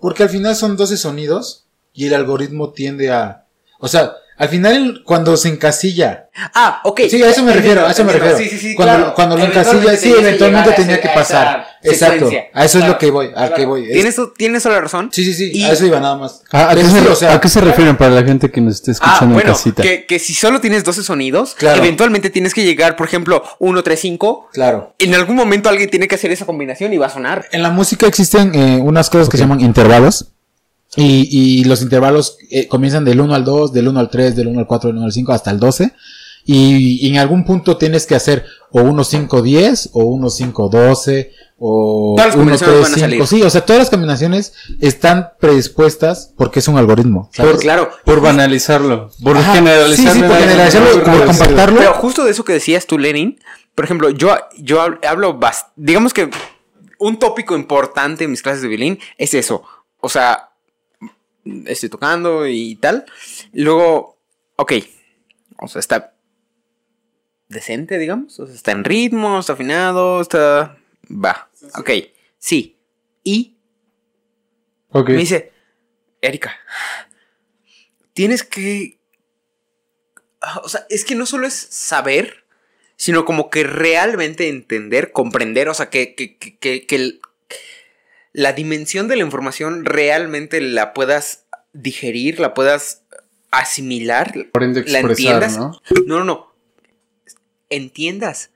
Porque 0.00 0.22
al 0.22 0.30
final 0.30 0.56
son 0.56 0.76
12 0.78 0.96
sonidos 0.96 1.66
y 1.92 2.06
el 2.06 2.14
algoritmo 2.14 2.72
tiende 2.72 3.10
a... 3.10 3.44
O 3.78 3.88
sea, 3.88 4.12
al 4.36 4.48
final 4.48 5.02
cuando 5.04 5.36
se 5.36 5.48
encasilla... 5.48 6.28
Ah, 6.54 6.80
ok. 6.82 7.02
Sí, 7.08 7.22
a 7.22 7.30
eso 7.30 7.44
me 7.44 7.52
refiero, 7.52 7.86
a 7.86 7.92
eso 7.92 8.02
me 8.04 8.12
refiero. 8.12 8.36
Sí, 8.36 8.48
sí, 8.48 8.58
sí, 8.58 8.74
cuando, 8.74 8.96
claro. 8.96 9.14
cuando 9.14 9.36
lo 9.36 9.44
encasilla, 9.44 9.96
sí, 9.96 10.12
eventualmente 10.18 10.72
tenía 10.72 10.94
ese- 10.96 11.02
que 11.02 11.08
pasar. 11.10 11.64
Exacto. 11.80 12.28
A 12.52 12.64
eso 12.64 12.78
es 12.80 12.88
lo 12.88 12.98
que 12.98 13.10
voy, 13.12 13.26
a 13.28 13.32
claro. 13.34 13.54
que 13.54 13.66
voy. 13.66 13.84
Es- 13.86 13.92
¿Tienes, 13.92 14.16
tienes 14.36 14.62
toda 14.64 14.74
la 14.74 14.80
razón. 14.80 15.10
Sí, 15.12 15.24
sí, 15.24 15.32
sí, 15.32 15.52
Y- 15.54 15.62
a 15.62 15.70
eso 15.72 15.86
iba 15.86 16.00
nada 16.00 16.16
más. 16.16 16.42
Ah, 16.50 16.70
¿a, 16.70 16.74
qué 16.74 16.76
Pero 16.80 16.88
se, 16.88 17.00
sí, 17.00 17.06
o 17.06 17.14
sea, 17.14 17.34
a 17.34 17.40
qué 17.40 17.48
se 17.48 17.60
refieren 17.60 17.96
para 17.96 18.10
la 18.10 18.24
gente 18.24 18.50
que 18.50 18.60
nos 18.60 18.74
esté 18.74 18.90
Ah, 18.90 18.94
escuchando 18.94 19.34
bueno, 19.34 19.50
en 19.50 19.54
casita? 19.54 19.82
que, 19.84 20.06
que 20.06 20.18
si 20.18 20.34
solo 20.34 20.60
tienes 20.60 20.82
12 20.82 21.04
sonidos, 21.04 21.54
Claro. 21.56 21.78
eventualmente 21.78 22.30
tienes 22.30 22.52
que 22.52 22.64
llegar, 22.64 22.96
por 22.96 23.06
ejemplo, 23.06 23.44
1, 23.60 23.82
3, 23.84 24.00
5. 24.00 24.48
Claro. 24.52 24.96
En 24.98 25.14
algún 25.14 25.36
momento 25.36 25.68
alguien 25.68 25.88
tiene 25.88 26.08
que 26.08 26.16
hacer 26.16 26.32
esa 26.32 26.46
combinación 26.46 26.92
y 26.92 26.98
va 26.98 27.06
a 27.06 27.10
sonar. 27.10 27.46
En 27.52 27.62
la 27.62 27.70
música 27.70 28.08
existen 28.08 28.52
eh, 28.56 28.78
unas 28.82 29.08
cosas 29.08 29.28
que 29.28 29.36
se 29.36 29.44
llaman 29.44 29.60
intervalos. 29.60 30.32
Y, 30.96 31.60
y 31.60 31.64
los 31.64 31.82
intervalos 31.82 32.36
eh, 32.50 32.68
comienzan 32.68 33.04
del 33.04 33.20
1 33.20 33.34
al 33.34 33.44
2, 33.44 33.72
del 33.72 33.88
1 33.88 33.98
al 34.00 34.10
3, 34.10 34.36
del 34.36 34.48
1 34.48 34.60
al 34.60 34.66
4, 34.66 34.88
del 34.88 34.96
1 34.98 35.06
al 35.06 35.12
5 35.12 35.32
hasta 35.32 35.50
el 35.50 35.58
12. 35.58 35.92
Y, 36.46 37.06
y 37.06 37.10
en 37.10 37.18
algún 37.18 37.44
punto 37.44 37.76
tienes 37.78 38.06
que 38.06 38.14
hacer 38.14 38.44
o 38.70 38.82
1, 38.82 39.02
5, 39.04 39.42
10, 39.42 39.90
o 39.94 40.04
1, 40.04 40.28
5, 40.30 40.68
12, 40.68 41.32
o 41.58 42.14
Todas 42.16 42.26
las 42.28 42.36
1, 42.36 42.40
combinaciones 42.44 42.74
3, 42.76 42.82
van 42.82 42.92
a 42.92 42.94
5. 42.94 43.00
salir. 43.00 43.26
Sí, 43.26 43.42
o 43.42 43.50
sea, 43.50 43.60
todas 43.64 43.80
las 43.80 43.90
combinaciones 43.90 44.52
están 44.80 45.30
predispuestas 45.40 46.34
porque 46.36 46.58
es 46.58 46.68
un 46.68 46.76
algoritmo. 46.76 47.30
¿sabes? 47.32 47.52
Por- 47.52 47.60
Claro. 47.62 47.90
Por 48.04 48.20
banalizarlo. 48.20 49.10
Por 49.22 49.38
Ajá, 49.38 49.54
generalizarlo. 49.54 50.12
Sí, 50.12 50.20
sí, 50.20 50.26
por 50.28 50.36
generalizarlo, 50.38 50.90
Por 50.92 51.04
por 51.04 51.26
compactarlo. 51.26 51.78
Pero 51.78 51.94
justo 51.94 52.24
de 52.24 52.30
eso 52.32 52.44
que 52.44 52.52
decías 52.52 52.86
tú, 52.86 52.98
Lenin, 52.98 53.38
por 53.74 53.84
ejemplo, 53.86 54.10
yo, 54.10 54.36
yo 54.58 54.80
hab- 54.84 54.98
hablo, 55.06 55.40
digamos 55.76 56.12
que 56.12 56.28
un 56.98 57.18
tópico 57.18 57.56
importante 57.56 58.24
en 58.24 58.30
mis 58.30 58.42
clases 58.42 58.60
de 58.62 58.68
violín 58.68 58.98
es 59.18 59.32
eso. 59.34 59.62
O 60.00 60.08
sea, 60.10 60.50
estoy 61.66 61.88
tocando 61.88 62.46
y 62.46 62.76
tal. 62.76 63.04
Y 63.52 63.62
luego, 63.62 64.18
ok, 64.56 64.72
o 65.58 65.68
sea, 65.68 65.80
está 65.80 66.14
decente, 67.48 67.98
digamos. 67.98 68.38
O 68.40 68.46
sea, 68.46 68.54
está 68.54 68.72
en 68.72 68.84
ritmo, 68.84 69.38
está 69.38 69.52
afinado, 69.54 70.20
está... 70.20 70.78
Va, 71.10 71.50
ok, 71.78 71.90
sí. 72.38 72.78
Y 73.22 73.56
Ok. 74.90 75.10
me 75.10 75.16
dice, 75.16 75.52
Erika, 76.20 76.54
tienes 78.12 78.42
que... 78.42 78.98
O 80.62 80.68
sea, 80.68 80.86
es 80.90 81.04
que 81.04 81.14
no 81.14 81.24
solo 81.26 81.46
es 81.46 81.54
saber, 81.54 82.44
sino 82.96 83.24
como 83.24 83.48
que 83.50 83.64
realmente 83.64 84.48
entender, 84.48 85.10
comprender, 85.12 85.68
o 85.68 85.74
sea, 85.74 85.88
que, 85.90 86.14
que, 86.14 86.36
que, 86.36 86.58
que- 86.58 86.86
que 86.86 86.96
el- 86.96 87.20
la 88.34 88.52
dimensión 88.52 89.08
de 89.08 89.16
la 89.16 89.22
información 89.22 89.86
realmente 89.86 90.60
la 90.60 90.92
puedas 90.92 91.46
digerir, 91.72 92.40
la 92.40 92.52
puedas 92.52 93.04
asimilar, 93.52 94.34
Por 94.52 94.64
ende 94.64 94.84
la 94.86 94.98
entiendas. 94.98 95.56
¿no? 95.56 95.80
No, 96.06 96.18
no, 96.18 96.24
no. 96.24 96.54
Entiendas 97.70 98.50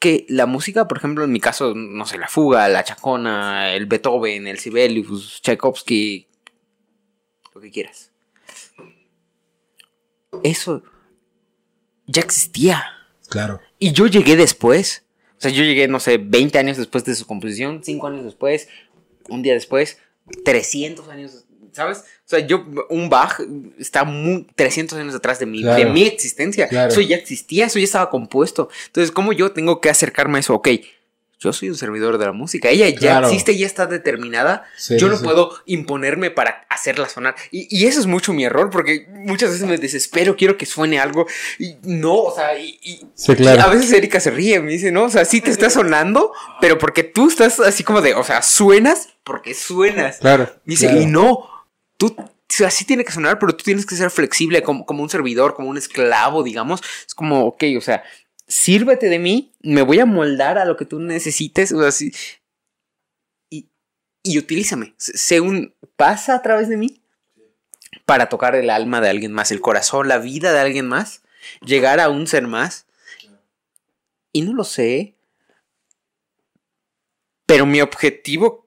que 0.00 0.26
la 0.28 0.46
música, 0.46 0.88
por 0.88 0.98
ejemplo, 0.98 1.24
en 1.24 1.30
mi 1.30 1.38
caso, 1.38 1.72
no 1.74 2.04
sé, 2.04 2.18
la 2.18 2.26
fuga, 2.26 2.68
la 2.68 2.82
chacona, 2.82 3.72
el 3.72 3.86
Beethoven, 3.86 4.48
el 4.48 4.58
Sibelius, 4.58 5.40
Tchaikovsky, 5.40 6.26
lo 7.54 7.60
que 7.60 7.70
quieras. 7.70 8.10
Eso 10.42 10.82
ya 12.06 12.22
existía. 12.22 12.82
Claro. 13.28 13.60
Y 13.78 13.92
yo 13.92 14.08
llegué 14.08 14.34
después. 14.34 15.04
O 15.38 15.40
sea, 15.42 15.52
yo 15.52 15.62
llegué, 15.62 15.86
no 15.86 16.00
sé, 16.00 16.18
20 16.18 16.58
años 16.58 16.76
después 16.76 17.04
de 17.04 17.14
su 17.14 17.24
composición, 17.26 17.82
5 17.84 18.06
años 18.06 18.24
después, 18.24 18.68
un 19.32 19.42
día 19.42 19.54
después, 19.54 19.98
300 20.44 21.08
años, 21.08 21.44
¿sabes? 21.72 21.98
O 21.98 22.02
sea, 22.26 22.38
yo, 22.40 22.64
un 22.90 23.08
Bach 23.10 23.40
está 23.78 24.04
muy, 24.04 24.46
300 24.54 24.98
años 24.98 25.14
atrás 25.14 25.38
de 25.38 25.46
mi, 25.46 25.62
Claro. 25.62 25.84
de 25.84 25.90
mi 25.90 26.04
existencia. 26.04 26.68
Claro. 26.68 26.90
Eso 26.92 27.00
ya 27.00 27.16
existía, 27.16 27.66
eso 27.66 27.78
ya 27.78 27.84
estaba 27.84 28.10
compuesto. 28.10 28.68
Entonces, 28.86 29.10
¿cómo 29.10 29.32
yo 29.32 29.52
tengo 29.52 29.80
que 29.80 29.90
acercarme 29.90 30.38
a 30.38 30.40
eso? 30.40 30.54
Ok, 30.54 30.68
yo 31.42 31.52
soy 31.52 31.68
un 31.70 31.74
servidor 31.76 32.18
de 32.18 32.26
la 32.26 32.32
música. 32.32 32.68
Ella 32.70 32.88
ya 32.88 32.98
Claro. 32.98 33.26
existe, 33.28 33.56
ya 33.56 33.66
está 33.66 33.86
determinada. 33.86 34.64
Sí, 34.76 34.96
yo 34.98 35.08
no 35.08 35.16
sí. 35.16 35.24
puedo 35.24 35.52
imponerme 35.66 36.30
para 36.30 36.66
hacerla 36.70 37.08
sonar. 37.08 37.34
Y, 37.50 37.66
y 37.76 37.86
eso 37.86 38.00
es 38.00 38.06
mucho 38.06 38.32
mi 38.32 38.44
error, 38.44 38.70
porque 38.70 39.06
muchas 39.10 39.50
veces 39.50 39.66
me 39.66 39.76
desespero, 39.78 40.36
quiero 40.36 40.56
que 40.56 40.66
suene 40.66 41.00
algo. 41.00 41.26
Y 41.58 41.76
no, 41.82 42.14
o 42.14 42.34
sea, 42.34 42.58
y, 42.58 42.78
y- 42.82 43.06
Sí, 43.14 43.34
claro. 43.34 43.58
y 43.60 43.62
a 43.62 43.66
veces 43.68 43.92
Erika 43.92 44.20
se 44.20 44.30
ríe, 44.30 44.60
me 44.60 44.72
dice, 44.72 44.92
no, 44.92 45.04
o 45.04 45.10
sea, 45.10 45.24
sí 45.24 45.40
te 45.40 45.50
está 45.50 45.68
sonando, 45.70 46.32
pero 46.60 46.78
porque 46.78 47.02
tú 47.02 47.28
estás 47.28 47.58
así 47.60 47.84
como 47.84 48.00
de, 48.00 48.14
o 48.14 48.24
sea, 48.24 48.42
suenas 48.42 49.08
porque 49.24 49.54
suenas. 49.54 50.18
Claro. 50.18 50.44
Me 50.64 50.72
dice, 50.72 50.86
claro. 50.86 51.02
y 51.02 51.06
no, 51.06 51.48
tú, 51.96 52.14
o 52.18 52.24
sea, 52.48 52.70
sí 52.70 52.84
tiene 52.84 53.04
que 53.04 53.12
sonar, 53.12 53.38
pero 53.38 53.54
tú 53.56 53.64
tienes 53.64 53.86
que 53.86 53.94
ser 53.96 54.10
flexible 54.10 54.62
como, 54.62 54.84
como 54.84 55.02
un 55.02 55.08
servidor, 55.08 55.54
como 55.54 55.68
un 55.70 55.78
esclavo, 55.78 56.42
digamos. 56.42 56.82
Es 57.06 57.14
como, 57.14 57.46
ok, 57.46 57.64
o 57.78 57.80
sea, 57.80 58.02
sírvete 58.52 59.08
de 59.08 59.18
mí, 59.18 59.52
me 59.62 59.82
voy 59.82 59.98
a 60.00 60.06
moldar 60.06 60.58
a 60.58 60.64
lo 60.64 60.76
que 60.76 60.84
tú 60.84 61.00
necesites, 61.00 61.72
o 61.72 61.80
sea, 61.80 61.90
sí, 61.90 62.12
y, 63.50 63.68
y 64.22 64.38
utilízame. 64.38 64.94
Un, 65.42 65.74
pasa 65.96 66.34
a 66.34 66.42
través 66.42 66.68
de 66.68 66.76
mí 66.76 67.00
para 68.04 68.28
tocar 68.28 68.54
el 68.54 68.68
alma 68.70 69.00
de 69.00 69.08
alguien 69.08 69.32
más, 69.32 69.50
el 69.52 69.60
corazón, 69.60 70.08
la 70.08 70.18
vida 70.18 70.52
de 70.52 70.60
alguien 70.60 70.86
más, 70.86 71.22
llegar 71.64 71.98
a 72.00 72.08
un 72.10 72.26
ser 72.26 72.46
más. 72.46 72.86
Y 74.32 74.42
no 74.42 74.54
lo 74.54 74.64
sé. 74.64 75.14
Pero 77.46 77.66
mi 77.66 77.80
objetivo 77.82 78.66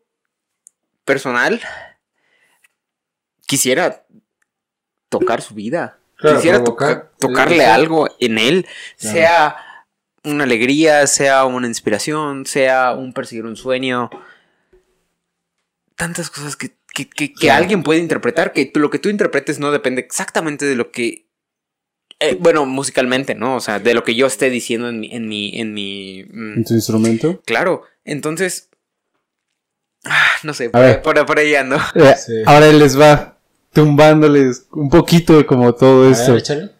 personal 1.06 1.60
quisiera 3.48 4.06
tocar 5.10 5.42
su 5.42 5.54
vida. 5.56 6.00
Claro, 6.18 6.38
quisiera 6.38 6.64
toca- 6.64 7.12
tocarle 7.20 7.66
algo 7.66 8.08
en 8.20 8.38
él, 8.38 8.68
Claro. 8.98 9.16
sea 9.16 9.58
una 10.26 10.44
alegría, 10.44 11.06
sea 11.08 11.46
una 11.46 11.68
inspiración, 11.68 12.46
sea 12.46 12.94
un 12.94 13.14
perseguir 13.14 13.46
un 13.46 13.56
sueño. 13.56 14.10
Tantas 15.96 16.30
cosas 16.30 16.56
que, 16.56 16.76
que- 16.94 17.34
que- 17.34 17.52
alguien 17.52 17.84
puede 17.84 18.00
interpretar, 18.00 18.52
que 18.52 18.66
tú- 18.66 18.80
lo 18.80 18.90
que 18.90 19.00
tú 19.00 19.10
interpretes 19.10 19.60
no 19.60 19.72
depende 19.72 20.02
exactamente 20.02 20.66
de 20.66 20.76
lo 20.76 20.92
que... 20.92 21.26
eh, 22.20 22.38
bueno, 22.40 22.66
musicalmente, 22.66 23.36
¿no? 23.36 23.56
O 23.56 23.60
sea, 23.60 23.80
de 23.80 23.94
lo 23.94 24.04
que 24.04 24.16
yo 24.16 24.28
esté 24.28 24.50
diciendo 24.50 24.90
en 24.90 25.00
mi... 25.00 25.14
En 25.14 25.28
mi, 25.28 25.60
en 25.60 25.74
mi 25.74 26.24
mm, 26.24 26.54
¿En 26.58 26.64
tu 26.66 26.74
instrumento? 26.74 27.42
Claro, 27.46 27.84
entonces... 28.04 28.70
ah, 30.06 30.26
no 30.44 30.54
sé, 30.54 30.70
por, 30.70 30.82
ver. 30.82 31.02
por- 31.02 31.26
por 31.26 31.40
ahí 31.40 31.56
ando. 31.56 31.78
Eh, 31.96 32.16
Sí. 32.18 32.34
Ahora 32.46 32.68
él 32.68 32.80
les 32.80 33.00
va 33.00 33.38
tumbándoles 33.74 34.68
un 34.72 34.90
poquito 34.90 35.46
como 35.46 35.74
todo 35.76 36.08
A 36.08 36.12
esto. 36.12 36.34
ver. 36.34 36.76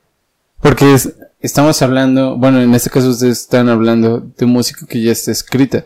Porque 0.62 0.94
es- 0.94 1.14
estamos 1.46 1.82
hablando, 1.82 2.38
bueno, 2.38 2.62
en 2.62 2.74
este 2.74 2.90
caso 2.90 3.10
ustedes 3.10 3.42
están 3.42 3.70
hablando 3.70 4.20
de 4.20 4.46
música 4.46 4.86
que 4.86 5.02
ya 5.02 5.12
está 5.12 5.32
escrita. 5.32 5.86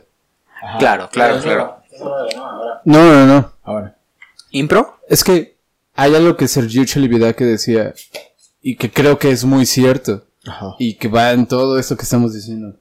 Ajá. 0.62 0.78
Claro, 0.78 1.10
claro, 1.12 1.42
claro. 1.42 1.82
no. 2.00 3.04
No, 3.04 3.14
no, 3.14 3.26
no. 3.26 3.54
Ahora. 3.64 3.98
¿Impro? 4.52 5.00
Es 5.08 5.24
que 5.24 5.58
hay 5.96 6.16
algo 6.16 6.38
que 6.38 6.48
Sergio 6.48 6.86
que 7.36 7.46
decía 7.46 7.94
y 8.62 8.76
que 8.76 8.92
creo 8.92 9.20
que 9.20 9.32
es 9.32 9.46
muy 9.46 9.66
cierto 9.66 10.26
Ajá. 10.46 10.76
y 10.80 10.96
que 10.96 11.08
va 11.08 11.32
en 11.32 11.46
todo 11.46 11.78
esto 11.78 11.98
que 11.98 12.04
estamos 12.04 12.34
diciendo. 12.34 12.78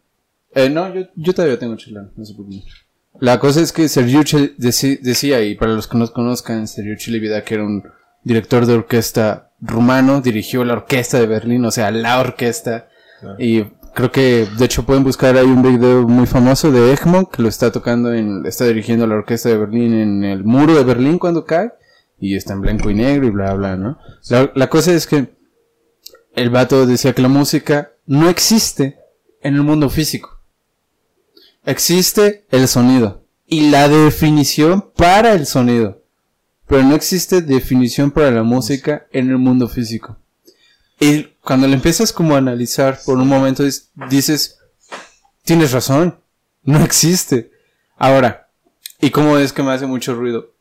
Eh, 0.54 0.70
no, 0.70 0.92
yo, 0.94 1.02
yo 1.14 1.34
todavía 1.34 1.58
tengo 1.58 1.76
chela, 1.76 2.08
no 2.16 2.24
se 2.24 2.34
preocupen. 2.34 2.62
La 3.20 3.40
cosa 3.40 3.60
es 3.60 3.72
que 3.72 3.88
Sergio 3.88 4.22
decía, 4.56 5.42
y 5.42 5.56
para 5.56 5.72
los 5.72 5.88
que 5.88 5.98
no 5.98 6.06
conozcan, 6.12 6.68
Sergio 6.68 6.96
que 7.44 7.54
era 7.54 7.64
un 7.64 7.82
director 8.22 8.64
de 8.64 8.74
orquesta 8.74 9.47
rumano, 9.60 10.20
dirigió 10.20 10.64
la 10.64 10.74
orquesta 10.74 11.18
de 11.18 11.26
Berlín, 11.26 11.64
o 11.64 11.70
sea, 11.70 11.90
la 11.90 12.20
orquesta. 12.20 12.88
Claro. 13.20 13.36
Y 13.38 13.64
creo 13.94 14.12
que, 14.12 14.46
de 14.58 14.64
hecho, 14.64 14.84
pueden 14.84 15.04
buscar 15.04 15.36
ahí 15.36 15.46
un 15.46 15.62
video 15.62 16.06
muy 16.06 16.26
famoso 16.26 16.70
de 16.70 16.92
Egmont, 16.92 17.30
que 17.30 17.42
lo 17.42 17.48
está 17.48 17.72
tocando, 17.72 18.12
en, 18.14 18.46
está 18.46 18.64
dirigiendo 18.66 19.06
la 19.06 19.16
orquesta 19.16 19.48
de 19.48 19.58
Berlín 19.58 19.94
en 19.94 20.24
el 20.24 20.44
muro 20.44 20.74
de 20.74 20.84
Berlín 20.84 21.18
cuando 21.18 21.44
cae, 21.44 21.72
y 22.20 22.36
está 22.36 22.52
en 22.52 22.60
blanco 22.60 22.90
y 22.90 22.94
negro 22.94 23.26
y 23.26 23.30
bla, 23.30 23.54
bla, 23.54 23.76
¿no? 23.76 23.98
La, 24.28 24.50
la 24.54 24.68
cosa 24.68 24.92
es 24.92 25.06
que 25.06 25.36
el 26.34 26.50
vato 26.50 26.86
decía 26.86 27.12
que 27.12 27.22
la 27.22 27.28
música 27.28 27.92
no 28.06 28.28
existe 28.28 28.98
en 29.40 29.54
el 29.54 29.62
mundo 29.62 29.88
físico. 29.90 30.40
Existe 31.64 32.46
el 32.50 32.68
sonido. 32.68 33.24
y 33.50 33.70
la 33.70 33.88
definición 33.88 34.90
para 34.94 35.32
el 35.32 35.46
sonido. 35.46 35.97
Pero 36.68 36.82
no 36.82 36.94
existe 36.94 37.40
definición 37.40 38.10
para 38.10 38.30
la 38.30 38.42
música 38.42 39.06
en 39.10 39.30
el 39.30 39.38
mundo 39.38 39.68
físico. 39.68 40.18
Y 41.00 41.24
cuando 41.42 41.66
le 41.66 41.74
empiezas 41.74 42.12
como 42.12 42.34
a 42.34 42.38
analizar 42.38 42.98
por 43.04 43.18
un 43.18 43.28
momento 43.28 43.64
dices, 44.10 44.58
tienes 45.44 45.72
razón, 45.72 46.20
no 46.62 46.84
existe. 46.84 47.50
Ahora, 47.96 48.48
¿y 49.00 49.10
cómo 49.10 49.38
es 49.38 49.52
que 49.52 49.62
me 49.62 49.72
hace 49.72 49.86
mucho 49.86 50.14
ruido? 50.14 50.52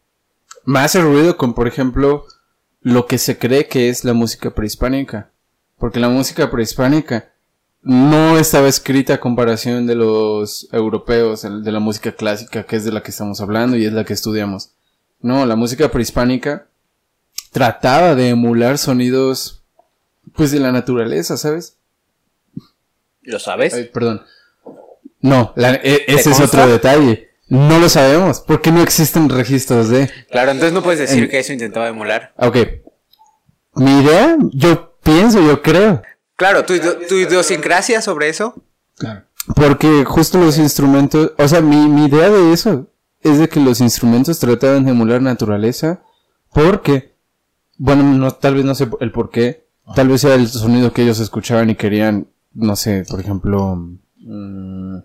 Me 0.64 0.80
hace 0.80 1.02
ruido 1.02 1.38
con, 1.38 1.54
por 1.54 1.68
ejemplo, 1.68 2.26
lo 2.82 3.06
que 3.06 3.18
se 3.18 3.38
cree 3.38 3.68
que 3.68 3.90
es 3.90 4.04
la 4.04 4.14
música 4.14 4.52
prehispánica. 4.52 5.32
Porque 5.78 6.00
la 6.00 6.10
música 6.10 6.50
prehispánica 6.50 7.34
no 7.82 8.38
estaba 8.38 8.68
escrita 8.68 9.16
a 9.16 9.20
comparación 9.20 9.88
de 9.88 9.96
los 9.96 10.68
europeos, 10.72 11.42
de 11.42 11.72
la 11.72 11.80
música 11.80 12.12
clásica, 12.12 12.64
que 12.64 12.76
es 12.76 12.86
de 12.86 12.92
la 12.92 13.04
que 13.04 13.12
estamos 13.12 13.42
hablando 13.42 13.78
y 13.78 13.86
es 13.86 13.94
la 13.94 14.04
que 14.06 14.14
estudiamos. 14.14 14.77
No, 15.20 15.46
la 15.46 15.56
música 15.56 15.90
prehispánica 15.90 16.68
trataba 17.52 18.16
de 18.16 18.30
emular 18.30 18.78
sonidos, 18.78 19.64
pues 20.36 20.52
de 20.52 20.60
la 20.60 20.72
naturaleza, 20.72 21.38
¿sabes? 21.38 21.78
¿Lo 23.24 23.40
sabes? 23.40 23.74
Ay, 23.74 23.86
perdón. 23.86 24.24
No, 25.22 25.54
la- 25.56 25.76
e- 25.76 26.06
ese 26.08 26.32
es 26.32 26.40
otro 26.40 26.68
detalle. 26.68 27.30
No 27.50 27.80
lo 27.80 27.88
sabemos, 27.90 28.42
porque 28.42 28.72
no 28.72 28.82
existen 28.82 29.30
registros 29.30 29.90
de... 29.90 30.10
Claro, 30.30 30.52
entonces 30.52 30.74
no 30.74 30.84
puedes 30.84 31.00
decir 31.00 31.24
En- 31.24 31.30
que 31.30 31.40
eso 31.40 31.54
intentaba 31.54 31.88
emular. 31.88 32.34
Ok. 32.38 32.58
Mi 33.76 34.02
idea, 34.02 34.38
yo 34.52 34.98
pienso, 35.02 35.42
yo 35.42 35.62
creo. 35.62 36.02
Claro, 36.36 36.66
tu, 36.66 36.74
tu 37.08 37.16
idiosincrasia 37.16 38.02
sobre 38.02 38.30
eso. 38.30 38.62
Claro. 38.98 39.24
Porque 39.56 40.04
justo 40.06 40.38
los 40.40 40.58
instrumentos, 40.58 41.32
o 41.38 41.48
sea, 41.48 41.62
mi, 41.62 41.88
mi 41.88 42.06
idea 42.06 42.30
de 42.30 42.52
eso 42.52 42.88
es 43.22 43.40
de 43.40 43.50
que 43.50 43.60
los 43.60 43.82
instrumentos 43.82 44.40
trataban 44.40 44.86
de 44.86 44.92
emular 44.92 45.22
naturaleza 45.22 46.02
porque, 46.54 47.14
bueno, 47.78 48.04
no, 48.04 48.32
tal 48.32 48.56
vez 48.56 48.66
no 48.66 48.76
sé 48.76 48.88
el 49.00 49.12
por 49.12 49.30
qué, 49.30 49.66
tal 49.96 50.08
vez 50.10 50.24
era 50.24 50.36
el 50.36 50.48
sonido 50.48 50.94
que 50.94 51.04
ellos 51.04 51.20
escuchaban 51.20 51.70
y 51.70 51.76
querían, 51.76 52.28
no 52.54 52.76
sé, 52.76 53.06
por 53.10 53.20
ejemplo, 53.20 53.76
mm, 54.18 54.98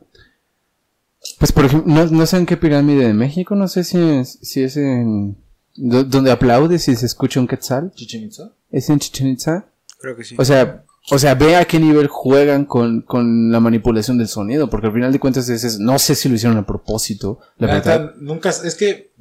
pues 1.39 1.53
por 1.53 1.65
ejemplo, 1.65 1.93
no, 1.93 2.07
no 2.07 2.27
sé 2.27 2.37
en 2.37 2.47
qué 2.47 2.57
pirámide 2.57 3.07
de 3.07 3.15
México, 3.15 3.55
no 3.55 3.69
sé 3.69 3.85
si 3.85 3.99
es, 3.99 4.39
si 4.43 4.63
es 4.63 4.77
en, 4.77 5.37
do- 5.77 6.05
donde 6.05 6.31
aplaude 6.31 6.79
si 6.79 6.97
se 6.97 7.07
escucha 7.07 7.41
un 7.41 7.47
quetzal, 7.47 7.93
Chichen 7.95 8.25
Itza. 8.25 8.53
es 8.71 8.89
en 8.91 8.99
Chichen 8.99 9.29
Itza. 9.29 9.67
Creo 10.01 10.17
que 10.17 10.25
sí. 10.25 10.35
O 10.39 10.45
sea, 10.45 10.85
o 11.11 11.19
sea, 11.19 11.35
ve 11.35 11.57
a 11.57 11.65
qué 11.65 11.81
nivel 11.81 12.07
juegan 12.07 12.65
con, 12.65 13.03
con 13.03 13.51
la 13.51 13.59
manipulación 13.61 14.19
del 14.19 14.29
sonido, 14.29 14.71
porque 14.71 14.87
al 14.87 14.93
final 14.93 15.13
de 15.13 15.19
cuentas 15.19 15.49
es, 15.49 15.65
es- 15.65 15.79
no 15.79 15.99
sé 15.99 16.15
si 16.15 16.29
lo 16.29 16.37
hicieron 16.37 16.59
a 16.59 16.67
propósito, 16.67 17.41
la 17.59 17.67
La 17.67 17.75
verdad. 17.75 18.13
nunca, 18.21 18.51
es 18.51 18.75
que 18.77 19.13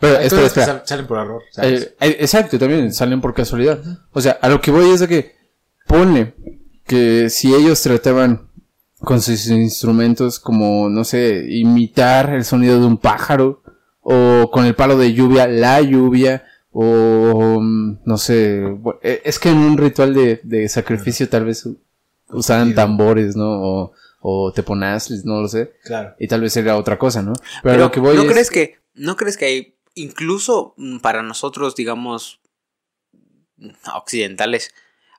Pero, 0.00 0.18
hay 0.18 0.24
espera, 0.26 0.42
cosas 0.42 0.52
que 0.54 0.60
espera. 0.60 0.66
sal- 0.78 0.82
salen 0.84 1.06
por 1.06 1.18
error. 1.18 1.42
¿sabes? 1.52 1.82
Eh, 1.82 1.96
eh, 2.00 2.16
exacto, 2.20 2.58
también 2.58 2.92
salen 2.92 3.20
por 3.20 3.34
casualidad. 3.34 3.78
O 4.12 4.20
sea, 4.20 4.38
a 4.40 4.48
lo 4.48 4.60
que 4.60 4.70
voy 4.70 4.90
es 4.90 5.00
de 5.00 5.08
que 5.08 5.36
pone 5.86 6.34
que 6.86 7.30
si 7.30 7.54
ellos 7.54 7.80
trataban 7.82 8.48
con 9.00 9.22
sus 9.22 9.46
instrumentos 9.46 10.40
como, 10.40 10.88
no 10.90 11.04
sé, 11.04 11.46
imitar 11.48 12.30
el 12.34 12.44
sonido 12.44 12.80
de 12.80 12.86
un 12.86 12.98
pájaro, 12.98 13.62
o 14.00 14.50
con 14.50 14.64
el 14.64 14.74
palo 14.74 14.96
de 14.98 15.12
lluvia, 15.12 15.46
la 15.46 15.80
lluvia, 15.82 16.42
o 16.80 17.60
mm, 17.60 18.02
no 18.04 18.16
sé, 18.18 18.62
eh, 19.02 19.20
es 19.24 19.40
que 19.40 19.48
en 19.48 19.58
un 19.58 19.76
ritual 19.76 20.14
de, 20.14 20.40
de 20.44 20.68
sacrificio 20.68 21.28
tal 21.28 21.44
vez 21.44 21.68
usaban 22.28 22.72
tambores, 22.72 23.34
¿no? 23.34 23.48
O, 23.50 23.92
o 24.20 24.52
teponazles, 24.52 25.24
no 25.24 25.40
lo 25.40 25.48
sé. 25.48 25.72
claro. 25.82 26.14
Y 26.20 26.28
tal 26.28 26.40
vez 26.40 26.56
era 26.56 26.76
otra 26.76 26.96
cosa, 26.96 27.20
¿no? 27.20 27.32
Pero 27.64 27.78
lo 27.78 27.90
que 27.90 27.98
voy 27.98 28.14
¿no 28.14 28.22
es... 28.22 28.30
crees 28.30 28.50
que 28.50 28.78
no 28.94 29.16
crees 29.16 29.36
que 29.36 29.44
hay 29.46 29.74
incluso 29.96 30.74
mm, 30.76 30.98
para 30.98 31.24
nosotros, 31.24 31.74
digamos 31.74 32.40
mm, 33.56 33.70
occidentales, 33.96 34.72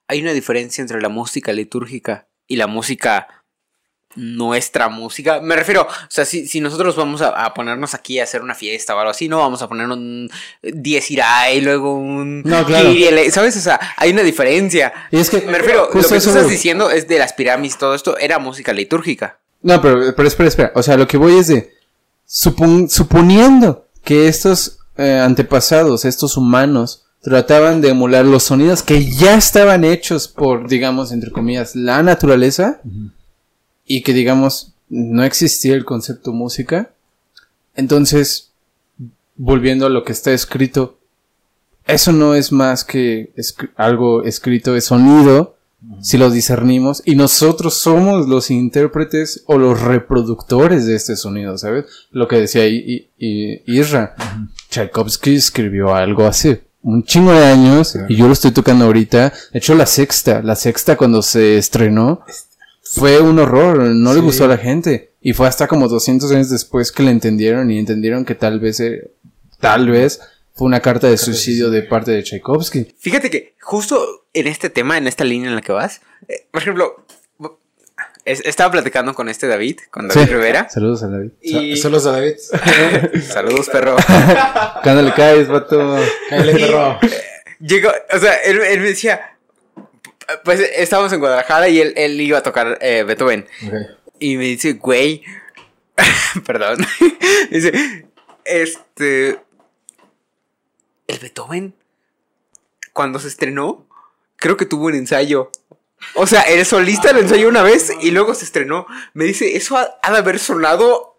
hay 0.07 0.21
una 0.21 0.31
diferencia 0.31 0.81
entre 0.81 1.01
la 1.01 1.09
música 1.09 1.51
litúrgica 1.51 2.29
y 2.47 2.55
la 2.55 2.67
música 2.67 3.38
nuestra 4.15 4.89
música. 4.89 5.39
Me 5.41 5.55
refiero, 5.55 5.83
o 5.83 5.87
sea, 6.09 6.25
si, 6.25 6.47
si 6.47 6.59
nosotros 6.61 6.95
vamos 6.95 7.21
a, 7.21 7.29
a 7.29 7.53
ponernos 7.53 7.93
aquí 7.93 8.19
a 8.19 8.23
hacer 8.23 8.41
una 8.41 8.55
fiesta 8.55 8.95
o 8.95 8.99
algo 8.99 9.11
así, 9.11 9.29
no 9.29 9.37
vamos 9.37 9.61
a 9.61 9.69
poner 9.69 9.87
un 9.87 10.29
10 10.63 11.11
ira 11.11 11.51
y 11.51 11.61
luego 11.61 11.93
un 11.95 12.41
No, 12.43 12.65
claro. 12.65 12.89
¿sabes? 13.31 13.55
O 13.57 13.61
sea, 13.61 13.79
hay 13.97 14.11
una 14.11 14.23
diferencia. 14.23 14.91
Y 15.11 15.19
es 15.19 15.29
que 15.29 15.41
Me 15.41 15.57
refiero, 15.57 15.89
lo 15.93 16.01
que 16.01 16.07
tú 16.07 16.15
estás 16.15 16.49
diciendo 16.49 16.89
es 16.89 17.07
de 17.07 17.19
las 17.19 17.33
pirámides, 17.33 17.77
todo 17.77 17.93
esto 17.95 18.17
era 18.17 18.39
música 18.39 18.73
litúrgica. 18.73 19.39
No, 19.61 19.81
pero, 19.81 20.15
pero 20.15 20.27
espera, 20.27 20.49
espera. 20.49 20.71
O 20.75 20.81
sea, 20.83 20.95
lo 20.97 21.07
que 21.07 21.17
voy 21.17 21.37
es 21.37 21.47
de. 21.47 21.73
supon- 22.27 22.87
suponiendo 22.89 23.87
que 24.03 24.27
estos 24.27 24.79
eh, 24.97 25.19
antepasados, 25.23 26.05
estos 26.05 26.37
humanos, 26.37 27.05
trataban 27.21 27.81
de 27.81 27.89
emular 27.89 28.25
los 28.25 28.43
sonidos 28.43 28.81
que 28.83 29.05
ya 29.11 29.35
estaban 29.35 29.83
hechos 29.83 30.27
por, 30.29 30.67
digamos, 30.69 31.11
entre 31.11 31.31
comillas, 31.31 31.75
la 31.75 32.01
naturaleza. 32.03 32.79
Y 33.91 34.03
que, 34.03 34.13
digamos, 34.13 34.73
no 34.87 35.23
existía 35.23 35.73
el 35.73 35.83
concepto 35.83 36.31
música. 36.31 36.91
Entonces, 37.75 38.51
volviendo 39.35 39.87
a 39.87 39.89
lo 39.89 40.03
que 40.03 40.11
está 40.11 40.31
escrito, 40.31 40.97
eso 41.87 42.11
no 42.11 42.35
es 42.35 42.51
más 42.51 42.83
que 42.83 43.31
algo 43.75 44.23
escrito, 44.23 44.75
es 44.75 44.85
sonido 44.85 45.55
si 46.01 46.17
lo 46.17 46.29
discernimos, 46.29 47.01
y 47.05 47.15
nosotros 47.15 47.75
somos 47.75 48.27
los 48.27 48.51
intérpretes 48.51 49.43
o 49.47 49.57
los 49.57 49.81
reproductores 49.81 50.85
de 50.85 50.95
este 50.95 51.15
sonido, 51.15 51.57
¿sabes? 51.57 51.85
Lo 52.11 52.27
que 52.27 52.35
decía 52.35 52.67
I- 52.67 53.07
I- 53.17 53.25
I- 53.25 53.79
Isra. 53.79 54.13
Tchaikovsky 54.69 55.35
escribió 55.35 55.95
algo 55.95 56.27
hace 56.27 56.63
un 56.83 57.03
chingo 57.05 57.31
de 57.31 57.45
años, 57.45 57.97
y 58.09 58.15
yo 58.17 58.27
lo 58.27 58.33
estoy 58.33 58.51
tocando 58.51 58.85
ahorita. 58.85 59.33
De 59.53 59.59
hecho, 59.59 59.73
la 59.73 59.85
sexta, 59.85 60.43
la 60.43 60.55
sexta 60.57 60.97
cuando 60.97 61.21
se 61.21 61.57
estrenó, 61.57 62.21
fue 62.93 63.19
un 63.19 63.39
horror, 63.39 63.79
no 63.79 64.13
le 64.13 64.19
gustó 64.21 64.45
a 64.45 64.47
la 64.47 64.57
gente. 64.57 65.13
Y 65.21 65.33
fue 65.33 65.47
hasta 65.47 65.67
como 65.67 65.87
200 65.87 66.31
años 66.31 66.49
después 66.49 66.91
que 66.91 67.03
le 67.03 67.11
entendieron 67.11 67.69
y 67.71 67.77
entendieron 67.79 68.23
que 68.25 68.35
tal 68.35 68.59
vez, 68.59 68.79
eh, 68.79 69.11
tal 69.59 69.89
vez 69.89 70.21
fue 70.53 70.65
una 70.67 70.79
carta 70.79 71.07
de 71.07 71.17
suicidio 71.17 71.69
de 71.69 71.81
parte 71.83 72.11
de 72.11 72.23
Tchaikovsky. 72.23 72.95
Fíjate 72.97 73.29
que 73.29 73.55
justo 73.61 74.25
en 74.33 74.47
este 74.47 74.69
tema, 74.69 74.97
en 74.97 75.07
esta 75.07 75.23
línea 75.23 75.49
en 75.49 75.55
la 75.55 75.61
que 75.61 75.71
vas, 75.73 76.01
eh, 76.27 76.47
por 76.51 76.61
ejemplo, 76.61 77.05
es- 78.25 78.41
estaba 78.45 78.71
platicando 78.71 79.13
con 79.13 79.27
este 79.29 79.47
David, 79.47 79.79
con 79.91 80.07
David 80.07 80.21
Sí. 80.27 80.33
Rivera. 80.33 80.69
Saludos 80.69 81.03
a 81.03 81.07
David. 81.07 81.31
Y... 81.41 81.75
Solo 81.77 81.97
a 81.97 82.01
David. 82.01 82.33
Saludos, 83.27 83.69
perro. 83.69 83.95
Cuando 84.83 85.01
le 85.01 85.13
caes, 85.13 85.47
vato. 85.47 85.97
Perro. 86.29 86.99
Llegó, 87.59 87.89
o 88.13 88.19
sea, 88.19 88.35
él, 88.45 88.59
él 88.61 88.79
me 88.81 88.87
decía, 88.87 89.19
pues 90.43 90.59
estábamos 90.75 91.11
en 91.13 91.19
Guadalajara 91.19 91.69
y 91.69 91.79
él, 91.79 91.93
él 91.95 92.19
iba 92.21 92.37
a 92.37 92.43
tocar 92.43 92.77
eh, 92.81 93.03
Beethoven. 93.03 93.47
Y 94.19 94.37
me 94.37 94.45
dice, 94.45 94.73
güey, 94.73 95.23
perdón, 96.45 96.85
dice, 97.51 98.05
este, 98.45 99.39
el 101.07 101.19
Beethoven, 101.19 101.73
cuando 102.93 103.19
se 103.19 103.27
estrenó, 103.27 103.87
creo 104.35 104.57
que 104.57 104.65
tuvo 104.65 104.87
un 104.87 104.95
ensayo. 104.95 105.51
O 106.15 106.27
sea, 106.27 106.41
el 106.43 106.65
solista 106.65 107.11
lo 107.11 107.19
ensayó 107.19 107.49
una 107.49 107.63
vez 107.63 107.91
y 108.01 108.11
luego 108.11 108.33
se 108.33 108.45
estrenó. 108.45 108.85
Me 109.13 109.25
dice, 109.25 109.57
eso 109.57 109.77
ha, 109.77 109.99
ha 110.01 110.11
de 110.11 110.17
haber 110.17 110.39
sonado 110.39 111.18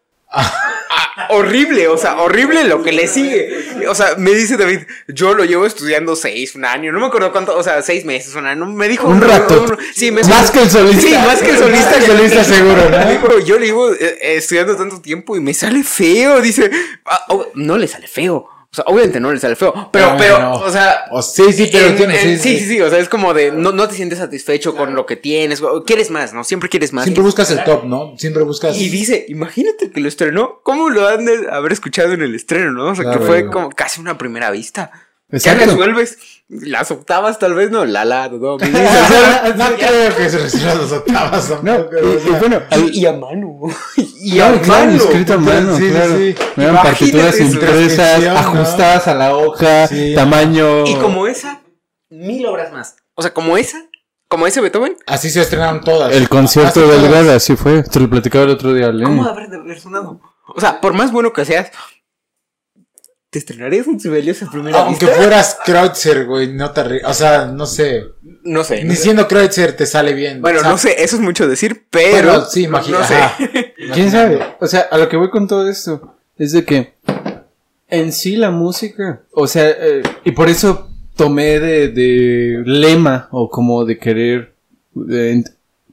horrible, 1.30 1.88
o 1.88 1.96
sea, 1.96 2.20
horrible 2.20 2.64
lo 2.64 2.82
que 2.82 2.92
le 2.92 3.06
sigue. 3.08 3.86
O 3.88 3.94
sea, 3.94 4.14
me 4.16 4.32
dice 4.32 4.56
David, 4.56 4.80
yo 5.08 5.34
lo 5.34 5.44
llevo 5.44 5.66
estudiando 5.66 6.16
seis, 6.16 6.54
un 6.54 6.64
año, 6.64 6.92
no 6.92 7.00
me 7.00 7.06
acuerdo 7.06 7.32
cuánto, 7.32 7.56
o 7.56 7.62
sea, 7.62 7.82
seis 7.82 8.04
meses, 8.04 8.34
un 8.34 8.46
año, 8.46 8.66
me 8.66 8.88
dijo 8.88 9.06
Un 9.06 9.20
rato. 9.20 9.76
sí, 9.94 10.10
me 10.10 10.22
Más 10.22 10.50
que 10.50 10.62
el 10.62 10.70
solista. 10.70 11.02
Sí, 11.02 11.14
más 11.14 11.42
que 11.42 11.50
el 11.50 11.58
solista. 11.58 11.96
El 11.96 12.06
solista 12.06 12.44
seguro, 12.44 12.90
¿no? 12.90 13.38
Yo 13.40 13.58
le 13.58 13.66
llevo 13.66 13.92
eh, 13.92 14.36
estudiando 14.36 14.76
tanto 14.76 15.00
tiempo 15.00 15.36
y 15.36 15.40
me 15.40 15.54
sale 15.54 15.82
feo, 15.82 16.40
dice, 16.40 16.70
ah, 17.06 17.24
oh, 17.28 17.46
no 17.54 17.76
le 17.76 17.88
sale 17.88 18.06
feo. 18.06 18.48
O 18.72 18.76
sea, 18.76 18.84
obviamente 18.86 19.18
no 19.18 19.32
le 19.32 19.40
sale 19.40 19.56
feo, 19.56 19.88
pero, 19.92 20.14
pero, 20.16 20.38
no. 20.38 20.52
o 20.54 20.70
sea, 20.70 21.06
O 21.10 21.22
sí, 21.22 21.52
sí, 21.52 21.68
pero 21.72 21.86
en- 21.88 21.96
tiene, 21.96 22.14
en- 22.22 22.38
sí, 22.38 22.56
sí, 22.56 22.58
sí, 22.60 22.66
sí, 22.68 22.80
o 22.80 22.88
sea, 22.88 23.00
es 23.00 23.08
como 23.08 23.34
de 23.34 23.50
no, 23.50 23.72
no 23.72 23.88
te 23.88 23.96
sientes 23.96 24.18
satisfecho 24.20 24.76
con 24.76 24.94
lo 24.94 25.06
que 25.06 25.16
tienes, 25.16 25.60
quieres 25.84 26.10
más, 26.10 26.32
¿no? 26.32 26.44
Siempre 26.44 26.68
quieres 26.68 26.92
más. 26.92 27.02
Siempre 27.02 27.24
buscas 27.24 27.50
el 27.50 27.64
top, 27.64 27.82
¿no? 27.84 28.14
Siempre 28.16 28.44
buscas. 28.44 28.76
Y 28.78 28.88
dice, 28.88 29.26
imagínate 29.28 29.90
que 29.90 30.00
lo 30.00 30.06
estrenó, 30.06 30.60
¿cómo 30.62 30.88
lo 30.88 31.08
han 31.08 31.24
de 31.24 31.48
haber 31.50 31.72
escuchado 31.72 32.12
en 32.12 32.22
el 32.22 32.32
estreno, 32.36 32.70
no? 32.70 32.84
O 32.90 32.94
sea, 32.94 33.02
Claro, 33.04 33.18
que 33.20 33.26
fue 33.26 33.46
como 33.50 33.70
casi 33.70 34.00
una 34.00 34.16
primera 34.16 34.52
vista. 34.52 34.92
Ya 35.32 35.36
Exacto. 35.38 35.64
resuelves 35.66 36.18
las 36.50 36.90
octavas, 36.90 37.38
tal 37.38 37.54
vez, 37.54 37.70
¿no? 37.70 37.84
La, 37.84 38.04
la, 38.04 38.28
do, 38.28 38.58
mi, 38.58 38.66
mi, 38.66 38.72
no 38.72 39.64
creo 39.76 40.16
que 40.16 40.28
se 40.28 40.38
resuelvan 40.38 40.78
las 40.78 40.92
octavas. 40.92 41.50
No, 41.62 41.76
tampoco, 41.76 41.96
y, 42.16 42.20
sea. 42.20 42.38
bueno, 42.40 42.60
y 42.92 43.06
a 43.06 43.12
mano. 43.12 43.60
Y 44.22 44.38
a 44.40 44.60
claro, 44.60 44.86
mano. 44.86 44.96
escrito 45.02 45.34
a 45.34 45.38
mano, 45.38 45.76
Sí, 45.76 45.88
claro. 45.90 46.16
sí. 46.18 46.34
Eran 46.56 46.76
partituras 46.76 47.40
impresas, 47.40 48.24
ajustadas 48.26 49.08
a 49.08 49.14
la 49.14 49.36
hoja, 49.36 49.86
Sí. 49.86 50.12
tamaño. 50.14 50.84
Y 50.86 50.94
como 50.96 51.26
esa, 51.26 51.62
mil 52.10 52.44
obras 52.46 52.72
más. 52.72 52.96
O 53.14 53.22
sea, 53.22 53.32
como 53.32 53.56
esa, 53.56 53.78
como 54.28 54.46
ese 54.46 54.60
Beethoven, 54.60 54.96
Así 55.06 55.30
se 55.30 55.40
estrenaron 55.42 55.82
todas. 55.82 56.12
El 56.12 56.28
concierto 56.28 56.80
del 56.80 57.00
todas. 57.00 57.12
Gala, 57.12 57.34
así 57.36 57.54
fue. 57.56 57.82
Te 57.84 58.00
lo 58.00 58.10
platicaba 58.10 58.44
el 58.44 58.50
otro 58.50 58.74
día. 58.74 58.90
¿cómo 59.04 59.24
haber 59.24 59.48
de 59.48 59.56
haber 59.56 59.80
sonado? 59.80 60.20
O 60.54 60.60
sea, 60.60 60.80
por 60.80 60.94
más 60.94 61.12
bueno 61.12 61.32
que 61.32 61.44
seas, 61.44 61.70
¿te 63.30 63.38
estrenarías 63.38 63.86
un 63.86 63.98
Sibelius 64.00 64.42
en 64.42 64.48
primera 64.50 64.80
Aunque 64.80 65.06
vista? 65.06 65.20
fueras 65.20 65.58
Kreutzer, 65.64 66.26
güey, 66.26 66.52
no 66.52 66.70
te 66.72 66.80
arri- 66.82 67.02
O 67.04 67.14
sea, 67.14 67.46
no 67.46 67.64
sé. 67.66 68.04
No 68.42 68.64
sé. 68.64 68.84
Ni 68.84 68.96
siendo 68.96 69.26
Kreutzer 69.28 69.72
te 69.76 69.86
sale 69.86 70.12
bien. 70.14 70.40
Bueno, 70.42 70.62
no 70.62 70.76
sé, 70.78 71.02
eso 71.02 71.16
es 71.16 71.22
mucho 71.22 71.46
decir, 71.48 71.84
pero. 71.90 72.28
Bueno, 72.30 72.44
sí, 72.44 72.64
imagina. 72.64 72.98
No 72.98 73.04
sé. 73.06 73.74
¿Quién 73.94 74.10
sabe? 74.10 74.40
O 74.60 74.66
sea, 74.66 74.80
a 74.90 74.98
lo 74.98 75.08
que 75.08 75.16
voy 75.16 75.30
con 75.30 75.46
todo 75.48 75.68
esto 75.68 76.16
es 76.36 76.52
de 76.52 76.64
que 76.64 76.94
en 77.88 78.12
sí 78.12 78.36
la 78.36 78.50
música, 78.50 79.22
o 79.32 79.46
sea, 79.46 79.68
eh, 79.68 80.02
y 80.24 80.30
por 80.32 80.48
eso 80.48 80.88
tomé 81.16 81.58
de, 81.60 81.88
de 81.88 82.62
lema 82.64 83.28
o 83.32 83.50
como 83.50 83.84
de 83.84 83.98
querer, 83.98 84.54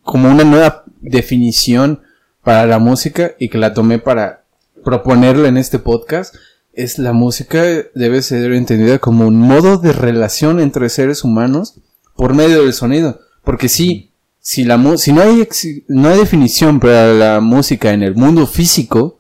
como 0.04 0.30
una 0.30 0.44
nueva 0.44 0.84
definición 1.02 2.02
para 2.44 2.66
la 2.66 2.80
música 2.80 3.34
y 3.40 3.50
que 3.50 3.58
la 3.58 3.74
tomé 3.74 4.00
para 4.00 4.44
proponerla 4.84 5.48
en 5.50 5.58
este 5.58 5.80
podcast, 5.80 6.36
es 6.78 7.00
la 7.00 7.12
música 7.12 7.64
debe 7.96 8.22
ser 8.22 8.54
entendida 8.54 9.00
como 9.00 9.28
un 9.28 9.40
modo 9.40 9.80
de 9.80 9.92
relación 9.92 10.60
entre 10.60 10.90
seres 10.90 11.24
humanos 11.24 11.74
por 12.16 12.36
medio 12.36 12.62
del 12.62 12.72
sonido. 12.72 13.20
Porque 13.44 13.68
sí, 13.68 14.14
si, 14.40 14.64
la 14.64 14.78
si 14.98 15.12
no, 15.12 15.24
hay 15.24 15.48
no 15.88 16.10
hay 16.10 16.20
definición 16.20 16.80
para 16.80 17.14
la 17.14 17.40
música 17.42 17.94
en 17.94 18.04
el 18.04 18.14
mundo 18.14 18.46
físico, 18.46 19.18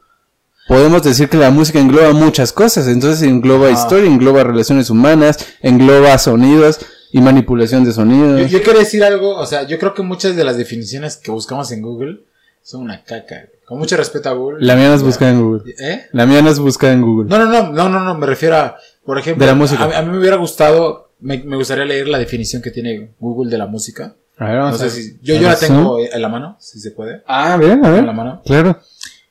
podemos 0.67 1.01
decir 1.01 1.29
que 1.29 1.37
la 1.37 1.49
música 1.49 1.79
engloba 1.79 2.13
muchas 2.13 2.53
cosas. 2.53 2.87
Entonces 2.87 3.27
engloba 3.27 3.69
Ah. 3.69 3.71
historia, 3.71 4.07
engloba 4.07 4.43
relaciones 4.43 4.91
humanas, 4.91 5.39
engloba 5.61 6.15
sonidos 6.19 6.79
y 7.11 7.21
manipulación 7.21 7.83
de 7.83 7.91
sonidos. 7.91 8.39
Yo, 8.39 8.59
yo 8.59 8.63
quiero 8.63 8.77
decir 8.77 9.03
algo, 9.03 9.35
o 9.35 9.45
sea, 9.47 9.65
yo 9.65 9.79
creo 9.79 9.95
que 9.95 10.03
muchas 10.03 10.35
de 10.35 10.43
las 10.43 10.57
definiciones 10.57 11.17
que 11.17 11.31
buscamos 11.31 11.71
en 11.71 11.81
Google 11.81 12.19
son 12.61 12.83
una 12.83 13.03
caca. 13.03 13.47
Con 13.67 13.79
mucho 13.79 13.97
respeto 13.97 14.29
a 14.29 14.31
Google. 14.31 14.65
La 14.65 14.77
mía 14.77 14.87
no 14.87 14.93
es 14.95 15.03
buscada 15.03 15.31
en 15.31 15.41
Google. 15.43 15.73
¿Eh? 15.77 16.05
La 16.13 16.25
mía 16.25 16.41
no 16.41 16.49
es 16.49 16.57
buscada 16.57 16.93
en 16.93 17.01
Google. 17.01 17.29
No, 17.29 17.37
no, 17.37 17.51
no, 17.51 17.73
no, 17.73 17.89
no, 17.89 17.99
no, 17.99 18.15
me 18.17 18.25
refiero 18.25 18.55
a, 18.55 18.77
por 19.05 19.19
ejemplo, 19.19 19.45
De 19.45 19.51
la 19.51 19.55
música. 19.57 19.83
A, 19.83 19.99
a 19.99 20.01
mí 20.03 20.09
me 20.11 20.19
hubiera 20.19 20.37
gustado, 20.37 21.11
me, 21.19 21.39
me 21.43 21.57
gustaría 21.57 21.83
leer 21.83 22.07
la 22.07 22.17
definición 22.17 22.61
que 22.61 22.71
tiene 22.71 23.11
Google 23.19 23.51
de 23.51 23.57
la 23.57 23.67
música. 23.67 24.15
A 24.37 24.45
ver, 24.45 24.57
vamos 24.59 24.79
No 24.79 24.89
sé 24.89 25.01
si, 25.01 25.17
yo, 25.21 25.35
yo 25.35 25.49
la 25.49 25.57
tengo 25.59 25.99
en 25.99 26.21
la 26.21 26.29
mano, 26.29 26.55
si 26.61 26.79
se 26.79 26.91
puede. 26.91 27.23
Ah, 27.27 27.55
a 27.55 27.57
ver, 27.57 27.71
a 27.71 27.73
En 27.73 27.81
la 27.81 27.89
ver. 27.89 28.03
mano. 28.05 28.41
Claro. 28.45 28.79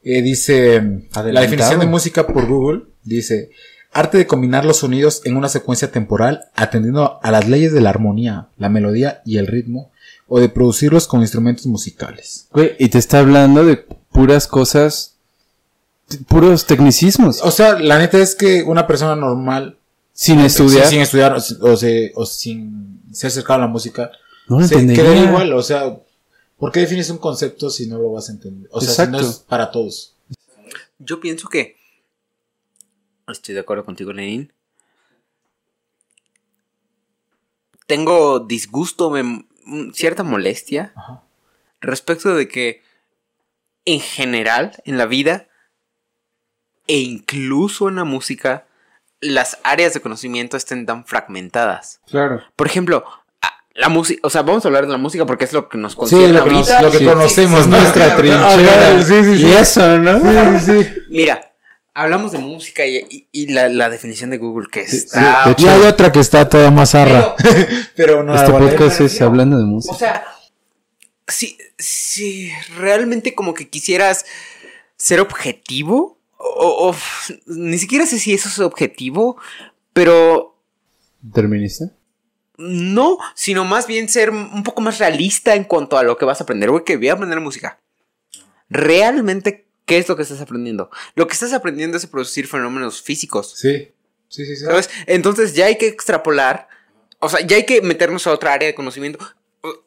Eh, 0.03 0.21
dice, 0.21 0.83
la 1.15 1.41
definición 1.41 1.81
de 1.81 1.87
música 1.87 2.27
por 2.27 2.47
Google 2.47 2.83
dice, 3.05 3.51
arte 3.91 4.19
de 4.19 4.27
combinar 4.27 4.67
los 4.67 4.77
sonidos 4.77 5.23
en 5.25 5.39
una 5.39 5.49
secuencia 5.49 5.91
temporal 5.91 6.45
atendiendo 6.55 7.19
a 7.23 7.31
las 7.31 7.49
leyes 7.49 7.73
de 7.73 7.81
la 7.81 7.89
armonía, 7.91 8.49
la 8.59 8.69
melodía 8.69 9.23
y 9.25 9.39
el 9.39 9.47
ritmo, 9.47 9.93
o 10.29 10.41
de 10.41 10.49
producirlos 10.49 11.07
con 11.07 11.23
instrumentos 11.23 11.67
musicales. 11.67 12.49
Güey, 12.53 12.77
y 12.79 12.89
te 12.89 12.99
está 12.99 13.21
hablando 13.21 13.65
de 13.65 13.87
puras 14.17 14.47
cosas, 14.49 15.17
puros 16.27 16.67
tecnicismos. 16.67 17.43
O 17.43 17.51
sea, 17.51 17.79
la 17.79 17.99
neta 17.99 18.19
es 18.19 18.35
que 18.35 18.63
una 18.63 18.87
persona 18.87 19.15
normal, 19.15 19.79
Sin 20.13 20.41
estudiar. 20.41 20.85
sin, 20.85 20.93
sin 20.93 21.01
estudiar 21.03 21.33
o, 21.35 21.37
o 21.73 21.77
se- 21.77 22.13
o 22.15 22.25
sin 22.27 23.03
ser 23.13 23.31
cercano 23.31 23.65
a 23.65 23.67
la 23.67 23.73
música, 23.73 24.11
no 24.49 24.61
lo 24.61 24.67
se 24.67 24.87
quedaría 24.87 25.25
igual. 25.25 25.53
O 25.53 25.63
sea, 25.63 25.99
¿por 26.57 26.73
qué 26.73 26.81
defines 26.81 27.11
un 27.11 27.19
concepto 27.19 27.69
si 27.71 27.87
no 27.87 27.99
lo 27.99 28.13
vas 28.13 28.29
a 28.29 28.33
entender? 28.33 28.69
O 28.73 28.81
sea, 28.81 29.05
si 29.07 29.11
no 29.13 29.21
es 29.21 29.37
para 29.41 29.71
todos. 29.71 30.15
Yo 30.99 31.21
pienso 31.21 31.49
que. 31.49 31.77
Estoy 33.29 33.55
de 33.55 33.61
acuerdo 33.61 33.85
contigo, 33.85 34.13
Lenin. 34.13 34.53
Tengo 37.87 38.41
disgusto, 38.41 39.11
me- 39.11 39.47
cierta 39.93 40.23
molestia 40.23 40.93
Ajá. 40.97 41.23
respecto 41.81 42.35
de 42.35 42.49
que 42.49 42.83
en 43.87 44.01
general 44.01 44.73
en 44.85 44.99
la 44.99 45.07
vida 45.07 45.47
e 46.87 46.99
incluso 46.99 47.89
en 47.89 47.97
la 47.97 48.05
música 48.05 48.67
las 49.21 49.59
áreas 49.65 49.95
de 49.95 50.01
conocimiento 50.01 50.57
estén 50.57 50.85
tan 50.87 51.05
fragmentadas. 51.07 52.01
Claro. 52.07 52.43
Por 52.55 52.67
ejemplo, 52.67 53.05
la 53.75 53.89
música, 53.89 54.21
o 54.23 54.31
sea, 54.31 54.43
vamos 54.43 54.65
a 54.65 54.69
hablar 54.69 54.87
de 54.87 54.93
la 54.93 54.99
música 54.99 55.25
porque 55.27 55.45
es 55.45 55.53
lo 55.53 55.69
que 55.69 55.79
nos 55.79 55.93
Sí, 55.93 55.99
concierne 55.99 56.33
lo 56.39 56.45
que, 56.45 56.51
nos- 56.51 56.71
ahorita. 56.71 56.83
lo 56.83 56.91
que 56.93 56.99
Sí. 56.99 57.05
conocemos, 57.05 57.67
¿no? 57.67 57.79
nuestra 57.81 58.17
trinchera. 58.17 59.03
sí, 59.03 59.25
sí, 59.25 59.37
sí. 59.39 59.47
Y 59.47 59.53
eso, 59.53 59.99
¿no? 59.99 60.21
Sí, 60.61 60.83
sí. 60.85 60.89
Mira, 61.11 61.53
hablamos 61.95 62.33
de 62.33 62.39
música 62.39 62.85
y, 62.87 62.97
y- 63.11 63.29
y 63.33 63.53
la, 63.53 63.69
la 63.69 63.89
definición 63.91 64.31
de 64.31 64.39
Google 64.39 64.69
que 64.71 64.87
Sí, 64.87 64.97
está... 64.99 65.43
sí, 65.45 65.49
de 65.49 65.53
hecho, 65.53 65.67
Y 65.67 65.69
hay 65.69 65.81
otra 65.89 66.13
que 66.13 66.21
está 66.21 66.49
toda 66.49 66.71
más 66.71 66.91
zarra. 66.93 67.35
Pero- 67.37 67.65
Pero 67.97 68.23
no 68.23 68.35
Este 68.35 68.51
podcast 68.53 69.01
es 69.01 69.21
hablando 69.23 69.57
de 69.57 69.65
O 69.65 69.67
música. 69.67 69.95
sea, 69.97 70.25
si, 71.29 71.59
si 71.79 72.51
realmente 72.77 73.35
como 73.35 73.55
que 73.55 73.69
quisieras 73.69 74.25
ser 74.97 75.21
objetivo, 75.21 76.19
o, 76.39 76.91
o- 76.91 76.97
ni 77.47 77.79
siquiera 77.79 78.07
sé 78.07 78.19
si 78.19 78.33
eso 78.35 78.49
es 78.49 78.59
objetivo, 78.61 79.37
pero 79.93 80.59
¿Terministe? 81.33 81.91
no, 82.59 83.19
sino 83.35 83.65
más 83.65 83.87
bien 83.87 84.09
ser 84.09 84.31
un 84.31 84.63
poco 84.63 84.81
más 84.81 84.99
realista 84.99 85.55
en 85.55 85.65
cuanto 85.65 85.99
a 85.99 86.03
lo 86.03 86.17
que 86.17 86.25
vas 86.25 86.41
a 86.41 86.45
aprender. 86.45 86.71
Güey, 86.71 86.85
que 86.85 86.97
voy 86.97 87.09
a 87.09 87.15
aprender 87.15 87.41
música. 87.41 87.79
Realmente, 88.69 89.67
¿qué 89.85 89.99
es 89.99 90.09
lo 90.09 90.17
que 90.17 90.23
estás 90.23 90.41
aprendiendo? 90.41 90.91
Lo 91.15 91.27
que 91.27 91.35
estás 91.35 91.53
aprendiendo 91.53 91.97
es 91.97 92.05
a 92.05 92.11
producir 92.11 92.47
fenómenos 92.47 93.03
físicos. 93.03 93.53
Sí. 93.57 93.89
Sí, 94.29 94.45
sí, 94.45 94.57
sí. 94.57 94.65
¿Sabes? 94.65 94.91
Entonces 95.07 95.55
ya 95.55 95.67
hay 95.67 95.79
que 95.79 95.87
extrapolar. 95.87 96.69
O 97.21 97.29
sea, 97.29 97.41
ya 97.47 97.57
hay 97.57 97.65
que 97.65 97.81
meternos 97.83 98.27
a 98.27 98.33
otra 98.33 98.53
área 98.55 98.67
de 98.67 98.75
conocimiento. 98.75 99.19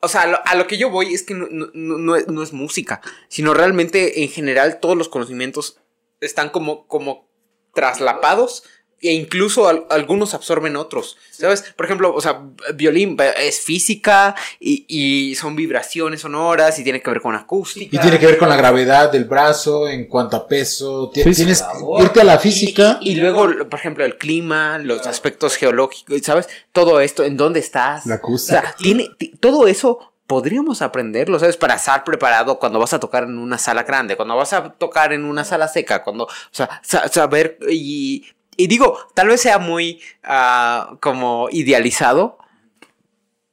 O, 0.01 0.07
sea, 0.07 0.21
a 0.23 0.55
lo, 0.55 0.67
que 0.67 0.77
yo 0.77 0.89
voy 0.89 1.13
es 1.13 1.23
que 1.23 1.34
no- 1.34 1.47
no- 1.51 1.69
no 1.73 2.15
es, 2.15 2.27
no 2.27 2.41
es 2.43 2.53
música, 2.53 3.01
sino 3.27 3.53
realmente 3.53 4.23
en 4.23 4.30
general 4.30 4.80
todos 4.80 4.97
los 4.97 5.09
conocimientos 5.09 5.77
están 6.21 6.49
como, 6.49 6.88
como 6.88 7.27
traslapados 7.73 8.63
e 9.02 9.14
incluso 9.14 9.68
al- 9.68 9.86
algunos 9.89 10.34
absorben 10.34 10.76
otros. 10.76 11.18
¿Sabes? 11.32 11.64
Por 11.78 11.86
ejemplo, 11.86 12.14
o 12.14 12.20
sea, 12.20 12.41
violín 12.76 13.16
es 13.38 13.62
física 13.62 14.36
y, 14.60 14.86
y 14.89 15.36
son 15.36 15.56
vibraciones 15.56 16.20
sonoras 16.22 16.78
y 16.80 16.84
tiene 16.84 17.02
que 17.02 17.10
ver 17.10 17.22
con 17.22 17.34
acústica. 17.34 17.95
Y 17.95 18.00
tiene 18.00 18.20
que 18.20 18.26
ver 18.26 18.38
con 18.38 18.50
la 18.50 18.58
gravedad 18.58 19.10
del 19.10 19.24
brazo 19.24 19.88
en 19.88 20.08
cuanto 20.08 20.36
a 20.36 20.47
peso. 20.47 21.12
Física. 21.14 21.34
Tienes 21.36 21.62
que 21.62 22.04
irte 22.04 22.22
a 22.22 22.24
la 22.26 22.39
física. 22.39 22.97
Y, 23.02 23.12
y 23.12 23.16
luego, 23.16 23.47
por 23.70 23.80
ejemplo, 23.80 24.04
el 24.04 24.18
clima, 24.18 24.80
los 24.80 25.08
aspectos 25.08 25.56
geológicos, 25.56 26.20
¿sabes? 26.24 26.50
Todo 26.74 27.00
esto, 27.00 27.24
en 27.24 27.38
dónde 27.38 27.62
estás. 27.62 28.06
La 28.06 28.16
O 28.16 28.18
acústica. 28.18 28.62
sea, 28.62 28.76
tiene, 28.78 29.10
ti- 29.18 29.32
todo 29.39 29.68
eso 29.68 30.14
podríamos 30.28 30.82
aprenderlo, 30.82 31.39
¿sabes? 31.39 31.56
Para 31.58 31.76
estar 31.76 32.04
preparado 32.04 32.60
cuando 32.60 32.78
vas 32.80 32.93
a 32.93 33.00
tocar 33.00 33.24
en 33.24 33.38
una 33.38 33.58
sala 33.58 33.84
grande, 33.84 34.16
cuando 34.18 34.36
vas 34.36 34.52
a 34.54 34.74
tocar 34.74 35.14
en 35.14 35.24
una 35.26 35.43
sala 35.45 35.68
seca, 35.70 36.04
cuando, 36.04 36.26
o 36.26 36.30
sea, 36.52 36.82
sa- 36.84 37.08
saber 37.08 37.58
y, 37.70 38.26
y 38.60 38.68
digo, 38.68 38.97
tal 39.14 39.30
vez 39.30 39.39
sea 39.41 39.57
muy 39.57 40.01
ah, 40.24 40.97
como 40.99 41.47
idealizado, 41.51 42.38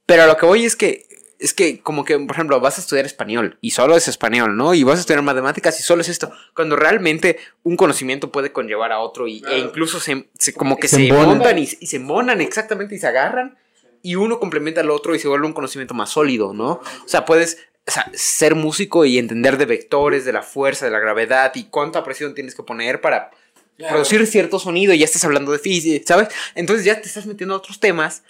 pero 0.05 0.25
a 0.25 0.27
lo 0.27 0.37
que 0.37 0.47
voy 0.47 0.65
es 0.65 0.75
que 0.77 1.07
es 1.39 1.53
que 1.53 1.81
como 1.81 2.05
que, 2.07 2.19
por 2.19 2.31
ejemplo, 2.33 2.59
vas 2.61 2.79
a 2.79 2.81
estudiar 2.81 3.05
español 3.05 3.59
y 3.61 3.73
solo 3.73 3.95
es 3.95 4.09
español, 4.09 4.57
¿no? 4.57 4.73
Y 4.73 4.85
vas 4.85 4.97
a 4.97 5.01
estudiar 5.01 5.23
matemáticas 5.23 5.79
y 5.79 5.83
solo 5.83 6.01
es 6.01 6.09
esto. 6.09 6.33
Cuando 6.55 6.77
realmente 6.77 7.39
un 7.63 7.77
conocimiento 7.77 8.33
puede 8.33 8.53
conllevar 8.53 8.91
a 8.91 9.01
otro 9.01 9.29
y, 9.29 9.45
e 9.49 9.59
incluso 9.59 10.01
se, 10.01 10.29
se- 10.39 10.55
como 10.55 10.79
que 10.79 10.89
Se 10.89 10.97
montan 11.27 11.59
y, 11.59 11.69
y 11.79 11.87
se 11.87 11.99
monan 11.99 12.41
exactamente 12.41 12.95
y 12.95 12.99
se 12.99 13.07
agarran 13.07 13.59
y 14.03 14.15
uno 14.17 14.41
complementa 14.41 14.81
al 14.81 14.91
otro 14.91 15.15
y 15.15 15.19
se 15.19 15.29
vuelve 15.29 15.47
un 15.47 15.53
conocimiento 15.53 15.93
más 15.95 16.11
sólido, 16.11 16.55
¿no? 16.55 16.81
O 17.05 17.09
sea, 17.09 17.25
puedes 17.27 17.59
o 17.87 17.91
sea, 17.91 18.11
ser 18.15 18.55
músico 18.55 19.05
y 19.05 19.19
entender 19.19 19.59
de 19.59 19.67
vectores, 19.67 20.25
de 20.25 20.33
la 20.33 20.43
fuerza, 20.43 20.87
de 20.87 20.91
la 20.91 21.01
gravedad 21.01 21.53
y 21.55 21.65
cuánta 21.65 22.03
presión 22.03 22.35
tienes 22.35 22.55
que 22.55 22.63
poner 22.63 23.01
para 23.03 23.31
producir 23.77 24.27
cierto 24.27 24.59
sonido 24.59 24.93
y 24.95 24.99
ya 24.99 25.05
estás 25.05 25.25
hablando 25.25 25.53
de 25.53 25.59
física, 25.59 26.05
¿sabes? 26.07 26.29
Entonces 26.55 26.85
ya 26.85 27.01
te 27.01 27.07
estás 27.09 27.27
metiendo 27.27 27.55
a 27.55 27.59
otros 27.59 27.79
temas 27.81 28.23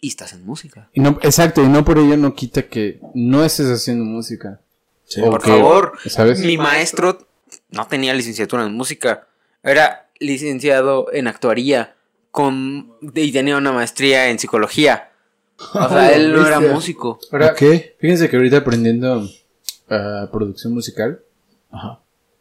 y 0.00 0.08
estás 0.08 0.32
en 0.32 0.44
música. 0.44 0.88
Y 0.92 1.00
no, 1.00 1.18
exacto, 1.22 1.62
y 1.62 1.66
no 1.68 1.84
por 1.84 1.98
ello 1.98 2.16
no 2.16 2.34
quita 2.34 2.62
que 2.68 3.00
no 3.14 3.44
estés 3.44 3.66
haciendo 3.68 4.04
música. 4.04 4.60
Sí. 5.04 5.20
Por 5.22 5.42
que- 5.42 5.48
favor, 5.50 5.92
¿Sabes? 6.06 6.40
mi 6.40 6.56
maestro 6.58 7.26
no 7.70 7.86
tenía 7.86 8.12
licenciatura 8.14 8.64
en 8.66 8.74
música, 8.74 9.26
era 9.62 10.10
licenciado 10.20 11.06
en 11.12 11.26
actuaría 11.28 11.94
con 12.30 12.92
y 13.14 13.32
tenía 13.32 13.56
una 13.56 13.72
maestría 13.72 14.28
en 14.28 14.38
psicología. 14.38 15.10
O 15.74 15.88
sea, 15.88 16.12
él 16.12 16.32
no 16.32 16.46
era 16.46 16.60
músico. 16.60 17.18
Ahora, 17.32 17.52
Ok. 17.52 17.62
fíjense 17.98 18.28
que 18.28 18.36
ahorita 18.36 18.58
aprendiendo 18.58 19.28
ah, 19.90 20.28
producción 20.30 20.72
musical 20.74 21.20
Ajá. 21.70 22.00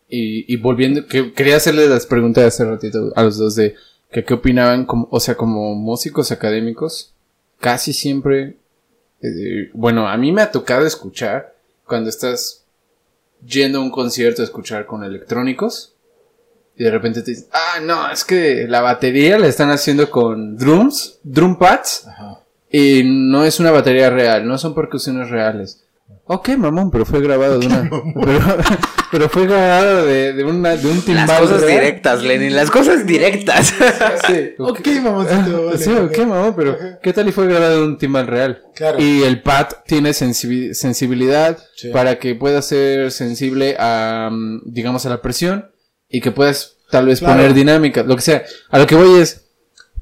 Y, 0.10 0.52
y 0.52 0.58
volviendo, 0.58 1.06
que 1.08 1.34
quería 1.34 1.58
hacerle 1.58 1.88
las 1.88 2.06
preguntas 2.06 2.44
de 2.44 2.48
hace 2.48 2.66
ratito 2.66 3.12
a 3.16 3.24
los 3.24 3.38
dos 3.38 3.56
de 3.56 3.76
que 4.12 4.24
qué 4.24 4.34
opinaban, 4.34 4.86
como, 4.86 5.08
o 5.12 5.20
sea, 5.20 5.36
como 5.36 5.76
músicos 5.76 6.32
académicos, 6.32 7.14
casi 7.60 7.94
siempre, 7.94 8.58
eh, 9.22 9.70
bueno, 9.74 10.08
a 10.08 10.16
mí 10.18 10.32
me 10.32 10.42
ha 10.42 10.52
tocado 10.52 10.86
escuchar 10.86 11.56
cuando 11.86 12.10
estás 12.10 12.64
yendo 13.46 13.80
a 13.80 13.82
un 13.82 13.92
concierto 13.92 14.42
a 14.42 14.46
escuchar 14.46 14.86
con 14.86 15.04
electrónicos 15.04 15.94
y 16.76 16.84
de 16.84 16.92
repente 16.92 17.22
te 17.22 17.32
dicen, 17.32 17.48
ah, 17.52 17.80
no, 17.82 18.10
es 18.12 18.24
que 18.24 18.68
la 18.68 18.82
batería 18.82 19.40
la 19.40 19.48
están 19.48 19.72
haciendo 19.72 20.10
con 20.10 20.58
drums, 20.58 21.20
drum 21.24 21.58
pads 21.58 22.08
Ajá. 22.08 22.40
y 22.72 23.02
no 23.04 23.44
es 23.44 23.60
una 23.60 23.72
batería 23.72 24.10
real, 24.10 24.48
no 24.48 24.58
son 24.58 24.76
percusiones 24.76 25.30
reales. 25.30 25.84
Ok, 26.30 26.50
mamón, 26.58 26.92
pero 26.92 27.06
fue 27.06 27.22
grabado 27.22 27.58
de 27.60 27.68
una. 27.68 27.90
Pero, 28.26 28.40
pero 29.10 29.30
fue 29.30 29.46
grabado 29.48 30.06
de, 30.06 30.34
de, 30.34 30.44
una, 30.44 30.76
de 30.76 30.86
un 30.90 31.02
timbal. 31.02 31.26
Las 31.28 31.40
cosas 31.40 31.66
directas, 31.66 32.22
Lenin, 32.24 32.54
las 32.54 32.70
cosas 32.70 33.06
directas. 33.08 33.74
Sí, 34.28 34.50
Ok, 34.58 34.86
mamoncito. 35.02 35.66
vale, 35.68 35.78
Sí, 35.78 35.90
ok, 35.92 36.18
mamón, 36.28 36.54
pero 36.58 36.78
¿qué 37.02 37.14
tal 37.14 37.30
y 37.30 37.32
fue 37.32 37.48
grabado 37.48 37.78
de 37.78 37.84
un 37.88 37.98
timbal 37.98 38.28
real? 38.28 38.62
Claro. 38.76 39.00
Y 39.02 39.24
el 39.24 39.42
pad 39.42 39.68
tiene 39.86 40.10
sensibi- 40.12 40.74
sensibilidad 40.74 41.58
Sí. 41.78 41.92
para 41.92 42.20
que 42.20 42.36
pueda 42.36 42.62
ser 42.62 43.12
sensible 43.12 43.78
a, 43.80 44.30
mm, 44.30 44.64
digamos, 44.66 45.06
a 45.06 45.10
la 45.10 45.22
presión 45.22 45.72
y 46.10 46.20
que 46.20 46.32
puedas 46.32 46.74
tal 46.92 47.06
vez 47.06 47.20
Claro. 47.20 47.36
poner 47.36 47.54
dinámica, 47.54 48.04
lo 48.04 48.18
que 48.18 48.22
sea. 48.22 48.44
A 48.70 48.80
lo 48.80 48.86
que 48.88 48.96
voy 48.96 49.22
es, 49.22 49.46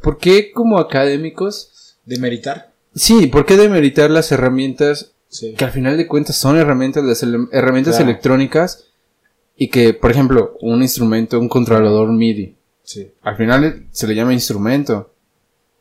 ¿por 0.01 0.17
qué 0.17 0.51
como 0.51 0.79
académicos, 0.79 1.97
De 2.05 2.17
meritar. 2.17 2.71
sí, 2.95 3.27
por 3.27 3.45
qué 3.45 3.57
demeritar 3.57 4.09
las 4.09 4.31
herramientas 4.31 5.11
Sí. 5.37 5.53
que 5.53 5.65
al 5.65 5.71
final 5.71 5.97
de 5.97 6.07
cuentas 6.07 6.35
son 6.37 6.57
herramientas, 6.57 7.03
las 7.03 7.21
herramientas 7.51 7.95
Claro. 7.97 8.09
electrónicas 8.11 8.85
y 9.57 9.69
que, 9.69 9.93
por 9.93 10.11
ejemplo, 10.11 10.57
un 10.61 10.81
instrumento, 10.81 11.39
un 11.39 11.49
controlador 11.49 12.11
MIDI, 12.11 12.55
Sí. 12.83 13.07
al 13.21 13.35
final 13.37 13.87
se 13.91 14.07
le 14.07 14.15
llama 14.15 14.33
instrumento. 14.33 15.11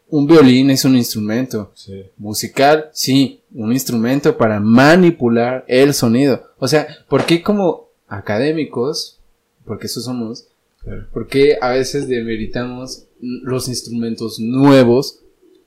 Un 0.08 0.26
violín 0.26 0.70
es 0.70 0.84
un 0.84 0.96
instrumento. 0.96 1.72
Sí. 1.74 2.04
Musical, 2.18 2.90
sí, 2.92 3.40
un 3.54 3.72
instrumento 3.72 4.36
para 4.36 4.60
manipular 4.60 5.64
el 5.66 5.92
sonido. 5.94 6.42
O 6.58 6.68
sea, 6.68 6.86
¿por 7.08 7.24
qué 7.26 7.42
como 7.42 7.88
académicos, 8.08 9.18
porque 9.64 9.86
eso 9.86 10.00
somos, 10.00 10.46
Claro. 10.82 11.06
por 11.12 11.26
qué 11.26 11.56
a 11.60 11.70
veces 11.70 12.08
demeritamos 12.08 13.04
los 13.20 13.68
instrumentos 13.68 14.38
nuevos 14.38 15.20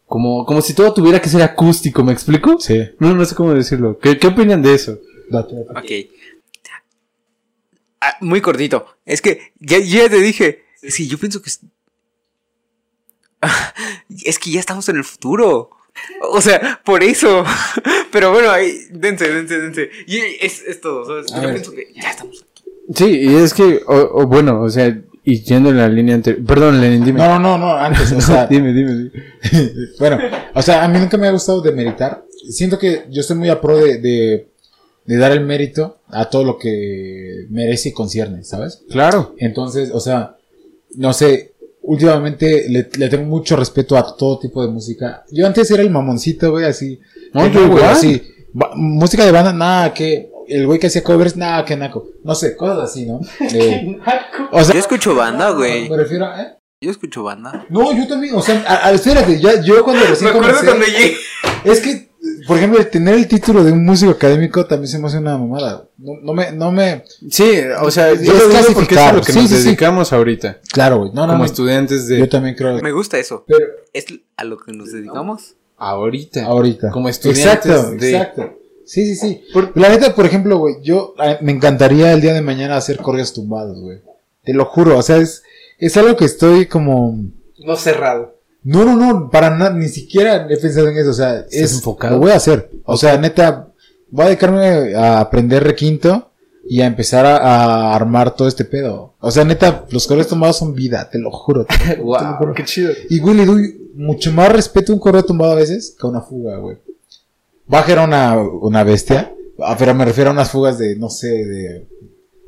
como, 0.08 0.45
como 0.45 0.62
si 0.62 0.74
todo 0.74 0.93
tuviera 0.93 1.22
que 1.22 1.30
ser 1.30 1.41
acústico, 1.41 2.03
¿me 2.03 2.14
explico? 2.14 2.60
Sí. 2.60 2.82
No, 2.99 3.14
no 3.14 3.26
sé 3.26 3.36
cómo 3.36 3.53
decirlo. 3.53 3.99
¿Qué, 3.99 4.18
qué 4.18 4.28
opinan 4.28 4.62
de 4.62 4.74
eso? 4.74 4.99
Date, 5.30 5.53
date. 5.55 6.08
ok. 6.08 6.12
Ah, 7.99 8.16
muy 8.22 8.39
cortito. 8.39 8.86
Es 9.05 9.22
que 9.22 9.51
ya, 9.60 9.80
ya 9.80 10.10
te 10.10 10.22
dije. 10.22 10.64
Sí, 10.82 11.08
yo 11.08 11.18
pienso 11.18 11.41
que 11.41 11.49
es. 11.49 11.60
Es 14.24 14.39
que 14.39 14.51
ya 14.51 14.62
estamos 14.62 14.88
en 14.88 14.95
el 14.95 15.03
futuro. 15.03 15.72
O 16.22 16.39
sea, 16.39 16.82
por 16.86 17.03
eso. 17.03 17.43
Pero 18.12 18.32
bueno, 18.32 18.49
ahí, 18.49 18.80
dense, 18.91 19.28
dense, 19.28 19.60
dense. 19.60 19.89
Y 20.05 20.20
es, 20.39 20.62
es 20.62 20.80
todo, 20.80 21.05
¿sabes? 21.05 21.26
Yo 21.30 21.41
ver. 21.41 21.53
pienso 21.53 21.72
que 21.72 21.91
ya 21.93 22.12
estamos 22.12 22.45
aquí. 22.49 22.64
Sí, 22.95 23.05
y 23.05 23.36
es 23.36 23.53
que, 23.53 23.82
o, 23.86 24.22
o 24.22 24.28
bueno, 24.28 24.62
o 24.62 24.70
sea, 24.70 24.97
y 25.30 25.43
yendo 25.43 25.71
en 25.71 25.78
la 25.78 25.89
línea 25.89 26.15
anterior. 26.15 26.45
Perdón, 26.45 26.80
Lenin, 26.80 27.03
dime. 27.03 27.19
No, 27.19 27.38
no, 27.38 27.57
no, 27.57 27.67
no, 27.67 27.75
antes, 27.78 28.11
o 28.13 28.21
sea, 28.30 28.47
dime, 28.47 28.71
dime, 28.71 28.93
dime. 28.95 29.11
bueno, 29.99 30.19
o 30.53 30.61
sea, 30.61 30.84
a 30.84 30.88
mí 30.88 30.97
nunca 30.99 31.17
me 31.17 31.28
ha 31.28 31.32
gustado 31.32 31.59
demeritar. 31.61 32.23
Siento 32.49 32.80
que 32.80 33.03
yo 33.09 33.19
estoy 33.19 33.36
muy 33.36 33.49
a 33.49 33.59
pro 33.59 33.75
de, 33.78 33.97
de, 33.97 34.47
de 35.05 35.17
dar 35.17 35.34
el 35.34 35.41
mérito 35.41 35.97
a 36.07 36.30
todo 36.30 36.45
lo 36.45 36.57
que 36.57 37.45
merece 37.49 37.89
y 37.89 37.91
concierne, 37.91 38.45
¿sabes? 38.45 38.84
Claro. 38.89 39.36
Entonces, 39.38 39.91
o 39.93 39.99
sea, 39.99 40.38
no 40.95 41.11
sé, 41.11 41.55
últimamente 41.82 42.69
le, 42.69 42.89
le 42.97 43.09
tengo 43.09 43.25
mucho 43.25 43.57
respeto 43.57 43.97
a 43.97 44.15
todo 44.15 44.39
tipo 44.39 44.65
de 44.65 44.71
música. 44.71 45.25
Yo 45.32 45.45
antes 45.45 45.69
era 45.71 45.84
el 45.84 45.89
mamoncito, 45.89 46.51
güey, 46.51 46.63
así. 46.63 46.99
No, 47.34 47.47
yo 47.47 47.67
güey, 47.67 47.80
igual. 47.80 47.91
así. 47.91 48.21
Ba- 48.53 48.71
música 48.75 49.25
de 49.25 49.32
banda, 49.34 49.51
nada, 49.51 49.93
que 49.93 50.32
el 50.50 50.66
güey 50.68 50.80
que 50.80 50.88
hacía 50.88 51.04
covers, 51.04 51.36
nada, 51.36 51.64
que 51.66 51.76
naco. 51.76 52.08
No 52.24 52.36
sé, 52.36 52.56
cosas 52.56 52.89
así, 52.89 53.06
¿no? 53.06 53.20
Eh, 53.54 53.98
o 54.52 54.64
sea, 54.64 54.74
Yo 54.74 54.80
escucho 54.80 55.16
banda, 55.16 55.52
güey. 55.52 55.89
me 55.89 55.98
refiero 55.98 56.26
a, 56.26 56.41
¿eh? 56.41 56.58
Yo 56.82 56.91
escucho 56.91 57.24
banda. 57.24 57.66
No, 57.70 57.91
yo 57.95 58.08
también, 58.08 58.36
o 58.36 58.41
sea, 58.41 58.64
a- 58.68 58.88
a- 58.88 58.91
espérate, 58.91 59.39
ya, 59.39 59.62
yo 59.62 59.84
cuando 59.84 60.06
recién 60.06 60.32
comencé, 60.32 60.66
llegué. 60.66 61.18
es 61.64 61.80
que, 61.82 62.08
por 62.48 62.58
ejemplo, 62.58 62.86
tener 62.86 63.16
el 63.16 63.28
título 63.28 63.64
de 63.64 63.72
un 63.72 63.84
músico 63.84 64.12
académico 64.12 64.64
también 64.68 64.88
se 64.88 65.00
me 65.00 65.08
hace 65.08 65.18
una 65.18 65.38
mamada. 65.39 65.88
No, 65.98 66.12
no 66.22 66.34
me, 66.34 66.52
no 66.52 66.72
me, 66.72 67.04
Sí, 67.32 67.62
o 67.82 67.89
sea, 67.89 68.12
Es 68.12 68.22
yo 68.22 68.34
lo 68.34 68.48
digo 68.48 68.74
porque 68.76 68.93
es 68.93 69.02
a 69.02 69.12
lo 69.14 69.22
que 69.24 69.32
Sí, 69.34 69.39
nos 69.41 69.50
sí, 69.50 69.58
sí. 69.58 69.64
dedicamos 69.64 70.14
ahorita. 70.14 70.60
claro, 70.72 71.00
güey, 71.00 71.12
no, 71.14 71.22
no, 71.22 71.28
como 71.34 71.39
no, 71.39 71.45
estudiantes 71.45 72.08
de 72.08 72.20
yo 72.20 72.30
también 72.30 72.54
creo. 72.56 72.80
Me 72.82 72.91
gusta 72.91 73.18
eso. 73.18 73.43
Pero, 73.48 73.66
¿Es 73.93 74.06
a 74.38 74.43
lo 74.43 74.58
que 74.58 74.72
nos 74.72 74.91
dedicamos? 74.91 75.56
ahorita. 75.78 76.45
ahorita. 76.45 76.91
Como 76.91 77.10
estudiantes 77.10 77.66
Exacto, 77.72 77.91
de- 77.95 78.10
exacto. 78.18 78.54
Sí, 78.88 79.05
sí, 79.05 79.15
sí. 79.15 79.43
La 79.75 79.89
neta, 79.89 80.15
por 80.15 80.25
ejemplo, 80.25 80.57
güey, 80.57 80.75
yo 80.81 81.13
eh, 81.23 81.38
me 81.41 81.51
encantaría 81.51 82.13
el 82.13 82.21
día 82.21 82.33
de 82.33 82.41
mañana 82.41 82.77
hacer 82.77 82.97
correos 82.97 83.33
tumbados, 83.33 83.79
güey. 83.79 83.99
Te 84.43 84.53
lo 84.53 84.65
juro, 84.65 84.97
o 84.97 85.01
sea, 85.03 85.17
es, 85.17 85.43
es 85.77 85.95
algo 85.97 86.15
que 86.15 86.25
estoy 86.25 86.65
como... 86.67 87.19
No 87.59 87.75
cerrado. 87.75 88.35
No, 88.63 88.85
no, 88.85 88.95
no, 88.95 89.29
para 89.29 89.49
nada, 89.49 89.71
ni 89.71 89.89
siquiera 89.89 90.47
he 90.49 90.57
pensado 90.57 90.88
en 90.89 90.97
eso, 90.97 91.09
o 91.11 91.13
sea, 91.13 91.45
es... 91.51 91.73
enfocado? 91.73 92.15
Lo 92.15 92.21
voy 92.21 92.31
a 92.31 92.35
hacer. 92.35 92.69
O 92.85 92.97
sea, 92.97 93.17
neta, 93.17 93.67
voy 94.09 94.23
a 94.23 94.27
dedicarme 94.29 94.95
a 94.95 95.19
aprender 95.19 95.63
requinto 95.63 96.31
y 96.69 96.81
a 96.81 96.85
empezar 96.85 97.25
a, 97.25 97.38
a 97.38 97.95
armar 97.95 98.35
todo 98.35 98.47
este 98.47 98.65
pedo. 98.65 99.13
O 99.19 99.31
sea, 99.31 99.43
neta, 99.43 99.85
los 99.89 100.07
correos 100.07 100.27
tumbados 100.27 100.57
son 100.57 100.73
vida, 100.73 101.09
te 101.09 101.19
lo 101.19 101.29
juro. 101.31 101.65
te- 101.65 101.77
te 101.95 101.97
lo 101.97 102.38
juro. 102.38 102.53
Qué 102.53 102.63
chido. 102.65 102.91
Y 103.09 103.19
güey, 103.19 103.35
le 103.35 103.45
doy 103.45 103.91
mucho 103.95 104.31
más 104.31 104.51
respeto 104.51 104.91
a 104.91 104.95
un 104.95 105.01
correo 105.01 105.23
tumbado 105.23 105.53
a 105.53 105.55
veces 105.55 105.95
que 105.99 106.05
a 106.07 106.09
una 106.09 106.21
fuga, 106.21 106.57
güey. 106.57 106.77
Baja 107.68 107.91
era 107.91 108.03
una, 108.03 108.38
una 108.38 108.84
bestia, 108.84 109.34
ah, 109.59 109.76
pero 109.78 109.93
me 109.93 110.05
refiero 110.05 110.30
a 110.30 110.34
unas 110.34 110.49
fugas 110.51 110.78
de, 110.78 110.95
no 110.95 111.09
sé, 111.09 111.28
de, 111.28 111.88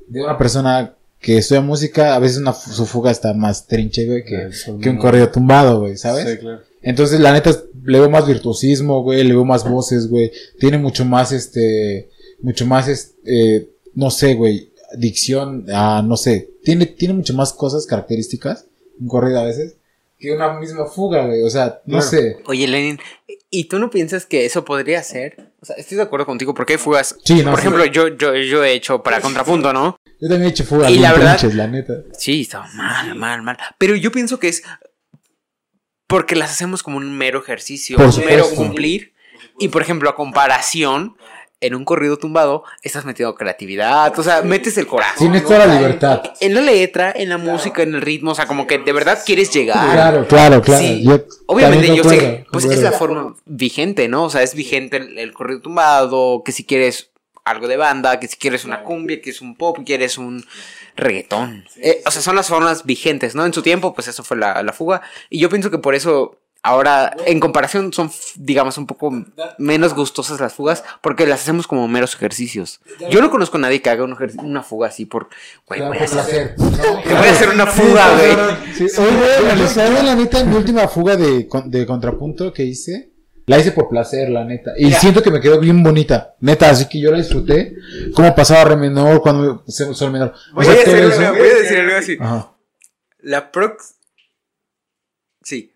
de 0.07 0.23
una 0.23 0.37
persona 0.37 0.95
que 1.19 1.37
estudia 1.37 1.61
música, 1.61 2.15
a 2.15 2.19
veces 2.19 2.37
una, 2.37 2.53
su 2.53 2.85
fuga 2.85 3.11
está 3.11 3.33
más 3.33 3.67
trinche, 3.67 4.05
güey, 4.05 4.23
que, 4.23 4.47
Eso 4.47 4.77
que 4.79 4.89
un 4.89 4.95
no. 4.95 5.01
correo 5.01 5.29
tumbado, 5.29 5.81
güey, 5.81 5.97
¿sabes? 5.97 6.27
Sí, 6.29 6.37
claro. 6.37 6.61
Entonces, 6.81 7.19
la 7.19 7.33
neta, 7.33 7.51
le 7.83 7.99
veo 7.99 8.09
más 8.09 8.25
virtuosismo, 8.25 9.03
güey, 9.03 9.23
le 9.25 9.33
veo 9.33 9.43
más 9.43 9.69
voces, 9.69 10.07
güey. 10.07 10.31
Tiene 10.59 10.77
mucho 10.77 11.03
más, 11.03 11.33
este, 11.33 12.09
mucho 12.41 12.65
más, 12.65 12.87
este, 12.87 13.69
no 13.95 14.11
sé, 14.11 14.35
güey, 14.35 14.71
dicción, 14.97 15.65
ah, 15.73 16.01
no 16.05 16.15
sé. 16.15 16.51
Tiene, 16.63 16.85
tiene 16.85 17.15
mucho 17.15 17.33
más 17.33 17.51
cosas, 17.51 17.85
características, 17.85 18.67
un 18.97 19.09
corrido 19.09 19.39
a 19.39 19.45
veces, 19.45 19.75
que 20.19 20.31
una 20.31 20.53
misma 20.59 20.85
fuga, 20.85 21.25
güey. 21.25 21.41
O 21.43 21.49
sea, 21.49 21.81
no 21.85 21.99
Claro. 21.99 22.01
sé. 22.11 22.37
Oye, 22.45 22.67
Lenin, 22.67 22.99
¿y 23.49 23.63
tú 23.65 23.79
no 23.79 23.89
piensas 23.89 24.25
que 24.25 24.45
eso 24.45 24.65
podría 24.65 25.01
ser? 25.01 25.53
O 25.61 25.65
sea, 25.65 25.75
estoy 25.77 25.97
de 25.97 26.03
acuerdo 26.03 26.25
contigo 26.25 26.53
porque 26.53 26.73
hay 26.73 26.79
fugas. 26.79 27.15
Sí, 27.23 27.41
no, 27.43 27.51
Por 27.51 27.59
sí. 27.61 27.65
ejemplo, 27.67 27.85
yo, 27.85 28.09
yo, 28.09 28.35
yo 28.35 28.63
he 28.63 28.73
hecho 28.73 29.01
para 29.01 29.21
contrapunto, 29.21 29.71
¿no? 29.73 29.95
Yo 30.21 30.27
también 30.27 30.43
he 30.43 30.47
hecho 30.49 30.65
fugas 30.65 30.91
Y 30.91 30.99
la 30.99 31.13
verdad- 31.13 31.37
trinches, 31.37 31.55
la 31.55 31.67
neta. 31.67 31.93
Sí, 32.17 32.41
estaba 32.41 32.67
mal, 32.73 33.15
mal, 33.15 33.41
mal. 33.41 33.57
Pero 33.77 33.95
yo 33.95 34.11
pienso 34.11 34.39
que 34.39 34.49
es 34.49 34.61
porque 36.07 36.35
las 36.35 36.51
hacemos 36.51 36.83
como 36.83 36.97
un 36.97 37.17
mero 37.17 37.39
ejercicio, 37.39 37.97
Por 37.97 38.07
un 38.07 38.25
mero 38.25 38.45
cumplir. 38.55 39.13
Y 39.59 39.67
por 39.69 39.81
ejemplo, 39.81 40.09
a 40.09 40.15
comparación, 40.15 41.15
en 41.61 41.75
un 41.75 41.83
corrido 41.85 42.17
tumbado, 42.17 42.63
estás 42.81 43.05
metiendo 43.05 43.35
creatividad, 43.35 44.17
o 44.17 44.23
sea, 44.23 44.41
metes 44.41 44.77
el 44.77 44.87
corazón. 44.87 45.17
Tienes 45.17 45.43
toda 45.43 45.65
la 45.65 45.75
libertad. 45.75 46.23
En 46.39 46.55
la 46.55 46.61
letra, 46.61 47.11
en 47.15 47.29
la 47.29 47.37
música, 47.37 47.83
en 47.83 47.95
el 47.95 48.01
ritmo, 48.01 48.31
o 48.31 48.35
sea, 48.35 48.47
como 48.47 48.65
que 48.65 48.77
de 48.77 48.93
verdad 48.93 49.19
quieres 49.25 49.51
llegar. 49.51 49.91
Claro, 49.91 50.27
claro, 50.27 50.61
claro. 50.61 50.81
Sí. 50.81 51.03
Yo 51.03 51.19
Obviamente 51.47 51.95
yo 51.95 52.03
sé, 52.03 52.45
pues 52.51 52.65
es 52.65 52.81
la 52.81 52.91
forma 52.91 53.35
vigente, 53.45 54.07
¿no? 54.07 54.25
O 54.25 54.29
sea, 54.29 54.43
es 54.43 54.55
vigente 54.55 54.97
el, 54.97 55.17
el 55.17 55.33
corrido 55.33 55.61
tumbado, 55.61 56.43
que 56.43 56.51
si 56.51 56.63
quieres 56.63 57.11
algo 57.43 57.67
de 57.67 57.77
banda, 57.77 58.19
que 58.19 58.27
si 58.27 58.37
quieres 58.37 58.65
una 58.65 58.83
cumbia, 58.83 59.21
que 59.21 59.31
es 59.31 59.41
un 59.41 59.55
pop, 59.55 59.79
quieres 59.85 60.17
un 60.17 60.45
reggaetón. 60.95 61.65
Eh, 61.77 62.01
o 62.05 62.11
sea, 62.11 62.21
son 62.21 62.35
las 62.35 62.47
formas 62.47 62.85
vigentes, 62.85 63.35
¿no? 63.35 63.45
En 63.45 63.53
su 63.53 63.61
tiempo, 63.61 63.93
pues 63.93 64.07
eso 64.07 64.23
fue 64.23 64.37
la, 64.37 64.61
la 64.63 64.73
fuga. 64.73 65.01
Y 65.29 65.39
yo 65.39 65.49
pienso 65.49 65.71
que 65.71 65.77
por 65.79 65.95
eso 65.95 66.37
ahora, 66.63 67.15
en 67.25 67.39
comparación, 67.39 67.93
son, 67.93 68.11
digamos, 68.35 68.77
un 68.77 68.85
poco 68.87 69.11
menos 69.57 69.93
gustosas 69.93 70.39
las 70.39 70.53
fugas, 70.53 70.83
porque 71.01 71.25
las 71.25 71.41
hacemos 71.41 71.67
como 71.67 71.87
meros 71.87 72.13
ejercicios. 72.15 72.79
Yo 73.09 73.21
no 73.21 73.29
conozco 73.31 73.57
a 73.57 73.61
nadie 73.61 73.81
que 73.81 73.89
haga 73.89 74.03
un 74.03 74.15
una 74.43 74.63
fuga 74.63 74.87
así 74.89 75.05
por, 75.05 75.29
güey, 75.65 75.81
voy 75.81 75.97
a 75.97 76.03
hacer, 76.03 76.55
placer. 76.55 76.55
voy 76.57 77.27
a 77.27 77.31
hacer 77.31 77.49
una 77.49 77.67
fuga, 77.67 78.15
güey. 78.17 78.75
Sí, 78.75 78.87
oye, 78.99 79.55
güey, 79.55 79.67
¿sabes 79.67 80.03
la 80.03 80.15
neta? 80.15 80.43
Mi 80.43 80.55
última 80.55 80.87
fuga 80.87 81.15
de, 81.15 81.47
de 81.65 81.85
contrapunto 81.85 82.51
que 82.53 82.63
hice, 82.63 83.13
la 83.45 83.57
hice 83.57 83.71
por 83.71 83.89
placer, 83.89 84.29
la 84.29 84.43
neta. 84.45 84.73
Y 84.77 84.91
siento 84.91 85.23
que 85.23 85.31
me 85.31 85.39
quedó 85.41 85.59
bien 85.59 85.81
bonita, 85.81 86.35
neta, 86.39 86.69
así 86.69 86.87
que 86.87 86.99
yo 87.01 87.11
la 87.11 87.17
disfruté. 87.17 87.75
Cómo 88.13 88.35
pasaba 88.35 88.63
re 88.65 88.75
menor, 88.75 89.21
cuando 89.21 89.63
se 89.67 89.91
sol 89.93 90.11
menor. 90.11 90.33
O 90.51 90.55
Voy 90.55 90.65
sea, 90.65 90.73
a, 90.73 90.83
todo 90.83 90.93
hacer, 90.93 91.03
eso- 91.23 91.33
voy 91.33 91.49
a 91.49 91.55
decir 91.55 91.77
algo 91.79 91.95
así. 91.97 92.17
Ajá. 92.19 92.51
La 93.21 93.51
prox... 93.51 93.95
Sí. 95.41 95.73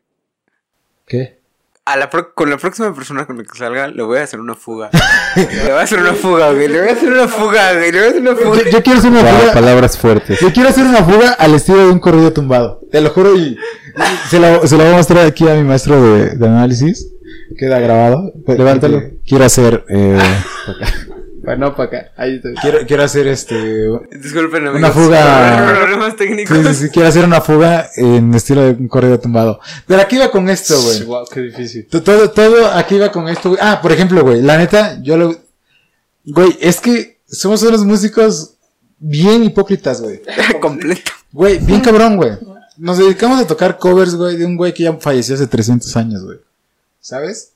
¿Qué? 1.14 1.38
A 1.86 1.96
la 1.96 2.10
pro- 2.10 2.34
con 2.34 2.50
la 2.50 2.58
próxima 2.58 2.92
persona 2.96 3.28
con 3.28 3.38
la 3.38 3.44
que 3.44 3.56
salga, 3.56 3.88
le 3.88 4.02
voy 4.02 4.18
a 4.18 4.24
hacer 4.24 4.40
una 4.40 4.56
fuga. 4.56 4.90
le 5.36 5.46
voy 5.64 5.72
a 5.72 5.82
hacer 5.82 6.00
una 6.00 6.14
fuga, 6.14 6.52
güey. 6.52 6.68
Le 6.68 6.80
voy 6.80 6.90
a 6.90 6.94
hacer 6.94 7.12
una 7.12 7.28
fuga, 7.28 7.74
güey. 7.74 7.92
Le 7.92 8.00
voy 8.00 8.08
a 8.08 8.10
hacer 8.10 8.22
una 8.22 8.36
fuga. 8.36 8.58
Yo, 8.64 8.70
yo 8.72 8.84
quiero 8.84 9.00
hacer 9.00 9.12
una 9.12 9.22
Wow, 9.22 9.40
fuga. 9.42 9.54
palabras 9.54 9.98
fuertes. 10.00 10.40
Yo 10.40 10.52
quiero 10.52 10.70
hacer 10.70 10.86
una 10.86 11.04
fuga 11.04 11.34
al 11.34 11.54
estilo 11.54 11.80
de 11.86 11.92
un 11.92 12.00
corrido 12.00 12.34
tumbado. 12.34 12.80
Te 12.92 13.00
lo 13.00 13.10
juro 13.12 13.36
y 13.36 13.58
se 14.30 14.40
lo, 14.40 14.66
se 14.66 14.76
lo 14.76 14.86
voy 14.86 14.94
a 14.94 14.98
mostrar 14.98 15.26
aquí 15.28 15.48
a 15.48 15.54
mi 15.54 15.64
maestro 15.64 16.02
de, 16.02 16.30
de 16.36 16.48
análisis. 16.48 17.10
Queda 17.60 17.78
grabado. 17.80 18.32
Levántalo. 18.48 19.04
Quiero 19.28 19.46
hacer, 19.46 19.86
eh, 19.90 20.18
Bueno, 21.44 21.76
para 21.76 21.88
acá. 21.90 22.12
Ahí 22.16 22.36
está. 22.36 22.50
quiero, 22.62 22.80
quiero 22.88 23.04
hacer 23.04 23.28
este, 23.28 23.56
Disculpen, 24.18 24.66
amigos. 24.68 24.80
Una 24.80 24.92
fuga- 24.92 25.74
Problemas 25.78 26.16
técnicos. 26.16 26.58
Sí, 26.58 26.64
sí, 26.64 26.74
sí, 26.74 26.90
quiero 26.90 27.10
hacer 27.10 27.26
una 27.26 27.42
fuga 27.42 27.90
en 27.98 28.34
estilo 28.34 28.62
de 28.62 28.72
un 28.72 28.88
corrido 28.88 29.20
tumbado. 29.20 29.60
Pero 29.86 30.02
aquí 30.02 30.16
iba 30.16 30.32
con 30.32 30.50
esto, 30.50 30.82
güey. 30.82 31.04
Wow, 31.04 31.26
qué 31.32 31.42
difícil. 31.42 31.86
To- 31.88 32.02
Todo, 32.02 32.32
todo 32.32 32.68
aquí 32.72 32.96
iba 32.96 33.12
con 33.12 33.28
esto, 33.28 33.50
güey. 33.50 33.62
Ah, 33.62 33.80
por 33.82 33.92
ejemplo, 33.92 34.22
güey, 34.24 34.42
la 34.42 34.58
neta, 34.58 35.00
yo 35.02 35.18
lo... 35.18 35.36
Güey, 36.26 36.58
es 36.62 36.80
que 36.80 37.20
somos 37.28 37.62
unos 37.64 37.84
músicos 37.84 38.54
bien 38.98 39.44
hipócritas, 39.44 40.02
güey. 40.02 40.22
Completo. 40.62 41.12
Güey, 41.34 41.60
bien 41.60 41.82
cabrón, 41.82 42.16
güey. 42.16 42.32
Nos 42.78 42.98
dedicamos 42.98 43.40
a 43.42 43.46
tocar 43.48 43.78
covers, 43.78 44.16
güey, 44.16 44.38
de 44.38 44.46
un 44.46 44.56
güey 44.56 44.74
que 44.74 44.84
ya 44.84 44.94
falleció 44.94 45.36
hace 45.36 45.46
300 45.48 45.96
años, 45.98 46.24
güey. 46.24 46.38
¿Sabes? 47.02 47.53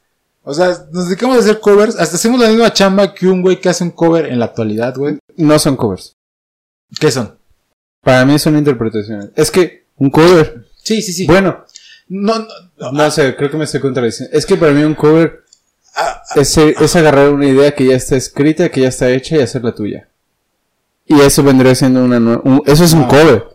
O 0.49 0.53
sea, 0.53 0.67
nos 0.93 1.07
dedicamos 1.07 1.37
a 1.37 1.39
hacer 1.41 1.59
covers, 1.59 1.95
hasta 1.97 2.15
hacemos 2.15 2.39
la 2.39 2.47
misma 2.49 2.71
chamba 2.71 3.13
que 3.13 3.27
un 3.27 3.41
güey 3.41 3.59
que 3.59 3.67
hace 3.69 3.83
un 3.83 3.91
cover 3.91 4.27
en 4.27 4.39
la 4.39 4.45
actualidad, 4.45 4.95
güey. 4.95 5.17
No 5.35 5.59
son 5.59 5.75
covers. 5.75 6.13
¿Qué 6.99 7.11
son? 7.11 7.37
Para 8.01 8.23
mí 8.25 8.39
son 8.39 8.57
interpretaciones. 8.57 9.29
Es 9.35 9.51
que 9.51 9.87
un 9.97 10.09
cover. 10.09 10.65
Sí, 10.83 11.01
sí, 11.01 11.11
sí. 11.11 11.25
Bueno, 11.27 11.65
no, 12.07 12.39
no, 12.39 12.45
no, 12.77 12.91
no 12.93 13.11
sé, 13.11 13.35
creo 13.35 13.51
que 13.51 13.57
me 13.57 13.65
estoy 13.65 13.81
contradiciendo. 13.81 14.35
Es 14.37 14.45
que 14.45 14.55
para 14.55 14.71
mí 14.71 14.83
un 14.83 14.95
cover 14.95 15.43
ah, 15.95 16.21
es, 16.35 16.57
es 16.57 16.95
agarrar 16.95 17.29
una 17.31 17.47
idea 17.47 17.75
que 17.75 17.85
ya 17.85 17.95
está 17.95 18.15
escrita, 18.15 18.69
que 18.69 18.81
ya 18.81 18.87
está 18.87 19.09
hecha 19.09 19.35
y 19.35 19.41
hacerla 19.41 19.75
tuya. 19.75 20.07
Y 21.05 21.19
eso 21.19 21.43
vendría 21.43 21.75
siendo 21.75 22.03
una 22.05 22.19
nue- 22.19 22.41
un- 22.43 22.63
Eso 22.65 22.83
es 22.85 22.93
un 22.93 23.03
Ah. 23.03 23.07
cover. 23.09 23.45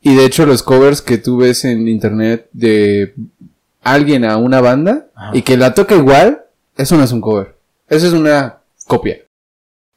Y 0.00 0.14
de 0.14 0.24
hecho 0.24 0.46
los 0.46 0.62
covers 0.62 1.02
que 1.02 1.18
tú 1.18 1.38
ves 1.38 1.64
en 1.64 1.88
internet 1.88 2.48
de 2.52 3.14
alguien 3.92 4.24
a 4.24 4.36
una 4.36 4.60
banda 4.60 5.06
Ajá. 5.14 5.30
y 5.36 5.42
que 5.42 5.56
la 5.56 5.74
toca 5.74 5.94
igual, 5.94 6.42
eso 6.76 6.96
no 6.96 7.04
es 7.04 7.12
un 7.12 7.20
cover. 7.20 7.56
Eso 7.88 8.06
es 8.06 8.12
una 8.12 8.58
copia. 8.86 9.18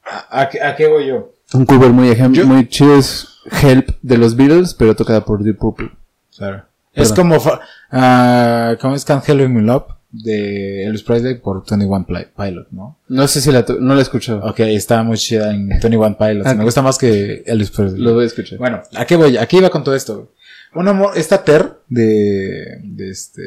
¿a, 0.03 0.41
a 0.41 0.49
qué, 0.49 0.61
a 0.61 0.75
qué 0.75 0.87
voy 0.87 1.07
yo? 1.07 1.31
Un 1.53 1.65
cover 1.65 1.91
muy, 1.91 2.15
Yo- 2.31 2.45
muy 2.47 2.67
chido 2.69 2.95
es 2.95 3.27
Help 3.61 3.89
de 4.01 4.17
los 4.17 4.35
Beatles, 4.35 4.73
pero 4.73 4.95
tocada 4.95 5.23
por 5.25 5.43
Deep 5.43 5.57
Purple. 5.57 5.91
Claro. 6.37 6.63
Es 6.93 7.11
como, 7.13 7.37
ah, 7.91 8.75
¿cómo 8.81 8.95
es 8.95 9.05
Can't 9.05 9.27
Help 9.27 9.49
Me 9.49 9.61
Love? 9.61 9.85
De 10.13 10.83
Elvis 10.83 11.03
Presley 11.03 11.35
por 11.35 11.63
21 11.65 12.05
Pli- 12.05 12.27
Pilot, 12.35 12.67
¿no? 12.71 12.97
No 13.07 13.27
sé 13.29 13.39
si 13.39 13.49
la 13.49 13.63
no 13.79 13.93
la 13.93 13.99
he 14.01 14.03
escuchado. 14.03 14.43
Ok, 14.45 14.59
está 14.59 15.03
muy 15.03 15.15
chida 15.17 15.53
en 15.53 15.69
21 15.69 16.17
Pilots. 16.17 16.47
Ah, 16.47 16.53
Me 16.53 16.65
gusta 16.65 16.81
más 16.81 16.97
que 16.97 17.43
Elvis 17.45 17.71
Presley. 17.71 18.01
Lo 18.01 18.13
voy 18.15 18.25
a 18.25 18.27
escuchar. 18.27 18.59
Bueno, 18.59 18.81
¿a 18.93 19.05
qué 19.05 19.15
voy? 19.15 19.37
¿A 19.37 19.45
qué 19.45 19.57
iba 19.57 19.69
con 19.69 19.85
todo 19.85 19.95
esto? 19.95 20.33
Mo- 20.73 21.13
esta 21.13 21.43
Ter 21.43 21.79
de, 21.87 22.79
de 22.83 23.09
este, 23.09 23.41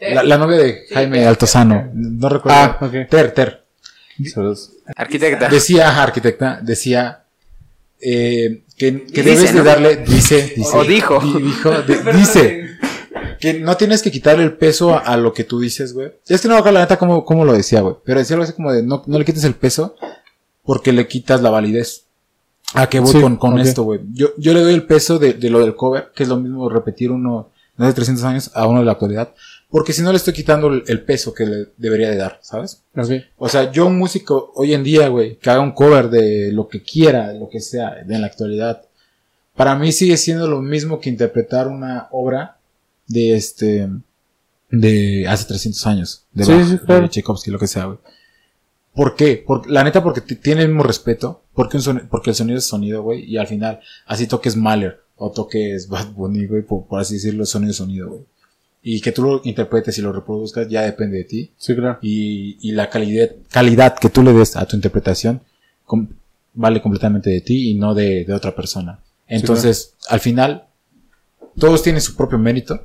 la, 0.00 0.22
la 0.22 0.38
novia 0.38 0.58
de 0.58 0.84
Jaime 0.92 1.26
Altozano, 1.26 1.90
no 1.94 2.28
recuerdo. 2.28 2.58
Ah, 2.58 2.78
ok. 2.80 3.08
Ter, 3.08 3.32
Ter. 3.32 3.64
Saludos. 4.32 4.72
Arquitecta. 4.96 5.48
Decía, 5.48 5.88
ajá, 5.90 6.02
arquitecta, 6.04 6.60
decía 6.62 7.24
eh, 8.00 8.62
que, 8.76 9.04
que 9.06 9.22
Dice, 9.22 9.34
debes 9.34 9.52
de 9.52 9.58
¿no? 9.58 9.64
darle, 9.64 9.96
dice, 9.96 10.52
dice, 10.56 10.76
O 10.76 10.84
dijo. 10.84 11.20
di- 11.20 11.42
dijo, 11.42 11.70
de- 11.82 12.12
dice, 12.16 12.64
que 13.40 13.54
no 13.54 13.76
tienes 13.76 14.02
que 14.02 14.10
quitarle 14.10 14.42
el 14.44 14.52
peso 14.56 14.94
a, 14.94 14.98
a 14.98 15.16
lo 15.16 15.32
que 15.32 15.44
tú 15.44 15.60
dices, 15.60 15.92
güey. 15.94 16.12
Es 16.28 16.40
que 16.40 16.48
no 16.48 16.54
me 16.54 16.58
acuerdo 16.60 16.74
la 16.78 16.84
neta 16.84 16.96
cómo, 16.98 17.24
cómo 17.24 17.44
lo 17.44 17.52
decía, 17.52 17.80
güey. 17.80 17.94
Pero 18.04 18.18
decía 18.18 18.34
algo 18.34 18.44
así 18.44 18.52
como 18.52 18.72
de, 18.72 18.82
no, 18.82 19.02
no 19.06 19.18
le 19.18 19.24
quites 19.24 19.44
el 19.44 19.54
peso 19.54 19.94
porque 20.64 20.92
le 20.92 21.06
quitas 21.06 21.40
la 21.40 21.50
validez. 21.50 22.04
¿A 22.74 22.88
qué 22.88 23.00
voy 23.00 23.12
Sí, 23.12 23.20
con, 23.38 23.58
esto, 23.58 23.82
güey? 23.82 24.00
Yo, 24.12 24.28
yo 24.36 24.52
le 24.52 24.60
doy 24.60 24.74
el 24.74 24.84
peso 24.84 25.18
de, 25.18 25.34
de 25.34 25.50
lo 25.50 25.60
del 25.60 25.74
cover, 25.74 26.12
que 26.14 26.22
es 26.22 26.28
lo 26.28 26.36
mismo 26.36 26.68
repetir 26.68 27.10
uno 27.10 27.50
de 27.76 27.86
hace 27.86 27.94
300 27.94 28.24
años 28.24 28.50
a 28.54 28.66
uno 28.66 28.80
de 28.80 28.86
la 28.86 28.92
actualidad. 28.92 29.34
Porque 29.70 29.92
si 29.92 30.02
no 30.02 30.10
le 30.10 30.16
estoy 30.16 30.32
quitando 30.32 30.68
el, 30.68 30.82
el 30.86 31.02
peso 31.02 31.34
que 31.34 31.46
le 31.46 31.66
debería 31.76 32.10
de 32.10 32.16
dar, 32.16 32.38
¿sabes? 32.42 32.82
O 33.36 33.48
sea, 33.48 33.70
yo 33.70 33.86
un 33.86 33.98
músico 33.98 34.52
hoy 34.54 34.74
en 34.74 34.82
día, 34.82 35.08
güey, 35.08 35.36
que 35.36 35.50
haga 35.50 35.60
un 35.60 35.72
cover 35.72 36.08
de 36.08 36.52
lo 36.52 36.68
que 36.68 36.82
quiera, 36.82 37.28
de 37.28 37.38
lo 37.38 37.48
que 37.48 37.60
sea, 37.60 37.96
de 38.04 38.18
la 38.18 38.26
actualidad, 38.26 38.82
para 39.56 39.74
mí 39.74 39.92
sigue 39.92 40.16
siendo 40.16 40.48
lo 40.48 40.62
mismo 40.62 41.00
que 41.00 41.10
interpretar 41.10 41.68
una 41.68 42.08
obra 42.12 42.58
de 43.06 43.34
este, 43.34 43.88
de 44.70 45.26
hace 45.28 45.46
300 45.46 45.86
años, 45.86 46.24
de, 46.32 46.44
Sí, 46.44 46.52
Bach, 46.52 46.66
sí, 46.66 46.78
claro. 46.78 47.02
de 47.02 47.08
Tchaikovsky, 47.08 47.50
lo 47.50 47.58
que 47.58 47.66
sea, 47.66 47.84
güey. 47.86 47.98
¿Por 48.98 49.14
qué? 49.14 49.36
Por, 49.46 49.70
la 49.70 49.84
neta, 49.84 50.02
porque 50.02 50.20
tiene 50.20 50.62
el 50.62 50.68
mismo 50.68 50.82
respeto, 50.82 51.42
porque, 51.54 51.76
un 51.76 51.82
soni- 51.84 52.08
porque 52.10 52.30
el 52.30 52.36
sonido 52.36 52.58
es 52.58 52.66
sonido, 52.66 53.02
güey, 53.02 53.24
y 53.24 53.36
al 53.36 53.46
final, 53.46 53.78
así 54.06 54.26
toques 54.26 54.56
Mahler, 54.56 55.00
o 55.16 55.30
toques 55.30 55.88
Bad 55.92 56.08
Bunny, 56.14 56.46
güey, 56.46 56.62
por, 56.62 56.84
por 56.86 56.98
así 57.00 57.14
decirlo, 57.14 57.46
sonido 57.46 57.70
es 57.70 57.76
sonido, 57.76 58.08
güey. 58.08 58.20
Y 58.82 59.00
que 59.00 59.12
tú 59.12 59.22
lo 59.22 59.40
interpretes 59.44 59.96
y 59.98 60.02
lo 60.02 60.12
reproduzcas 60.12 60.68
ya 60.68 60.82
depende 60.82 61.18
de 61.18 61.24
ti 61.24 61.50
Sí, 61.58 61.74
claro. 61.76 61.98
y, 62.02 62.56
y 62.60 62.72
la 62.72 62.90
calidad, 62.90 63.30
calidad 63.50 63.96
que 63.98 64.08
tú 64.10 64.22
le 64.24 64.32
des 64.32 64.56
a 64.56 64.66
tu 64.66 64.74
interpretación 64.76 65.40
com- 65.84 66.08
vale 66.54 66.80
completamente 66.82 67.30
de 67.30 67.40
ti 67.40 67.70
y 67.70 67.74
no 67.74 67.94
de, 67.94 68.24
de 68.24 68.32
otra 68.34 68.54
persona. 68.56 68.98
Entonces, 69.28 69.94
al 70.08 70.20
final, 70.20 70.64
todos 71.56 71.82
tienen 71.82 72.00
su 72.02 72.16
propio 72.16 72.38
mérito 72.38 72.82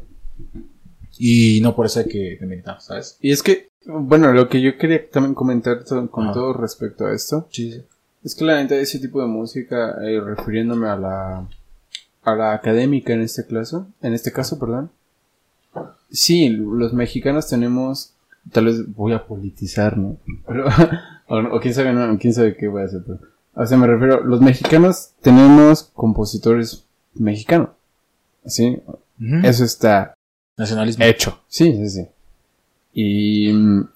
y 1.26 1.62
no 1.62 1.74
por 1.74 1.86
eso 1.86 2.02
hay 2.02 2.08
que 2.08 2.38
demeritar, 2.38 2.82
¿sabes? 2.82 3.18
Y 3.22 3.32
es 3.32 3.42
que, 3.42 3.70
bueno, 3.86 4.34
lo 4.34 4.50
que 4.50 4.62
yo 4.62 4.78
quería 4.78 5.10
también 5.10 5.34
comentar 5.34 5.86
con 6.12 6.26
Ajá. 6.26 6.34
todo 6.34 6.52
respecto 6.52 7.06
a 7.06 7.14
esto, 7.14 7.48
Sí, 7.50 7.82
es 8.26 8.36
que 8.36 8.44
la 8.44 8.62
neta 8.62 8.76
ese 8.76 9.00
tipo 9.00 9.22
de 9.22 9.28
música, 9.28 9.96
eh, 10.04 10.20
refiriéndome 10.20 10.90
a 10.90 10.98
la, 10.98 11.48
a 12.24 12.36
la 12.36 12.52
académica 12.54 13.14
en 13.14 13.22
este 13.22 13.46
caso, 13.48 13.88
en 14.02 14.14
este 14.14 14.34
caso, 14.34 14.60
perdón, 14.60 14.92
sí, 16.12 16.50
los 16.50 16.92
mexicanos 16.92 17.48
tenemos, 17.48 18.16
tal 18.52 18.66
vez 18.66 18.94
voy 18.94 19.14
a 19.14 19.26
politizar, 19.26 19.98
¿no? 19.98 20.18
Pero, 20.46 20.66
o, 21.30 21.56
o 21.56 21.60
quién 21.62 21.74
sabe, 21.74 21.94
no, 21.94 22.18
quién 22.20 22.34
sabe 22.34 22.58
qué 22.58 22.68
voy 22.68 22.82
a 22.82 22.86
hacer, 22.86 23.02
pero, 23.08 23.20
o 23.56 23.66
sea, 23.66 23.78
me 23.78 23.88
refiero, 23.88 24.26
los 24.26 24.42
mexicanos 24.42 25.12
tenemos 25.22 25.84
compositores 25.94 26.84
mexicanos, 27.14 27.70
¿sí? 28.46 28.78
Eso 29.44 29.64
está 29.64 30.13
Nacionalismo. 30.58 31.04
hecho. 31.06 31.40
Sí, 31.48 31.74
sí, 31.76 31.90
sí. 31.90 32.08
Y 32.94 33.52
mm, 33.54 33.88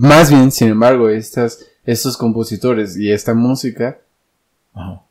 más 0.00 0.30
bien, 0.30 0.50
sin 0.52 0.68
embargo, 0.68 1.08
estas, 1.08 1.64
estos 1.84 2.16
compositores 2.16 2.96
y 2.96 3.10
esta 3.10 3.32
música, 3.34 3.98
Ajá. 4.74 5.02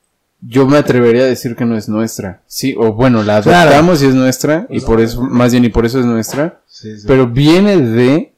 yo 0.42 0.68
me 0.68 0.78
atrevería 0.78 1.24
a 1.24 1.28
decir 1.28 1.56
que 1.56 1.66
no 1.66 1.76
es 1.76 1.90
nuestra. 1.90 2.42
Sí, 2.46 2.76
o 2.78 2.94
bueno, 2.94 3.24
la 3.24 3.42
Claro. 3.42 3.70
adoptamos 3.72 4.04
y 4.04 4.08
es 4.08 4.14
nuestra, 4.16 4.68
y 4.70 4.80
por 4.82 5.02
eso, 5.02 5.22
más 5.24 5.52
bien, 5.52 5.66
y 5.66 5.70
por 5.70 5.86
eso 5.86 6.00
es 6.00 6.06
nuestra, 6.06 6.62
Sí, 6.68 6.98
sí. 7.00 7.06
pero 7.08 7.28
viene 7.28 7.78
de 7.78 8.34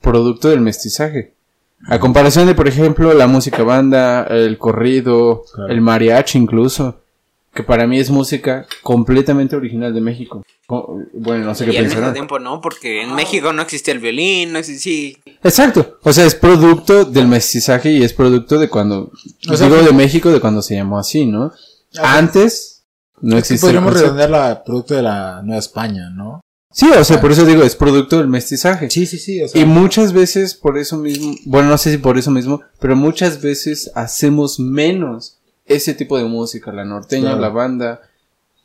producto 0.00 0.48
del 0.48 0.60
mestizaje. 0.60 1.34
A 1.88 1.98
comparación 1.98 2.46
de, 2.46 2.54
por 2.54 2.68
ejemplo, 2.68 3.12
la 3.14 3.26
música 3.26 3.62
banda, 3.64 4.24
el 4.24 4.56
corrido, 4.58 5.44
Claro. 5.54 5.72
el 5.72 5.80
mariachi 5.80 6.38
incluso, 6.38 7.00
que 7.54 7.62
para 7.62 7.86
mí 7.86 7.98
es 7.98 8.10
música 8.10 8.66
completamente 8.82 9.54
original 9.56 9.92
de 9.94 10.00
México. 10.00 10.42
Bueno, 10.68 11.44
no 11.46 11.54
sé 11.54 11.66
qué 11.66 11.72
pensarán. 11.72 12.12
tiempo 12.14 12.38
no, 12.38 12.60
porque 12.60 13.02
en 13.02 13.14
México 13.14 13.52
no 13.52 13.62
existía 13.62 13.92
el 13.92 14.00
violín, 14.00 14.52
no 14.52 14.58
existía... 14.58 15.14
Exacto. 15.42 15.98
O 16.02 16.12
sea, 16.12 16.24
es 16.24 16.34
producto 16.34 17.04
del 17.04 17.26
mestizaje 17.28 17.90
y 17.90 18.02
es 18.02 18.12
producto 18.14 18.58
de 18.58 18.68
cuando. 18.68 19.10
O 19.50 19.56
sea, 19.56 19.68
digo 19.68 19.82
de 19.82 19.92
México, 19.92 20.30
de 20.30 20.40
cuando 20.40 20.62
se 20.62 20.74
llamó 20.76 20.98
así, 20.98 21.26
¿no? 21.26 21.52
Ah, 21.98 22.16
Antes 22.16 22.84
no 23.20 23.36
existía. 23.36 23.70
el 23.70 23.76
podríamos 23.76 24.00
redondear 24.00 24.30
la 24.30 24.64
producto 24.64 24.94
de 24.94 25.02
la 25.02 25.42
Nueva 25.42 25.58
España, 25.60 26.08
¿no? 26.10 26.40
Sí, 26.74 26.86
o 26.88 27.04
sea, 27.04 27.20
por 27.20 27.30
eso 27.32 27.44
digo, 27.44 27.62
es 27.64 27.76
producto 27.76 28.16
del 28.16 28.28
mestizaje. 28.28 28.88
Sí, 28.88 29.04
sí, 29.04 29.18
sí. 29.18 29.42
O 29.42 29.48
sea, 29.48 29.60
Y 29.60 29.66
muchas 29.66 30.14
veces 30.14 30.54
por 30.54 30.78
eso 30.78 30.96
mismo, 30.96 31.34
bueno, 31.44 31.68
no 31.68 31.76
sé 31.76 31.90
si 31.90 31.98
por 31.98 32.16
eso 32.16 32.30
mismo, 32.30 32.62
pero 32.80 32.96
muchas 32.96 33.42
veces 33.42 33.90
hacemos 33.94 34.58
menos 34.58 35.38
ese 35.66 35.92
tipo 35.92 36.16
de 36.16 36.24
música, 36.24 36.72
la 36.72 36.86
norteña, 36.86 37.22
Claro. 37.32 37.40
la 37.40 37.48
banda, 37.50 38.00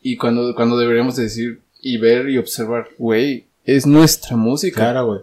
y 0.01 0.15
cuando, 0.15 0.55
cuando 0.55 0.77
deberíamos 0.77 1.17
decir 1.17 1.63
y 1.81 1.97
ver 1.97 2.29
y 2.29 2.37
observar, 2.37 2.87
güey, 2.97 3.47
es 3.63 3.85
nuestra 3.85 4.35
música. 4.37 4.81
Claro, 4.81 5.05
güey. 5.07 5.21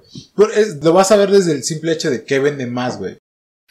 Lo 0.83 0.93
vas 0.93 1.11
a 1.13 1.17
ver 1.17 1.31
desde 1.31 1.53
el 1.53 1.65
simple 1.65 1.93
hecho 1.93 2.11
de 2.11 2.25
que 2.25 2.39
vende 2.39 2.67
más, 2.67 2.99
güey. 2.99 3.19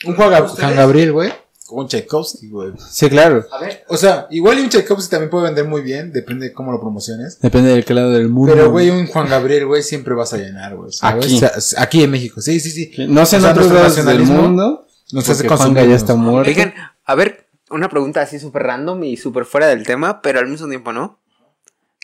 Un 0.06 0.16
Juan, 0.16 0.48
Juan 0.48 0.76
Gabriel, 0.76 1.12
güey. 1.12 1.32
O 1.70 1.82
un 1.82 1.88
Tchaikovsky, 1.88 2.50
güey. 2.50 2.74
Sí, 2.92 3.10
claro. 3.10 3.46
A 3.52 3.60
ver. 3.62 3.86
O 3.88 3.96
sea, 3.96 4.28
igual 4.32 4.60
y 4.60 4.64
un 4.64 4.70
Tchaikovsky 4.70 5.10
también 5.10 5.30
puede 5.30 5.46
vender 5.46 5.66
muy 5.66 5.82
bien, 5.82 6.12
depende 6.12 6.48
de 6.48 6.54
cómo 6.54 6.72
lo 6.72 6.80
promociones. 6.80 7.40
Depende 7.40 7.70
del 7.70 7.86
qué 7.86 7.94
lado 7.94 8.12
del 8.12 8.30
mundo. 8.30 8.54
Pero, 8.54 8.72
güey, 8.72 8.90
un 8.90 9.08
Juan 9.08 9.30
Gabriel, 9.30 9.66
güey, 9.66 9.82
siempre 9.82 10.14
vas 10.14 10.34
a 10.34 10.38
llenar, 10.38 10.76
güey. 10.76 10.92
Aquí. 11.02 11.36
O 11.36 11.40
sea, 11.40 11.82
aquí 11.82 12.04
en 12.04 12.12
México. 12.12 12.42
Sí, 12.42 12.60
sí, 12.60 12.72
sí. 12.72 12.92
No 13.08 13.26
sé 13.26 13.38
en 13.38 13.46
otros 13.46 13.72
lados 13.72 14.06
del 14.06 14.24
mundo. 14.24 14.88
Nos 15.12 15.30
hace 15.30 15.48
Juanga 15.48 15.86
ya 15.86 15.96
está 15.96 16.16
muerto. 16.16 16.50
Oigan, 16.50 16.74
a 17.06 17.16
ver, 17.16 17.48
una 17.70 17.88
pregunta 17.88 18.22
así 18.22 18.40
súper 18.40 18.64
random 18.64 19.04
y 19.04 19.18
súper 19.18 19.46
fuera 19.46 19.68
del 19.68 19.86
tema, 19.86 20.22
pero 20.22 20.40
al 20.40 20.48
mismo 20.48 20.68
tiempo 20.68 20.92
no. 20.92 21.20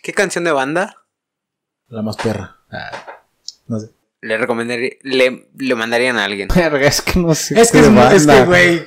¿Qué 0.02 0.14
canción 0.14 0.44
de 0.44 0.52
banda 0.52 0.98
La 1.90 2.02
más 2.02 2.18
perra. 2.18 2.58
Ah, 2.72 2.92
no 3.68 3.80
sé. 3.80 3.90
le 4.22 4.38
recomendaría, 4.38 4.92
le, 5.04 5.50
le 5.58 5.76
mandarían 5.76 6.18
a 6.18 6.26
alguien? 6.26 6.48
Verga, 6.54 6.88
es 6.88 7.02
que 7.02 7.20
no 7.20 7.34
sé. 7.36 7.60
Es 7.60 7.72
que, 7.72 7.80
es, 7.80 7.88
es 7.88 8.28
que, 8.28 8.46
güey. 8.46 8.84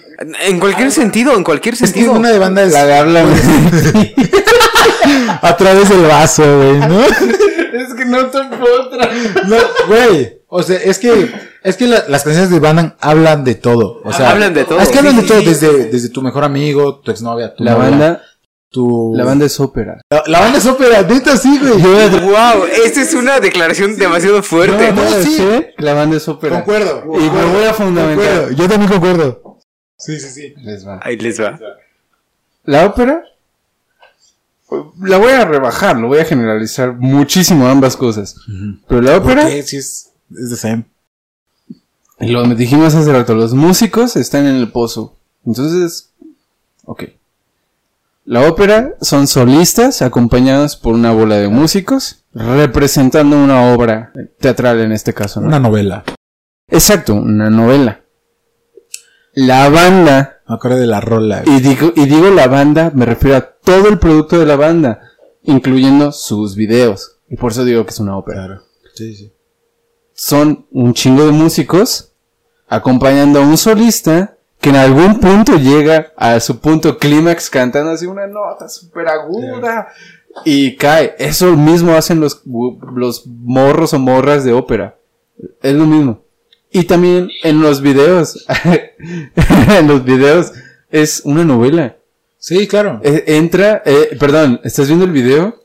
En 0.46 0.60
cualquier 0.60 0.90
sentido, 0.92 1.36
en 1.36 1.42
cualquier 1.44 1.74
Es 1.74 1.80
que 1.80 1.86
sentido. 1.88 2.12
una 2.12 2.30
de 2.30 2.38
banda 2.38 2.62
es 2.62 2.72
La 2.72 2.84
de 2.86 2.94
habla. 2.94 3.24
a 5.42 5.56
través 5.56 5.88
del 5.88 6.02
vaso, 6.02 6.42
güey, 6.58 6.78
¿no? 6.88 7.02
es 7.04 7.94
que 7.96 8.04
no 8.04 8.26
topo 8.26 8.64
otra. 8.80 9.10
No, 9.46 9.56
güey. 9.88 10.40
O 10.48 10.62
sea, 10.62 10.76
es 10.78 10.98
que, 10.98 11.32
es 11.62 11.76
que 11.76 11.86
la- 11.86 12.04
las 12.08 12.24
canciones 12.24 12.50
de 12.50 12.60
banda 12.60 12.96
hablan 13.00 13.42
de 13.42 13.54
todo. 13.54 14.02
O 14.04 14.12
sea, 14.12 14.30
Hablan 14.30 14.52
de 14.52 14.64
todo. 14.64 14.78
Es 14.80 14.90
que 14.90 14.98
hablan 14.98 15.14
Sí, 15.16 15.22
de 15.22 15.28
todo, 15.28 15.40
sí, 15.40 15.46
desde, 15.46 15.84
desde 15.90 16.08
tu 16.10 16.20
mejor 16.22 16.44
amigo, 16.44 17.00
tu 17.00 17.10
exnovia, 17.10 17.54
tu 17.54 17.64
La 17.64 17.72
novia, 17.72 17.90
banda, 17.90 18.22
tu... 18.72 19.12
la 19.14 19.24
banda 19.24 19.46
es 19.46 19.60
ópera. 19.60 20.00
La, 20.10 20.24
la 20.26 20.40
banda 20.40 20.58
es 20.58 20.66
ópera, 20.66 21.02
neta 21.02 21.36
sí, 21.36 21.58
güey. 21.58 21.80
Wow, 21.80 22.64
esta 22.84 23.02
es 23.02 23.14
una 23.14 23.38
declaración 23.38 23.96
demasiado 23.96 24.42
fuerte. 24.42 24.92
No, 24.92 25.04
no, 25.04 25.22
sí. 25.22 25.46
La 25.78 25.94
banda 25.94 26.16
es 26.16 26.26
ópera. 26.26 26.56
Concuerdo. 26.56 27.04
Y 27.14 27.30
me 27.30 27.44
voy 27.44 27.64
a 27.64 27.74
fundamentar. 27.74 28.26
Concuerdo, 28.26 28.56
Yo 28.56 28.68
también 28.68 28.90
concuerdo. 28.90 29.58
Sí, 29.96 30.18
sí, 30.18 30.28
sí. 30.30 30.54
Les 30.56 30.86
va. 30.86 30.98
Ahí 31.02 31.16
les 31.16 31.40
va. 31.40 31.58
La 32.64 32.86
ópera 32.86 33.22
la 35.00 35.18
voy 35.18 35.32
a 35.32 35.44
rebajar, 35.44 35.98
lo 35.98 36.08
voy 36.08 36.18
a 36.18 36.24
generalizar 36.24 36.96
muchísimo 36.96 37.66
ambas 37.66 37.96
cosas. 37.96 38.36
Pero 38.88 39.02
la 39.02 39.16
ópera, 39.16 39.48
sí 39.62 39.76
es, 39.76 40.12
es 40.30 40.50
de 40.50 40.56
Sam. 40.56 40.84
lo 42.18 42.46
dijimos 42.54 42.94
hace 42.94 43.12
rato, 43.12 43.34
los 43.34 43.54
músicos 43.54 44.16
están 44.16 44.46
en 44.46 44.56
el 44.56 44.70
pozo. 44.70 45.16
Entonces, 45.44 46.10
ok. 46.84 47.04
La 48.24 48.48
ópera 48.48 48.94
son 49.00 49.26
solistas 49.26 50.00
acompañados 50.00 50.76
por 50.76 50.94
una 50.94 51.12
bola 51.12 51.36
de 51.36 51.48
músicos 51.48 52.24
representando 52.32 53.36
una 53.36 53.72
obra 53.74 54.12
teatral 54.38 54.80
en 54.80 54.92
este 54.92 55.12
caso, 55.12 55.40
¿no? 55.40 55.48
Una 55.48 55.58
novela. 55.58 56.04
Exacto, 56.68 57.14
una 57.14 57.50
novela. 57.50 58.04
La 59.34 59.68
banda 59.70 60.40
Me 60.48 60.54
acuerdo 60.54 60.78
de 60.78 60.86
la 60.86 61.00
rola. 61.00 61.42
Y 61.46 61.60
digo, 61.60 61.92
y 61.96 62.06
digo 62.06 62.30
la 62.30 62.46
banda, 62.46 62.92
me 62.94 63.06
refiero 63.06 63.36
a 63.36 63.40
todo 63.40 63.88
el 63.88 63.98
producto 63.98 64.38
de 64.38 64.46
la 64.46 64.56
banda, 64.56 65.00
incluyendo 65.42 66.12
sus 66.12 66.54
videos. 66.54 67.18
Y 67.28 67.36
por 67.36 67.52
eso 67.52 67.64
digo 67.64 67.84
que 67.84 67.90
es 67.90 67.98
una 67.98 68.16
ópera. 68.16 68.46
Claro. 68.46 68.62
Sí, 68.94 69.14
sí. 69.14 69.32
Son 70.12 70.66
un 70.70 70.94
chingo 70.94 71.24
de 71.24 71.32
músicos 71.32 72.12
acompañando 72.68 73.40
a 73.40 73.42
un 73.42 73.56
solista 73.56 74.31
que 74.62 74.70
en 74.70 74.76
algún 74.76 75.18
punto 75.18 75.56
llega 75.56 76.12
a 76.16 76.38
su 76.38 76.60
punto 76.60 76.96
clímax 76.96 77.50
cantando 77.50 77.90
así 77.90 78.06
una 78.06 78.28
nota 78.28 78.68
súper 78.68 79.08
aguda 79.08 79.88
y 80.44 80.76
cae. 80.76 81.16
Eso 81.18 81.56
mismo 81.56 81.94
hacen 81.94 82.20
los, 82.20 82.42
los 82.94 83.26
morros 83.26 83.92
o 83.92 83.98
morras 83.98 84.44
de 84.44 84.52
ópera. 84.52 84.96
Es 85.60 85.74
lo 85.74 85.84
mismo. 85.84 86.22
Y 86.70 86.84
también 86.84 87.28
en 87.42 87.60
los 87.60 87.82
videos, 87.82 88.46
en 89.68 89.88
los 89.88 90.04
videos 90.04 90.52
es 90.90 91.22
una 91.24 91.44
novela. 91.44 91.96
Sí, 92.38 92.68
claro. 92.68 93.00
Eh, 93.02 93.24
entra, 93.26 93.82
eh, 93.84 94.16
perdón, 94.18 94.60
estás 94.62 94.86
viendo 94.86 95.04
el 95.04 95.12
video 95.12 95.64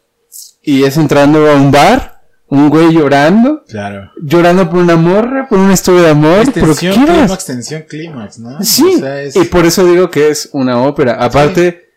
y 0.63 0.85
es 0.85 0.97
entrando 0.97 1.47
a 1.47 1.53
un 1.53 1.69
bar, 1.69 2.16
un 2.49 2.69
güey 2.69 2.93
llorando, 2.93 3.63
Claro. 3.67 4.11
llorando 4.21 4.69
por 4.69 4.79
una 4.79 4.95
morra, 4.95 5.47
por 5.49 5.59
una 5.59 5.73
historia 5.73 6.01
de 6.03 6.09
amor, 6.11 6.39
por 6.39 6.47
Extensión 6.69 6.93
quieras. 6.95 7.17
clímax, 7.23 7.45
tensión 7.45 7.81
clímax, 7.87 8.39
¿no? 8.39 8.63
Sí, 8.63 8.93
O 8.95 8.99
sea, 8.99 9.21
es- 9.21 9.35
y 9.35 9.43
por 9.45 9.65
eso 9.65 9.83
digo 9.85 10.09
que 10.09 10.29
es 10.29 10.49
una 10.53 10.81
ópera. 10.81 11.13
Aparte, 11.23 11.89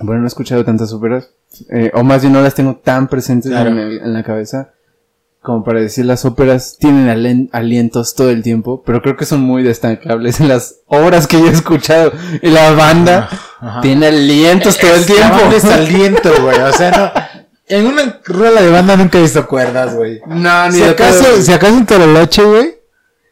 bueno, 0.00 0.20
no 0.22 0.26
he 0.26 0.28
escuchado 0.28 0.64
tantas 0.64 0.92
óperas, 0.92 1.28
eh, 1.70 1.90
o 1.94 2.02
más 2.02 2.22
bien 2.22 2.32
no 2.32 2.40
las 2.40 2.54
tengo 2.54 2.76
tan 2.76 3.08
presentes 3.08 3.50
Claro. 3.50 3.70
en, 3.70 3.78
el- 3.78 3.98
en 3.98 4.12
la 4.14 4.22
cabeza, 4.22 4.70
como 5.42 5.64
para 5.64 5.80
decir 5.80 6.04
las 6.06 6.24
óperas 6.24 6.76
tienen 6.78 7.50
alientos 7.52 8.14
todo 8.14 8.30
el 8.30 8.42
tiempo, 8.42 8.82
pero 8.86 9.02
creo 9.02 9.16
que 9.16 9.26
son 9.26 9.40
muy 9.40 9.62
destacables 9.64 10.40
en 10.40 10.48
las 10.48 10.76
obras 10.86 11.26
que 11.26 11.38
yo 11.40 11.48
he 11.48 11.50
escuchado. 11.50 12.12
Y 12.40 12.48
la 12.48 12.70
banda 12.72 13.28
tiene 13.82 14.06
alientos 14.06 14.78
todo 14.78 14.94
el 14.94 15.04
tiempo. 15.04 15.36
es 15.54 15.64
aliento, 15.64 16.30
güey. 16.42 16.58
O 16.60 16.72
sea, 16.72 16.90
no. 16.92 17.21
En 17.72 17.86
una 17.86 18.20
rola 18.24 18.60
de 18.62 18.70
banda 18.70 18.96
nunca 18.96 19.18
he 19.18 19.22
visto 19.22 19.46
cuerdas, 19.46 19.94
güey. 19.94 20.20
No, 20.26 20.66
ni 20.68 20.74
Si 20.74 20.80
de 20.80 20.90
acaso, 20.90 21.40
si 21.40 21.52
acaso 21.52 21.76
en 21.76 21.86
Toroloche, 21.86 22.42
güey. 22.44 22.74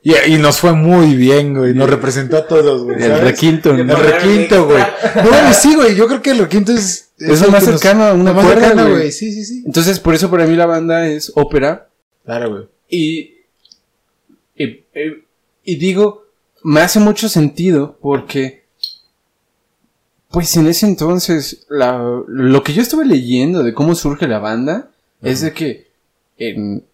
Y, 0.02 0.14
y 0.32 0.38
nos 0.38 0.58
fue 0.58 0.72
muy 0.72 1.14
bien, 1.14 1.54
güey. 1.54 1.74
Nos 1.74 1.90
representó 1.90 2.38
a 2.38 2.46
todos, 2.46 2.84
güey. 2.84 3.02
El 3.02 3.20
requinto, 3.20 3.70
El 3.72 3.86
¿no? 3.86 3.96
requinto, 3.96 4.64
güey. 4.66 4.82
No, 5.16 5.52
sí, 5.52 5.74
güey. 5.74 5.94
Yo 5.94 6.06
creo 6.06 6.22
que 6.22 6.30
el 6.30 6.38
requinto 6.38 6.72
es. 6.72 7.10
Es 7.18 7.40
el 7.40 7.46
lo 7.46 7.52
más 7.52 7.66
nos- 7.66 7.78
cercano 7.78 8.04
a 8.04 8.14
una 8.14 8.32
cuerda, 8.32 8.72
güey. 8.72 8.90
güey. 8.92 9.12
Sí, 9.12 9.30
sí, 9.32 9.44
sí. 9.44 9.62
Entonces, 9.66 10.00
por 10.00 10.14
eso 10.14 10.30
para 10.30 10.46
mí 10.46 10.56
la 10.56 10.64
banda 10.64 11.06
es 11.06 11.30
ópera. 11.34 11.88
Claro, 12.24 12.50
güey. 12.50 12.68
Y, 12.88 13.34
y, 14.56 14.64
y- 14.64 15.24
y 15.64 15.76
digo, 15.76 16.24
me 16.62 16.80
hace 16.80 16.98
mucho 16.98 17.28
sentido 17.28 17.98
porque, 18.00 18.59
pues 20.30 20.56
en 20.56 20.66
ese 20.66 20.86
entonces, 20.86 21.66
la, 21.68 21.98
lo 22.26 22.62
que 22.62 22.72
yo 22.72 22.82
estuve 22.82 23.04
leyendo 23.04 23.62
de 23.62 23.74
cómo 23.74 23.94
surge 23.94 24.28
la 24.28 24.38
banda 24.38 24.90
es 25.22 25.40
de 25.40 25.52
que 25.52 25.90
en, 26.38 26.84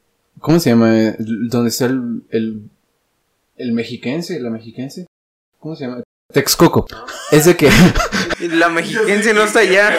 ¿cómo 0.40 0.58
se 0.60 0.70
llama? 0.70 0.92
Donde 1.18 1.68
está 1.70 1.86
el, 1.86 2.22
el, 2.30 2.62
el 3.56 3.72
mexiquense, 3.72 4.40
la 4.40 4.50
mexiquense, 4.50 5.06
¿cómo 5.60 5.76
se 5.76 5.84
llama? 5.86 6.02
Texcoco. 6.32 6.86
Es 7.30 7.44
de 7.44 7.56
que, 7.56 7.70
La 8.50 8.68
mexiquense 8.68 9.32
no 9.32 9.44
está 9.44 9.60
allá. 9.60 9.94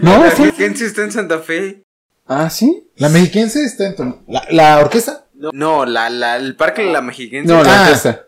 no, 0.00 0.22
La 0.24 0.30
sí. 0.30 0.42
mexiquense 0.42 0.86
está 0.86 1.02
en 1.02 1.12
Santa 1.12 1.38
Fe. 1.40 1.82
Ah, 2.26 2.48
sí. 2.50 2.88
La 2.96 3.08
mexiquense 3.08 3.64
está 3.64 3.86
en 3.88 3.96
Tol- 3.96 4.20
la, 4.28 4.46
la 4.50 4.78
orquesta. 4.78 5.26
No, 5.52 5.84
la, 5.84 6.08
la, 6.08 6.36
el 6.36 6.54
parque 6.54 6.82
de 6.82 6.92
la 6.92 7.00
mexiquense. 7.02 7.52
No, 7.52 7.62
la 7.64 7.80
Ah. 7.80 7.82
orquesta. 7.82 8.26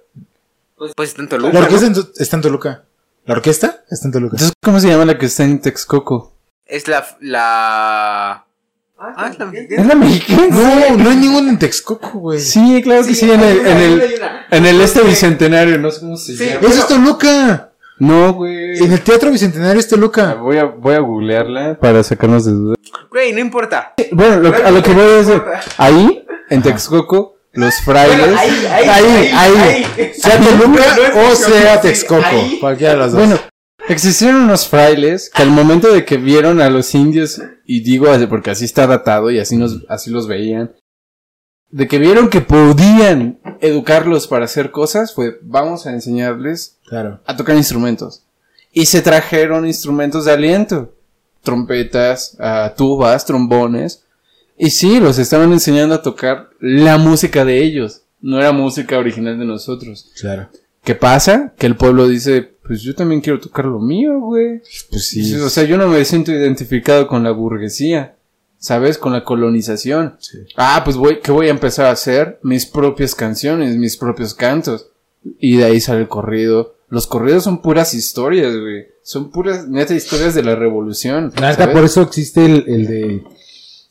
Pues 0.97 1.11
está 1.11 1.23
en 1.23 1.29
Toluca. 1.29 1.53
La 1.53 1.61
orquesta 1.61 1.89
¿no? 1.89 2.05
está 2.17 2.37
en 2.37 2.43
Toluca. 2.43 2.85
¿La 3.27 3.35
orquesta? 3.35 3.85
Está 3.91 4.09
en 4.09 4.13
Toluca. 4.13 4.35
Entonces, 4.37 4.53
¿cómo 4.63 4.81
se 4.81 4.89
llama 4.89 5.05
la 5.05 5.19
que 5.19 5.27
está 5.27 5.45
en 5.45 5.61
Texcoco? 5.61 6.33
Es 6.67 6.89
la. 6.89 7.05
la... 7.21 8.45
Ah, 8.99 9.31
es 9.31 9.39
la. 9.39 9.51
Es 9.53 9.87
la 9.87 9.95
mexiquense. 9.95 10.51
No, 10.51 10.97
no 10.97 11.11
hay 11.11 11.17
ningún 11.17 11.49
en 11.49 11.59
Texcoco, 11.59 12.19
güey. 12.19 12.41
Sí, 12.41 12.81
claro 12.83 13.05
que 13.05 13.15
sí, 13.15 13.31
en 13.31 13.41
el, 13.41 13.67
en 13.67 13.77
el, 13.79 14.21
en 14.51 14.67
el 14.67 14.81
este 14.81 15.03
bicentenario, 15.03 15.79
no 15.79 15.91
sé 15.91 16.01
cómo 16.01 16.17
se 16.17 16.37
Sí. 16.37 16.47
llama. 16.47 16.67
Eso 16.69 16.81
es 16.81 16.89
Toluca. 16.89 17.71
No, 17.99 18.33
güey. 18.35 18.79
En 18.79 18.93
el 18.93 19.01
Teatro 19.03 19.31
Bicentenario 19.31 19.79
es 19.79 19.87
Toluca. 19.89 20.35
Voy 20.35 20.59
a, 20.59 20.65
voy 20.65 20.95
a 20.97 20.99
googlearla 20.99 21.79
para 21.79 22.03
sacarnos 22.03 22.45
de 22.45 22.51
dudas. 22.53 22.77
Güey, 23.11 23.33
no 23.33 23.39
importa. 23.39 23.95
Bueno, 24.11 24.41
lo- 24.41 24.55
a 24.67 24.71
lo 24.73 24.83
que 24.83 24.93
voy 24.93 25.05
es 25.21 25.29
de- 25.29 25.41
ahí, 25.79 26.27
en 26.51 26.61
Texcoco, 26.63 27.34
los 27.55 27.75
frailes. 27.81 28.39
Ahí, 28.39 29.33
ahí. 29.33 30.13
Sea 30.15 30.39
Toluca 30.39 30.83
o 31.31 31.35
sea 31.35 31.81
Texcoco. 31.81 32.23
Cualquiera 32.61 32.95
de 32.95 32.99
las 32.99 33.13
dos. 33.13 33.21
Bueno, 33.21 33.41
existieron 33.89 34.43
unos 34.43 34.69
frailes 34.69 35.31
que 35.31 35.43
al 35.43 35.51
momento 35.51 35.93
de 35.93 36.05
que 36.05 36.17
vieron 36.17 36.61
a 36.61 36.71
los 36.71 36.95
indios, 36.95 37.41
y 37.65 37.81
digo 37.81 38.07
porque 38.29 38.51
así 38.51 38.65
está 38.65 38.87
datado 38.87 39.31
y 39.31 39.39
así, 39.39 39.57
nos, 39.57 39.85
así 39.89 40.11
los 40.11 40.27
veían, 40.27 40.75
de 41.71 41.89
que 41.89 41.99
vieron 41.99 42.29
que 42.29 42.41
podían 42.41 43.41
educarlos 43.61 44.29
para 44.29 44.45
hacer 44.45 44.71
cosas, 44.71 45.13
fue 45.13 45.39
vamos 45.43 45.87
a 45.87 45.91
enseñarles 45.91 46.79
claro. 46.87 47.21
a 47.27 47.37
tocar 47.37 47.57
instrumentos. 47.57 48.25
Y 48.73 48.87
se 48.87 49.03
trajeron 49.03 49.67
instrumentos 49.67 50.25
de 50.25 50.33
aliento. 50.33 50.95
Trompetas, 51.43 52.37
ah, 52.41 52.75
tubas, 52.77 53.25
trombones. 53.25 54.04
Y 54.57 54.71
sí, 54.71 55.01
los 55.01 55.19
estaban 55.19 55.53
enseñando 55.53 55.95
a 55.95 56.03
tocar 56.03 56.51
la 56.61 56.99
música 56.99 57.45
de 57.45 57.63
ellos. 57.63 58.03
No 58.21 58.39
era 58.39 58.53
música 58.53 58.99
original 58.99 59.39
de 59.39 59.45
nosotros. 59.45 60.11
Claro. 60.21 60.49
¿Qué 60.83 60.95
pasa? 60.95 61.55
Que 61.59 61.67
el 61.67 61.77
pueblo 61.77 62.07
dice, 62.07 62.55
pues 62.63 62.83
yo 62.83 62.95
también 62.95 63.21
quiero 63.21 63.41
tocar 63.41 63.65
lo 63.65 63.81
mío, 63.81 64.19
güey. 64.21 64.61
Pues 64.91 65.09
sí. 65.09 65.35
O 65.35 65.49
sea, 65.49 65.65
yo 65.65 65.77
no 65.77 65.89
me 65.89 66.05
siento 66.05 66.33
identificado 66.33 67.07
con 67.07 67.23
la 67.23 67.31
burguesía. 67.31 68.17
¿Sabes? 68.59 68.97
Con 68.97 69.13
la 69.13 69.25
colonización. 69.25 70.17
Sí. 70.21 70.39
Ah, 70.57 70.81
pues 70.85 70.97
voy, 70.97 71.21
¿qué 71.23 71.31
voy 71.31 71.49
a 71.49 71.51
empezar 71.51 71.85
a 71.85 71.91
hacer? 71.91 72.39
Mis 72.43 72.65
propias 72.65 73.15
canciones, 73.15 73.77
mis 73.77 73.99
propios 73.99 74.33
cantos. 74.33 74.89
Y 75.39 75.59
de 75.59 75.65
ahí 75.65 75.81
sale 75.81 76.01
el 76.01 76.09
corrido. 76.09 76.75
Los 76.89 77.07
corridos 77.07 77.45
son 77.45 77.61
puras 77.61 77.93
historias, 77.93 78.57
güey. 78.57 78.87
Son 79.03 79.31
puras, 79.31 79.69
neta, 79.69 79.95
historias 79.95 80.35
de 80.35 80.45
la 80.45 80.57
revolución. 80.57 81.31
¿sabes? 81.37 81.59
por 81.69 81.85
eso 81.85 82.01
existe 82.01 82.47
el, 82.47 82.65
el 82.67 82.87
de. 82.87 83.25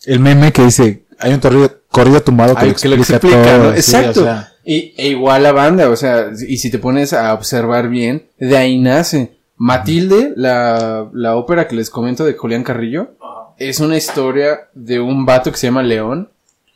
El 0.05 0.19
meme 0.19 0.51
que 0.51 0.63
dice: 0.63 1.03
hay 1.19 1.33
un 1.33 1.39
corrido, 1.39 1.71
corrido 1.89 2.21
tumbado 2.21 2.55
que, 2.55 2.61
Ay, 2.65 2.69
lo 2.71 2.75
que 2.75 2.87
lo 2.89 2.95
explica, 2.95 3.17
explica, 3.17 3.43
todo. 3.57 3.63
¿no? 3.63 3.71
sí, 3.71 3.77
Exacto. 3.77 4.21
o 4.21 4.23
sea, 4.23 4.53
Y, 4.65 4.93
e 4.97 5.07
igual 5.09 5.43
la 5.43 5.51
banda, 5.51 5.89
o 5.89 5.95
sea, 5.95 6.31
y 6.47 6.57
si 6.57 6.71
te 6.71 6.79
pones 6.79 7.13
a 7.13 7.33
observar 7.33 7.89
bien, 7.89 8.27
de 8.37 8.57
ahí 8.57 8.79
nace. 8.79 9.37
Matilde, 9.57 10.33
la, 10.35 11.09
la 11.13 11.35
ópera 11.35 11.67
que 11.67 11.75
les 11.75 11.89
comento 11.89 12.25
de 12.25 12.33
Julián 12.33 12.63
Carrillo, 12.63 13.11
es 13.57 13.79
una 13.79 13.95
historia 13.97 14.67
de 14.73 14.99
un 14.99 15.25
vato 15.25 15.51
que 15.51 15.57
se 15.57 15.67
llama 15.67 15.83
León, 15.83 16.29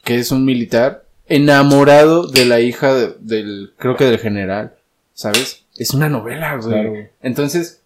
que 0.03 0.19
es 0.19 0.32
un 0.32 0.45
militar, 0.45 1.03
enamorado 1.28 2.28
de 2.28 2.45
la 2.45 2.59
hija 2.61 2.93
de- 2.93 3.15
del, 3.19 3.73
creo 3.78 3.95
que 3.97 4.05
del 4.05 4.19
general, 4.19 4.73
¿sabes? 5.13 5.65
Es 5.75 5.91
una 5.93 6.07
novela, 6.09 6.55
güey. 6.57 6.69
Claro. 6.69 6.93
Entonces, 7.21 7.82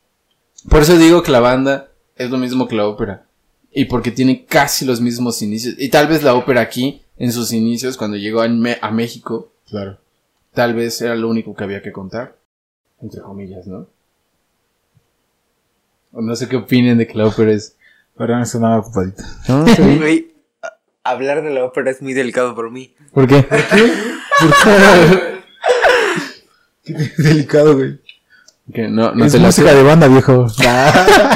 por 0.70 0.82
eso 0.84 0.98
digo 0.98 1.24
que 1.24 1.32
la 1.32 1.40
banda 1.40 1.88
es 2.16 2.30
lo 2.30 2.38
mismo 2.38 2.68
que 2.68 2.76
la 2.76 2.86
ópera. 2.86 3.24
Y 3.74 3.86
porque 3.86 4.12
tiene 4.12 4.46
casi 4.46 4.86
los 4.86 5.00
mismos 5.02 5.42
inicios. 5.42 5.76
Y 5.78 5.90
tal 5.90 6.08
vez 6.08 6.24
la 6.24 6.34
ópera 6.36 6.62
aquí, 6.62 7.02
en 7.18 7.32
sus 7.32 7.54
inicios, 7.54 7.96
cuando 7.98 8.18
llegó 8.18 8.42
a, 8.42 8.46
a 8.82 8.92
México, 8.92 9.52
claro. 9.70 9.98
tal 10.54 10.74
vez 10.74 11.02
era 11.02 11.16
lo 11.16 11.30
único 11.30 11.56
que 11.56 11.64
había 11.64 11.82
que 11.82 11.92
contar. 11.92 12.36
Entre 13.02 13.22
comillas, 13.22 13.66
¿no? 13.68 13.88
O 16.12 16.22
no 16.22 16.36
sé 16.36 16.48
qué 16.50 16.58
opinen 16.58 16.98
de 16.98 17.08
que 17.08 17.18
la 17.18 17.26
ópera 17.28 17.52
es. 17.54 17.76
Perdón, 18.18 18.46
sonaba 18.46 18.80
ocupadita. 18.80 19.24
¿No? 19.48 19.66
A- 20.64 20.78
hablar 21.04 21.42
de 21.42 21.50
la 21.52 21.64
ópera 21.66 21.90
es 21.90 22.02
muy 22.02 22.14
delicado 22.14 22.54
por 22.54 22.70
mí. 22.70 22.94
¿Por 23.14 23.28
qué? 23.28 23.46
Qué 26.84 26.94
delicado, 27.18 27.76
güey. 27.76 28.00
Que 28.74 28.88
no, 28.88 29.14
no 29.14 29.26
es 29.26 29.40
música 29.40 29.74
de 29.74 29.84
banda, 29.84 30.08
viejo. 30.08 30.48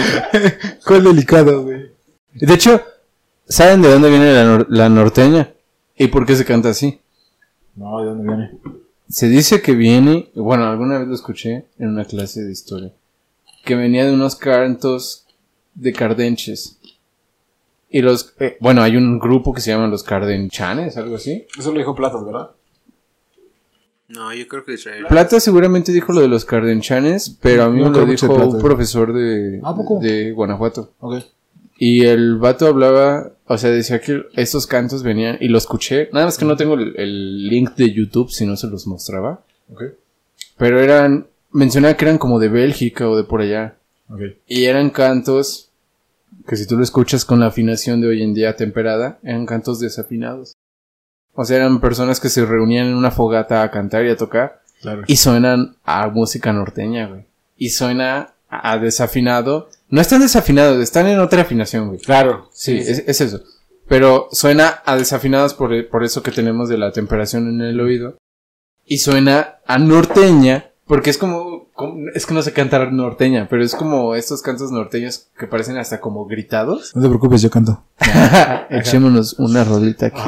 ¿Cuál 0.86 1.04
delicado, 1.04 1.64
güey? 1.64 1.92
De 2.36 2.54
hecho, 2.54 2.82
¿saben 3.48 3.82
de 3.82 3.90
dónde 3.92 4.10
viene 4.10 4.34
la, 4.34 4.44
nor- 4.46 4.68
la 4.70 4.90
norteña? 4.90 5.52
¿Y 5.98 6.08
por 6.08 6.26
qué 6.26 6.36
se 6.36 6.46
canta 6.46 6.70
así? 6.70 7.00
No, 7.76 8.00
¿de 8.02 8.06
dónde 8.08 8.28
viene? 8.28 8.52
se 9.08 9.28
dice 9.30 9.62
que 9.62 9.74
viene, 9.74 10.30
bueno, 10.34 10.66
alguna 10.66 10.98
vez 10.98 11.08
lo 11.08 11.14
escuché 11.14 11.66
en 11.78 11.90
una 11.90 12.06
clase 12.06 12.42
de 12.44 12.52
historia, 12.52 12.92
que 13.64 13.76
venía 13.76 14.04
de 14.06 14.12
unos 14.14 14.36
cantos 14.36 15.26
de 15.76 15.94
cardenches. 15.94 16.80
Y 17.90 18.02
los, 18.02 18.34
eh, 18.40 18.58
bueno, 18.60 18.82
hay 18.82 18.98
un 18.98 19.20
grupo 19.20 19.54
que 19.54 19.62
se 19.62 19.70
llaman 19.72 19.92
los 19.92 20.04
cardenchanes, 20.04 20.98
algo 20.98 21.16
así. 21.18 21.46
Eso 21.58 21.72
lo 21.72 21.78
dijo 21.78 21.94
Platas, 21.96 22.26
¿verdad? 22.26 22.50
No, 24.08 24.34
yo 24.34 24.48
creo 24.48 24.64
que 24.66 24.74
Israel. 24.74 25.06
Plata 25.08 25.40
seguramente 25.40 25.92
dijo 25.92 26.12
lo 26.14 26.22
de 26.22 26.28
los 26.28 26.44
cardenchanes, 26.46 27.38
pero 27.42 27.64
a 27.64 27.70
mí 27.70 27.82
No 27.82 27.92
me 27.92 27.98
lo 28.00 28.06
dijo 28.06 28.28
Plata. 28.28 28.46
un 28.50 28.60
profesor 28.62 29.14
de, 29.14 29.60
¿A 29.64 29.76
poco? 29.76 30.00
de 30.00 30.32
Guanajuato. 30.32 30.94
Ok. 31.00 31.24
Y 31.78 32.06
el 32.06 32.38
vato 32.38 32.68
hablaba, 32.68 33.32
o 33.48 33.58
sea, 33.58 33.70
decía 33.70 34.00
que 34.00 34.24
estos 34.34 34.66
cantos 34.66 35.04
venían, 35.04 35.38
y 35.42 35.50
lo 35.50 35.58
escuché, 35.58 36.10
nada 36.14 36.26
más 36.26 36.38
que 36.38 36.46
no 36.46 36.56
tengo 36.56 36.76
el, 36.76 36.94
el 36.98 37.48
link 37.48 37.76
de 37.76 37.92
YouTube, 37.92 38.32
si 38.32 38.46
no 38.46 38.56
se 38.56 38.68
los 38.68 38.88
mostraba. 38.88 39.44
Ok. 39.72 39.84
Pero 40.58 40.80
eran, 40.80 41.28
mencionaba 41.52 41.96
que 41.96 42.06
eran 42.06 42.18
como 42.18 42.40
de 42.40 42.50
Bélgica 42.50 43.10
o 43.10 43.18
de 43.18 43.24
por 43.24 43.42
allá. 43.42 43.76
Ok. 44.10 44.22
Y 44.48 44.66
eran 44.66 44.90
cantos 44.90 45.72
que 46.48 46.56
si 46.56 46.68
tú 46.68 46.78
lo 46.78 46.84
escuchas 46.84 47.26
con 47.26 47.40
la 47.40 47.48
afinación 47.48 48.02
de 48.02 48.08
hoy 48.08 48.22
en 48.22 48.34
día 48.34 48.56
temperada, 48.56 49.20
eran 49.24 49.46
cantos 49.46 49.80
desafinados. 49.80 50.56
O 51.34 51.44
sea, 51.44 51.58
eran 51.58 51.82
personas 51.82 52.20
que 52.20 52.30
se 52.30 52.46
reunían 52.46 52.88
en 52.88 52.96
una 52.96 53.12
fogata 53.12 53.64
a 53.64 53.72
cantar 53.72 54.06
y 54.06 54.10
a 54.10 54.18
tocar. 54.18 54.62
Claro. 54.82 55.04
Y 55.08 55.18
suenan 55.18 55.76
a 55.84 56.08
música 56.08 56.54
norteña, 56.54 57.08
güey. 57.08 57.26
Y 57.58 57.70
suena 57.70 58.35
a 58.50 58.78
desafinado. 58.78 59.70
No 59.90 60.02
están 60.02 60.22
desafinados, 60.22 60.82
están 60.82 61.08
en 61.08 61.20
otra 61.20 61.42
afinación, 61.44 61.88
güey. 61.90 62.00
Claro. 62.00 62.50
Sí, 62.54 62.78
Es, 62.78 63.04
es 63.08 63.22
eso. 63.22 63.42
Pero 63.88 64.28
suena 64.32 64.82
a 64.86 64.96
desafinados 64.96 65.54
por, 65.54 65.88
por 65.90 66.04
eso 66.04 66.24
que 66.24 66.32
tenemos 66.32 66.70
de 66.70 66.78
la 66.78 66.92
temperación 66.92 67.48
en 67.48 67.62
el 67.62 67.80
oído. 67.80 68.18
Y 68.86 68.98
suena 69.00 69.56
a 69.68 69.78
norteña, 69.78 70.72
porque 70.88 71.10
es 71.12 71.18
como, 71.18 71.70
como- 71.74 72.10
es 72.14 72.26
que 72.26 72.34
no 72.34 72.42
sé 72.44 72.54
cantar 72.54 72.92
norteña, 72.94 73.48
pero 73.50 73.64
es 73.64 73.76
como 73.76 74.16
estos 74.16 74.42
cantos 74.42 74.72
norteños 74.72 75.28
que 75.38 75.48
parecen 75.48 75.78
hasta 75.78 76.00
como 76.02 76.26
gritados. 76.26 76.96
No 76.96 77.02
te 77.04 77.08
preocupes, 77.08 77.42
yo 77.44 77.50
canto. 77.50 77.84
Echémonos 78.70 79.34
una 79.40 79.64
rodita 79.64 80.08
aquí. 80.08 80.22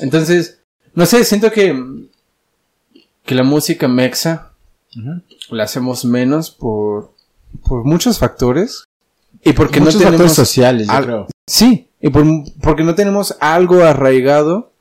Entonces, 0.00 0.60
no 0.94 1.06
sé, 1.06 1.24
siento 1.24 1.50
que, 1.50 1.80
que 3.24 3.34
la 3.34 3.42
música 3.42 3.88
mexa 3.88 4.52
la 5.50 5.64
hacemos 5.64 6.04
menos 6.04 6.50
por, 6.50 7.12
por 7.68 7.84
muchos 7.84 8.18
factores. 8.18 8.84
Y 9.44 9.52
porque 9.52 9.80
Muchos 9.80 9.94
no 9.96 10.00
tenemos... 10.00 10.14
factores 10.20 10.34
sociales, 10.34 10.86
yo 10.88 10.92
al- 10.92 11.04
creo. 11.04 11.26
Sí, 11.46 11.88
y 12.00 12.08
por- 12.10 12.24
porque 12.62 12.82
no 12.82 12.94
tenemos 12.94 13.36
algo 13.40 13.82
arraigado 13.84 14.72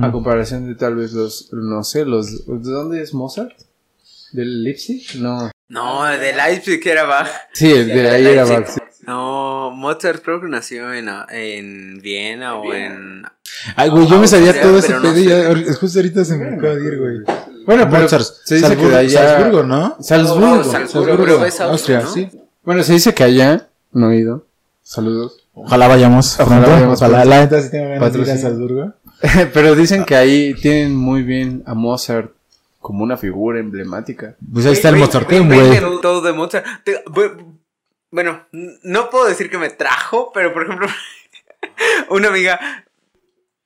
a 0.00 0.12
comparación 0.12 0.66
de 0.68 0.76
tal 0.76 0.94
vez 0.96 1.12
los, 1.12 1.50
no 1.52 1.82
sé, 1.82 2.04
los... 2.04 2.46
¿De 2.46 2.70
dónde 2.70 3.02
es 3.02 3.12
Mozart? 3.12 3.52
¿Del 4.32 4.62
Leipzig? 4.64 5.02
No. 5.20 5.50
No, 5.68 6.04
de 6.04 6.32
Leipzig 6.32 6.80
que 6.80 6.90
era 6.92 7.04
Bach. 7.04 7.28
Sí, 7.52 7.68
de 7.70 8.08
ahí 8.08 8.24
era. 8.26 8.44
Bach. 8.44 8.66
sí. 8.68 8.80
No, 9.06 9.72
Mozart 9.72 10.22
creo 10.22 10.40
que 10.40 10.46
nació 10.48 10.92
en, 10.94 11.08
ah, 11.08 11.26
en 11.30 12.00
Viena 12.00 12.56
o 12.56 12.72
en... 12.72 13.24
Ay, 13.76 13.90
güey, 13.90 14.06
yo 14.06 14.18
me 14.20 14.28
sabía 14.28 14.50
Austria, 14.50 14.62
todo 14.68 14.78
ese 14.78 14.92
no 14.94 15.02
pedo 15.02 15.58
y 15.58 15.74
justo 15.74 15.98
ahorita 15.98 16.24
se 16.24 16.36
me 16.36 16.54
acaba 16.54 16.74
de 16.76 16.86
ir, 16.86 16.98
güey. 16.98 17.18
Bueno, 17.66 17.88
pero 17.90 18.02
Mozart, 18.02 18.24
se 18.44 18.56
dice 18.56 18.68
que 18.68 18.74
Salzburgo, 18.74 18.90
de 18.90 18.98
allá... 18.98 19.28
Salzburgo, 19.28 19.62
¿no? 19.62 19.96
Salzburgo. 20.00 20.60
Oh, 20.60 20.64
Salzburgo, 20.64 21.22
Austria, 21.34 21.66
Austria, 21.66 22.00
¿no? 22.00 22.12
sí. 22.12 22.30
Bueno, 22.62 22.82
se 22.82 22.92
dice 22.92 23.14
que 23.14 23.24
allá... 23.24 23.68
No 23.92 24.10
he 24.10 24.18
ido. 24.18 24.46
Saludos. 24.82 25.42
Ojalá 25.54 25.88
vayamos. 25.88 26.38
Ojalá 26.40 26.60
pronto. 26.60 26.70
vayamos 26.70 27.02
Ojalá, 27.02 27.24
la 27.24 27.40
neta 27.40 27.60
sí 27.60 27.70
tengo 27.70 27.88
ganas 27.90 28.12
de 28.12 28.18
ir 28.18 28.24
a 28.24 28.26
Patrocinio. 28.26 28.42
Salzburgo. 28.42 28.92
pero 29.54 29.74
dicen 29.74 30.04
que 30.04 30.16
ahí 30.16 30.54
tienen 30.54 30.96
muy 30.96 31.22
bien 31.22 31.62
a 31.66 31.74
Mozart 31.74 32.32
como 32.80 33.04
una 33.04 33.16
figura 33.16 33.60
emblemática. 33.60 34.34
Pues 34.52 34.66
ahí 34.66 34.72
está 34.72 34.88
el 34.88 34.96
Mozarteum, 34.96 35.48
güey, 35.48 35.80
todo 36.00 36.20
de 36.20 36.32
Mozart. 36.32 36.66
Bueno, 38.10 38.46
no 38.82 39.08
puedo 39.08 39.26
decir 39.26 39.48
que 39.48 39.58
me 39.58 39.70
trajo, 39.70 40.30
pero 40.34 40.52
por 40.52 40.64
ejemplo, 40.64 40.86
una 42.10 42.28
amiga 42.28 42.60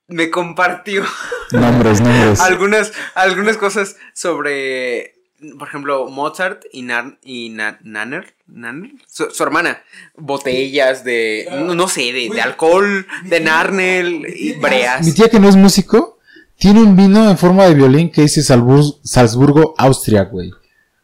me 0.08 0.30
compartió 0.30 1.02
Nombres, 1.52 2.00
nombres. 2.00 2.40
algunas, 2.40 2.92
algunas 3.14 3.56
cosas 3.56 3.96
sobre, 4.14 5.14
por 5.58 5.68
ejemplo, 5.68 6.08
Mozart 6.08 6.64
y, 6.72 6.82
Nar- 6.82 7.18
y 7.22 7.50
Na- 7.50 7.78
Nanner, 7.82 8.34
Nanner, 8.46 8.92
su, 9.06 9.30
su 9.30 9.42
hermana, 9.42 9.82
botellas 10.16 11.04
de, 11.04 11.48
no, 11.50 11.74
no 11.74 11.88
sé, 11.88 12.12
de, 12.12 12.28
de 12.32 12.40
alcohol, 12.40 13.06
de 13.24 13.40
Narnel 13.40 14.26
y 14.36 14.54
Mi 14.54 14.60
breas. 14.60 15.14
tía 15.14 15.28
que 15.28 15.40
no 15.40 15.48
es 15.48 15.56
músico, 15.56 16.18
tiene 16.58 16.82
un 16.82 16.96
vino 16.96 17.28
en 17.28 17.36
forma 17.36 17.66
de 17.66 17.74
violín 17.74 18.10
que 18.10 18.22
dice 18.22 18.40
Salzbur- 18.40 18.98
Salzburgo, 19.04 19.74
Austria, 19.78 20.24
güey. 20.24 20.50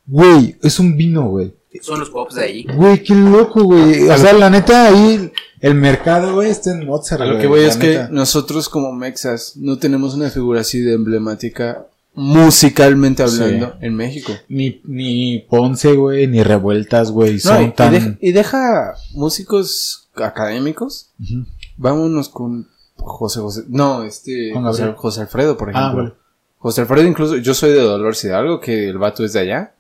Güey, 0.07 0.57
es 0.63 0.79
un 0.81 0.97
vino, 0.97 1.23
güey. 1.29 1.55
Son 1.81 1.99
los 2.01 2.11
pops 2.11 2.35
de 2.35 2.45
ahí. 2.45 2.67
Güey, 2.75 3.03
qué 3.03 3.15
loco, 3.15 3.63
güey. 3.65 4.09
O 4.09 4.19
sea, 4.19 4.33
la 4.35 4.51
neta, 4.51 4.89
ahí 4.89 5.33
el 5.63 5.75
mercado, 5.77 6.35
güey, 6.35 6.51
está 6.51 6.73
en 6.73 6.85
Mozart, 6.85 7.23
A 7.23 7.25
lo 7.25 7.39
que 7.39 7.47
voy 7.47 7.61
es 7.61 7.77
que 7.77 8.09
nosotros 8.11 8.69
como 8.69 8.93
mexas 8.93 9.57
no 9.57 9.79
tenemos 9.79 10.15
una 10.15 10.29
figura 10.29 10.61
así 10.61 10.81
de 10.81 10.95
emblemática 10.95 11.87
musicalmente 12.15 13.23
hablando 13.23 13.75
en 13.81 13.95
México. 13.95 14.33
Ni, 14.49 14.81
ni 14.85 15.39
Ponce, 15.49 15.95
güey, 15.95 16.27
ni 16.27 16.43
Revueltas, 16.43 17.11
güey, 17.11 17.35
No, 17.35 17.41
son 17.41 17.63
y, 17.63 17.67
y 17.67 17.71
tan... 17.71 17.93
deja, 17.93 18.17
y 18.21 18.33
deja 18.33 18.95
músicos 19.13 20.11
académicos. 20.17 21.13
Vámonos 21.77 22.29
con 22.29 22.69
José 22.97 23.41
José. 23.41 23.63
No, 23.69 24.03
este. 24.03 24.53
José, 24.97 25.21
Alfredo, 25.21 25.57
por 25.57 25.71
ejemplo. 25.71 25.91
Ah, 25.91 25.95
vale. 25.95 26.15
José 26.59 26.83
Alfredo, 26.83 27.07
incluso. 27.07 27.37
Yo 27.37 27.55
soy 27.55 27.71
de 27.71 27.81
Dolores 27.81 28.23
Hidalgo, 28.25 28.61
que 28.61 28.89
el 28.89 28.99
vato 28.99 29.25
es 29.25 29.33
de 29.33 29.41
allá. 29.41 29.75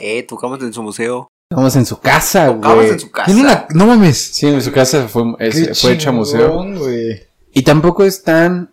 Eh, 0.00 0.22
tocamos 0.22 0.60
en 0.62 0.72
su 0.72 0.82
museo. 0.82 1.28
Estamos 1.50 1.76
en 1.76 1.86
su 1.86 1.98
casa, 2.00 2.48
güey. 2.48 2.88
en 2.90 3.00
su 3.00 3.10
casa. 3.10 3.26
Tiene 3.26 3.40
una... 3.42 3.66
No 3.72 3.86
mames. 3.86 4.18
Sí, 4.18 4.46
en 4.48 4.60
su 4.62 4.72
casa 4.72 5.06
fue, 5.08 5.22
es- 5.38 5.68
Qué 5.68 5.74
fue 5.74 5.92
hecha 5.92 6.10
museo. 6.10 6.64
güey. 6.76 7.22
Y 7.52 7.62
tampoco 7.62 8.04
es 8.04 8.22
tan. 8.22 8.70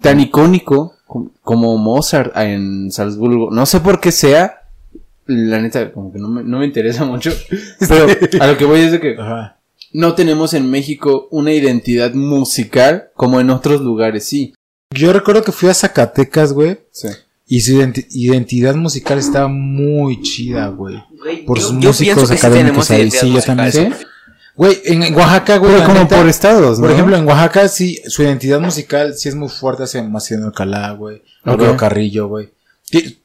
tan 0.00 0.20
icónico 0.20 0.94
com- 1.06 1.30
como 1.42 1.76
Mozart 1.76 2.36
en 2.36 2.90
Salzburgo. 2.92 3.50
No 3.50 3.66
sé 3.66 3.80
por 3.80 4.00
qué 4.00 4.12
sea. 4.12 4.60
La 5.26 5.60
neta, 5.60 5.90
como 5.92 6.12
que 6.12 6.18
no 6.18 6.28
me, 6.28 6.44
no 6.44 6.58
me 6.60 6.66
interesa 6.66 7.04
mucho. 7.04 7.32
Pero 7.80 8.06
a 8.40 8.46
lo 8.46 8.56
que 8.56 8.64
voy 8.64 8.80
es 8.80 8.92
de 8.92 9.00
que 9.00 9.16
Ajá. 9.18 9.56
no 9.92 10.14
tenemos 10.14 10.54
en 10.54 10.70
México 10.70 11.28
una 11.30 11.52
identidad 11.52 12.12
musical 12.14 13.08
como 13.16 13.40
en 13.40 13.50
otros 13.50 13.80
lugares, 13.80 14.24
sí. 14.26 14.54
Yo 14.90 15.12
recuerdo 15.12 15.42
que 15.42 15.50
fui 15.52 15.68
a 15.68 15.74
Zacatecas, 15.74 16.52
güey, 16.52 16.78
Sí. 16.92 17.08
Y 17.46 17.60
su 17.60 17.72
identi- 17.72 18.06
identidad 18.10 18.74
musical 18.74 19.18
estaba 19.18 19.48
muy 19.48 20.20
chida, 20.22 20.68
güey. 20.68 21.02
Por 21.46 21.60
sus 21.60 21.72
yo 21.80 21.88
músicos 21.90 22.28
sí 22.28 22.34
académicos 22.34 22.90
ahí, 22.90 23.10
sí, 23.10 23.18
yo 23.28 23.34
musical, 23.34 23.56
también. 23.72 23.94
Güey, 24.56 24.80
en, 24.84 25.02
en 25.02 25.14
Oaxaca, 25.16 25.56
güey, 25.56 25.72
Pero 25.74 25.86
como 25.86 26.00
neta, 26.00 26.16
por 26.16 26.28
estados, 26.28 26.78
¿no? 26.78 26.84
por 26.84 26.92
ejemplo, 26.92 27.16
en 27.16 27.26
Oaxaca 27.26 27.66
sí, 27.68 28.00
su 28.06 28.22
identidad 28.22 28.60
musical 28.60 29.14
sí 29.14 29.28
es 29.28 29.34
muy 29.34 29.48
fuerte 29.48 29.82
hacia 29.82 30.02
Macedonia 30.04 30.48
Alcalá, 30.48 30.92
güey. 30.92 31.22
Álvaro 31.42 31.72
Ok. 31.72 31.78
Carrillo, 31.78 32.28
güey. 32.28 32.50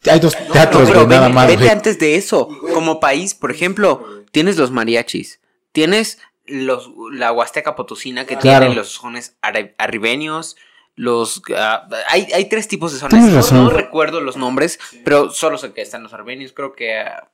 Hay 0.09 0.19
dos 0.19 0.35
No, 0.47 0.53
teatros, 0.53 0.87
pero 0.89 1.05
güey, 1.05 1.09
nada 1.09 1.27
vete, 1.27 1.33
más, 1.35 1.47
vete 1.47 1.57
güey. 1.59 1.69
antes 1.69 1.99
de 1.99 2.15
eso. 2.15 2.49
Como 2.73 2.99
país, 2.99 3.35
por 3.35 3.51
ejemplo, 3.51 4.03
tienes 4.31 4.57
los 4.57 4.71
mariachis. 4.71 5.39
Tienes 5.71 6.17
los, 6.47 6.89
la 7.13 7.31
Huasteca 7.31 7.75
Potosina 7.75 8.25
que 8.25 8.35
Claro. 8.37 8.65
tiene 8.65 8.75
los 8.75 8.87
sones 8.89 9.35
arri- 9.43 9.75
arribeños. 9.77 10.55
Los, 10.99 11.41
ah, 11.55 11.87
hay, 12.09 12.27
hay 12.33 12.49
tres 12.49 12.67
tipos 12.67 12.91
de. 12.91 13.07
Tienes 13.07 13.29
No- 13.29 13.35
razón. 13.37 13.63
No, 13.63 13.69
recuerdo 13.69 14.19
los 14.19 14.35
nombres, 14.35 14.79
pero 15.05 15.29
solo 15.31 15.57
sé 15.57 15.71
que 15.71 15.81
están 15.81 16.03
los 16.03 16.11
arribeños. 16.13 16.51
Creo 16.51 16.73
que. 16.75 16.99
ah, 16.99 17.29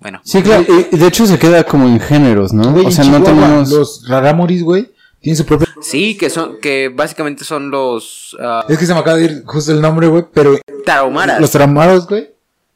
bueno. 0.00 0.20
Sí, 0.22 0.42
claro. 0.42 0.66
Y, 0.68 0.94
de 0.94 1.06
hecho 1.06 1.26
se 1.26 1.38
queda 1.38 1.64
como 1.64 1.88
en 1.88 1.98
géneros, 1.98 2.52
¿no? 2.52 2.72
Güey, 2.72 2.84
o 2.84 2.90
sea, 2.90 3.04
no 3.04 3.22
tenemos. 3.22 3.70
Los 3.70 4.06
Raramoris, 4.06 4.62
güey, 4.62 4.92
tienen 5.20 5.34
su 5.38 5.46
propia... 5.46 5.66
Sí, 5.80 6.18
que 6.18 6.28
son, 6.28 6.60
que 6.60 6.90
básicamente 6.90 7.44
son 7.44 7.70
los 7.70 8.36
ah, 8.38 8.66
Es 8.68 8.76
que 8.76 8.84
se 8.84 8.92
me 8.92 9.00
acaba 9.00 9.16
de 9.16 9.24
ir 9.24 9.44
justo 9.46 9.72
el 9.72 9.80
nombre, 9.80 10.08
güey, 10.08 10.26
pero 10.34 10.58
tarahumaras. 10.84 11.40
los 11.40 11.50
tramados, 11.50 12.06
güey. 12.06 12.28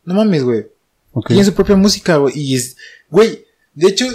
No 0.06 0.14
mames, 0.14 0.42
güey. 0.42 0.66
Ok. 1.12 1.26
Tienen 1.26 1.44
su 1.44 1.52
propia 1.52 1.76
música, 1.76 2.16
güey. 2.16 2.32
Y 2.34 2.56
es, 2.56 2.78
güey, 3.10 3.44
de 3.74 3.88
hecho, 3.88 4.06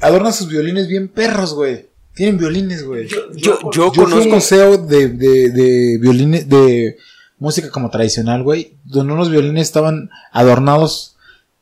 adornan 0.00 0.32
sus 0.32 0.48
violines 0.48 0.88
bien 0.88 1.08
perros, 1.08 1.52
güey. 1.52 1.86
Tienen 2.16 2.38
violines, 2.38 2.82
güey. 2.84 3.06
Yo, 3.06 3.30
Yo, 3.34 3.70
yo, 3.70 3.92
fui 3.92 4.02
a 4.02 4.06
un 4.06 4.10
conozco. 4.12 4.34
museo 4.34 4.78
de, 4.78 5.08
de, 5.08 5.50
de 5.50 5.98
violines, 6.00 6.48
de 6.48 6.96
música 7.38 7.70
como 7.70 7.90
tradicional, 7.90 8.42
güey. 8.42 8.72
Donde 8.84 9.12
unos 9.12 9.30
violines 9.30 9.62
estaban 9.68 10.10
adornados 10.32 11.16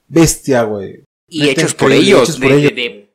bestia, 0.08 0.62
güey. 0.62 1.02
Y 1.28 1.40
Neta, 1.40 1.60
hechos 1.62 1.74
por 1.74 1.90
ellos. 1.92 2.22
hechos 2.22 2.36
por 2.38 2.48
de, 2.50 2.56
ellos. 2.56 2.70
de- 2.70 2.74
de- 2.82 3.10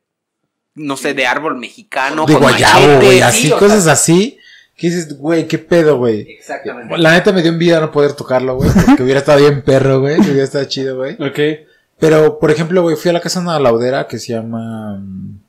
no 0.75 0.95
sé, 0.97 1.13
de 1.13 1.25
árbol 1.25 1.57
mexicano. 1.57 2.25
de 2.25 2.33
con 2.33 2.41
guayabo, 2.43 2.97
güey. 2.97 3.17
sí, 3.17 3.21
Así, 3.21 3.45
o 3.47 3.49
sea, 3.49 3.57
cosas 3.59 3.87
así. 3.87 4.37
Que 4.75 4.87
dices, 4.87 5.17
güey, 5.17 5.47
qué 5.47 5.57
pedo, 5.57 5.97
güey. 5.97 6.21
Exactamente. 6.31 6.97
La 6.97 7.11
neta 7.13 7.31
me 7.33 7.41
dio 7.41 7.51
envidia 7.51 7.79
no 7.81 7.91
poder 7.91 8.13
tocarlo, 8.13 8.55
güey. 8.57 8.69
Porque 8.85 9.03
hubiera 9.03 9.19
estado 9.21 9.39
bien 9.39 9.61
perro, 9.61 9.99
güey. 10.01 10.19
Hubiera 10.19 10.43
estado 10.43 10.63
chido, 10.65 10.95
güey. 10.97 11.15
Ok. 11.21 11.67
Pero, 11.99 12.39
por 12.39 12.49
ejemplo, 12.51 12.81
güey, 12.81 12.95
fui 12.95 13.09
a 13.09 13.13
la 13.13 13.19
casa 13.21 13.39
de 13.39 13.45
una 13.47 13.59
laudera 13.59 14.07
que 14.07 14.19
se 14.19 14.33
llama. 14.33 14.97
mm, 14.99 15.39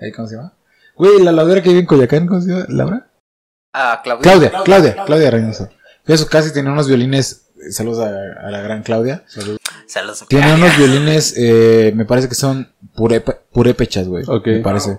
¿eh, 0.00 0.12
¿Cómo 0.12 0.28
se 0.28 0.36
llama? 0.36 0.52
Güey, 1.00 1.22
la 1.22 1.32
laudera 1.32 1.62
que 1.62 1.70
vive 1.70 1.80
en 1.80 1.86
Coyacán, 1.86 2.26
¿cómo 2.26 2.40
se 2.42 2.50
llama? 2.50 2.66
¿Laura? 2.68 3.10
Ah, 3.72 4.00
Claudia. 4.04 4.22
Claudia, 4.22 4.50
Claudia, 4.64 5.04
Claudia 5.06 5.30
Reynoso. 5.30 5.66
Fui 5.66 5.76
Fui 6.04 6.14
a 6.14 6.18
su 6.18 6.26
casa 6.26 6.48
y 6.48 6.52
tenía 6.52 6.70
unos 6.72 6.88
violines. 6.88 7.46
Saludos 7.70 8.00
a, 8.00 8.46
a 8.46 8.50
la 8.50 8.60
gran 8.62 8.82
Claudia. 8.82 9.24
Saludos. 9.26 9.60
Saludos. 9.86 10.24
Tiene 10.28 10.54
unos 10.54 10.76
violines, 10.76 11.34
eh, 11.36 11.92
me 11.96 12.04
parece 12.04 12.28
que 12.28 12.34
son 12.34 12.68
purepe- 12.94 13.38
purépechas, 13.52 14.08
güey. 14.08 14.24
Ok. 14.26 14.46
Me 14.46 14.60
parece. 14.60 14.98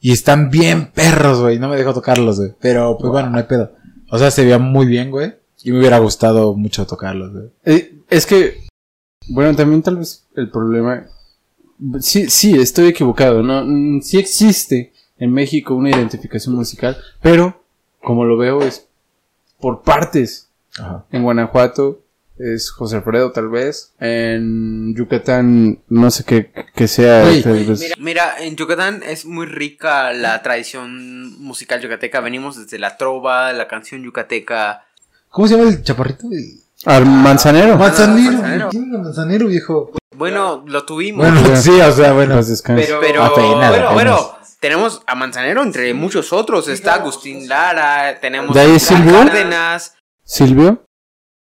Y 0.00 0.12
están 0.12 0.50
bien 0.50 0.90
perros, 0.92 1.40
güey. 1.40 1.58
No 1.58 1.68
me 1.68 1.76
dejó 1.76 1.92
tocarlos, 1.94 2.38
güey. 2.38 2.52
Pero, 2.60 2.96
pues 2.98 3.10
bueno, 3.12 3.30
no 3.30 3.38
hay 3.38 3.44
pedo. 3.44 3.72
O 4.10 4.18
sea, 4.18 4.30
se 4.30 4.42
veía 4.44 4.58
muy 4.58 4.86
bien, 4.86 5.10
güey. 5.10 5.34
Y 5.62 5.72
me 5.72 5.78
hubiera 5.78 5.98
gustado 5.98 6.54
mucho 6.54 6.86
tocarlos, 6.86 7.32
güey. 7.32 7.50
Eh, 7.64 7.98
es 8.08 8.24
que, 8.26 8.66
bueno, 9.28 9.54
también 9.54 9.82
tal 9.82 9.96
vez 9.98 10.26
el 10.36 10.50
problema. 10.50 11.06
Sí, 12.00 12.28
sí, 12.30 12.56
estoy 12.58 12.88
equivocado, 12.88 13.42
¿no? 13.42 13.62
Mm, 13.64 14.00
Sí 14.00 14.18
existe 14.18 14.92
en 15.20 15.32
México 15.32 15.74
una 15.74 15.90
identificación 15.90 16.56
musical, 16.56 16.96
pero 17.22 17.62
como 18.02 18.24
lo 18.24 18.36
veo 18.36 18.62
es 18.62 18.88
por 19.60 19.82
partes. 19.82 20.48
Ajá. 20.78 21.04
En 21.12 21.22
Guanajuato 21.22 22.00
es 22.38 22.70
José 22.70 22.96
Alfredo, 22.96 23.30
tal 23.32 23.48
vez. 23.50 23.92
En 24.00 24.94
Yucatán, 24.96 25.80
no 25.88 26.10
sé 26.10 26.24
qué, 26.24 26.50
qué 26.74 26.88
sea. 26.88 27.22
Tal 27.42 27.64
vez. 27.66 27.80
Mira, 27.80 27.94
mira, 27.98 28.34
en 28.40 28.56
Yucatán 28.56 29.02
es 29.06 29.26
muy 29.26 29.46
rica 29.46 30.12
la 30.14 30.42
tradición 30.42 31.38
musical 31.38 31.80
yucateca. 31.82 32.20
Venimos 32.20 32.56
desde 32.56 32.78
la 32.78 32.96
trova, 32.96 33.52
la 33.52 33.68
canción 33.68 34.02
yucateca. 34.02 34.84
¿Cómo 35.28 35.46
se 35.46 35.56
llama 35.56 35.68
el 35.70 35.82
chaparrito? 35.82 36.26
El- 36.32 36.60
Al 36.86 37.04
manzanero. 37.04 37.76
Manzanero. 37.76 38.32
Manzanero. 38.32 38.68
¿Quién 38.70 38.88
era 38.88 39.02
Manzanero, 39.02 39.46
viejo? 39.46 39.92
Bueno, 40.16 40.64
lo 40.66 40.84
tuvimos. 40.84 41.30
Bueno, 41.30 41.56
sí, 41.56 41.78
o 41.78 41.92
sea, 41.92 42.12
bueno. 42.14 42.40
Pero, 42.64 42.98
pero 43.00 43.22
Apenas, 43.24 43.70
bueno, 43.70 43.92
bueno, 43.92 44.32
tenemos 44.60 45.02
a 45.06 45.14
Manzanero 45.14 45.62
entre 45.62 45.92
muchos 45.94 46.32
otros. 46.32 46.68
Está 46.68 46.94
Agustín 46.94 47.48
Lara, 47.48 48.20
tenemos 48.20 48.54
¿De 48.54 48.60
ahí 48.60 48.76
a 48.76 48.78
Silvio? 48.78 49.12
Cárdenas. 49.12 49.96
Silvio. 50.22 50.84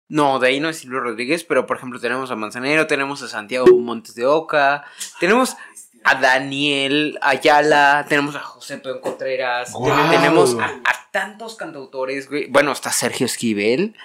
No, 0.09 0.39
de 0.39 0.49
ahí 0.49 0.61
no 0.61 0.69
es 0.69 0.79
Silvio 0.79 1.01
Rodríguez, 1.01 1.45
pero 1.45 1.67
por 1.67 1.79
ejemplo 1.79 1.99
tenemos 1.99 2.31
a 2.31 2.37
Manzanero, 2.37 2.87
tenemos 2.87 3.23
a 3.23 3.29
Santiago 3.29 3.67
Montes 3.79 4.15
de 4.15 4.27
Oca, 4.27 4.85
tenemos 5.19 5.57
a 6.05 6.17
Daniel 6.17 7.19
Ayala, 7.23 8.05
tenemos 8.09 8.37
a 8.37 8.41
José 8.41 8.77
Peón 8.79 9.01
Contreras, 9.01 9.73
tenemos 10.11 10.59
a, 10.61 10.67
a 10.67 11.11
tantos 11.11 11.57
cantautores, 11.57 12.29
güey. 12.29 12.47
Bueno, 12.49 12.73
está 12.73 12.93
Sergio 12.93 13.25
Esquivel. 13.25 13.97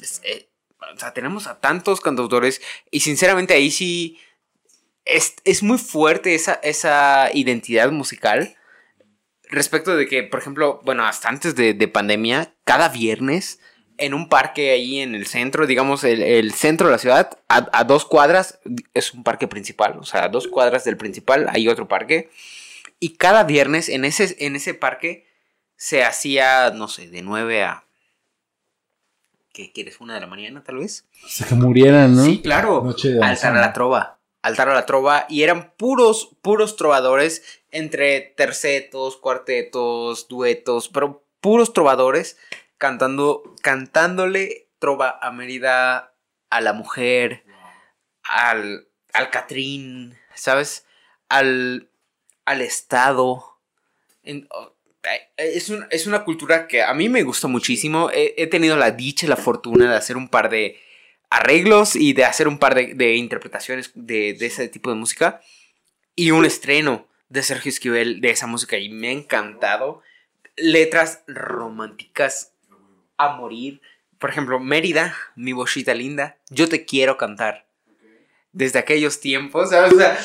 Es, 0.00 0.20
eh, 0.24 0.48
o 0.94 0.98
sea, 0.98 1.12
tenemos 1.12 1.46
a 1.46 1.60
tantos 1.60 2.00
cantautores 2.00 2.60
y 2.90 3.00
sinceramente 3.00 3.54
ahí 3.54 3.70
sí 3.70 4.18
es, 5.04 5.36
es 5.44 5.62
muy 5.62 5.78
fuerte 5.78 6.34
esa, 6.34 6.54
esa 6.62 7.30
identidad 7.32 7.90
musical. 7.90 8.56
Respecto 9.50 9.96
de 9.96 10.06
que, 10.06 10.22
por 10.22 10.40
ejemplo, 10.40 10.80
bueno, 10.84 11.06
hasta 11.06 11.28
antes 11.28 11.54
de, 11.54 11.74
de 11.74 11.88
pandemia, 11.88 12.54
cada 12.64 12.88
viernes 12.88 13.60
en 13.96 14.14
un 14.14 14.28
parque 14.28 14.72
ahí 14.72 15.00
en 15.00 15.14
el 15.14 15.26
centro, 15.26 15.66
digamos, 15.66 16.02
el, 16.02 16.22
el 16.22 16.52
centro 16.52 16.88
de 16.88 16.92
la 16.92 16.98
ciudad, 16.98 17.38
a, 17.48 17.68
a 17.72 17.84
dos 17.84 18.04
cuadras 18.04 18.58
es 18.92 19.14
un 19.14 19.22
parque 19.22 19.46
principal, 19.46 19.98
o 20.00 20.04
sea, 20.04 20.24
a 20.24 20.28
dos 20.28 20.48
cuadras 20.48 20.84
del 20.84 20.96
principal 20.96 21.46
hay 21.50 21.68
otro 21.68 21.86
parque. 21.86 22.30
Y 22.98 23.16
cada 23.16 23.44
viernes 23.44 23.88
en 23.88 24.04
ese, 24.04 24.34
en 24.40 24.56
ese 24.56 24.74
parque 24.74 25.26
se 25.76 26.04
hacía, 26.04 26.70
no 26.70 26.88
sé, 26.88 27.08
de 27.08 27.22
9 27.22 27.64
a... 27.64 27.84
¿Qué 29.52 29.70
quieres? 29.72 30.00
¿Una 30.00 30.14
de 30.14 30.20
la 30.20 30.26
mañana 30.26 30.64
tal 30.64 30.78
vez? 30.78 31.06
Hasta 31.24 31.46
que 31.46 31.54
murieran, 31.54 32.16
¿no? 32.16 32.24
Sí, 32.24 32.40
claro. 32.42 32.82
Noche 32.82 33.10
de 33.10 33.22
Altar 33.22 33.56
a 33.56 33.60
la 33.60 33.72
trova. 33.72 34.13
Altar 34.44 34.68
a 34.68 34.74
la 34.74 34.84
trova. 34.86 35.24
Y 35.28 35.42
eran 35.42 35.72
puros, 35.76 36.36
puros 36.42 36.76
trovadores 36.76 37.42
entre 37.70 38.20
tercetos, 38.20 39.16
cuartetos, 39.16 40.28
duetos, 40.28 40.88
pero 40.90 41.24
puros 41.40 41.72
trovadores 41.72 42.36
cantando, 42.78 43.42
cantándole 43.62 44.68
trova 44.78 45.18
a 45.22 45.30
Mérida, 45.32 46.14
a 46.50 46.60
la 46.60 46.72
mujer, 46.74 47.44
al, 48.22 48.86
al 49.14 49.30
Catrín, 49.30 50.18
¿sabes? 50.34 50.86
Al, 51.28 51.88
al 52.44 52.60
Estado. 52.60 53.58
Es, 55.36 55.68
un- 55.70 55.86
es 55.90 56.06
una 56.06 56.24
cultura 56.24 56.66
que 56.68 56.82
a 56.82 56.92
mí 56.94 57.08
me 57.08 57.22
gusta 57.22 57.48
muchísimo. 57.48 58.10
He, 58.10 58.34
he 58.36 58.46
tenido 58.46 58.76
la 58.76 58.90
dicha 58.90 59.26
y 59.26 59.28
la 59.28 59.36
fortuna 59.36 59.90
de 59.90 59.96
hacer 59.96 60.16
un 60.16 60.28
par 60.28 60.48
de 60.50 60.80
arreglos 61.30 61.96
y 61.96 62.12
de 62.12 62.24
hacer 62.24 62.48
un 62.48 62.58
par 62.58 62.74
de, 62.74 62.94
de 62.94 63.16
interpretaciones 63.16 63.90
de, 63.94 64.34
de 64.34 64.46
ese 64.46 64.68
tipo 64.68 64.90
de 64.90 64.96
música. 64.96 65.40
Y 66.16 66.30
un 66.30 66.44
estreno 66.44 67.08
de 67.28 67.42
Sergio 67.42 67.70
Esquivel 67.70 68.20
de 68.20 68.30
esa 68.30 68.46
música 68.46 68.78
y 68.78 68.88
me 68.88 69.08
ha 69.08 69.12
encantado. 69.12 70.02
Letras 70.56 71.22
románticas 71.26 72.52
a 73.16 73.36
morir. 73.36 73.80
Por 74.18 74.30
ejemplo, 74.30 74.60
Mérida, 74.60 75.14
mi 75.34 75.52
bochita 75.52 75.94
linda, 75.94 76.38
yo 76.50 76.68
te 76.68 76.84
quiero 76.84 77.16
cantar. 77.16 77.66
Desde 78.52 78.78
aquellos 78.78 79.18
tiempos, 79.18 79.70
¿sabes? 79.70 79.92
O 79.92 79.96
sea, 79.98 80.16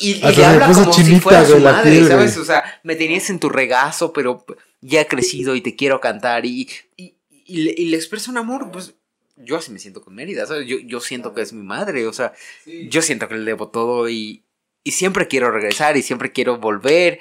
y, 0.00 0.10
y- 0.10 0.12
y 0.12 0.20
le 0.20 0.36
me 0.36 0.44
habla 0.44 0.66
como 0.72 0.92
si 0.92 1.18
fuera 1.20 1.44
su 1.44 1.58
madre, 1.58 1.90
piel, 1.90 2.06
¿sabes? 2.06 2.36
O 2.36 2.44
sea, 2.44 2.62
me 2.84 2.94
tenías 2.94 3.28
en 3.30 3.40
tu 3.40 3.48
regazo, 3.48 4.12
pero 4.12 4.46
ya 4.80 5.00
he 5.00 5.08
crecido 5.08 5.56
y 5.56 5.60
te 5.60 5.74
quiero 5.74 6.00
cantar. 6.00 6.46
Y, 6.46 6.68
y, 6.96 7.16
y 7.44 7.56
le, 7.64 7.74
y 7.76 7.86
le 7.86 7.96
expresa 7.96 8.30
un 8.30 8.38
amor, 8.38 8.70
pues 8.70 8.94
yo 9.36 9.56
así 9.56 9.70
me 9.72 9.78
siento 9.78 10.02
con 10.02 10.14
Mérida, 10.14 10.46
¿sabes? 10.46 10.66
Yo, 10.66 10.78
yo 10.78 11.00
siento 11.00 11.34
que 11.34 11.42
es 11.42 11.52
mi 11.52 11.62
madre, 11.62 12.06
o 12.06 12.12
sea, 12.12 12.32
yo 12.66 13.02
siento 13.02 13.28
que 13.28 13.34
le 13.34 13.44
debo 13.44 13.68
todo 13.68 14.08
y, 14.08 14.44
y 14.84 14.92
siempre 14.92 15.26
quiero 15.26 15.50
regresar 15.50 15.96
y 15.96 16.02
siempre 16.02 16.32
quiero 16.32 16.58
volver. 16.58 17.18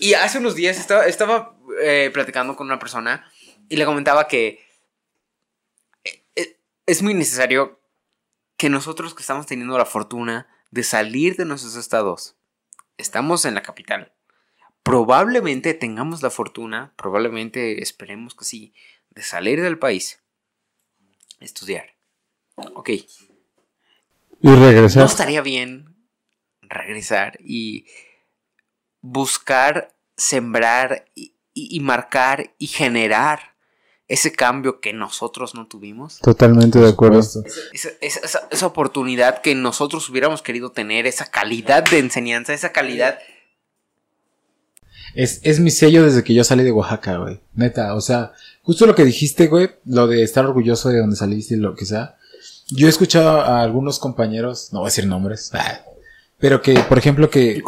Y 0.00 0.14
hace 0.14 0.38
unos 0.38 0.54
días 0.54 0.78
estaba, 0.78 1.06
estaba 1.06 1.56
eh, 1.80 2.10
platicando 2.12 2.56
con 2.56 2.66
una 2.66 2.78
persona 2.78 3.30
y 3.68 3.76
le 3.76 3.84
comentaba 3.84 4.26
que 4.26 4.66
eh, 6.04 6.22
eh, 6.34 6.56
es 6.86 7.02
muy 7.02 7.14
necesario 7.14 7.80
que 8.56 8.70
nosotros 8.70 9.14
que 9.14 9.22
estamos 9.22 9.46
teniendo 9.46 9.76
la 9.76 9.84
fortuna 9.84 10.48
de 10.70 10.82
salir 10.82 11.36
de 11.36 11.44
nuestros 11.44 11.76
estados, 11.76 12.36
estamos 12.96 13.44
en 13.44 13.54
la 13.54 13.62
capital, 13.62 14.12
probablemente 14.82 15.74
tengamos 15.74 16.22
la 16.22 16.30
fortuna, 16.30 16.92
probablemente 16.96 17.82
esperemos 17.82 18.34
que 18.34 18.44
sí, 18.44 18.74
de 19.10 19.22
salir 19.22 19.60
del 19.60 19.78
país, 19.78 20.23
estudiar. 21.40 21.86
Ok, 22.56 22.88
Y 22.90 23.06
regresar. 24.42 25.02
¿no 25.02 25.06
estaría 25.08 25.40
bien 25.42 25.96
regresar 26.62 27.38
y 27.40 27.86
buscar, 29.00 29.94
sembrar 30.16 31.06
y, 31.14 31.34
y- 31.52 31.76
y 31.76 31.80
marcar 31.80 32.54
y 32.58 32.66
generar 32.68 33.54
ese 34.06 34.32
cambio 34.32 34.80
que 34.80 34.92
nosotros 34.92 35.54
no 35.54 35.66
tuvimos? 35.66 36.18
Totalmente 36.20 36.78
de 36.78 36.88
acuerdo. 36.90 37.18
Esa- 37.18 37.90
esa- 38.00 38.48
esa 38.50 38.66
oportunidad 38.66 39.40
que 39.42 39.54
nosotros 39.54 40.08
hubiéramos 40.10 40.42
querido 40.42 40.72
tener, 40.72 41.06
esa 41.06 41.30
calidad 41.30 41.84
de 41.84 41.98
enseñanza, 41.98 42.52
esa 42.54 42.72
calidad... 42.72 43.18
Es, 45.14 45.40
es 45.42 45.60
mi 45.60 45.70
sello 45.70 46.04
desde 46.04 46.24
que 46.24 46.34
yo 46.34 46.44
salí 46.44 46.62
de 46.64 46.72
Oaxaca, 46.72 47.18
güey. 47.18 47.40
Neta, 47.54 47.94
o 47.94 48.00
sea, 48.00 48.32
justo 48.62 48.86
lo 48.86 48.94
que 48.94 49.04
dijiste, 49.04 49.46
güey, 49.48 49.70
lo 49.84 50.06
de 50.06 50.22
estar 50.22 50.44
orgulloso 50.46 50.88
de 50.88 50.98
donde 51.00 51.16
saliste 51.16 51.54
y 51.54 51.58
lo 51.58 51.74
que 51.74 51.84
sea. 51.86 52.16
Yo 52.68 52.86
he 52.86 52.90
escuchado 52.90 53.40
a 53.40 53.62
algunos 53.62 53.98
compañeros, 53.98 54.70
no 54.72 54.80
voy 54.80 54.86
a 54.86 54.90
decir 54.90 55.06
nombres, 55.06 55.50
ah, 55.54 55.80
pero 56.38 56.62
que, 56.62 56.74
por 56.80 56.98
ejemplo, 56.98 57.30
que... 57.30 57.60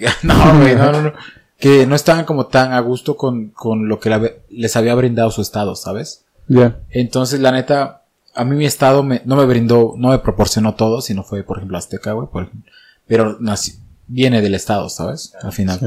No, 0.22 0.58
güey, 0.58 0.74
no, 0.76 0.92
no, 0.92 1.02
no. 1.02 1.12
Que 1.58 1.86
no 1.86 1.94
estaban 1.94 2.24
como 2.24 2.46
tan 2.48 2.72
a 2.72 2.80
gusto 2.80 3.16
con, 3.16 3.50
con 3.50 3.86
lo 3.88 4.00
que 4.00 4.10
la- 4.10 4.32
les 4.50 4.74
había 4.74 4.96
brindado 4.96 5.30
su 5.30 5.42
estado, 5.42 5.76
¿sabes? 5.76 6.24
Ya. 6.48 6.80
Entonces, 6.90 7.38
la 7.38 7.52
neta, 7.52 8.02
a 8.34 8.44
mí 8.44 8.56
mi 8.56 8.64
estado 8.66 9.04
me, 9.04 9.22
no 9.26 9.36
me 9.36 9.44
brindó, 9.46 9.94
no 9.96 10.08
me 10.08 10.18
proporcionó 10.18 10.74
todo, 10.74 11.00
sino 11.00 11.22
fue, 11.22 11.44
por 11.44 11.58
ejemplo, 11.58 11.78
Azteca, 11.78 12.12
güey, 12.14 12.26
por 12.32 12.42
ejemplo. 12.44 12.72
Pero 13.06 13.38
nací- 13.38 13.78
viene 14.08 14.42
del 14.42 14.56
estado, 14.56 14.88
¿sabes? 14.88 15.34
Al 15.40 15.52
final. 15.52 15.78
Sí. 15.78 15.86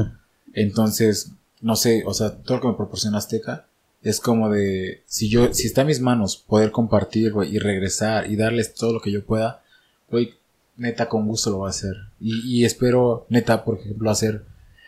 Entonces, 0.56 1.32
no 1.60 1.76
sé, 1.76 2.02
o 2.06 2.14
sea, 2.14 2.42
todo 2.42 2.56
lo 2.56 2.62
que 2.62 2.68
me 2.68 2.74
proporciona 2.74 3.18
Azteca 3.18 3.68
es 4.02 4.20
como 4.20 4.48
de, 4.48 5.02
si 5.06 5.28
yo, 5.28 5.52
si 5.52 5.66
está 5.66 5.82
en 5.82 5.88
mis 5.88 6.00
manos 6.00 6.38
poder 6.38 6.72
compartir, 6.72 7.32
güey, 7.32 7.54
y 7.54 7.58
regresar 7.58 8.30
y 8.30 8.36
darles 8.36 8.74
todo 8.74 8.94
lo 8.94 9.00
que 9.00 9.12
yo 9.12 9.24
pueda, 9.24 9.62
güey, 10.10 10.34
neta, 10.76 11.10
con 11.10 11.26
gusto 11.28 11.50
lo 11.50 11.58
voy 11.58 11.66
a 11.66 11.70
hacer. 11.70 11.94
Y, 12.18 12.64
espero, 12.64 13.26
neta, 13.28 13.64
por 13.64 13.78
ejemplo, 13.78 14.10
hacer, 14.10 14.46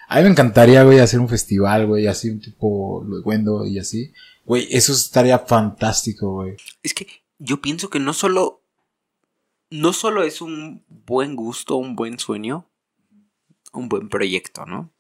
a 0.09 0.17
mí 0.17 0.23
me 0.23 0.31
encantaría, 0.31 0.85
güey, 0.85 1.01
hacer 1.01 1.21
un 1.21 1.29
festival, 1.29 1.87
güey, 1.87 2.07
así 2.07 2.31
un 2.31 2.41
tipo 2.41 3.05
Luendo 3.05 3.67
y 3.67 3.79
así. 3.79 4.13
Güey, 4.47 4.69
eso 4.71 4.93
estaría 4.95 5.39
fantástico, 5.39 6.33
güey. 6.33 6.57
Es 6.83 6.95
que 6.95 7.07
yo 7.39 7.61
pienso 7.61 7.91
que 7.91 8.01
no 8.01 8.15
solo... 8.15 8.63
No 9.71 9.93
solo 9.93 10.23
es 10.23 10.41
un 10.41 10.83
buen 10.89 11.37
gusto, 11.37 11.77
un 11.77 11.95
buen 11.95 12.19
sueño, 12.19 12.67
un 13.75 13.91
buen 13.91 14.09
proyecto, 14.09 14.65
¿no? 14.65 14.91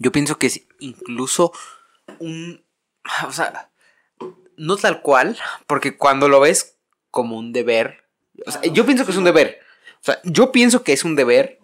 Yo 0.00 0.10
pienso 0.10 0.38
que 0.38 0.48
es 0.48 0.62
incluso 0.80 1.52
un... 2.18 2.64
O 3.26 3.32
sea, 3.32 3.70
no 4.56 4.76
tal 4.76 5.00
cual, 5.02 5.38
porque 5.66 5.96
cuando 5.96 6.28
lo 6.28 6.40
ves 6.40 6.76
como 7.10 7.38
un 7.38 7.52
deber... 7.52 8.04
o 8.44 8.50
sea, 8.50 8.62
yo 8.62 8.84
pienso 8.84 9.04
que 9.04 9.12
es 9.12 9.16
un 9.16 9.24
deber. 9.24 9.60
O 10.00 10.04
sea, 10.04 10.20
yo 10.24 10.52
pienso 10.52 10.82
que 10.82 10.92
es 10.92 11.04
un 11.04 11.16
deber, 11.16 11.60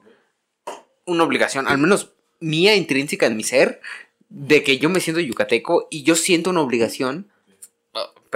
una 1.04 1.24
obligación, 1.24 1.66
al 1.66 1.78
menos 1.78 2.12
mía 2.40 2.74
intrínseca 2.74 3.26
en 3.26 3.36
mi 3.36 3.42
ser, 3.42 3.80
de 4.28 4.62
que 4.62 4.78
yo 4.78 4.90
me 4.90 5.00
siento 5.00 5.20
yucateco 5.20 5.88
y 5.90 6.02
yo 6.02 6.14
siento 6.14 6.50
una 6.50 6.60
obligación, 6.60 7.30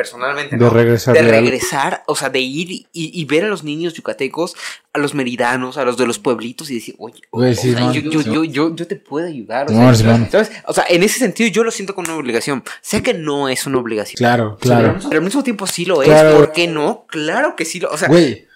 personalmente, 0.01 0.57
De 0.57 0.65
¿no? 0.65 0.71
regresar 0.71 1.15
de 1.15 1.23
de 1.23 1.29
algo. 1.29 1.41
regresar, 1.43 2.03
o 2.07 2.17
sea, 2.17 2.31
de 2.31 2.41
ir 2.41 2.71
y, 2.71 2.87
y 2.93 3.25
ver 3.27 3.45
a 3.45 3.49
los 3.49 3.65
niños 3.65 3.93
yucatecos, 3.93 4.57
a 4.95 4.99
los 4.99 5.15
meridanos, 5.15 5.77
a 5.77 5.85
los 5.85 5.99
de 5.99 6.07
los 6.07 6.19
pueblitos 6.19 6.71
y 6.71 6.77
decir, 6.77 6.95
oye, 6.99 7.21
Güey, 7.31 7.53
o 7.53 7.55
sí, 7.55 7.73
sea, 7.73 7.81
no, 7.81 7.93
yo, 7.93 8.01
yo, 8.01 8.23
sí. 8.23 8.31
yo, 8.33 8.45
yo, 8.45 8.75
yo 8.75 8.87
te 8.87 8.97
puedo 8.97 9.27
ayudar. 9.27 9.71
O 9.71 9.73
No, 9.75 9.95
sea. 9.95 10.29
O 10.67 10.73
sea, 10.73 10.85
en 10.89 11.03
ese 11.03 11.19
sentido 11.19 11.51
yo 11.51 11.65
lo 11.65 11.71
siento 11.71 11.95
como 11.95 12.09
una 12.09 12.17
obligación. 12.19 12.65
Sé 12.81 13.03
que 13.03 13.13
no 13.13 13.49
es 13.51 13.67
una 13.67 13.79
obligación. 13.79 14.17
Claro, 14.17 14.57
claro. 14.59 14.97
Pero 15.07 15.19
al 15.19 15.25
mismo 15.25 15.43
tiempo 15.43 15.67
sí 15.67 15.85
lo 15.85 16.01
es. 16.03 16.09
Claro. 16.09 16.37
¿Por 16.37 16.53
qué 16.53 16.67
no? 16.67 17.05
Claro 17.09 17.57
que 17.57 17.67
sí 17.67 17.79
lo. 17.79 17.91
O 17.91 17.99
sea, 17.99 18.09
Güey, 18.09 18.47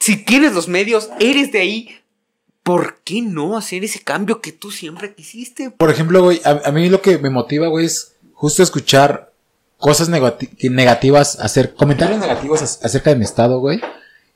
si 0.00 0.16
tienes 0.24 0.54
los 0.54 0.68
medios, 0.68 1.10
eres 1.20 1.52
de 1.52 1.60
ahí. 1.60 1.94
¿Por 2.62 2.98
qué 3.02 3.22
no 3.22 3.56
hacer 3.56 3.82
ese 3.82 4.00
cambio 4.00 4.42
que 4.42 4.52
tú 4.52 4.70
siempre 4.70 5.14
quisiste? 5.14 5.70
por 5.70 5.90
ejemplo, 5.90 6.22
güey, 6.22 6.38
a, 6.44 6.60
a 6.66 6.72
mí 6.72 6.90
lo 6.90 7.00
que 7.00 7.16
me 7.16 7.30
motiva, 7.30 7.68
güey, 7.68 7.86
es 7.86 8.14
justo 8.34 8.62
escuchar 8.62 9.27
cosas 9.78 10.08
negativas, 10.08 11.38
hacer 11.40 11.74
comentarios 11.74 12.18
negativos 12.20 12.62
ac- 12.62 12.84
acerca 12.84 13.10
de 13.10 13.16
mi 13.16 13.24
estado, 13.24 13.60
güey. 13.60 13.80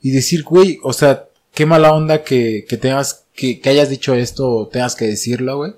Y 0.01 0.11
decir, 0.11 0.43
güey, 0.43 0.79
o 0.83 0.93
sea, 0.93 1.25
qué 1.53 1.65
mala 1.65 1.93
onda 1.93 2.23
que, 2.23 2.65
que 2.67 2.77
tengas, 2.77 3.25
que, 3.35 3.59
que 3.59 3.69
hayas 3.69 3.89
dicho 3.89 4.13
esto 4.15 4.67
tengas 4.71 4.95
que 4.95 5.05
decirlo, 5.05 5.57
güey. 5.57 5.73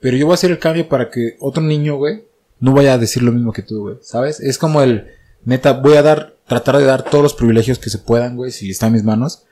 Pero 0.00 0.16
yo 0.16 0.26
voy 0.26 0.32
a 0.32 0.34
hacer 0.34 0.50
el 0.50 0.58
cambio 0.58 0.88
para 0.88 1.10
que 1.10 1.36
otro 1.40 1.62
niño, 1.62 1.96
güey, 1.96 2.24
no 2.60 2.72
vaya 2.72 2.94
a 2.94 2.98
decir 2.98 3.22
lo 3.22 3.32
mismo 3.32 3.52
que 3.52 3.62
tú, 3.62 3.80
güey. 3.82 3.96
¿Sabes? 4.02 4.40
Es 4.40 4.58
como 4.58 4.82
el, 4.82 5.08
neta, 5.44 5.72
voy 5.72 5.94
a 5.96 6.02
dar, 6.02 6.34
tratar 6.46 6.78
de 6.78 6.84
dar 6.84 7.04
todos 7.04 7.22
los 7.22 7.34
privilegios 7.34 7.78
que 7.78 7.90
se 7.90 7.98
puedan, 7.98 8.36
güey, 8.36 8.50
si 8.50 8.70
está 8.70 8.86
en 8.88 8.92
mis 8.94 9.04
manos, 9.04 9.44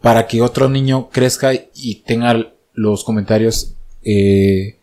para 0.00 0.26
que 0.26 0.42
otro 0.42 0.68
niño 0.68 1.08
crezca 1.10 1.52
y 1.74 2.02
tenga 2.06 2.52
los 2.74 3.04
comentarios, 3.04 3.74
eh, 4.02 4.78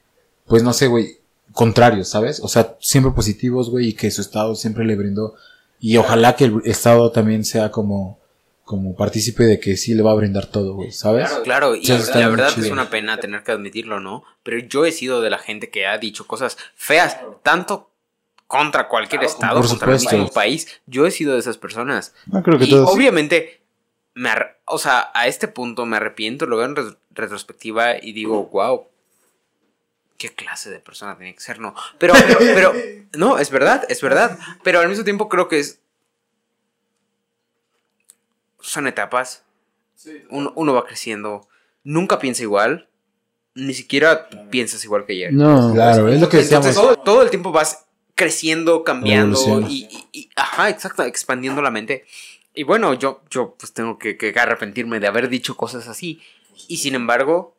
pues 0.47 0.63
no 0.63 0.73
sé, 0.73 0.87
güey, 0.87 1.17
contrarios, 1.53 2.09
¿sabes? 2.09 2.39
O 2.41 2.47
sea, 2.47 2.75
siempre 2.79 3.11
positivos, 3.13 3.69
güey, 3.69 3.89
y 3.89 3.93
que 3.93 4.11
su 4.11 4.21
estado 4.21 4.55
siempre 4.55 4.85
le 4.85 4.95
brindó. 4.95 5.35
Y 5.79 5.97
ojalá 5.97 6.35
que 6.35 6.45
el 6.45 6.61
estado 6.65 7.11
también 7.11 7.43
sea 7.43 7.71
como, 7.71 8.19
como 8.63 8.95
partícipe 8.95 9.43
de 9.43 9.59
que 9.59 9.77
sí 9.77 9.93
le 9.93 10.03
va 10.03 10.11
a 10.11 10.15
brindar 10.15 10.45
todo, 10.45 10.75
güey, 10.75 10.91
¿sabes? 10.91 11.27
Claro, 11.27 11.43
claro, 11.43 11.75
y 11.75 11.85
la 11.85 12.29
verdad 12.29 12.53
chido. 12.53 12.67
es 12.67 12.71
una 12.71 12.89
pena 12.89 13.19
tener 13.19 13.43
que 13.43 13.51
admitirlo, 13.51 13.99
¿no? 13.99 14.23
Pero 14.43 14.59
yo 14.59 14.85
he 14.85 14.91
sido 14.91 15.21
de 15.21 15.29
la 15.29 15.39
gente 15.39 15.69
que 15.69 15.87
ha 15.87 15.97
dicho 15.97 16.27
cosas 16.27 16.57
feas, 16.75 17.17
tanto 17.43 17.89
contra 18.47 18.87
cualquier 18.87 19.23
estado, 19.23 19.59
por 19.61 19.69
contra 19.69 19.93
el 19.93 19.99
mismo 19.99 20.27
país. 20.29 20.67
Yo 20.85 21.05
he 21.05 21.11
sido 21.11 21.33
de 21.33 21.39
esas 21.39 21.57
personas. 21.57 22.13
No 22.27 22.43
creo 22.43 22.59
que 22.59 22.65
Y 22.65 22.73
obviamente, 22.73 23.61
me 24.13 24.29
o 24.65 24.77
sea, 24.77 25.09
a 25.13 25.27
este 25.27 25.47
punto 25.47 25.85
me 25.85 25.97
arrepiento, 25.97 26.45
lo 26.45 26.57
veo 26.57 26.65
en 26.65 26.97
retrospectiva 27.11 27.97
y 27.97 28.13
digo, 28.13 28.45
wow, 28.51 28.85
qué 30.21 30.35
clase 30.35 30.69
de 30.69 30.79
persona 30.79 31.17
tenía 31.17 31.33
que 31.33 31.39
ser, 31.39 31.59
no. 31.59 31.73
Pero, 31.97 32.13
pero, 32.13 32.39
pero, 32.39 32.73
no, 33.13 33.39
es 33.39 33.49
verdad, 33.49 33.83
es 33.89 34.01
verdad. 34.01 34.37
Pero 34.63 34.79
al 34.79 34.87
mismo 34.89 35.03
tiempo 35.03 35.27
creo 35.29 35.47
que 35.47 35.59
es. 35.59 35.79
Son 38.59 38.87
etapas. 38.87 39.43
Uno, 40.29 40.53
uno 40.55 40.73
va 40.73 40.85
creciendo. 40.85 41.47
Nunca 41.83 42.19
piensa 42.19 42.43
igual. 42.43 42.87
Ni 43.55 43.73
siquiera 43.73 44.29
piensas 44.49 44.83
igual 44.85 45.05
que 45.05 45.13
ayer. 45.13 45.33
No. 45.33 45.73
Claro, 45.73 46.07
es 46.09 46.21
lo 46.21 46.29
que 46.29 46.37
decíamos. 46.37 46.67
Entonces, 46.67 46.75
todo, 46.95 47.03
todo 47.03 47.21
el 47.23 47.29
tiempo 47.29 47.51
vas 47.51 47.85
creciendo, 48.15 48.83
cambiando 48.83 49.61
y, 49.67 49.87
y- 49.89 50.07
y- 50.11 50.29
ajá, 50.35 50.69
exacto, 50.69 51.03
expandiendo 51.03 51.61
la 51.61 51.71
mente. 51.71 52.05
Y 52.53 52.63
bueno, 52.63 52.93
yo, 52.93 53.23
yo 53.29 53.55
pues 53.57 53.73
tengo 53.73 53.97
que, 53.97 54.17
que 54.17 54.33
arrepentirme 54.37 54.99
de 54.99 55.07
haber 55.07 55.27
dicho 55.27 55.57
cosas 55.57 55.87
así. 55.87 56.21
Y 56.67 56.77
sin 56.77 56.95
embargo, 56.95 57.57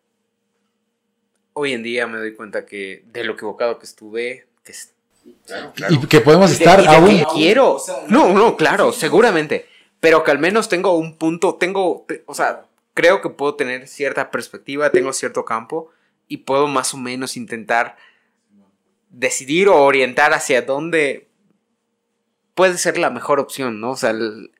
hoy 1.55 1.73
en 1.73 1.83
día 1.83 2.07
me 2.07 2.19
doy 2.19 2.35
cuenta 2.35 2.65
que 2.66 3.05
de 3.12 3.24
lo 3.24 3.35
equivocado 3.35 3.79
que 3.79 3.87
estuve, 3.87 4.47
que 4.65 4.73
es- 4.73 4.95
Y 5.91 6.07
que 6.09 6.20
podemos 6.20 6.51
y 6.51 6.55
de- 6.55 6.65
estar 6.65 6.81
y 6.81 6.83
de 6.83 6.89
que 6.89 6.95
aún. 6.97 7.24
quiero. 7.35 7.79
No, 8.09 8.33
no, 8.33 8.57
claro, 8.57 8.93
seguramente. 8.93 9.66
Pero 10.01 10.24
que 10.24 10.31
al 10.33 10.39
menos 10.39 10.69
tengo 10.69 10.97
un 10.99 11.16
punto, 11.16 11.55
tengo, 11.55 12.05
te- 12.09 12.24
o 12.27 12.35
sea, 12.35 12.65
creo 12.95 13.20
que 13.20 13.29
puedo 13.31 13.55
tener 13.55 13.87
cierta 13.87 14.31
perspectiva, 14.31 14.91
tengo 14.91 15.12
cierto 15.12 15.45
campo 15.45 15.91
y 16.27 16.39
puedo 16.39 16.66
más 16.66 16.93
o 16.95 16.97
menos 16.97 17.37
intentar 17.37 17.97
decidir 19.11 19.69
o 19.69 19.77
orientar 19.85 20.33
hacia 20.33 20.62
dónde 20.62 21.29
puede 22.55 22.79
ser 22.79 22.99
la 22.99 23.11
mejor 23.11 23.39
opción, 23.41 23.81
¿no? 23.81 23.93
O 23.93 23.97
sea, 23.97 24.11
el- 24.11 24.51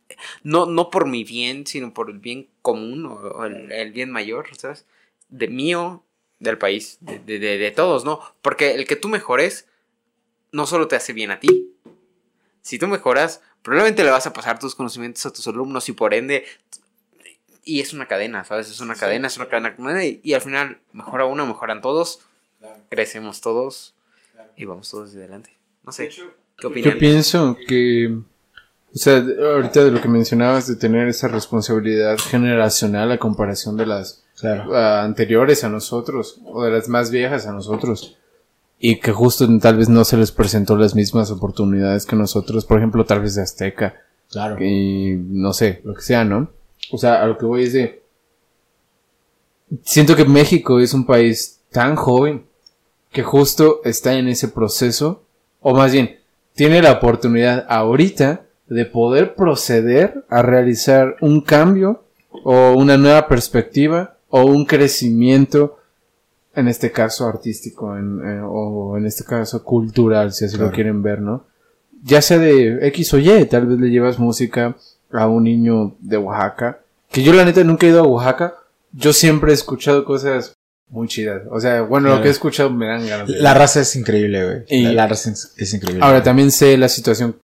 no, 0.45 0.67
no 0.67 0.91
por 0.91 1.07
mi 1.09 1.25
bien, 1.25 1.67
sino 1.67 1.93
por 1.93 2.11
el 2.11 2.19
bien 2.19 2.49
común 2.63 3.07
o, 3.07 3.15
o 3.15 3.45
el, 3.45 3.73
el 3.73 3.93
bien 3.93 4.11
mayor, 4.11 4.47
¿sabes? 4.57 4.87
De 5.29 5.49
mío, 5.49 6.05
del 6.43 6.59
país, 6.59 6.99
de, 7.01 7.19
de- 7.21 7.39
de- 7.39 7.59
de 7.59 7.71
todos, 7.71 8.05
¿no? 8.05 8.21
Porque 8.43 8.75
el 8.75 8.87
que 8.87 8.97
tú 8.97 9.09
mejores 9.09 9.67
no 10.51 10.67
solo 10.67 10.89
te 10.89 10.97
hace 10.97 11.13
bien 11.13 11.31
a 11.31 11.41
ti. 11.41 11.71
Si 12.63 12.79
tú 12.79 12.87
mejoras, 12.89 13.41
probablemente 13.63 14.05
le 14.05 14.11
vas 14.11 14.27
a 14.27 14.33
pasar 14.33 14.59
tus 14.59 14.75
conocimientos 14.75 15.25
a 15.27 15.33
tus 15.33 15.47
alumnos 15.47 15.89
y 15.89 15.93
por 15.93 16.15
ende... 16.15 16.45
Y 17.65 17.81
es 17.81 17.93
una 17.93 18.09
cadena, 18.09 18.45
¿sabes? 18.45 18.69
Es 18.71 18.81
una 18.81 18.97
cadena, 18.97 19.29
es 19.29 19.37
una 19.37 19.49
cadena. 19.49 20.05
Y, 20.05 20.21
y 20.25 20.35
al 20.35 20.41
final 20.41 20.81
mejora 20.93 21.27
uno, 21.27 21.47
mejoran 21.47 21.81
todos, 21.81 22.19
crecemos 22.89 23.41
todos 23.41 23.95
y 24.57 24.65
vamos 24.65 24.91
todos 24.91 25.11
hacia 25.11 25.21
adelante. 25.21 25.57
No 25.85 25.93
sé, 25.93 26.09
¿qué 26.09 26.23
Yo 26.61 26.69
opinan? 26.71 26.99
pienso 26.99 27.57
que, 27.69 28.09
o 28.93 28.99
sea, 28.99 29.19
ahorita 29.19 29.85
de 29.85 29.93
lo 29.93 30.01
que 30.03 30.09
mencionabas 30.09 30.67
de 30.67 30.75
tener 30.75 31.07
esa 31.07 31.29
responsabilidad 31.29 32.19
generacional 32.19 33.13
a 33.13 33.19
comparación 33.19 33.77
de 33.77 33.87
las 33.87 34.22
Claro. 34.43 34.77
anteriores 34.77 35.65
a 35.65 35.69
nosotros 35.71 36.41
o 36.45 36.65
de 36.65 36.71
las 36.73 36.89
más 36.89 37.11
viejas 37.11 37.47
a 37.47 37.53
nosotros 37.53 38.19
y 38.79 38.99
que 38.99 39.13
justo 39.13 39.47
tal 39.61 39.77
vez 39.77 39.89
no 39.89 40.05
se 40.05 40.17
les 40.17 40.33
presentó 40.33 40.77
las 40.77 40.95
mismas 40.97 41.31
oportunidades 41.31 42.05
que 42.05 42.17
nosotros, 42.17 42.65
por 42.67 42.79
ejemplo, 42.79 43.05
tal 43.05 43.21
vez 43.23 43.37
de 43.37 43.43
Azteca 43.43 43.95
Claro. 44.31 44.63
y 44.63 45.17
no 45.17 45.53
sé, 45.53 45.81
lo 45.85 45.95
que 45.95 46.03
sea, 46.03 46.25
¿no? 46.25 46.51
O 46.91 46.99
sea, 46.99 47.23
a 47.23 47.27
lo 47.27 47.39
que 47.39 47.47
voy 47.47 47.63
es 47.65 47.73
de 47.73 48.03
siento 49.85 50.17
que 50.17 50.25
México 50.25 50.81
es 50.81 50.93
un 50.93 51.07
país 51.07 51.61
tan 51.71 51.97
joven 51.97 52.45
que 53.13 53.23
justo 53.23 53.81
está 53.85 54.15
en 54.15 54.29
ese 54.29 54.49
proceso 54.49 55.23
o 55.61 55.75
más 55.75 55.93
bien 55.93 56.19
tiene 56.55 56.83
la 56.83 56.93
oportunidad 56.93 57.65
ahorita 57.69 58.43
de 58.67 58.85
poder 58.87 59.35
proceder 59.35 60.25
a 60.29 60.43
realizar 60.43 61.17
un 61.21 61.41
cambio 61.43 62.05
o 62.45 62.73
una 62.73 62.97
nueva 62.97 63.29
perspectiva 63.29 64.17
o 64.35 64.45
un 64.45 64.65
crecimiento 64.65 65.79
en 66.55 66.69
este 66.69 66.91
caso 66.91 67.27
artístico 67.27 67.97
en- 67.97 68.21
eh, 68.25 68.41
o 68.45 68.97
en 68.99 69.07
este 69.07 69.25
caso 69.25 69.63
cultural 69.65 70.33
si 70.33 70.45
así 70.45 70.57
lo 70.57 70.71
quieren 70.71 71.03
ver 71.03 71.21
no 71.21 71.45
ya 72.03 72.21
sea 72.21 72.39
de 72.39 72.87
X 72.89 73.15
o 73.15 73.19
Y 73.19 73.45
tal 73.47 73.67
vez 73.67 73.79
le 73.79 73.89
llevas 73.91 74.19
música 74.19 74.77
a 75.13 75.29
un 75.29 75.45
niño 75.45 75.95
de 76.01 76.17
Oaxaca 76.17 76.81
que 77.11 77.23
yo 77.23 77.33
la 77.33 77.45
neta 77.45 77.63
nunca 77.63 77.87
he 77.87 77.91
ido 77.91 78.01
a 78.01 78.07
Oaxaca. 78.07 78.55
Yo 78.93 79.13
siempre 79.13 79.51
he 79.53 79.55
escuchado 79.55 80.05
cosas 80.05 80.55
muy 80.89 81.09
chidas. 81.09 81.43
O 81.51 81.61
sea 81.61 81.83
bueno 81.83 82.09
lo 82.09 82.23
que 82.23 82.29
he 82.29 82.31
escuchado 82.31 82.71
me 82.71 82.87
dan 82.87 83.07
ganas 83.07 83.29
de 83.29 83.39
La 83.39 83.53
raza 83.55 83.81
es 83.81 83.95
increíble, 83.97 84.45
güey. 84.45 84.59
Y- 84.69 84.83
La, 84.85 84.93
la 84.93 85.07
raza 85.09 85.31
es, 85.31 85.53
es 85.59 85.75
increíble. 85.75 86.03
Ahora 86.03 86.23
también 86.23 86.51
sé 86.51 86.77
la 86.79 86.89
situación 86.89 87.37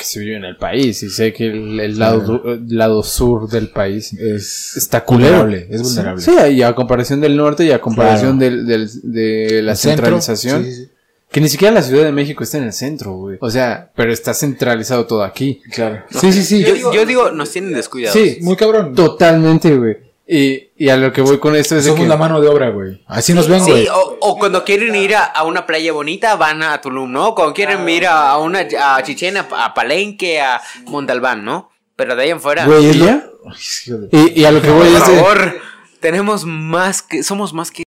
que 0.00 0.06
se 0.06 0.18
vive 0.20 0.36
en 0.36 0.44
el 0.44 0.56
país 0.56 1.02
y 1.02 1.10
sé 1.10 1.32
que 1.32 1.46
el, 1.46 1.78
el 1.78 1.98
lado, 1.98 2.24
Claro. 2.24 2.38
du- 2.42 2.50
el 2.52 2.76
lado 2.76 3.02
sur 3.02 3.48
del 3.48 3.68
país 3.68 4.12
es 4.14 4.74
está 4.76 5.04
culero. 5.04 5.42
vulnerable, 5.42 5.68
es 5.70 5.82
vulnerable. 5.82 6.22
Sí, 6.22 6.32
y 6.52 6.62
a 6.62 6.74
comparación 6.74 7.20
del 7.20 7.36
norte 7.36 7.64
y 7.64 7.70
a 7.70 7.80
comparación 7.80 8.38
Claro. 8.38 8.56
del, 8.56 8.66
del- 8.66 8.88
de 9.12 9.62
la 9.62 9.76
centralización. 9.76 10.64
sí, 10.64 10.72
sí, 10.74 10.84
sí. 10.86 10.90
Que 11.30 11.40
ni 11.40 11.48
siquiera 11.48 11.72
la 11.72 11.82
Ciudad 11.82 12.02
de 12.04 12.10
México 12.12 12.42
está 12.42 12.58
en 12.58 12.64
el 12.64 12.72
centro, 12.72 13.12
güey. 13.12 13.38
O 13.40 13.50
sea, 13.50 13.92
pero 13.94 14.12
está 14.12 14.34
centralizado 14.34 15.06
todo 15.06 15.22
aquí. 15.22 15.60
Claro. 15.72 16.02
Sí, 16.10 16.32
sí, 16.32 16.42
sí. 16.42 16.64
Yo, 16.64 16.92
yo 16.92 17.06
digo, 17.06 17.30
nos 17.30 17.52
tienen 17.52 17.72
descuidados. 17.72 18.18
Sí, 18.20 18.38
Muy 18.40 18.56
cabrón. 18.56 18.96
totalmente, 18.96 19.76
güey. 19.76 19.96
Y, 20.32 20.68
y 20.76 20.88
a 20.90 20.96
lo 20.96 21.12
que 21.12 21.22
voy 21.22 21.38
con 21.40 21.56
esto 21.56 21.74
es 21.76 21.84
Somos 21.86 22.00
que... 22.02 22.06
la 22.06 22.16
mano 22.16 22.40
de 22.40 22.46
obra, 22.48 22.70
güey. 22.70 23.02
Así 23.08 23.34
nos 23.34 23.48
ven, 23.48 23.64
güey. 23.64 23.82
Sí, 23.82 23.88
o, 23.92 24.16
o 24.20 24.38
cuando 24.38 24.62
quieren 24.64 24.94
ir 24.94 25.16
a, 25.16 25.24
a 25.24 25.42
una 25.42 25.66
playa 25.66 25.92
bonita, 25.92 26.36
van 26.36 26.62
a 26.62 26.80
Tulum, 26.80 27.10
¿no? 27.10 27.34
Cuando 27.34 27.52
quieren 27.52 27.88
ir 27.88 28.06
a, 28.06 28.30
a 28.30 28.38
una 28.38 28.60
a 28.80 29.02
Chichén, 29.02 29.36
a, 29.38 29.48
a 29.50 29.74
Palenque, 29.74 30.40
a 30.40 30.60
Montalbán, 30.86 31.44
¿no? 31.44 31.70
Pero 31.96 32.14
de 32.14 32.22
ahí 32.22 32.30
en 32.30 32.40
fuera. 32.40 32.64
Güey, 32.64 32.90
¿es 32.90 32.96
lo- 32.96 33.06
Ay, 33.06 33.56
hijo 33.86 33.98
de- 33.98 34.08
Y, 34.12 34.40
y 34.42 34.44
a 34.44 34.52
lo 34.52 34.62
que 34.62 34.70
voy 34.70 34.86
por 34.88 34.96
es 35.02 35.06
de... 35.08 35.16
favor, 35.16 35.58
tenemos 35.98 36.44
más 36.44 37.02
que. 37.02 37.24
Somos 37.24 37.52
más 37.52 37.72
que. 37.72 37.82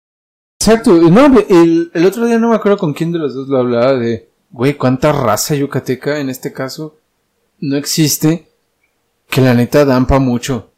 Exacto, 0.60 0.94
no, 0.94 1.26
el, 1.48 1.92
el 1.94 2.06
otro 2.08 2.26
día 2.26 2.40
no 2.40 2.50
me 2.50 2.56
acuerdo 2.56 2.80
con 2.80 2.94
quién 2.96 3.12
de 3.12 3.20
los 3.20 3.36
dos 3.36 3.48
lo 3.50 3.60
hablaba 3.60 3.94
de, 3.94 4.30
güey, 4.50 4.74
cuánta 4.74 5.12
raza 5.12 5.54
yucateca 5.54 6.18
en 6.20 6.30
este 6.32 6.52
caso 6.54 6.98
no 7.60 7.78
existe 7.78 8.48
que 9.30 9.42
la 9.42 9.54
neta 9.54 9.86
dan 9.86 10.08
pa' 10.08 10.18
mucho. 10.20 10.71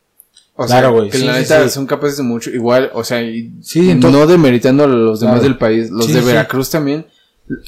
O 0.55 0.65
Claro, 0.65 0.89
sea, 0.89 0.97
güey, 0.97 1.09
que 1.09 1.17
sí, 1.17 1.25
la 1.25 1.33
neta 1.33 1.63
sí. 1.63 1.69
son 1.71 1.87
capaces 1.87 2.17
de 2.17 2.23
mucho. 2.23 2.51
Igual, 2.51 2.91
o 2.93 3.03
sea, 3.03 3.21
y 3.23 3.51
entonces- 3.75 4.11
no 4.11 4.27
demeritando 4.27 4.83
a 4.83 4.87
los 4.87 5.19
demás 5.19 5.35
Claro. 5.39 5.49
del 5.49 5.57
país, 5.57 5.89
los 5.89 6.13
de. 6.13 6.21
Veracruz 6.21 6.69
también, 6.69 7.07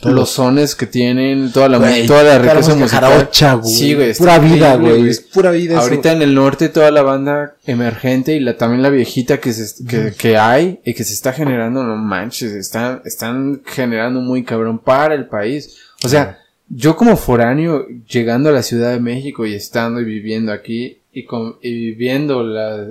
Todos. 0.01 0.15
los 0.15 0.29
sones 0.29 0.75
que 0.75 0.85
tienen, 0.85 1.51
toda 1.51 1.67
la, 1.67 1.79
Güey, 1.79 2.05
toda 2.05 2.21
la 2.23 2.37
riqueza 2.37 2.75
musical. 2.75 3.01
jarocha, 3.11 3.53
güey. 3.55 3.73
Sí, 3.73 3.93
güey, 3.95 4.09
está 4.11 4.23
Pura 4.23 4.37
vida, 4.39 4.75
güey. 4.77 5.09
Es 5.09 5.19
pura 5.19 5.49
vida. 5.51 5.73
eso. 5.73 5.81
Ahorita 5.81 6.11
en 6.13 6.21
el 6.21 6.35
norte 6.35 6.69
toda 6.69 6.91
la 6.91 7.01
banda 7.01 7.55
emergente 7.65 8.35
y 8.35 8.39
la, 8.39 8.55
también 8.55 8.83
la 8.83 8.89
viejita 8.91 9.39
que, 9.39 9.51
se, 9.51 9.83
que, 9.85 10.13
que 10.15 10.37
hay 10.37 10.79
y 10.85 10.93
que 10.93 11.03
se 11.03 11.13
está 11.13 11.33
generando, 11.33 11.83
no 11.83 11.95
manches, 11.97 12.51
están, 12.53 13.01
están 13.03 13.61
generando 13.65 14.21
muy 14.21 14.43
cabrón 14.43 14.77
para 14.77 15.15
el 15.15 15.25
país. 15.25 15.75
O 16.03 16.07
sea, 16.07 16.37
yo 16.69 16.95
como 16.95 17.17
foráneo, 17.17 17.85
llegando 18.07 18.49
a 18.49 18.53
la 18.53 18.61
Ciudad 18.63 18.91
de 18.91 18.99
México 18.99 19.45
y 19.45 19.55
estando 19.55 19.99
y 20.01 20.05
viviendo 20.05 20.51
aquí 20.51 20.99
y, 21.15 21.23
con, 21.25 21.55
y 21.61 21.71
viviendo 21.91 22.43
la, 22.43 22.87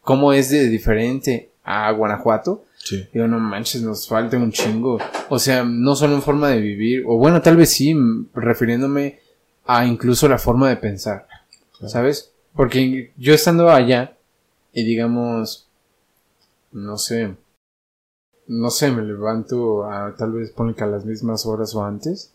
cómo 0.00 0.32
es 0.32 0.48
de 0.50 0.68
diferente 0.68 1.50
a 1.64 1.90
Guanajuato, 1.90 2.64
Sí. 2.76 3.08
digo, 3.12 3.26
no 3.26 3.40
manches, 3.40 3.80
nos 3.82 4.06
falta 4.06 4.36
un 4.36 4.52
chingo. 4.52 4.98
O 5.30 5.38
sea, 5.38 5.64
no 5.64 5.96
solo 5.96 6.14
en 6.14 6.22
forma 6.22 6.50
de 6.50 6.60
vivir, 6.60 7.02
o 7.06 7.16
bueno, 7.18 7.42
tal 7.42 7.56
vez 7.56 7.70
sí, 7.70 7.96
refiriéndome 8.34 9.18
a 9.66 9.86
incluso 9.86 10.28
la 10.28 10.38
forma 10.38 10.68
de 10.68 10.76
pensar, 10.76 11.26
¿sabes? 11.86 12.30
Porque 12.54 13.12
yo 13.16 13.34
estando 13.34 13.70
allá 13.70 14.16
y 14.72 14.84
digamos, 14.84 15.66
no 16.72 16.96
sé, 16.98 17.34
no 18.46 18.70
sé, 18.70 18.92
me 18.92 19.02
levanto 19.02 19.84
a 19.90 20.14
tal 20.14 20.32
vez 20.32 20.50
ponle 20.50 20.74
que 20.74 20.84
a 20.84 20.86
las 20.86 21.04
mismas 21.04 21.44
horas 21.46 21.74
o 21.74 21.84
antes. 21.84 22.34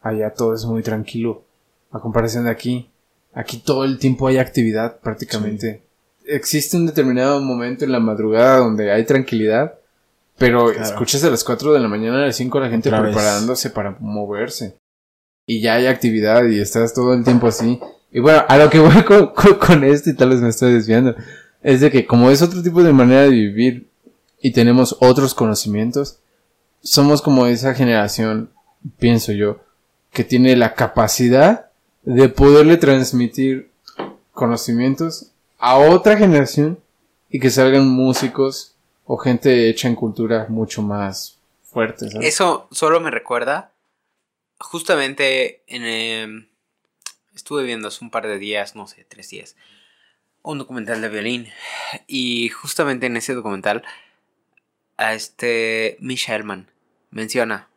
Allá 0.00 0.32
todo 0.32 0.54
es 0.54 0.64
muy 0.64 0.82
tranquilo. 0.82 1.42
A 1.90 1.98
comparación 2.00 2.44
de 2.44 2.50
aquí. 2.50 2.88
Aquí 3.34 3.58
todo 3.58 3.84
el 3.84 3.98
tiempo 3.98 4.28
hay 4.28 4.38
actividad 4.38 4.98
prácticamente. 5.00 5.82
Existe 6.26 6.76
un 6.76 6.86
determinado 6.86 7.40
momento 7.40 7.84
en 7.84 7.92
la 7.92 8.00
madrugada 8.00 8.58
donde 8.58 8.90
hay 8.92 9.04
tranquilidad. 9.04 9.74
Pero 10.38 10.72
Claro. 10.72 10.82
escuchas 10.82 11.22
a 11.24 11.30
las 11.30 11.44
4 11.44 11.72
de 11.72 11.80
la 11.80 11.88
mañana, 11.88 12.16
a 12.18 12.26
las 12.26 12.36
5 12.36 12.58
la 12.60 12.68
gente 12.68 12.88
Otra 12.88 13.02
vez. 13.02 13.14
preparándose 13.14 13.70
para 13.70 13.96
moverse. 14.00 14.76
Y 15.46 15.60
ya 15.60 15.74
hay 15.74 15.86
actividad 15.86 16.44
y 16.46 16.58
estás 16.58 16.94
todo 16.94 17.14
el 17.14 17.22
tiempo 17.24 17.46
así. 17.46 17.78
Y 18.10 18.20
bueno, 18.20 18.42
a 18.48 18.56
lo 18.56 18.70
que 18.70 18.78
voy 18.78 19.02
con, 19.04 19.28
con, 19.28 19.54
con 19.54 19.84
esto 19.84 20.10
y 20.10 20.14
tal 20.14 20.30
vez 20.30 20.40
me 20.40 20.48
estoy 20.48 20.72
desviando. 20.72 21.14
Es 21.62 21.80
de 21.80 21.90
que 21.90 22.06
como 22.06 22.30
es 22.30 22.42
otro 22.42 22.62
tipo 22.62 22.82
de 22.82 22.92
manera 22.92 23.22
de 23.22 23.30
vivir 23.30 23.88
y 24.40 24.52
tenemos 24.52 24.96
otros 25.00 25.34
conocimientos, 25.34 26.18
somos 26.82 27.22
como 27.22 27.46
esa 27.46 27.74
generación, 27.74 28.50
pienso 28.98 29.32
yo, 29.32 29.60
que 30.12 30.24
tiene 30.24 30.56
la 30.56 30.74
capacidad 30.74 31.70
de 32.04 32.28
poderle 32.28 32.76
transmitir 32.76 33.70
conocimientos 34.32 35.30
a 35.58 35.78
otra 35.78 36.16
generación 36.16 36.78
y 37.30 37.40
que 37.40 37.50
salgan 37.50 37.88
músicos 37.88 38.74
o 39.06 39.16
gente 39.16 39.68
hecha 39.68 39.88
en 39.88 39.94
cultura 39.94 40.46
mucho 40.48 40.82
más 40.82 41.38
fuerte, 41.62 42.10
¿sabes? 42.10 42.28
Eso 42.28 42.68
solo 42.70 43.00
me 43.00 43.10
recuerda. 43.10 43.72
Justamente 44.58 45.62
en. 45.66 45.84
em, 45.84 46.48
estuve 47.34 47.64
viendo 47.64 47.88
hace 47.88 48.04
un 48.04 48.10
par 48.10 48.26
de 48.26 48.38
días, 48.38 48.76
no 48.76 48.86
sé, 48.86 49.04
tres 49.04 49.28
días. 49.30 49.56
Un 50.42 50.58
documental 50.58 51.00
de 51.00 51.08
violín. 51.08 51.48
Y 52.06 52.48
justamente 52.50 53.06
en 53.06 53.16
ese 53.16 53.34
documental. 53.34 53.82
A 54.96 55.14
este. 55.14 55.96
Misha 56.00 56.34
Hellman 56.34 56.70
menciona. 57.10 57.68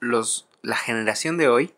Los. 0.00 0.48
La 0.62 0.76
generación 0.76 1.36
de 1.36 1.48
hoy. 1.48 1.74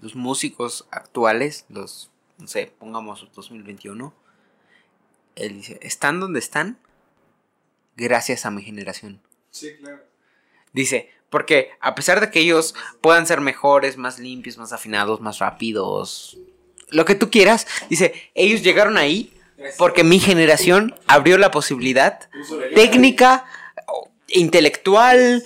Los 0.00 0.14
músicos 0.14 0.86
actuales. 0.90 1.64
Los. 1.68 2.10
No 2.38 2.46
sé, 2.46 2.72
pongamos 2.78 3.28
2021. 3.34 4.14
Él 5.36 5.56
dice. 5.56 5.78
Están 5.82 6.20
donde 6.20 6.38
están. 6.38 6.78
Gracias 7.96 8.46
a 8.46 8.50
mi 8.50 8.62
generación. 8.62 9.20
Sí, 9.50 9.76
claro. 9.76 10.02
Dice, 10.72 11.10
porque 11.30 11.70
a 11.80 11.94
pesar 11.94 12.20
de 12.20 12.30
que 12.30 12.40
ellos 12.40 12.74
puedan 13.00 13.26
ser 13.26 13.40
mejores, 13.40 13.96
más 13.96 14.18
limpios, 14.18 14.58
más 14.58 14.72
afinados, 14.72 15.20
más 15.20 15.38
rápidos, 15.38 16.38
lo 16.90 17.04
que 17.04 17.14
tú 17.14 17.30
quieras, 17.30 17.66
dice, 17.90 18.30
ellos 18.34 18.62
llegaron 18.62 18.96
ahí 18.96 19.32
porque 19.76 20.04
mi 20.04 20.20
generación 20.20 20.94
abrió 21.06 21.36
la 21.36 21.50
posibilidad 21.50 22.28
técnica, 22.74 23.44
intelectual, 24.28 25.42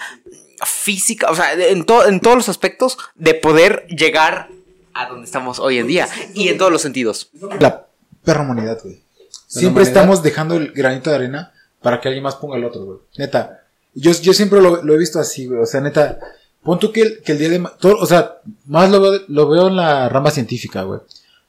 física, 0.67 1.31
o 1.31 1.35
sea, 1.35 1.53
en, 1.55 1.85
to- 1.85 2.07
en 2.07 2.21
todos 2.21 2.37
los 2.37 2.49
aspectos 2.49 2.99
de 3.15 3.35
poder 3.35 3.87
llegar 3.89 4.49
a 4.95 5.07
donde 5.09 5.25
estamos 5.25 5.59
hoy 5.59 5.79
en 5.79 5.87
día 5.87 6.09
y 6.35 6.49
en 6.49 6.59
todos 6.59 6.71
los 6.73 6.83
sentidos. 6.83 7.31
La 7.61 7.87
perra 8.25 8.43
humanidad, 8.43 8.79
güey. 8.83 9.03
Siempre 9.47 9.83
humanidad? 9.83 9.89
estamos 10.03 10.23
dejando 10.23 10.57
el 10.57 10.73
granito 10.73 11.11
de 11.11 11.17
arena 11.17 11.53
para 11.81 12.01
que 12.01 12.09
alguien 12.09 12.23
más 12.25 12.37
ponga 12.37 12.57
el 12.57 12.65
otro, 12.65 12.85
güey. 12.85 12.99
Neta. 13.19 13.65
Yo, 13.95 14.13
yo 14.13 14.33
siempre 14.33 14.61
lo, 14.63 14.83
lo 14.83 14.95
he 14.95 14.99
visto 14.99 15.19
así, 15.19 15.47
güey. 15.47 15.61
O 15.61 15.67
sea, 15.67 15.81
neta. 15.81 16.19
Pon 16.63 16.79
tú 16.79 16.93
que 16.93 17.03
el, 17.03 17.23
que 17.23 17.33
el 17.33 17.39
día 17.39 17.49
de... 17.49 17.59
ma- 17.59 17.73
todo- 17.77 17.97
o 17.99 18.07
sea, 18.07 18.37
más 18.67 18.89
lo 18.91 19.01
veo, 19.01 19.21
lo 19.29 19.49
veo 19.49 19.69
en 19.69 19.77
la 19.77 20.09
rama 20.09 20.31
científica, 20.31 20.83
güey. 20.85 21.01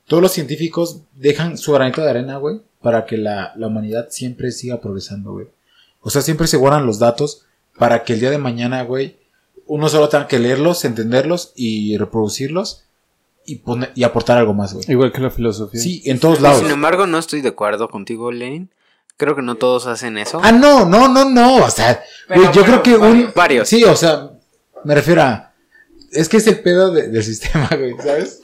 Todos 0.08 0.24
los 0.24 0.32
científicos 0.32 1.02
dejan 1.14 1.58
su 1.58 1.72
granito 1.72 2.02
de 2.02 2.10
arena, 2.10 2.38
güey, 2.38 2.62
para 2.82 3.06
que 3.06 3.18
la, 3.18 3.54
la 3.56 3.68
humanidad 3.68 4.08
siempre 4.10 4.52
siga 4.52 4.82
progresando, 4.82 5.32
güey. 5.34 5.48
O 6.02 6.10
sea, 6.10 6.22
siempre 6.22 6.48
se 6.48 6.58
guardan 6.58 6.86
los 6.86 7.00
datos 7.00 7.46
para 7.78 8.04
que 8.04 8.14
el 8.14 8.20
día 8.20 8.30
de 8.32 8.38
mañana, 8.38 8.84
güey, 8.84 9.18
uno 9.66 9.90
solo 9.90 10.10
tenga 10.10 10.28
que 10.28 10.40
leerlos, 10.40 10.84
entenderlos 10.86 11.54
y 11.56 11.98
reproducirlos 11.98 12.84
y, 13.46 13.58
poner, 13.58 13.92
y 13.96 14.04
aportar 14.04 14.38
algo 14.38 14.54
más, 14.54 14.74
güey. 14.74 14.86
Igual 14.90 15.12
que 15.12 15.22
la 15.22 15.30
filosofía. 15.30 15.80
Sí, 15.80 16.02
en 16.06 16.20
todos 16.20 16.42
lados. 16.42 16.60
Sin 16.60 16.72
embargo, 16.72 17.08
no 17.08 17.18
estoy 17.18 17.42
de 17.42 17.50
acuerdo 17.50 17.90
contigo, 17.90 18.32
Lenin. 18.32 18.70
Creo 19.18 19.36
que 19.36 19.42
no 19.42 19.56
todos 19.56 19.86
hacen 19.88 20.18
eso. 20.18 20.40
Ah, 20.44 20.52
no, 20.52 20.86
no, 20.86 21.08
no, 21.08 21.30
no. 21.30 21.58
O 21.58 21.70
sea, 21.70 22.04
güey, 22.34 22.52
yo 22.54 22.64
creo 22.64 22.82
que 22.82 22.96
un. 22.96 23.32
Varios. 23.36 23.70
Sí, 23.70 23.84
o 23.84 23.96
sea, 23.96 24.32
me 24.84 24.96
refiero 24.96 25.22
a. 25.22 25.54
Es 26.12 26.30
que 26.30 26.38
es 26.38 26.48
el 26.48 26.60
pedo 26.62 26.92
de- 26.92 27.08
del 27.10 27.24
sistema, 27.24 27.70
güey, 27.78 27.96
¿sabes? 27.98 28.42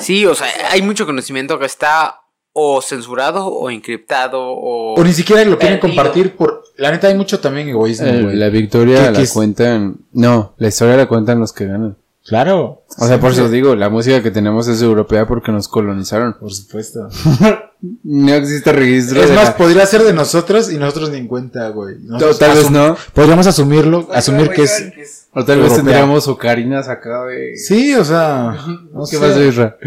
Sí, 0.00 0.26
o 0.26 0.34
sea, 0.34 0.46
hay 0.70 0.82
mucho 0.82 1.06
conocimiento 1.06 1.58
que 1.58 1.66
está 1.66 2.20
o 2.52 2.80
censurado 2.80 3.46
o 3.46 3.68
encriptado 3.70 4.40
o... 4.42 4.94
O 4.98 5.04
ni 5.04 5.12
siquiera 5.12 5.44
lo 5.44 5.58
quieren 5.58 5.78
compartir 5.78 6.34
por. 6.36 6.62
La 6.78 6.90
neta, 6.90 7.08
hay 7.08 7.14
mucho 7.14 7.40
también 7.40 7.68
egoísmo, 7.68 8.06
Eh, 8.06 8.22
güey. 8.22 8.36
la 8.36 8.48
victoria 8.50 9.06
¿Qué- 9.06 9.10
la 9.12 9.20
es? 9.20 9.32
cuentan. 9.32 9.96
No, 10.12 10.54
la 10.58 10.68
historia 10.68 10.96
la 10.96 11.06
cuentan 11.06 11.40
los 11.40 11.52
que 11.52 11.66
ganan. 11.66 11.96
Claro. 12.26 12.82
O 12.98 13.06
sea, 13.06 13.20
por 13.20 13.30
eso 13.32 13.48
digo, 13.48 13.76
la 13.76 13.88
música 13.88 14.20
que 14.22 14.32
tenemos 14.32 14.66
es 14.66 14.82
europea 14.82 15.26
porque 15.28 15.52
nos 15.52 15.68
colonizaron. 15.68 16.34
Por 16.38 16.52
supuesto. 16.52 17.08
No 18.02 18.32
existe 18.34 18.72
registro. 18.72 19.20
Es 19.22 19.28
de 19.28 19.34
más, 19.34 19.44
la- 19.48 19.56
podría 19.58 19.84
ser 19.84 20.02
de 20.02 20.14
nosotros 20.14 20.72
y 20.72 20.78
nosotros 20.78 21.10
ni 21.10 21.18
en 21.18 21.28
cuenta, 21.28 21.68
güey. 21.68 21.96
Nosotros 22.00 22.38
tal 22.38 22.56
vez 22.56 22.70
no. 22.70 22.96
Podríamos 23.12 23.46
asumirlo, 23.46 24.08
asumir 24.12 24.48
que 24.48 24.62
es. 24.62 25.28
O 25.34 25.44
tal 25.44 25.60
vez 25.60 25.76
tendríamos 25.76 26.26
ocarinas 26.26 26.88
acá 26.88 27.24
de. 27.26 27.54
Sí, 27.58 27.94
o 27.94 28.02
sea. 28.02 28.56
No 28.92 29.00
¿Qué 29.04 29.16
sé. 29.16 29.18
pasó, 29.18 29.44
Isra? 29.44 29.76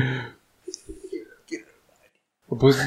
Pues 2.59 2.77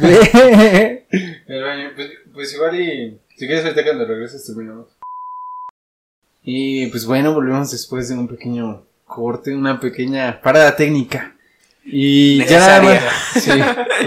pues, 1.96 2.10
pues 2.32 2.54
igual 2.54 2.80
y. 2.80 3.18
Si 3.36 3.46
quieres, 3.46 3.64
ahorita 3.64 3.84
cuando 3.84 4.06
regreses 4.06 4.44
terminamos. 4.44 4.88
Y 6.42 6.86
pues 6.88 7.06
bueno, 7.06 7.32
volvemos 7.32 7.70
después 7.70 8.08
de 8.08 8.14
un 8.14 8.28
pequeño 8.28 8.84
corte, 9.04 9.54
una 9.54 9.80
pequeña 9.80 10.40
parada 10.42 10.74
técnica. 10.76 11.36
Y 11.84 12.44
ya 12.46 12.58
nada 12.58 12.82
más. 12.82 13.02
Sí, 13.34 13.50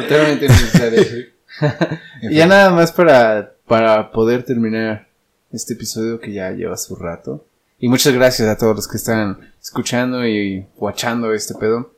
totalmente 0.02 0.48
necesaria. 0.48 1.04
sí. 1.04 1.26
y 2.22 2.36
ya 2.36 2.46
nada 2.48 2.72
más 2.72 2.92
para, 2.92 3.54
para 3.68 4.12
poder 4.12 4.44
terminar 4.44 5.08
este 5.52 5.74
episodio 5.74 6.20
que 6.20 6.34
ya 6.34 6.52
lleva 6.52 6.78
su 6.78 6.96
rato. 6.96 7.46
Y 7.80 7.88
muchas 7.88 8.14
gracias 8.14 8.48
a 8.48 8.58
todos 8.58 8.76
los 8.76 8.88
que 8.88 8.98
están 8.98 9.54
escuchando 9.62 10.26
y 10.28 10.66
watchando 10.78 11.34
este 11.34 11.56
pedo. 11.56 11.94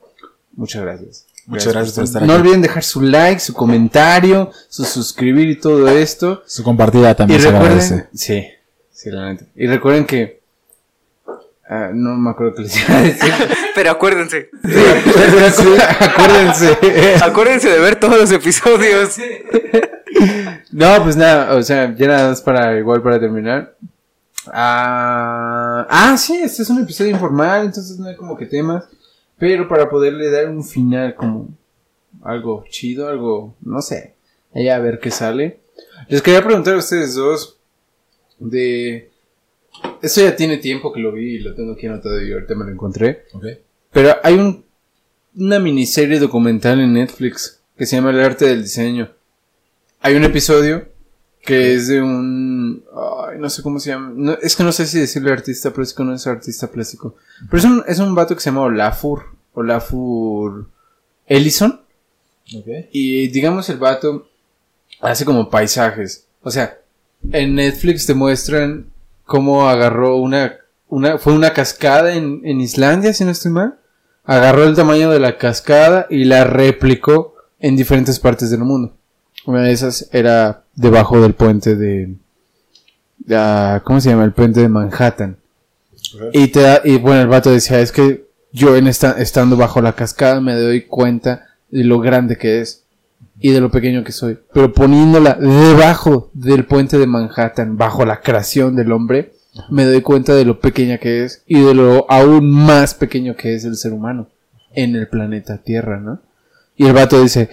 Muchas 0.54 0.82
gracias. 0.82 1.27
Muchas 1.48 1.74
gracias 1.74 1.96
por 1.96 2.04
estar 2.04 2.22
No 2.24 2.34
aquí. 2.34 2.42
olviden 2.42 2.62
dejar 2.62 2.84
su 2.84 3.02
like, 3.02 3.40
su 3.40 3.54
comentario, 3.54 4.52
su 4.70 4.84
suscribir 4.86 5.50
y 5.50 5.56
todo 5.60 5.88
esto. 5.88 6.44
Su 6.46 6.62
compartida 6.64 7.12
Y 7.12 7.16
también 7.16 7.42
se 7.42 7.52
recuerden, 7.52 7.80
agradece. 7.80 8.10
sí, 8.14 8.46
sí, 8.92 9.10
la 9.12 9.32
neta. 9.32 9.46
Y 9.56 9.66
recuerden 9.68 10.06
que 10.06 10.42
ah, 11.70 11.90
no 11.94 12.16
me 12.18 12.30
acuerdo 12.32 12.56
qué 12.56 12.62
les 12.64 12.78
iba 12.88 12.98
a 12.98 13.02
decir. 13.02 13.34
Pero 13.76 13.92
acuérdense, 13.92 14.50
acuérdense, 14.62 15.88
acuérdense. 16.02 16.78
acuérdense 17.24 17.70
de 17.70 17.80
ver 17.80 18.00
todos 18.00 18.18
los 18.20 18.32
episodios. 18.32 19.16
No, 20.72 21.04
pues 21.04 21.16
nada, 21.16 21.54
o 21.56 21.62
sea, 21.62 21.94
ya 21.96 22.08
nada 22.08 22.30
más 22.30 22.42
para 22.42 22.76
igual 22.80 23.04
para 23.04 23.20
terminar. 23.20 23.76
Ah, 24.52 25.86
ah, 25.90 26.18
sí, 26.18 26.36
este 26.44 26.64
es 26.64 26.70
un 26.72 26.82
episodio 26.82 27.12
informal, 27.12 27.66
entonces 27.66 28.00
no 28.00 28.08
hay 28.08 28.16
como 28.16 28.36
que 28.36 28.46
temas. 28.48 28.86
Pero 29.38 29.68
para 29.68 29.90
poderle 29.90 30.32
dar 30.32 30.50
un 30.50 30.64
final 30.64 31.16
como 31.16 31.50
algo 32.24 32.64
chido, 32.70 33.08
algo, 33.08 33.56
no 33.62 33.82
sé, 33.82 34.16
ahí 34.54 34.68
a 34.70 34.80
ver 34.80 35.00
qué 35.00 35.12
sale. 35.12 35.60
Les 36.08 36.22
quería 36.22 36.44
preguntar 36.44 36.76
a 36.76 36.80
ustedes 36.80 37.16
dos 37.16 37.58
de... 38.40 39.12
Esto 40.02 40.22
ya 40.22 40.36
tiene 40.36 40.58
tiempo 40.58 40.92
que 40.92 41.00
lo 41.00 41.12
vi 41.12 41.36
y 41.36 41.40
lo 41.40 41.54
tengo 41.54 41.74
aquí 41.74 41.86
anotado 41.86 42.20
y 42.22 42.32
ahorita 42.32 42.56
me 42.56 42.66
lo 42.66 42.72
encontré. 42.72 43.26
Ok. 43.34 43.46
Pero 43.92 44.16
hay 44.24 44.34
un, 44.36 44.66
una 45.36 45.60
miniserie 45.60 46.20
documental 46.20 46.80
en 46.80 46.94
Netflix 46.94 47.62
que 47.78 47.86
se 47.86 47.96
llama 47.96 48.10
El 48.10 48.22
arte 48.22 48.46
del 48.46 48.64
diseño. 48.64 49.12
Hay 50.02 50.16
un 50.16 50.24
episodio 50.24 50.88
que 51.48 51.76
es 51.76 51.88
de 51.88 52.02
un... 52.02 52.84
Ay, 52.94 53.40
no 53.40 53.50
sé 53.50 53.64
cómo 53.64 53.80
se 53.80 53.92
llama. 53.92 54.12
No, 54.14 54.34
es 54.34 54.54
que 54.54 54.66
no 54.66 54.74
sé 54.74 54.86
si 54.86 55.00
decirle 55.00 55.32
artista 55.32 55.72
plástico 55.72 56.04
o 56.04 56.06
no 56.06 56.14
es 56.14 56.28
artista 56.28 56.68
plástico. 56.68 57.16
Pero 57.50 57.58
es 57.58 57.64
un, 57.64 57.84
es 57.88 58.00
un 58.00 58.14
vato 58.14 58.36
que 58.36 58.42
se 58.42 58.50
llama 58.50 58.64
Olafur. 58.64 59.24
Olafur 59.54 60.68
Ellison. 61.26 61.80
Y 62.92 63.30
digamos 63.30 63.70
el 63.70 63.78
vato 63.78 64.28
hace 65.00 65.24
como 65.24 65.50
paisajes. 65.50 66.26
O 66.42 66.52
sea, 66.52 66.80
en 67.32 67.56
Netflix 67.56 68.06
te 68.06 68.14
muestran 68.14 68.92
cómo 69.26 69.70
agarró 69.70 70.18
una 70.18 70.54
una, 70.90 71.18
fue 71.18 71.34
una 71.34 71.54
cascada 71.54 72.14
en, 72.14 72.42
en 72.44 72.60
Islandia, 72.60 73.14
si 73.14 73.24
no 73.24 73.32
estoy 73.32 73.52
mal. 73.52 73.80
Agarró 74.26 74.66
el 74.66 74.76
tamaño 74.76 75.10
de 75.10 75.20
la 75.20 75.38
cascada 75.38 76.08
y 76.10 76.26
la 76.26 76.44
replicó 76.44 77.36
en 77.60 77.78
diferentes 77.78 78.20
partes 78.20 78.50
del 78.50 78.60
mundo. 78.60 78.97
Una 79.48 79.62
de 79.64 79.72
esas 79.72 80.10
era 80.12 80.64
debajo 80.76 81.20
del 81.22 81.34
puente 81.34 81.76
de, 81.76 82.14
ah, 83.32 83.82
¿cómo 83.84 84.00
se 84.02 84.10
llama? 84.10 84.26
El 84.26 84.34
puente 84.34 84.60
de 84.62 84.70
Manhattan. 84.70 85.38
Y 86.34 86.48
te 86.50 86.62
da- 86.62 86.82
y 86.84 86.98
bueno, 86.98 87.22
el 87.22 87.28
vato 87.28 87.50
decía, 87.52 87.80
es 87.80 87.92
que 87.92 88.28
yo 88.52 88.76
en 88.76 88.88
esta, 88.88 89.12
estando 89.22 89.58
bajo 89.58 89.82
la 89.82 89.94
cascada 89.94 90.40
me 90.42 90.54
doy 90.56 90.82
cuenta 90.84 91.48
de 91.70 91.84
lo 91.84 92.00
grande 92.00 92.38
que 92.38 92.62
es 92.62 92.84
y 93.40 93.52
de 93.52 93.62
lo 93.62 93.72
pequeño 93.72 94.04
que 94.04 94.12
soy. 94.12 94.38
Pero 94.54 94.74
poniéndola 94.74 95.36
debajo 95.36 96.30
del 96.34 96.66
puente 96.66 96.98
de 96.98 97.08
Manhattan, 97.08 97.78
bajo 97.78 98.06
la 98.06 98.22
creación 98.22 98.76
del 98.76 98.92
hombre, 98.92 99.34
me 99.70 99.86
doy 99.86 100.02
cuenta 100.02 100.36
de 100.36 100.46
lo 100.46 100.60
pequeña 100.60 100.98
que 100.98 101.24
es 101.24 101.42
y 101.48 101.60
de 101.62 101.74
lo 101.74 102.06
aún 102.12 102.50
más 102.52 102.94
pequeño 102.94 103.36
que 103.36 103.56
es 103.56 103.64
el 103.66 103.76
ser 103.76 103.94
humano 103.94 104.28
en 104.74 104.96
el 104.96 105.08
planeta 105.08 105.58
Tierra, 105.58 106.00
¿no? 106.00 106.20
Y 106.76 106.86
el 106.86 106.94
vato 106.94 107.22
dice, 107.22 107.50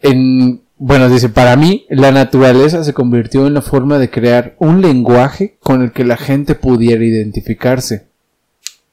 en, 0.00 0.62
bueno, 0.86 1.08
dice, 1.08 1.30
para 1.30 1.56
mí 1.56 1.86
la 1.88 2.12
naturaleza 2.12 2.84
se 2.84 2.92
convirtió 2.92 3.46
en 3.46 3.54
la 3.54 3.62
forma 3.62 3.96
de 3.96 4.10
crear 4.10 4.54
un 4.58 4.82
lenguaje 4.82 5.56
con 5.62 5.80
el 5.80 5.92
que 5.92 6.04
la 6.04 6.18
gente 6.18 6.54
pudiera 6.54 7.02
identificarse. 7.02 8.08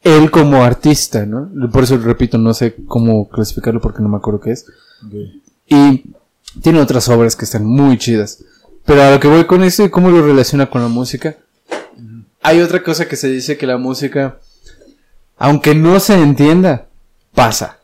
Él 0.01 0.31
como 0.31 0.63
artista, 0.63 1.25
¿no? 1.25 1.51
Por 1.69 1.83
eso 1.83 1.97
repito, 1.97 2.37
no 2.37 2.53
sé 2.53 2.75
cómo 2.87 3.27
clasificarlo 3.27 3.81
porque 3.81 4.01
no 4.01 4.07
me 4.07 4.15
acuerdo 4.15 4.39
qué 4.39 4.51
es. 4.51 4.67
Y 5.67 6.05
tiene 6.61 6.79
otras 6.79 7.09
obras 7.09 7.35
que 7.35 7.43
están 7.43 7.65
muy 7.65 7.97
chidas. 7.97 8.41
Pero 8.85 9.03
a 9.03 9.11
lo 9.11 9.19
que 9.19 9.27
voy 9.27 9.43
con 9.43 9.61
esto 9.61 9.83
y 9.83 9.89
cómo 9.89 10.11
lo 10.11 10.25
relaciona 10.25 10.69
con 10.69 10.81
la 10.81 10.87
música. 10.87 11.35
Hay 12.41 12.61
otra 12.61 12.81
cosa 12.83 13.09
que 13.09 13.17
se 13.17 13.27
dice 13.27 13.57
que 13.57 13.67
la 13.67 13.77
música, 13.77 14.39
aunque 15.37 15.75
no 15.75 15.99
se 15.99 16.13
entienda, 16.13 16.87
pasa. 17.35 17.79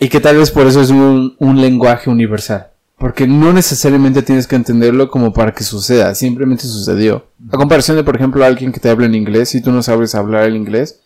Y 0.00 0.08
que 0.08 0.18
tal 0.18 0.36
vez 0.36 0.50
por 0.50 0.66
eso 0.66 0.80
es 0.80 0.90
un, 0.90 1.36
un 1.38 1.60
lenguaje 1.60 2.10
universal. 2.10 2.70
Porque 2.98 3.26
no 3.26 3.52
necesariamente 3.52 4.22
tienes 4.22 4.46
que 4.46 4.56
entenderlo 4.56 5.10
como 5.10 5.32
para 5.32 5.52
que 5.52 5.64
suceda, 5.64 6.14
simplemente 6.14 6.64
sucedió. 6.64 7.26
A 7.52 7.56
comparación 7.56 7.96
de, 7.96 8.04
por 8.04 8.16
ejemplo, 8.16 8.44
alguien 8.44 8.72
que 8.72 8.80
te 8.80 8.88
habla 8.88 9.06
en 9.06 9.14
inglés, 9.14 9.50
si 9.50 9.60
tú 9.60 9.70
no 9.70 9.82
sabes 9.82 10.14
hablar 10.14 10.44
el 10.44 10.56
inglés, 10.56 11.00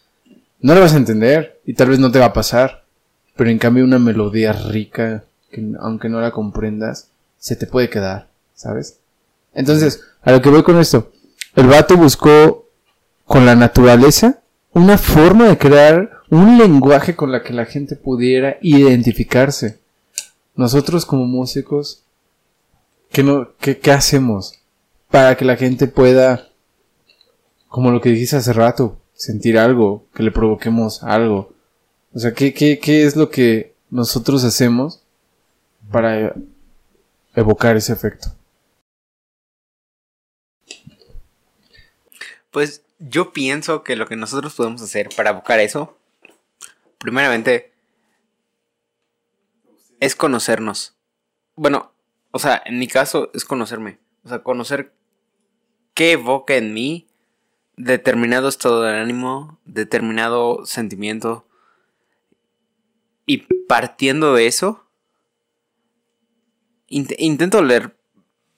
no 0.60 0.74
lo 0.74 0.80
vas 0.80 0.94
a 0.94 0.98
entender 0.98 1.60
y 1.64 1.74
tal 1.74 1.88
vez 1.88 1.98
no 1.98 2.12
te 2.12 2.20
va 2.20 2.26
a 2.26 2.32
pasar. 2.32 2.84
Pero 3.36 3.50
en 3.50 3.58
cambio 3.58 3.84
una 3.84 3.98
melodía 3.98 4.52
rica, 4.52 5.24
que 5.50 5.66
aunque 5.80 6.08
no 6.08 6.20
la 6.20 6.30
comprendas, 6.30 7.08
se 7.38 7.56
te 7.56 7.66
puede 7.66 7.90
quedar, 7.90 8.28
¿sabes? 8.54 8.98
Entonces, 9.54 10.02
a 10.22 10.30
lo 10.30 10.40
que 10.40 10.50
voy 10.50 10.62
con 10.62 10.78
esto, 10.78 11.10
el 11.56 11.66
vato 11.66 11.96
buscó 11.96 12.68
con 13.24 13.46
la 13.46 13.56
naturaleza 13.56 14.40
una 14.72 14.98
forma 14.98 15.48
de 15.48 15.58
crear 15.58 16.10
un 16.30 16.58
lenguaje 16.58 17.16
con 17.16 17.32
la 17.32 17.42
que 17.42 17.52
la 17.52 17.64
gente 17.64 17.96
pudiera 17.96 18.58
identificarse. 18.60 19.79
Nosotros 20.60 21.06
como 21.06 21.24
músicos, 21.24 22.04
¿qué, 23.10 23.92
hacemos 23.92 24.60
para 25.10 25.34
que 25.34 25.46
la 25.46 25.56
gente 25.56 25.86
pueda, 25.86 26.50
como 27.66 27.90
lo 27.90 28.02
que 28.02 28.10
dijiste 28.10 28.36
hace 28.36 28.52
rato, 28.52 29.00
sentir 29.14 29.56
algo, 29.56 30.04
que 30.14 30.22
le 30.22 30.30
provoquemos 30.30 31.02
algo? 31.02 31.54
O 32.12 32.18
sea, 32.18 32.34
¿qué, 32.34 32.52
qué, 32.52 32.78
qué 32.78 33.04
es 33.06 33.16
lo 33.16 33.30
que 33.30 33.74
nosotros 33.88 34.44
hacemos 34.44 35.02
para 35.90 36.34
evocar 37.34 37.78
ese 37.78 37.94
efecto? 37.94 38.28
Pues 42.50 42.82
yo 42.98 43.32
pienso 43.32 43.82
que 43.82 43.96
lo 43.96 44.06
que 44.06 44.16
nosotros 44.16 44.54
podemos 44.56 44.82
hacer 44.82 45.08
para 45.16 45.30
evocar 45.30 45.58
eso, 45.58 45.96
primeramente, 46.98 47.72
es 50.00 50.16
conocernos. 50.16 50.96
Bueno, 51.54 51.92
o 52.32 52.38
sea, 52.38 52.60
en 52.64 52.78
mi 52.78 52.88
caso 52.88 53.30
es 53.34 53.44
conocerme. 53.44 54.00
O 54.24 54.28
sea, 54.28 54.42
conocer 54.42 54.94
qué 55.94 56.12
evoca 56.12 56.56
en 56.56 56.74
mí 56.74 57.06
determinado 57.76 58.48
estado 58.48 58.82
de 58.82 58.98
ánimo, 58.98 59.60
determinado 59.64 60.66
sentimiento. 60.66 61.46
Y 63.26 63.38
partiendo 63.68 64.34
de 64.34 64.46
eso, 64.46 64.86
int- 66.88 67.14
intento 67.18 67.62
leer 67.62 67.98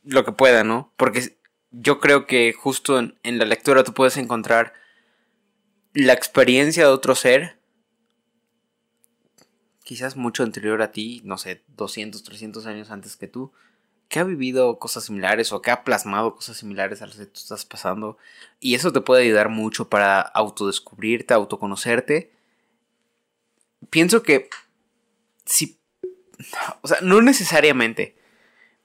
lo 0.05 0.25
que 0.25 0.33
pueda, 0.33 0.65
¿no? 0.65 0.93
Porque 0.97 1.39
yo 1.71 2.01
creo 2.01 2.27
que 2.27 2.53
justo 2.53 2.99
en, 2.99 3.19
en 3.23 3.39
la 3.39 3.45
lectura 3.45 3.85
tú 3.85 3.93
puedes 3.95 4.17
encontrar 4.17 4.73
la 5.95 6.13
experiencia 6.13 6.85
de 6.85 6.93
otro 6.93 7.15
ser, 7.15 7.61
quizás 9.93 10.17
mucho 10.17 10.43
anterior 10.43 10.81
a 10.81 10.91
ti, 10.91 11.21
no 11.23 11.37
sé, 11.37 11.63
200, 11.77 12.23
300 12.23 12.65
años 12.65 12.91
antes 12.91 13.15
que 13.15 13.29
tú, 13.29 13.53
que 14.09 14.21
ha 14.21 14.25
vivido 14.25 14.79
cosas 14.79 15.05
similares 15.05 15.53
o 15.53 15.61
que 15.61 15.71
ha 15.71 15.85
plasmado 15.85 16.35
cosas 16.35 16.57
similares 16.57 17.03
a 17.03 17.07
las 17.09 17.17
que 17.17 17.27
tú 17.27 17.39
estás 17.39 17.67
pasando. 17.67 18.17
Y 18.59 18.75
eso 18.75 18.91
te 18.91 19.03
puede 19.03 19.25
ayudar 19.25 19.51
mucho 19.51 19.91
para 19.91 20.23
autodescubrirte, 20.23 21.35
autoconocerte. 21.35 22.33
Pienso 23.91 24.23
que 24.23 24.49
si... 25.45 25.79
O 26.81 26.89
sea, 26.89 27.03
no 27.03 27.21
necesariamente, 27.21 28.17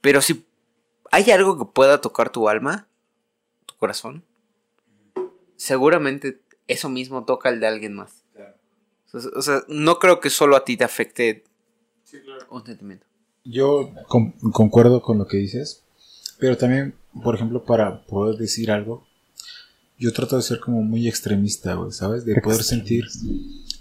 pero 0.01 0.19
si 0.21 0.45
hay 1.09 1.31
algo 1.31 1.57
que 1.57 1.71
pueda 1.71 2.01
tocar 2.01 2.31
tu 2.31 2.49
alma, 2.49 2.89
tu 3.65 3.77
corazón, 3.77 4.25
seguramente 5.55 6.41
eso 6.67 6.89
mismo 6.89 7.23
toca 7.23 7.47
el 7.47 7.61
de 7.61 7.67
alguien 7.67 7.93
más. 7.93 8.25
O 9.13 9.41
sea, 9.41 9.63
no 9.67 9.99
creo 9.99 10.19
que 10.19 10.29
solo 10.29 10.55
a 10.55 10.65
ti 10.65 10.77
te 10.77 10.83
afecte 10.83 11.43
un 12.51 12.65
sentimiento. 12.65 13.05
Yo 13.43 13.91
con- 14.07 14.31
concuerdo 14.51 15.01
con 15.01 15.17
lo 15.17 15.27
que 15.27 15.37
dices, 15.37 15.83
pero 16.39 16.57
también, 16.57 16.93
por 17.23 17.35
ejemplo, 17.35 17.63
para 17.63 18.05
poder 18.05 18.37
decir 18.37 18.71
algo, 18.71 19.05
yo 19.97 20.13
trato 20.13 20.35
de 20.35 20.43
ser 20.43 20.59
como 20.59 20.83
muy 20.83 21.07
extremista, 21.07 21.73
güey, 21.75 21.91
¿sabes? 21.91 22.25
De 22.25 22.39
poder 22.41 22.63
sentir, 22.63 23.05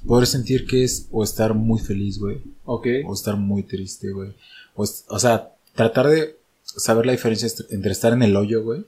poder 0.06 0.26
sentir 0.26 0.66
que 0.66 0.84
es 0.84 1.08
o 1.10 1.22
estar 1.24 1.52
muy 1.54 1.78
feliz, 1.80 2.18
güey, 2.18 2.40
Ok. 2.64 2.86
o 3.06 3.12
estar 3.12 3.36
muy 3.36 3.64
triste, 3.64 4.12
güey. 4.12 4.34
O, 4.74 4.86
sea, 5.18 5.52
tratar 5.74 6.06
de 6.08 6.38
saber 6.62 7.04
la 7.06 7.12
diferencia 7.12 7.48
entre 7.70 7.92
estar 7.92 8.12
en 8.12 8.22
el 8.22 8.36
hoyo, 8.36 8.62
güey, 8.62 8.84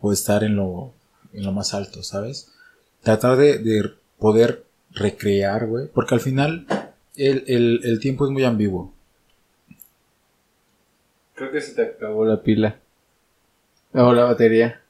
o 0.00 0.12
estar 0.12 0.44
en 0.44 0.56
lo, 0.56 0.92
en 1.32 1.44
lo 1.44 1.52
más 1.52 1.74
alto, 1.74 2.02
¿sabes? 2.02 2.52
Tratar 3.02 3.36
de, 3.36 3.58
de 3.58 3.90
poder 4.18 4.64
recrear, 4.92 5.66
güey, 5.66 5.88
porque 5.88 6.14
al 6.14 6.20
final 6.20 6.66
el, 7.16 7.44
el, 7.46 7.80
el 7.84 8.00
tiempo 8.00 8.24
es 8.26 8.30
muy 8.32 8.44
ambiguo. 8.44 8.92
Creo 11.34 11.50
que 11.50 11.60
se 11.60 11.74
te 11.74 11.82
acabó 11.82 12.24
la 12.24 12.42
pila. 12.42 12.78
O 13.92 14.12
la 14.12 14.24
batería. 14.24 14.80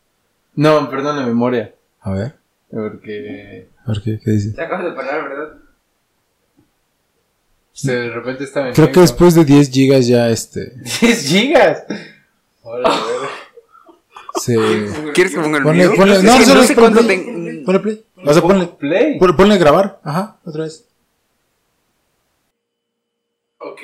No, 0.54 0.90
perdón, 0.90 1.16
la 1.16 1.26
memoria. 1.26 1.74
A 2.00 2.12
ver, 2.12 2.34
Porque 2.70 3.68
a 3.86 3.92
ver 3.92 4.02
qué, 4.02 4.18
qué 4.22 4.30
dice. 4.32 4.52
Te 4.52 4.62
acabas 4.62 4.84
de 4.84 4.92
parar, 4.92 5.28
¿verdad? 5.28 5.56
se- 7.72 7.92
de 7.94 8.10
repente 8.10 8.44
en 8.44 8.72
Creo 8.74 8.92
que 8.92 9.00
después 9.00 9.34
de 9.34 9.44
10 9.44 9.70
gigas 9.70 10.06
ya 10.06 10.28
este 10.28 10.72
10 11.00 11.26
gigas. 11.26 11.84
Hola, 12.62 12.88
a 12.90 13.06
ver. 13.06 13.28
se 14.40 15.12
¿Quieres 15.14 15.34
que 15.34 15.40
ponga 15.40 15.58
el 15.58 15.64
Ponle- 15.64 15.88
mío? 15.88 15.92
ponle- 15.96 16.16
Es 16.16 16.22
no, 16.24 16.54
no 16.54 16.62
sé 16.64 16.74
cuánto 16.74 17.00
ponle 17.64 17.80
play. 17.80 18.04
O 18.24 18.32
sea, 18.32 18.42
ponle, 18.42 18.66
Play. 18.66 19.18
pon- 19.18 19.36
ponle 19.36 19.56
grabar. 19.58 20.00
Ajá, 20.04 20.38
otra 20.44 20.64
vez. 20.64 20.86
Ok. 23.58 23.80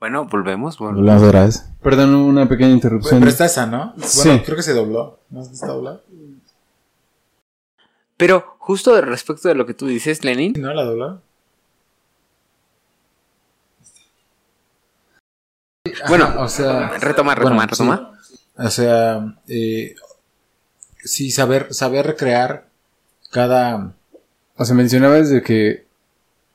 Bueno, 0.00 0.26
volvemos. 0.26 0.78
volvemos. 0.78 1.22
Otra 1.22 1.44
vez. 1.44 1.66
Perdón, 1.82 2.14
una 2.14 2.48
pequeña 2.48 2.70
interrupción. 2.70 3.20
Pero 3.20 3.30
está 3.30 3.44
esa, 3.46 3.66
¿no? 3.66 3.92
Bueno, 3.96 4.06
Sí. 4.08 4.40
creo 4.44 4.56
que 4.56 4.62
se 4.62 4.72
dobló. 4.74 5.18
¿No 5.30 5.42
está 5.42 5.66
doblada? 5.68 6.00
Pero 8.16 8.56
justo 8.58 9.00
respecto 9.00 9.48
de 9.48 9.54
lo 9.54 9.66
que 9.66 9.74
tú 9.74 9.86
dices, 9.86 10.24
Lenin, 10.24 10.54
¿No 10.58 10.72
la 10.74 10.84
dobló? 10.84 11.22
Bueno, 16.08 16.34
o 16.38 16.48
sea, 16.48 16.98
retoma, 16.98 17.34
retoma, 17.34 17.56
bueno, 17.56 17.70
retoma. 17.70 18.18
sí. 18.22 18.34
O 18.56 18.70
sea, 18.70 19.34
eh, 19.48 19.94
sí, 21.02 21.30
saber, 21.30 21.72
saber 21.72 22.06
recrear 22.06 22.68
cada. 23.30 23.94
O 24.56 24.64
sea, 24.64 24.74
mencionabas 24.74 25.30
de 25.30 25.42
que 25.42 25.86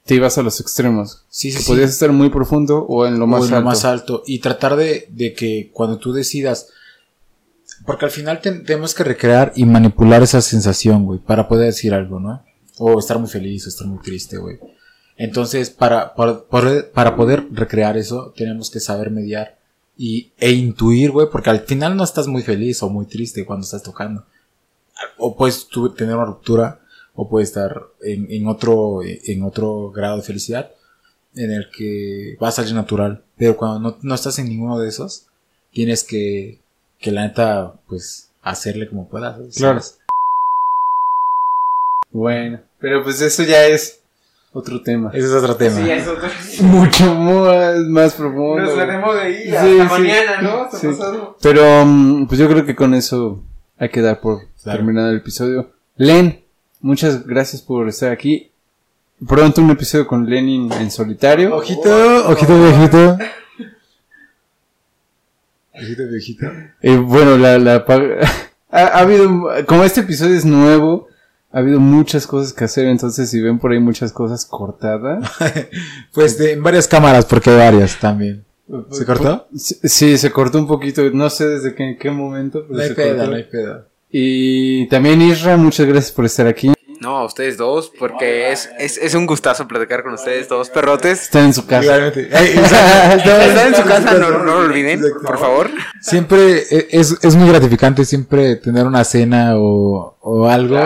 te 0.06 0.16
ibas 0.16 0.38
a 0.38 0.44
los 0.44 0.60
extremos. 0.62 1.24
Sí, 1.30 1.52
sí, 1.52 1.58
Que 1.58 1.64
sí. 1.64 1.70
podías 1.72 1.90
estar 1.90 2.12
muy 2.12 2.30
profundo 2.30 2.86
o 2.88 3.06
en 3.08 3.18
lo 3.20 3.26
más 3.28 3.42
o 3.42 3.46
en 3.46 3.52
lo 3.52 3.58
alto. 3.58 3.66
más 3.70 3.86
alto. 3.86 4.24
Y 4.28 4.40
tratar 4.40 4.76
de, 4.76 5.08
de 5.12 5.34
que 5.34 5.72
cuando 5.74 5.98
tú 5.98 6.14
decidas. 6.14 6.68
Porque 7.86 8.06
al 8.06 8.12
final 8.12 8.42
ten- 8.42 8.64
tenemos 8.64 8.94
que 8.94 9.04
recrear 9.04 9.52
y 9.56 9.66
manipular 9.66 10.22
esa 10.24 10.42
sensación, 10.42 11.06
güey, 11.06 11.20
para 11.20 11.48
poder 11.48 11.68
decir 11.68 11.94
algo, 11.94 12.20
¿no? 12.20 12.44
O 12.78 13.00
estar 13.00 13.18
muy 13.20 13.30
feliz 13.30 13.66
o 13.66 13.70
estar 13.70 13.88
muy 13.88 14.00
triste, 14.00 14.38
güey. 14.38 14.60
Entonces, 15.18 15.70
para, 15.70 16.14
para, 16.14 16.42
poder- 16.44 16.92
para 16.92 17.16
poder 17.16 17.48
recrear 17.52 17.98
eso, 17.98 18.34
tenemos 18.36 18.70
que 18.70 18.80
saber 18.80 19.12
mediar 19.12 19.58
y, 19.98 20.32
e 20.38 20.52
intuir, 20.52 21.12
güey, 21.12 21.28
porque 21.32 21.50
al 21.50 21.62
final 21.62 21.96
no 21.96 22.04
estás 22.04 22.28
muy 22.28 22.44
feliz 22.44 22.82
o 22.84 22.90
muy 22.90 23.06
triste 23.08 23.46
cuando 23.46 23.64
estás 23.66 23.82
tocando. 23.84 24.26
O 25.18 25.36
puedes 25.36 25.68
tú 25.68 25.94
tener 25.94 26.16
una 26.16 26.26
ruptura, 26.26 26.82
o 27.14 27.30
puede 27.30 27.44
estar 27.46 27.84
en, 28.02 28.28
en 28.30 28.48
otro, 28.48 29.00
en 29.04 29.44
otro 29.44 29.92
grado 29.92 30.18
de 30.18 30.24
felicidad 30.24 30.72
en 31.36 31.52
el 31.52 31.70
que 31.70 32.38
va 32.42 32.48
a 32.50 32.52
salir 32.52 32.74
natural. 32.74 33.24
Pero 33.38 33.58
cuando 33.58 33.80
no, 33.80 33.98
no 34.02 34.16
estás 34.16 34.40
en 34.40 34.48
ninguno 34.50 34.80
de 34.80 34.88
esos, 34.90 35.28
tienes 35.72 36.04
que, 36.04 36.60
que 37.00 37.12
la 37.12 37.24
neta, 37.28 37.74
pues, 37.88 38.32
hacerle 38.42 38.88
como 38.90 39.10
puedas. 39.10 39.36
¿sabes? 39.36 39.56
Claro. 39.58 39.82
Bueno, 42.12 42.62
pero 42.80 43.04
pues 43.04 43.20
eso 43.22 43.44
ya 43.44 43.66
es 43.66 44.02
otro 44.54 44.82
tema. 44.82 45.12
Ese 45.14 45.28
es 45.28 45.34
otro 45.34 45.56
tema. 45.58 45.76
Sí, 45.76 45.92
es 45.92 46.08
otro. 46.08 46.30
Mucho 46.62 47.14
más, 47.16 47.76
más 47.80 48.14
profundo. 48.14 48.62
Nos 48.62 48.78
veremos 48.78 49.16
de 49.16 49.22
ahí 49.22 49.44
Sí, 49.44 49.56
hasta 49.56 49.96
sí. 49.98 50.02
mañana, 50.02 50.42
¿no? 50.42 50.62
Hasta 50.64 50.78
Sí. 50.78 50.88
pasado. 50.88 51.38
Pero 51.42 51.86
mm, 51.86 52.28
pues 52.28 52.40
yo 52.40 52.48
creo 52.48 52.66
que 52.66 52.76
con 52.76 52.94
eso 52.94 53.44
hay 53.78 53.90
que 53.90 54.02
dar 54.02 54.22
por 54.22 54.44
Claro. 54.66 54.80
terminado 54.80 55.10
el 55.12 55.18
episodio. 55.18 55.72
Len, 55.96 56.44
muchas 56.82 57.26
gracias 57.26 57.62
por 57.62 57.88
estar 57.88 58.12
aquí. 58.12 58.52
Pronto 59.26 59.62
un 59.62 59.72
episodio 59.72 60.06
con 60.06 60.30
Lenin 60.30 60.70
en 60.74 60.92
solitario. 60.92 61.56
Ojito, 61.56 62.28
ojito 62.30 62.62
viejito. 62.62 63.18
Ojito 65.74 66.08
viejito. 66.08 66.46
Eh, 66.82 66.98
bueno, 66.98 67.38
la, 67.38 67.56
ha, 68.70 68.80
ha 68.80 69.00
habido, 69.00 69.48
como 69.68 69.84
este 69.84 70.02
episodio 70.02 70.36
es 70.36 70.46
nuevo, 70.46 71.08
ha 71.52 71.60
habido 71.60 71.80
muchas 71.80 72.28
cosas 72.28 72.54
que 72.54 72.64
hacer, 72.66 72.88
entonces 72.88 73.30
si 73.30 73.42
ven 73.42 73.60
por 73.60 73.72
ahí 73.72 73.80
muchas 73.80 74.12
cosas 74.12 74.46
cortadas. 74.46 75.30
Pues 76.14 76.38
de, 76.38 76.54
en 76.54 76.64
varias 76.64 76.88
cámaras, 76.88 77.26
porque 77.26 77.50
hay 77.50 77.58
varias 77.58 78.00
también. 78.00 78.46
¿Se 78.92 79.06
cortó? 79.06 79.48
Sí, 79.56 79.76
sí, 79.84 80.18
se 80.18 80.32
cortó 80.32 80.58
un 80.60 80.68
poquito, 80.68 81.02
no 81.12 81.30
sé 81.30 81.48
desde 81.48 81.76
qué, 81.76 81.98
qué 82.00 82.10
momento, 82.10 82.64
pero 82.64 82.78
No 82.78 82.82
hay 82.82 82.90
se 82.90 82.96
peda, 82.96 83.16
cortó. 83.16 83.30
no 83.32 83.36
hay 83.36 83.44
peda. 83.44 83.88
Y 84.18 84.88
también 84.88 85.22
Isra, 85.22 85.58
muchas 85.58 85.86
gracias 85.88 86.14
por 86.14 86.24
estar 86.24 86.48
aquí. 86.48 86.72
No, 87.02 87.18
a 87.18 87.26
ustedes 87.26 87.58
dos, 87.58 87.92
porque 88.00 88.50
es, 88.54 88.70
es, 88.80 88.98
es 88.98 89.14
un 89.14 89.26
gustazo 89.26 89.68
platicar 89.68 90.04
con 90.04 90.14
ustedes 90.14 90.48
dos 90.48 90.70
perrotes. 90.70 91.24
Están 91.24 91.48
en 91.48 91.54
su 91.54 91.68
casa. 91.68 92.08
Están 92.16 93.68
en 93.68 93.76
su 93.76 93.84
casa, 93.84 94.14
no, 94.14 94.30
no 94.30 94.44
lo 94.46 94.58
olviden, 94.60 95.02
por 95.22 95.38
favor. 95.38 95.70
Siempre 96.00 96.64
es, 96.92 97.18
es 97.22 97.36
muy 97.36 97.50
gratificante 97.50 98.06
siempre 98.06 98.56
tener 98.56 98.88
una 98.88 99.04
cena 99.04 99.58
o, 99.58 100.18
o 100.22 100.48
algo 100.48 100.80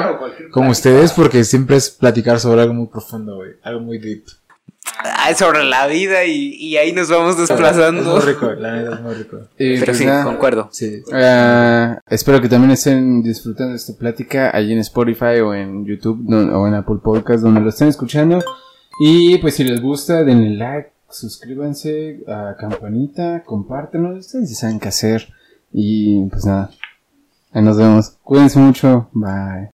como 0.50 0.72
ustedes 0.72 1.14
porque 1.14 1.44
siempre 1.44 1.78
es 1.78 1.92
platicar 1.92 2.40
sobre 2.40 2.64
algo 2.64 2.74
muy 2.74 2.88
profundo, 2.88 3.36
güey. 3.36 3.52
Algo 3.62 3.82
muy 3.82 4.00
deep. 4.00 4.24
Ah, 5.02 5.34
sobre 5.34 5.64
la 5.64 5.88
vida 5.88 6.26
y, 6.26 6.56
y 6.56 6.76
ahí 6.78 6.92
nos 6.92 7.10
vamos 7.10 7.40
Es 7.40 7.48
desplazando. 7.48 8.04
muy 8.16 8.20
rico, 8.22 8.52
la 8.52 8.76
neta 8.76 8.96
es 8.96 9.02
muy 9.02 9.14
rico. 9.14 9.38
Y 9.58 9.74
Pero 9.76 9.86
pues 9.86 9.98
sí, 9.98 10.06
nada, 10.06 10.24
concuerdo. 10.26 10.70
Sí. 10.72 11.04
ah, 11.14 12.00
espero 12.10 12.42
que 12.42 12.50
también 12.50 12.72
estén 12.72 13.22
disfrutando 13.24 13.72
de 13.72 13.78
esta 13.78 13.94
plática 13.94 14.52
allí 14.56 14.74
en 14.74 14.80
Spotify 14.80 15.40
o 15.44 15.54
en 15.54 15.86
YouTube 15.86 16.20
don- 16.24 16.54
o 16.54 16.68
en 16.68 16.74
Apple 16.74 16.98
Podcast 17.04 17.44
donde 17.44 17.62
lo 17.62 17.70
estén 17.70 17.88
escuchando. 17.88 18.40
Y 19.02 19.38
pues 19.38 19.56
si 19.56 19.64
les 19.64 19.82
gusta, 19.82 20.24
denle 20.24 20.50
like, 20.58 20.92
suscríbanse 21.10 22.20
a 22.28 22.56
campanita, 22.60 23.44
compártenos, 23.46 24.20
ustedes 24.26 24.50
ya 24.50 24.56
saben 24.56 24.80
qué 24.80 24.90
hacer. 24.90 25.30
Y 25.72 26.26
pues 26.26 26.46
nada, 26.46 26.72
ahí 27.54 27.62
nos 27.62 27.78
vemos. 27.78 28.18
Cuídense 28.24 28.60
mucho, 28.60 29.10
bye. 29.14 29.68